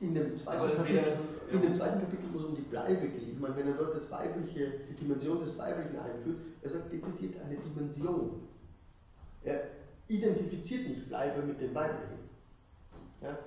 [0.00, 1.12] in dem zweiten, also Kapitel,
[1.50, 3.94] in dem zweiten Kapitel, wo es um die Bleibe geht, ich meine, wenn er dort
[3.94, 8.42] das Weibliche, die Dimension des Weiblichen einführt, er sagt dezidiert eine Dimension.
[9.42, 9.62] Er
[10.08, 12.18] identifiziert nicht Bleibe mit dem Weiblichen.
[13.20, 13.38] Ja?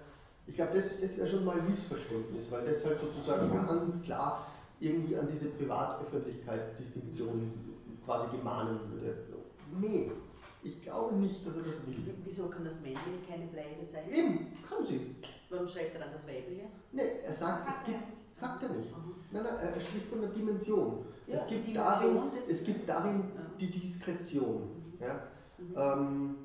[0.45, 4.01] Ich glaube, das, das ist ja schon mal ein Missverständnis, weil das halt sozusagen ganz
[4.03, 4.47] klar
[4.79, 7.51] irgendwie an diese Privat-Öffentlichkeit-Distinktion
[8.05, 9.17] quasi gemahnen würde.
[9.79, 10.11] Nee,
[10.63, 11.97] ich glaube nicht, dass er das will.
[12.23, 14.03] Wieso kann das Männliche keine Bleibe sein?
[14.09, 15.15] Eben, kann sie.
[15.49, 16.65] Warum schreibt er dann das Weibliche?
[16.91, 18.91] Nee, er sagt, es gibt, sagt er nicht.
[18.91, 19.15] Mhm.
[19.31, 21.05] Nein, nein, er spricht von der Dimension.
[21.27, 23.41] Ja, es, gibt darin, es gibt darin ja.
[23.59, 24.61] die Diskretion.
[24.61, 25.01] Mhm.
[25.01, 25.23] Ja?
[25.57, 25.75] Mhm.
[25.77, 26.35] Ähm,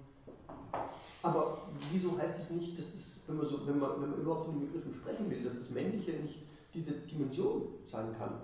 [1.23, 1.63] aber
[1.93, 4.49] wieso heißt es das nicht, dass das, wenn man, so, wenn, man, wenn man überhaupt
[4.49, 6.43] in den Begriffen sprechen will, dass das Männliche nicht
[6.75, 8.41] diese Dimension sein kann?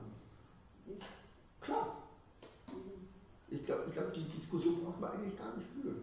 [1.60, 1.97] Klar.
[3.50, 6.02] Ich glaube, ich glaub, die Diskussion braucht man eigentlich gar nicht führen.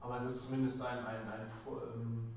[0.00, 2.28] Aber es ist zumindest ein, ein, ein, ähm,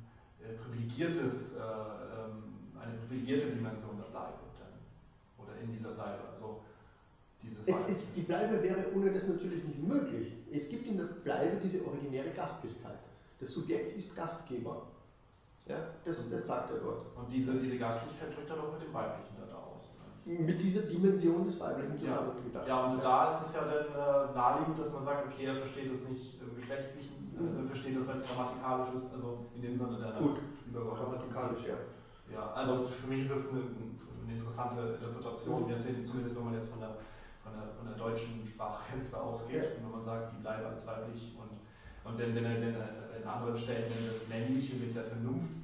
[0.42, 2.44] äh, privilegiertes, äh, ähm,
[2.82, 6.24] eine privilegierte Dimension der Bleibe dann, oder in dieser Bleibe.
[6.36, 6.62] Also
[7.44, 10.34] dieses es, es, die Bleibe wäre ohne das natürlich nicht möglich.
[10.52, 13.00] Es gibt in der Bleibe diese originäre Gastlichkeit.
[13.40, 14.88] Das Subjekt ist Gastgeber.
[15.70, 17.06] Ja, das, das sagt er dort.
[17.16, 19.94] Und diese, diese Gastlichkeit drückt er doch mit dem Weiblichen da aus.
[20.26, 20.42] Ne?
[20.42, 22.68] Mit dieser Dimension des Weiblichen zusammengedacht.
[22.68, 25.62] Ja, ja, und da ist es ja dann äh, naheliegend, dass man sagt, okay, er
[25.62, 27.46] versteht es nicht im geschlechtlichen, mhm.
[27.46, 30.42] also er versteht das als grammatikalisches, also in dem Sinne der Gut,
[30.74, 31.78] grammatikalisch, ja.
[32.34, 36.70] Ja, also für mich ist es eine, eine interessante Interpretation, jetzt zumindest wenn man jetzt
[36.70, 36.98] von der,
[37.46, 39.86] von der, von der deutschen Sprachfenster ausgeht, ja.
[39.86, 41.59] wenn man sagt, die bleiben als weiblich und,
[42.04, 42.76] und dann, wenn er dann
[43.22, 45.60] in anderen Stellen das Männliche mit der Vernunft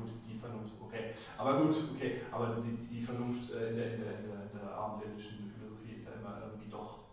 [0.00, 1.12] gut, die Vernunft, okay.
[1.36, 4.58] Aber gut, okay, aber die, die Vernunft äh, in der, in der, in der, in
[4.58, 7.04] der abendländischen Philosophie ist ja immer irgendwie doch,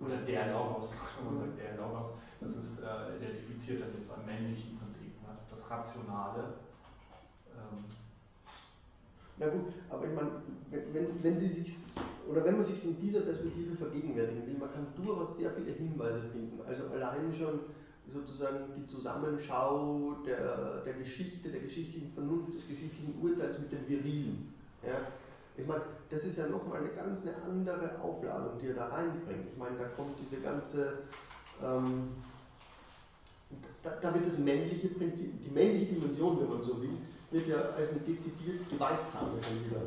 [0.00, 5.20] oder der Logos, oder der Logos, das ist äh, identifiziert dann jetzt am männlichen Prinzip,
[5.22, 5.36] ne?
[5.50, 6.56] das Rationale.
[7.52, 7.84] Ähm.
[9.38, 10.30] Na gut, aber ich meine,
[10.70, 11.84] wenn, wenn Sie sich
[12.28, 16.22] oder wenn man sich in dieser Perspektive vergegenwärtigen will, man kann durchaus sehr viele Hinweise
[16.32, 16.60] finden.
[16.66, 17.60] Also allein schon
[18.08, 24.54] sozusagen die Zusammenschau der, der Geschichte, der geschichtlichen Vernunft, des geschichtlichen Urteils mit dem Virilen.
[24.82, 24.98] Ja?
[25.56, 29.48] Ich meine, das ist ja nochmal eine ganz eine andere Aufladung, die er da reinbringt.
[29.52, 30.98] Ich meine, da kommt diese ganze,
[31.62, 32.08] ähm,
[33.82, 36.90] da, da, wird das männliche Prinzip, die männliche Dimension, wenn man so will,
[37.30, 39.82] wird ja als eine dezidiert gewaltsame schon wieder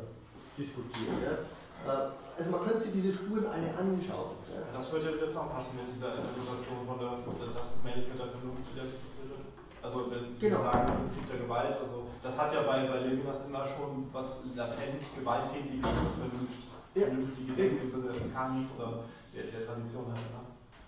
[0.58, 1.22] diskutiert.
[1.24, 1.38] Ja.
[1.86, 4.32] Äh, also man könnte sich diese Spuren alle anschauen.
[4.48, 4.64] Ja.
[4.72, 7.20] Das würde jetzt auch passen mit dieser Interpretation von der,
[7.52, 9.44] dass das männlich mit der Vernunft identifiziert wird.
[9.84, 10.60] Also wenn genau.
[10.60, 14.08] wir sagen, im Prinzip der Gewalt, also das hat ja bei, bei Levinas immer schon
[14.12, 16.64] was latent gewalttätiges, was Vernunft,
[16.96, 17.06] ja.
[17.08, 20.20] vernünftige Denken im Sinne Kants oder der, der Tradition hat.
[20.32, 20.40] Ne?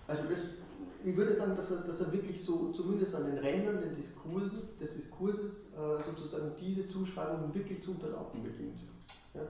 [0.07, 0.57] Also das,
[1.03, 4.77] ich würde sagen, dass er, dass er wirklich so zumindest an den Rändern des Diskurses,
[4.77, 8.79] des Diskurses äh, sozusagen diese Zuschreibungen wirklich zu unterlaufen beginnt.
[9.33, 9.41] Ja?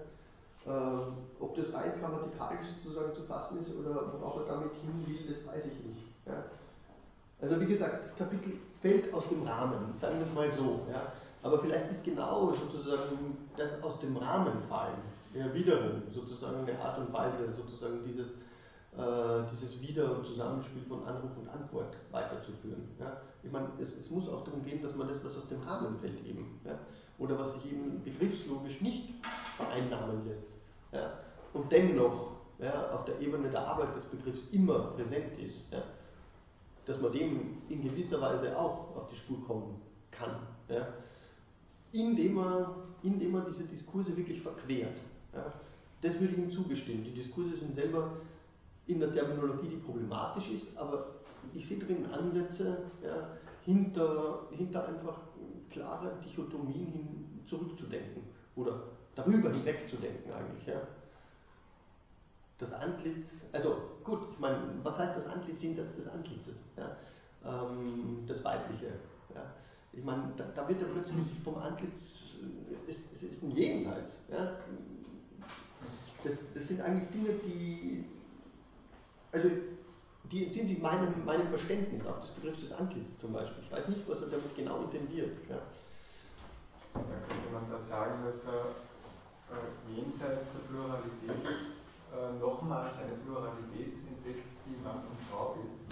[0.65, 5.27] Ähm, ob das rein grammatikalisch sozusagen zu fassen ist oder worauf er damit hin will,
[5.27, 6.01] das weiß ich nicht.
[6.25, 6.45] Ja?
[7.41, 10.79] Also wie gesagt, das Kapitel fällt aus dem Rahmen, sagen wir es mal so.
[10.89, 11.11] Ja?
[11.41, 15.01] Aber vielleicht ist genau sozusagen das aus dem Rahmen fallen,
[15.33, 18.35] ja, wiederum sozusagen eine Art und Weise, sozusagen dieses
[18.97, 22.87] äh, dieses Wieder- und Zusammenspiel von Anruf und Antwort weiterzuführen.
[22.99, 23.17] Ja?
[23.41, 25.97] Ich meine, es, es, muss auch darum gehen, dass man das, was aus dem Rahmen
[25.99, 26.77] fällt, eben, ja?
[27.17, 29.13] Oder was sich eben begriffslogisch nicht
[29.57, 30.47] vereinnahmen lässt,
[30.91, 31.19] ja?
[31.53, 35.83] und dennoch ja, auf der Ebene der Arbeit des Begriffs immer präsent ist, ja?
[36.85, 40.35] dass man dem in gewisser Weise auch auf die Spur kommen kann,
[41.91, 42.65] indem, man,
[43.03, 45.01] indem man diese Diskurse wirklich verquert.
[46.01, 47.03] Das würde ich ihm zugestehen.
[47.03, 48.11] Die Diskurse sind selber
[48.87, 51.07] in der Terminologie, die problematisch ist, aber
[51.53, 52.77] ich sehe drin Ansätze
[53.65, 55.17] hinter, hinter einfach
[55.73, 58.23] klare Dichotomien hin zurückzudenken
[58.55, 58.83] oder
[59.15, 60.67] darüber hinwegzudenken eigentlich.
[60.67, 60.81] Ja.
[62.57, 66.63] Das Antlitz, also gut, ich meine, was heißt das Antlitz jenseits des Antlitzes?
[66.77, 66.95] Ja?
[67.43, 68.93] Ähm, das Weibliche.
[69.33, 69.53] Ja?
[69.91, 72.21] Ich meine, da, da, wird ja plötzlich vom Antlitz,
[72.87, 74.19] es, es ist ein Jenseits.
[74.31, 74.57] Ja?
[76.23, 78.05] Das, das sind eigentlich Dinge, die
[79.33, 79.49] also
[80.33, 83.63] die entziehen sich meinem, meinem Verständnis auch des Begriffs des Antlitz zum Beispiel.
[83.63, 85.37] Ich weiß nicht, was er damit genau intendiert.
[85.47, 85.59] Ja.
[86.93, 88.73] Da könnte man da sagen, dass er
[89.53, 95.85] äh, jenseits der Pluralität äh, nochmals eine Pluralität entdeckt, die Mann und Frau ist.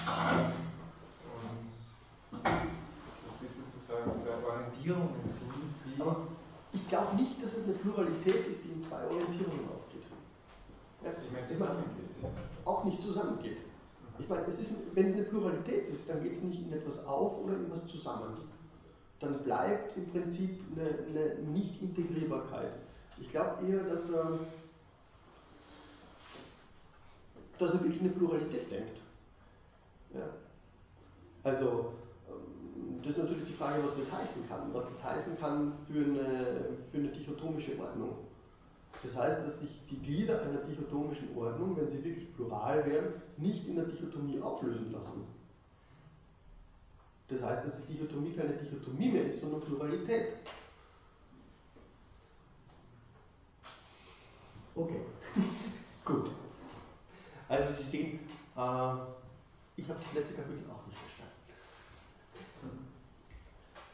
[1.38, 5.53] Und dass die sozusagen zwei Orientierungen sind,
[5.86, 6.02] die.
[6.02, 6.28] Aber
[6.74, 10.06] ich glaube nicht, dass es eine Pluralität ist, die in zwei Orientierungen aufgeht.
[11.03, 12.02] Ja, ich meine, zusammengeht
[12.66, 13.58] auch nicht zusammengeht.
[14.22, 14.45] Ich meine,
[14.93, 17.88] wenn es eine Pluralität ist, dann geht es nicht in etwas auf oder in etwas
[17.88, 18.38] zusammen.
[19.19, 22.72] Dann bleibt im Prinzip eine, eine Nicht-Integrierbarkeit.
[23.19, 24.40] Ich glaube eher, dass er,
[27.58, 29.01] dass er wirklich eine Pluralität denkt.
[30.14, 30.30] Ja.
[31.43, 31.93] Also,
[32.30, 34.72] ähm, das ist natürlich die Frage, was das heißen kann.
[34.74, 38.17] Was das heißen kann für eine, für eine dichotomische Ordnung.
[39.04, 43.68] Das heißt, dass sich die Glieder einer dichotomischen Ordnung, wenn sie wirklich plural wären, nicht
[43.68, 45.26] in der Dichotomie auflösen lassen.
[47.28, 50.34] Das heißt, dass die Dichotomie keine Dichotomie mehr ist, sondern Pluralität.
[54.76, 55.02] Okay,
[56.06, 56.32] gut.
[57.48, 58.20] Also Sie sehen,
[58.56, 58.94] äh,
[59.76, 61.32] ich habe das letzte Kapitel auch nicht verstanden.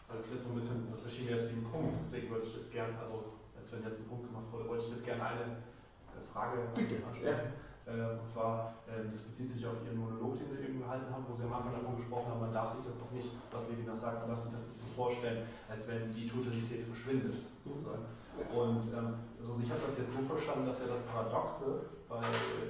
[0.08, 2.72] Das ist jetzt so ein bisschen, das jetzt wie ein Punkt, deswegen würde ich jetzt
[2.72, 3.37] gerne, also
[3.72, 7.54] wenn jetzt ein Punkt gemacht wurde, wollte ich jetzt gerne eine äh, Frage ansprechen.
[7.88, 8.20] Ja.
[8.20, 11.34] und zwar, ähm, das bezieht sich auf Ihren Monolog, den Sie eben gehalten haben, wo
[11.34, 14.28] Sie am Anfang davon gesprochen haben, man darf sich das auch nicht, was Levinas sagt,
[14.28, 18.04] man darf sich das nicht so vorstellen, als wenn die Totalität verschwindet, sozusagen.
[18.52, 22.22] Und ähm, also ich habe das jetzt so verstanden, dass ja das Paradoxe bei,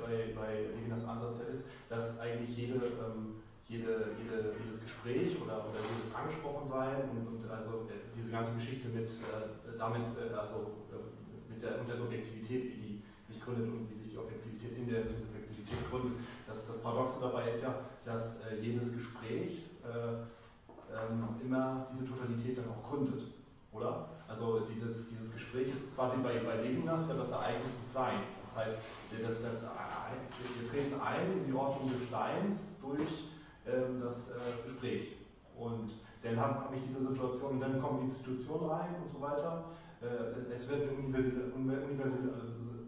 [0.02, 3.37] bei, bei Levinas Ansatz ja ist, dass eigentlich jede ähm,
[3.68, 8.88] jede, jede, jedes Gespräch oder, oder jedes Angesprochensein und, und also äh, diese ganze Geschichte
[8.90, 13.68] mit äh, damit, äh, also äh, mit, der, mit der Subjektivität, wie die sich gründet
[13.68, 16.24] und wie sich die Objektivität in der Subjektivität gründet.
[16.48, 20.24] Das, das Paradoxe dabei ist ja, dass äh, jedes Gespräch äh,
[20.88, 23.22] ähm, immer diese Totalität dann auch gründet,
[23.74, 24.08] oder?
[24.28, 28.32] Also dieses, dieses Gespräch ist quasi bei, bei Levinas ja das Ereignis des Seins.
[28.48, 28.78] Das heißt,
[29.12, 29.62] das, das,
[30.60, 33.28] wir treten ein in die Ordnung des Seins durch
[33.68, 35.18] ähm, das äh, Gespräch.
[35.56, 39.22] Und dann habe hab ich diese Situation, und dann kommen die Institutionen rein und so
[39.22, 39.66] weiter.
[40.02, 40.92] Äh, es wird eine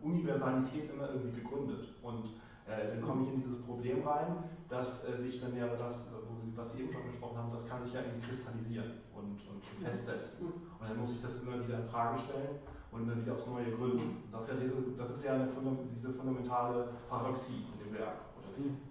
[0.02, 1.96] Universalität immer irgendwie gegründet.
[2.02, 2.26] Und
[2.68, 6.14] äh, dann komme ich in dieses Problem rein, dass äh, sich dann ja das,
[6.56, 10.46] was Sie eben schon gesprochen haben, das kann sich ja irgendwie kristallisieren und, und festsetzen.
[10.46, 12.60] Und dann muss ich das immer wieder in Frage stellen
[12.92, 14.30] und immer wieder aufs Neue gründen.
[14.32, 15.48] Das ist ja diese, das ist ja eine,
[15.94, 18.90] diese fundamentale Paradoxie in dem Werk, oder nicht?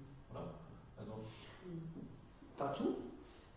[2.59, 2.99] Dazu?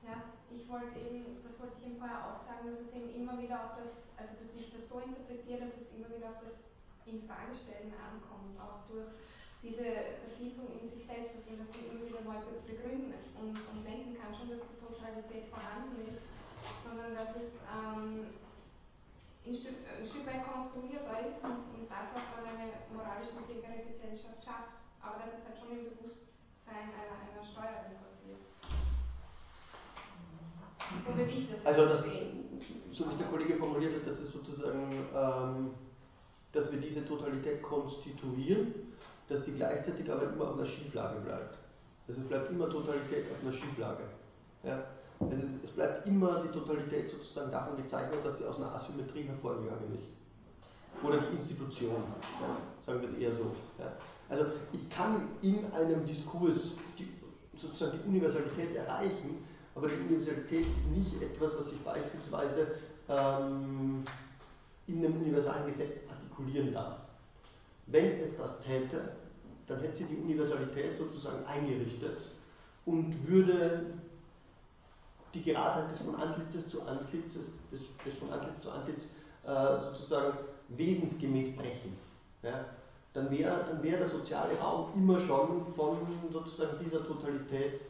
[0.06, 3.36] Ja, ich wollte eben, das wollte ich eben vorher auch sagen, dass es eben immer
[3.42, 6.58] wieder auf das, also dass ich das so interpretiere, dass es immer wieder auf das
[7.06, 9.10] Infragestellen ankommt, auch durch
[9.62, 13.80] diese Vertiefung in sich selbst, dass man das dann immer wieder neu begründen und, und
[13.86, 16.22] denken kann, schon dass die Rationalität vorhanden ist,
[16.82, 18.34] sondern dass es ähm,
[19.46, 23.86] ein, Stück, ein Stück weit konstruierbar ist und, und das auch dann eine moralisch integere
[23.86, 24.82] Gesellschaft schafft.
[25.02, 28.11] Aber dass es halt schon im Bewusstsein einer, einer passiert.
[31.06, 32.08] So würde ich das also das,
[32.92, 35.72] so wie es der Kollege formuliert hat, dass es sozusagen, ähm,
[36.52, 38.74] dass wir diese Totalität konstituieren,
[39.30, 41.58] dass sie gleichzeitig aber immer auf einer Schieflage bleibt.
[42.08, 44.03] Also es bleibt immer Totalität auf einer Schieflage.
[44.64, 44.84] Ja?
[45.20, 49.24] Also es, es, bleibt immer die Totalität sozusagen davon gezeichnet, dass sie aus einer Asymmetrie
[49.24, 50.08] hervorgegangen ist.
[51.03, 52.03] Oder die Institution,
[52.42, 52.58] ja?
[52.86, 53.56] sagen wir es eher so.
[53.80, 53.92] Ja?
[54.30, 57.08] Also ich kann in einem Diskurs die,
[57.56, 62.67] sozusagen die Universalität erreichen, aber die Universalität ist nicht etwas, was ich beispielsweise
[63.08, 64.03] ähm,
[64.88, 66.98] in einem universalen Gesetz artikulieren darf.
[67.88, 69.14] Wenn es das täte,
[69.67, 72.17] dann hätte sie die Universalität sozusagen eingerichtet
[72.85, 73.85] und würde
[75.33, 79.06] die Geradheit des von Antlitzes zu Antlitzes, des, des von Antlitz zu Antlitz
[79.45, 80.38] äh, sozusagen
[80.69, 81.95] wesensgemäß brechen.
[82.43, 82.66] Ja?
[83.14, 85.98] Dann wäre dann wär der soziale Raum immer schon von
[86.32, 87.83] sozusagen dieser Totalität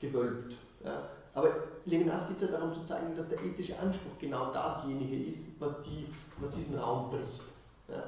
[0.00, 0.56] gewölbt.
[0.84, 1.08] Ja?
[1.34, 1.50] Aber
[1.84, 5.82] Levinas geht es ja darum zu zeigen, dass der ethische Anspruch genau dasjenige ist, was,
[5.82, 7.42] die, was diesen Raum bricht.
[7.88, 8.04] Ja?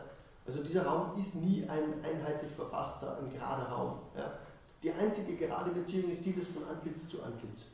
[0.46, 3.98] Also dieser Raum ist nie ein einheitlich verfasster, ein gerader Raum.
[4.16, 4.32] Ja?
[4.82, 7.66] Die einzige gerade Beziehung ist die des von Antlitz zu Antlitz.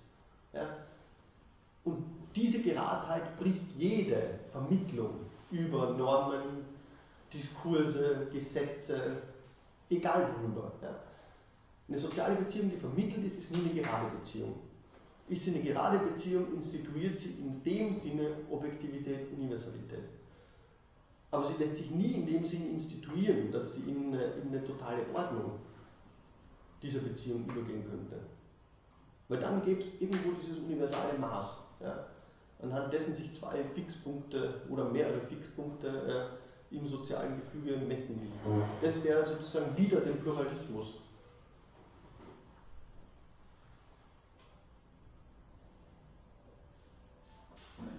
[1.84, 2.04] Und
[2.36, 5.14] diese Geradheit bricht jede Vermittlung
[5.50, 6.64] über Normen,
[7.32, 9.22] Diskurse, Gesetze,
[9.88, 10.72] egal worüber.
[11.88, 14.54] Eine soziale Beziehung, die vermittelt ist, ist nie eine gerade Beziehung.
[15.28, 20.04] Ist sie eine gerade Beziehung, instituiert sie in dem Sinne Objektivität, Universalität.
[21.30, 24.64] Aber sie lässt sich nie in dem Sinne instituieren, dass sie in eine, in eine
[24.64, 25.52] totale Ordnung
[26.82, 28.16] dieser Beziehung übergehen könnte.
[29.28, 32.06] Weil dann gäbe es irgendwo dieses universale Maß, ja,
[32.62, 36.30] anhand dessen sich zwei Fixpunkte oder mehrere Fixpunkte
[36.70, 38.42] äh, im sozialen Gefüge messen ließen.
[38.82, 40.94] Das wäre sozusagen wieder den Pluralismus.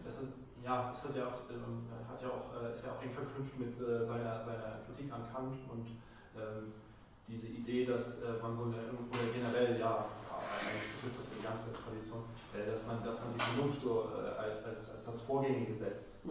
[0.06, 0.30] Das ist,
[0.70, 3.58] ja, das hat ja auch, ähm, hat ja auch, äh, ist ja auch eng verknüpft
[3.58, 5.98] mit äh, seiner, seiner Kritik an Kant und
[6.38, 6.78] ähm,
[7.26, 11.74] diese Idee, dass äh, man so eine, oder generell, ja, eigentlich betrifft das die ganze
[11.74, 15.74] Tradition, äh, dass, man, dass man die Vernunft so äh, als, als, als das Vorgängige
[15.74, 16.22] setzt.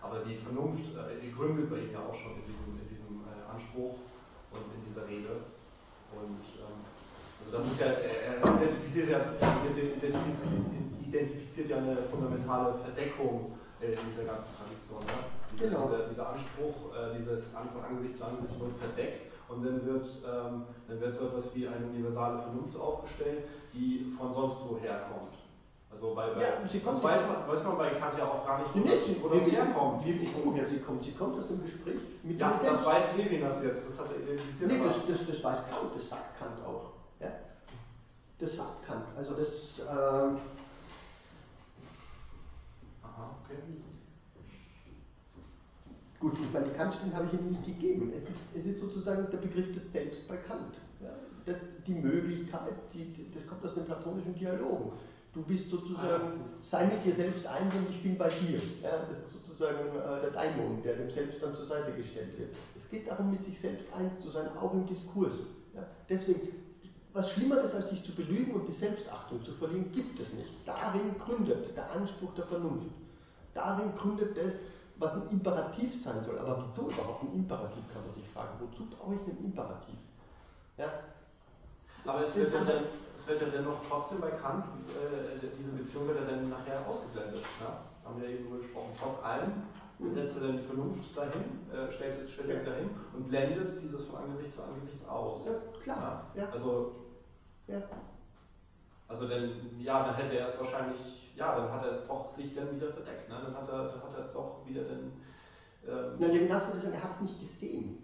[0.00, 3.20] Aber die Vernunft äh, die gründet bei ihm ja auch schon in diesem, in diesem
[3.52, 4.00] Anspruch
[4.52, 5.44] und in dieser Rede.
[6.08, 6.80] Und ähm,
[7.40, 9.20] also das ist ja, er identifiziert ja,
[11.04, 13.54] identifiziert ja eine fundamentale Verdeckung
[13.92, 15.00] in dieser ganzen Tradition.
[15.04, 15.20] Ne?
[15.58, 15.88] Genau.
[15.88, 16.74] Dieser, dieser Anspruch,
[17.16, 21.54] dieses von Angesicht zu Angesicht wird verdeckt und dann wird, ähm, dann wird so etwas
[21.54, 25.34] wie eine universale Vernunft aufgestellt, die von sonst woher kommt.
[25.92, 28.44] Also bei, bei ja, sie kommt das weiß man, weiß man bei Kant ja auch
[28.44, 30.04] gar nicht, wo, nee, das, wo das herkommt.
[30.04, 31.04] Wissen, woher sie kommt.
[31.04, 34.72] Sie kommt aus dem Gespräch mit Ja, das weiß Levinas jetzt, das hat er identifiziert.
[34.72, 36.94] Nee, das, das, das, weiß Kant, das sagt Kant auch.
[37.20, 37.28] Ja?
[38.38, 39.04] Das sagt Kant.
[39.16, 39.86] Also das...
[39.86, 40.32] Aha,
[43.18, 43.58] okay.
[46.24, 48.10] Gut, ich meine, die Kantstellen habe ich Ihnen nicht gegeben.
[48.16, 50.76] Es ist, es ist sozusagen der Begriff des Selbst bei Kant.
[51.02, 51.10] Ja?
[51.44, 54.92] Das, die Möglichkeit, die, das kommt aus den platonischen Dialogen.
[55.34, 58.58] Du bist sozusagen, sei mit dir selbst eins und ich bin bei dir.
[58.82, 59.04] Ja?
[59.06, 62.56] Das ist sozusagen äh, der Daimon, der dem Selbst dann zur Seite gestellt wird.
[62.74, 65.34] Es geht darum, mit sich selbst eins zu sein, auch im Diskurs.
[65.74, 65.86] Ja?
[66.08, 66.40] Deswegen,
[67.12, 70.50] was Schlimmeres als sich zu belügen und die Selbstachtung zu verlieren, gibt es nicht.
[70.64, 73.03] Darin gründet der Anspruch der Vernunft.
[73.54, 74.54] Darin gründet das,
[74.96, 76.38] was ein Imperativ sein soll.
[76.38, 78.50] Aber wieso überhaupt ein Imperativ, kann man sich fragen.
[78.60, 79.96] Wozu brauche ich einen Imperativ?
[80.76, 80.86] Ja?
[82.04, 82.84] Aber es wird, ja dann,
[83.16, 87.42] es wird ja dennoch trotzdem bei Kant, äh, diese Beziehung wird ja dann nachher ausgeblendet.
[87.60, 87.80] Ja?
[88.04, 88.90] Haben wir ja eben gesprochen.
[89.00, 89.52] Trotz allem
[89.98, 90.12] mhm.
[90.12, 92.70] setzt er dann die Vernunft dahin, äh, stellt es stellt ja.
[92.70, 95.46] dahin und blendet dieses von Angesicht zu Angesicht aus.
[95.46, 95.52] Ja,
[95.82, 96.26] klar.
[96.34, 96.50] Ja?
[96.50, 96.96] Also,
[97.66, 97.80] ja.
[99.08, 102.54] Also dann, ja, dann hätte er es wahrscheinlich ja, dann hat er es doch sich
[102.54, 103.28] dann wieder verdeckt.
[103.28, 103.36] Ne?
[103.42, 105.12] Dann, hat er, dann hat er es doch wieder dann.
[105.86, 108.02] Ähm, ja, Levinas würde sagen, er hat es nicht gesehen.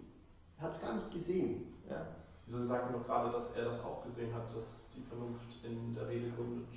[0.57, 1.73] Er hat es gar nicht gesehen.
[1.89, 2.07] Ja.
[2.45, 5.93] Wieso sagt man doch gerade, dass er das auch gesehen hat, dass die Vernunft in
[5.93, 6.67] der Rede gründet?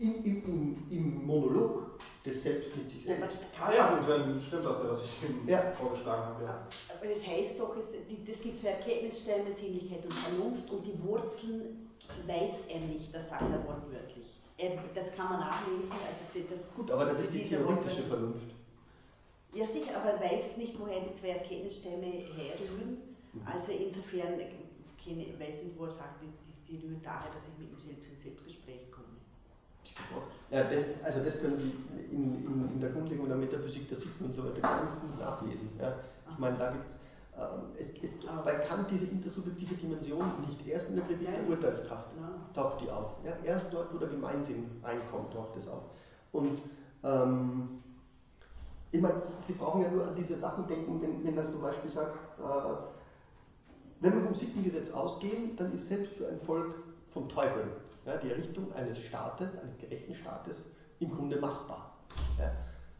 [0.00, 3.38] Im, im, im, Im Monolog des Selbst mit sich selbst.
[3.60, 5.72] Ah ja, gut, dann stimmt das ja, was ich ihm ja.
[5.72, 6.44] vorgeschlagen habe.
[6.44, 6.66] Ja.
[6.94, 7.92] Aber das heißt doch, es,
[8.26, 11.85] das gibt für Erkenntnisstellen Sinnlichkeit und Vernunft und die Wurzeln
[12.26, 14.38] weiß er nicht, das sagt er wortwörtlich.
[14.58, 15.92] Äh, das kann man nachlesen.
[15.92, 18.54] Also das, Gut, aber das ist die theoretische Vernunft.
[19.52, 22.98] Ja, sicher, aber er weiß nicht, woher die zwei Erkenntnisstämme herrühren.
[23.32, 23.42] Mhm.
[23.44, 24.40] Also insofern
[25.02, 27.78] keine, weiß nicht, wo er sagt, die, die, die rühren daher, dass ich mit ihm
[27.78, 29.06] selbst ins Selbstgespräch komme.
[30.50, 31.72] Ja, das, also das können Sie
[32.10, 35.70] in, in, in der Grundlegung der Metaphysik der Sitten und so weiter ganz gut nachlesen.
[35.80, 35.96] Ja.
[36.30, 36.98] Ich meine, da gibt ähm,
[37.78, 40.66] es, es gibt bei Kant diese intersubjektive Dimension nicht.
[40.66, 42.08] Erst in der Kritik der Urteilskraft
[42.54, 43.12] taucht die auf.
[43.24, 45.82] Ja, erst dort, wo der Gemeinsinn reinkommt, taucht das auf.
[46.32, 46.62] Und
[47.04, 47.82] ähm,
[48.90, 51.90] ich meine, Sie brauchen ja nur an diese Sachen denken, wenn, wenn das zum Beispiel
[51.90, 52.42] sagt, äh,
[54.00, 56.74] wenn wir vom Sittengesetz ausgehen, dann ist selbst für ein Volk
[57.10, 57.64] vom Teufel
[58.06, 61.98] ja, die Errichtung eines Staates, eines gerechten Staates, im Grunde machbar.
[62.38, 62.50] Ja.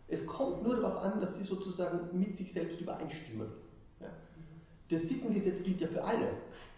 [0.09, 3.49] Es kommt nur darauf an, dass sie sozusagen mit sich selbst übereinstimmen.
[4.89, 4.97] Ja.
[4.97, 6.29] Das Sittengesetz gilt ja für alle.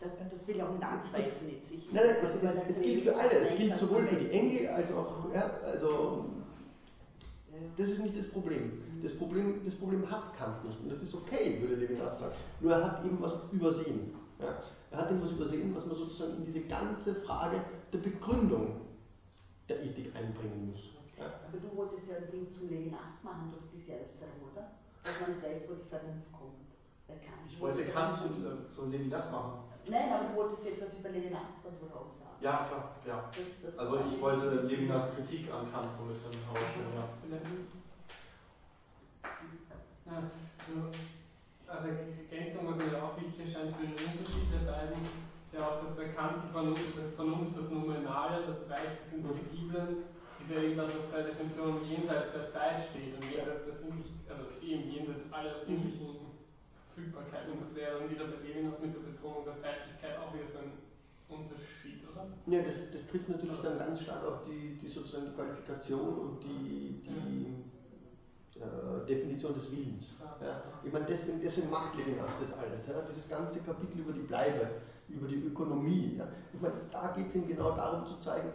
[0.00, 1.72] Das, das will ich auch nicht anzweifeln jetzt.
[1.72, 3.32] Ich, nein, nein, es, es, es gilt für alle.
[3.32, 6.24] Es gilt sowohl für die Engel als auch, ja, also
[7.76, 8.82] das ist nicht das Problem.
[9.02, 10.80] Das Problem, das Problem hat Kant nicht.
[10.80, 12.34] Und das ist okay, würde Levinas sagen.
[12.60, 14.14] Nur er hat eben was übersehen.
[14.40, 14.62] Ja?
[14.90, 17.62] Er hat eben was übersehen, was man sozusagen in diese ganze Frage
[17.92, 18.80] der Begründung
[19.68, 20.90] der Ethik einbringen muss.
[21.18, 21.26] Ja?
[21.46, 24.70] Aber du wolltest ja ein Ding zum Levinas machen durch diese Äußerung, oder?
[25.02, 26.67] Dass man weiß, wo die Vernunft kommt.
[27.48, 29.64] Ich wollte Kant zu, äh, zu Levinas machen.
[29.90, 32.36] Nein, aber du wolltest etwas über Levinas darüber sagen.
[32.40, 33.24] Ja, klar, ja.
[33.32, 37.08] Das, das also ich wollte Levinas Kritik an Kant so ein bisschen herausstellen, ja.
[40.12, 40.22] ja.
[41.66, 45.82] Also Ergänzung, was mir auch wichtig scheint für den Unterschied der beiden, ist ja auch,
[45.82, 50.04] dass bei Kant die Vernunft, das Vernunft, das Nominale, das Reich des Intelligiblen,
[50.38, 54.20] ist ja eben das, was bei Definition jenseits der Zeit steht und jenseits der Sinnlichen,
[54.28, 56.27] also eben jenseits aller sinnlichen
[56.98, 57.48] Verfügbarkeit.
[57.48, 60.58] Und das wäre dann wieder bei Levinas mit der Betonung der Zeitlichkeit auch wieder so
[60.58, 60.74] ein
[61.28, 62.26] Unterschied, oder?
[62.46, 66.42] Ja, das, das trifft natürlich dann ganz stark auch die, die sozusagen die Qualifikation und
[66.42, 70.16] die, die äh, Definition des Willens.
[70.40, 70.62] Ja.
[70.82, 72.86] Ich meine, deswegen, deswegen macht Levinas das alles.
[72.86, 73.00] Ja.
[73.06, 76.16] Dieses ganze Kapitel über die Bleibe, über die Ökonomie.
[76.18, 76.28] Ja.
[76.52, 78.50] Ich meine, da geht es ihm genau darum zu zeigen,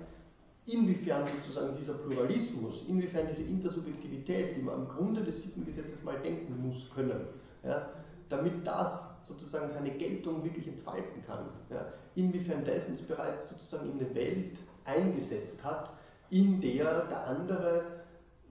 [0.65, 6.65] inwiefern sozusagen dieser Pluralismus, inwiefern diese Intersubjektivität, die man am Grunde des Sittengesetzes mal denken
[6.65, 7.27] muss können,
[7.63, 7.89] ja,
[8.29, 11.49] damit das sozusagen seine Geltung wirklich entfalten kann.
[11.69, 11.85] Ja,
[12.15, 15.91] inwiefern das uns bereits sozusagen in eine Welt eingesetzt hat,
[16.29, 17.83] in der der andere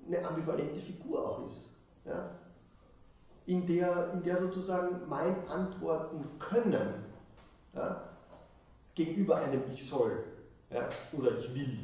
[0.07, 1.71] eine ambivalente Figur auch ist.
[2.05, 2.31] Ja,
[3.47, 7.05] in, der, in der sozusagen mein Antworten können
[7.75, 8.03] ja,
[8.95, 10.25] gegenüber einem Ich soll
[11.13, 11.79] oder Ich will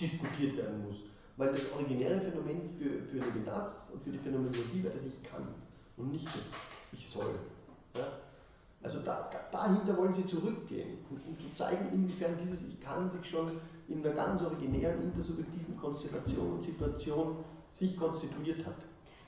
[0.00, 0.96] diskutiert werden muss.
[1.36, 5.46] Weil das originäre Phänomen für, für Levinas und für die Phänomenologie wäre, dass ich kann
[5.96, 6.50] und nicht das
[6.92, 7.34] ich soll.
[7.94, 8.06] Ja?
[8.82, 13.10] Also da, da, dahinter wollen sie zurückgehen, um, um, zu zeigen, inwiefern dieses Ich kann
[13.10, 13.50] sich schon
[13.88, 17.36] in einer ganz originären intersubjektiven Konstellation und Situation
[17.72, 18.76] sich konstituiert hat.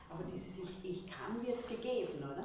[0.09, 2.45] Aber dieses Ich, ich kann wird gegeben, oder?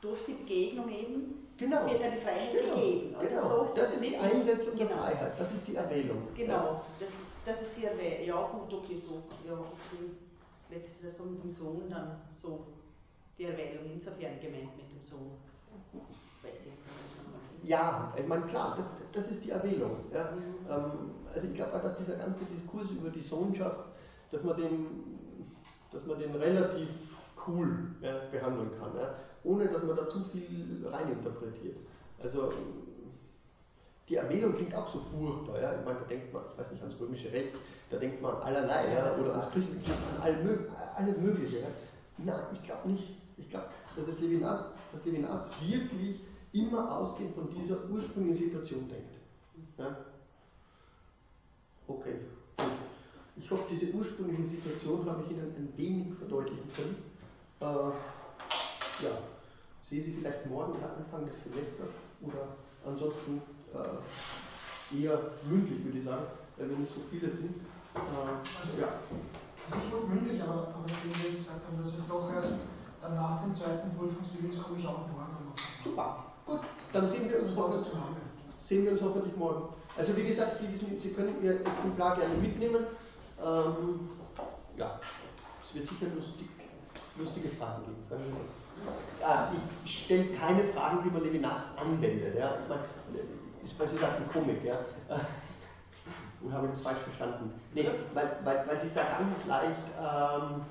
[0.00, 1.88] Durch die Begegnung eben genau.
[1.88, 2.74] wird eine Freiheit genau.
[2.74, 3.14] gegeben.
[3.14, 3.28] Oder?
[3.28, 3.66] Genau.
[3.66, 4.88] So das ist die Einsetzung genau.
[4.88, 6.18] der Freiheit, das ist die Erwählung.
[6.18, 6.84] Das ist, genau, ja.
[6.98, 7.08] das,
[7.44, 8.26] das, ist die Erwählung.
[8.26, 9.22] Ja gut, okay, so.
[9.46, 10.10] Ja, okay.
[10.68, 12.66] Vielleicht ist das so mit dem Sohn dann so
[13.38, 15.32] die Erwählung insofern gemeint mit dem Sohn.
[17.64, 19.96] Ja, ich meine, klar, das, das ist die Erwählung.
[20.12, 20.32] Ja.
[20.32, 20.66] Mhm.
[20.68, 23.84] Ähm, also ich glaube auch, dass dieser ganze Diskurs über die Sohnschaft,
[24.30, 24.86] dass man den,
[25.92, 26.88] dass man den relativ
[27.46, 31.76] cool ja, behandeln kann, ja, ohne dass man da zu viel reininterpretiert.
[32.22, 32.52] Also
[34.08, 35.60] die Erwählung klingt auch so furchtbar.
[35.60, 35.74] Ja?
[35.78, 37.54] Ich meine, da denkt man, ich weiß nicht, ans römische Recht,
[37.90, 39.16] da denkt man an allerlei, ja?
[39.16, 41.60] oder ans Christentum, an alles Mögliche.
[41.60, 41.66] Ja?
[42.18, 43.21] Nein, ich glaube nicht.
[43.42, 46.20] Ich glaube, dass das Levinas, dass Levinas wirklich
[46.52, 49.14] immer ausgehend von dieser ursprünglichen Situation denkt.
[49.78, 49.96] Ja?
[51.88, 52.14] Okay,
[52.56, 52.66] gut.
[53.36, 56.96] Ich hoffe, diese ursprüngliche Situation habe ich Ihnen ein wenig verdeutlichen können.
[57.60, 57.64] Äh,
[59.04, 59.18] ja,
[59.80, 61.90] sehe Sie vielleicht morgen oder Anfang des Semesters
[62.20, 67.56] oder ansonsten äh, eher mündlich, würde ich sagen, weil wir nicht so viele sind.
[67.94, 68.88] Äh, also, ja.
[69.70, 72.54] Also ich mündlich, aber, aber wenn Sie jetzt gesagt haben, dass es doch erst
[73.02, 75.84] dann nach dem zweiten Prüfungsbeweis komme ich auch morgen noch.
[75.84, 76.60] Super, gut,
[76.92, 77.92] dann sehen wir uns hoffentlich,
[78.62, 79.74] sehen wir uns hoffentlich morgen.
[79.96, 80.58] Also wie gesagt,
[80.98, 82.86] Sie können Ihr Exemplar gerne mitnehmen.
[83.44, 84.08] Ähm,
[84.76, 84.98] ja,
[85.62, 86.48] es wird sicher lustig,
[87.18, 88.40] lustige Fragen geben, sagen wir so.
[89.20, 89.52] Ja,
[89.84, 92.36] ich stelle keine Fragen, wie man Levinas anwendet.
[92.38, 92.54] Ja.
[92.62, 92.82] Ich meine,
[93.62, 94.78] ist, weil Sie sagten Komik, ja.
[96.42, 97.52] Oder habe ich das falsch verstanden?
[97.74, 100.62] Nee, weil, weil, weil sich da ganz leicht ähm,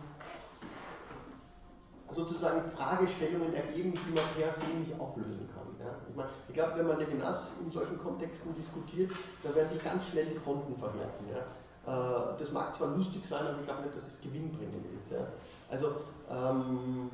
[2.11, 5.67] sozusagen Fragestellungen ergeben, die man per se nicht auflösen kann.
[5.79, 5.95] Ja?
[6.09, 9.11] Ich, meine, ich glaube, wenn man Levinas in solchen Kontexten diskutiert,
[9.43, 11.25] da werden sich ganz schnell die Fronten verhärten.
[11.29, 12.33] Ja?
[12.33, 15.11] Äh, das mag zwar lustig sein, aber ich glaube nicht, dass es gewinnbringend ist.
[15.11, 15.27] Ja?
[15.69, 15.95] Also
[16.29, 17.09] ähm,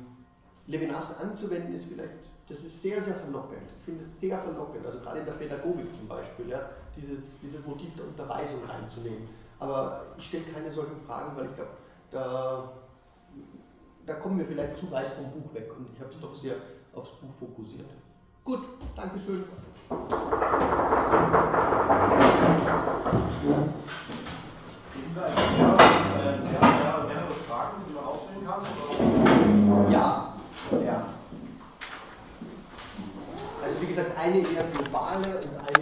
[0.66, 2.14] Levinas anzuwenden ist vielleicht,
[2.48, 3.70] das ist sehr, sehr verlockend.
[3.78, 6.48] Ich finde es sehr verlockend, also gerade in der Pädagogik zum Beispiel.
[6.48, 6.68] Ja?
[6.98, 9.28] dieses, dieses Motiv der Unterweisung reinzunehmen.
[9.58, 11.70] Aber ich stelle keine solchen Fragen, weil ich glaube,
[12.10, 12.72] da,
[14.08, 16.54] da kommen wir vielleicht zu weit vom Buch weg und ich habe es doch sehr
[16.94, 17.90] aufs Buch fokussiert.
[18.42, 18.60] Gut,
[18.96, 19.44] Dankeschön.
[29.90, 30.34] Ja,
[30.84, 31.06] ja.
[33.62, 35.76] Also wie gesagt, eine eher globale und eine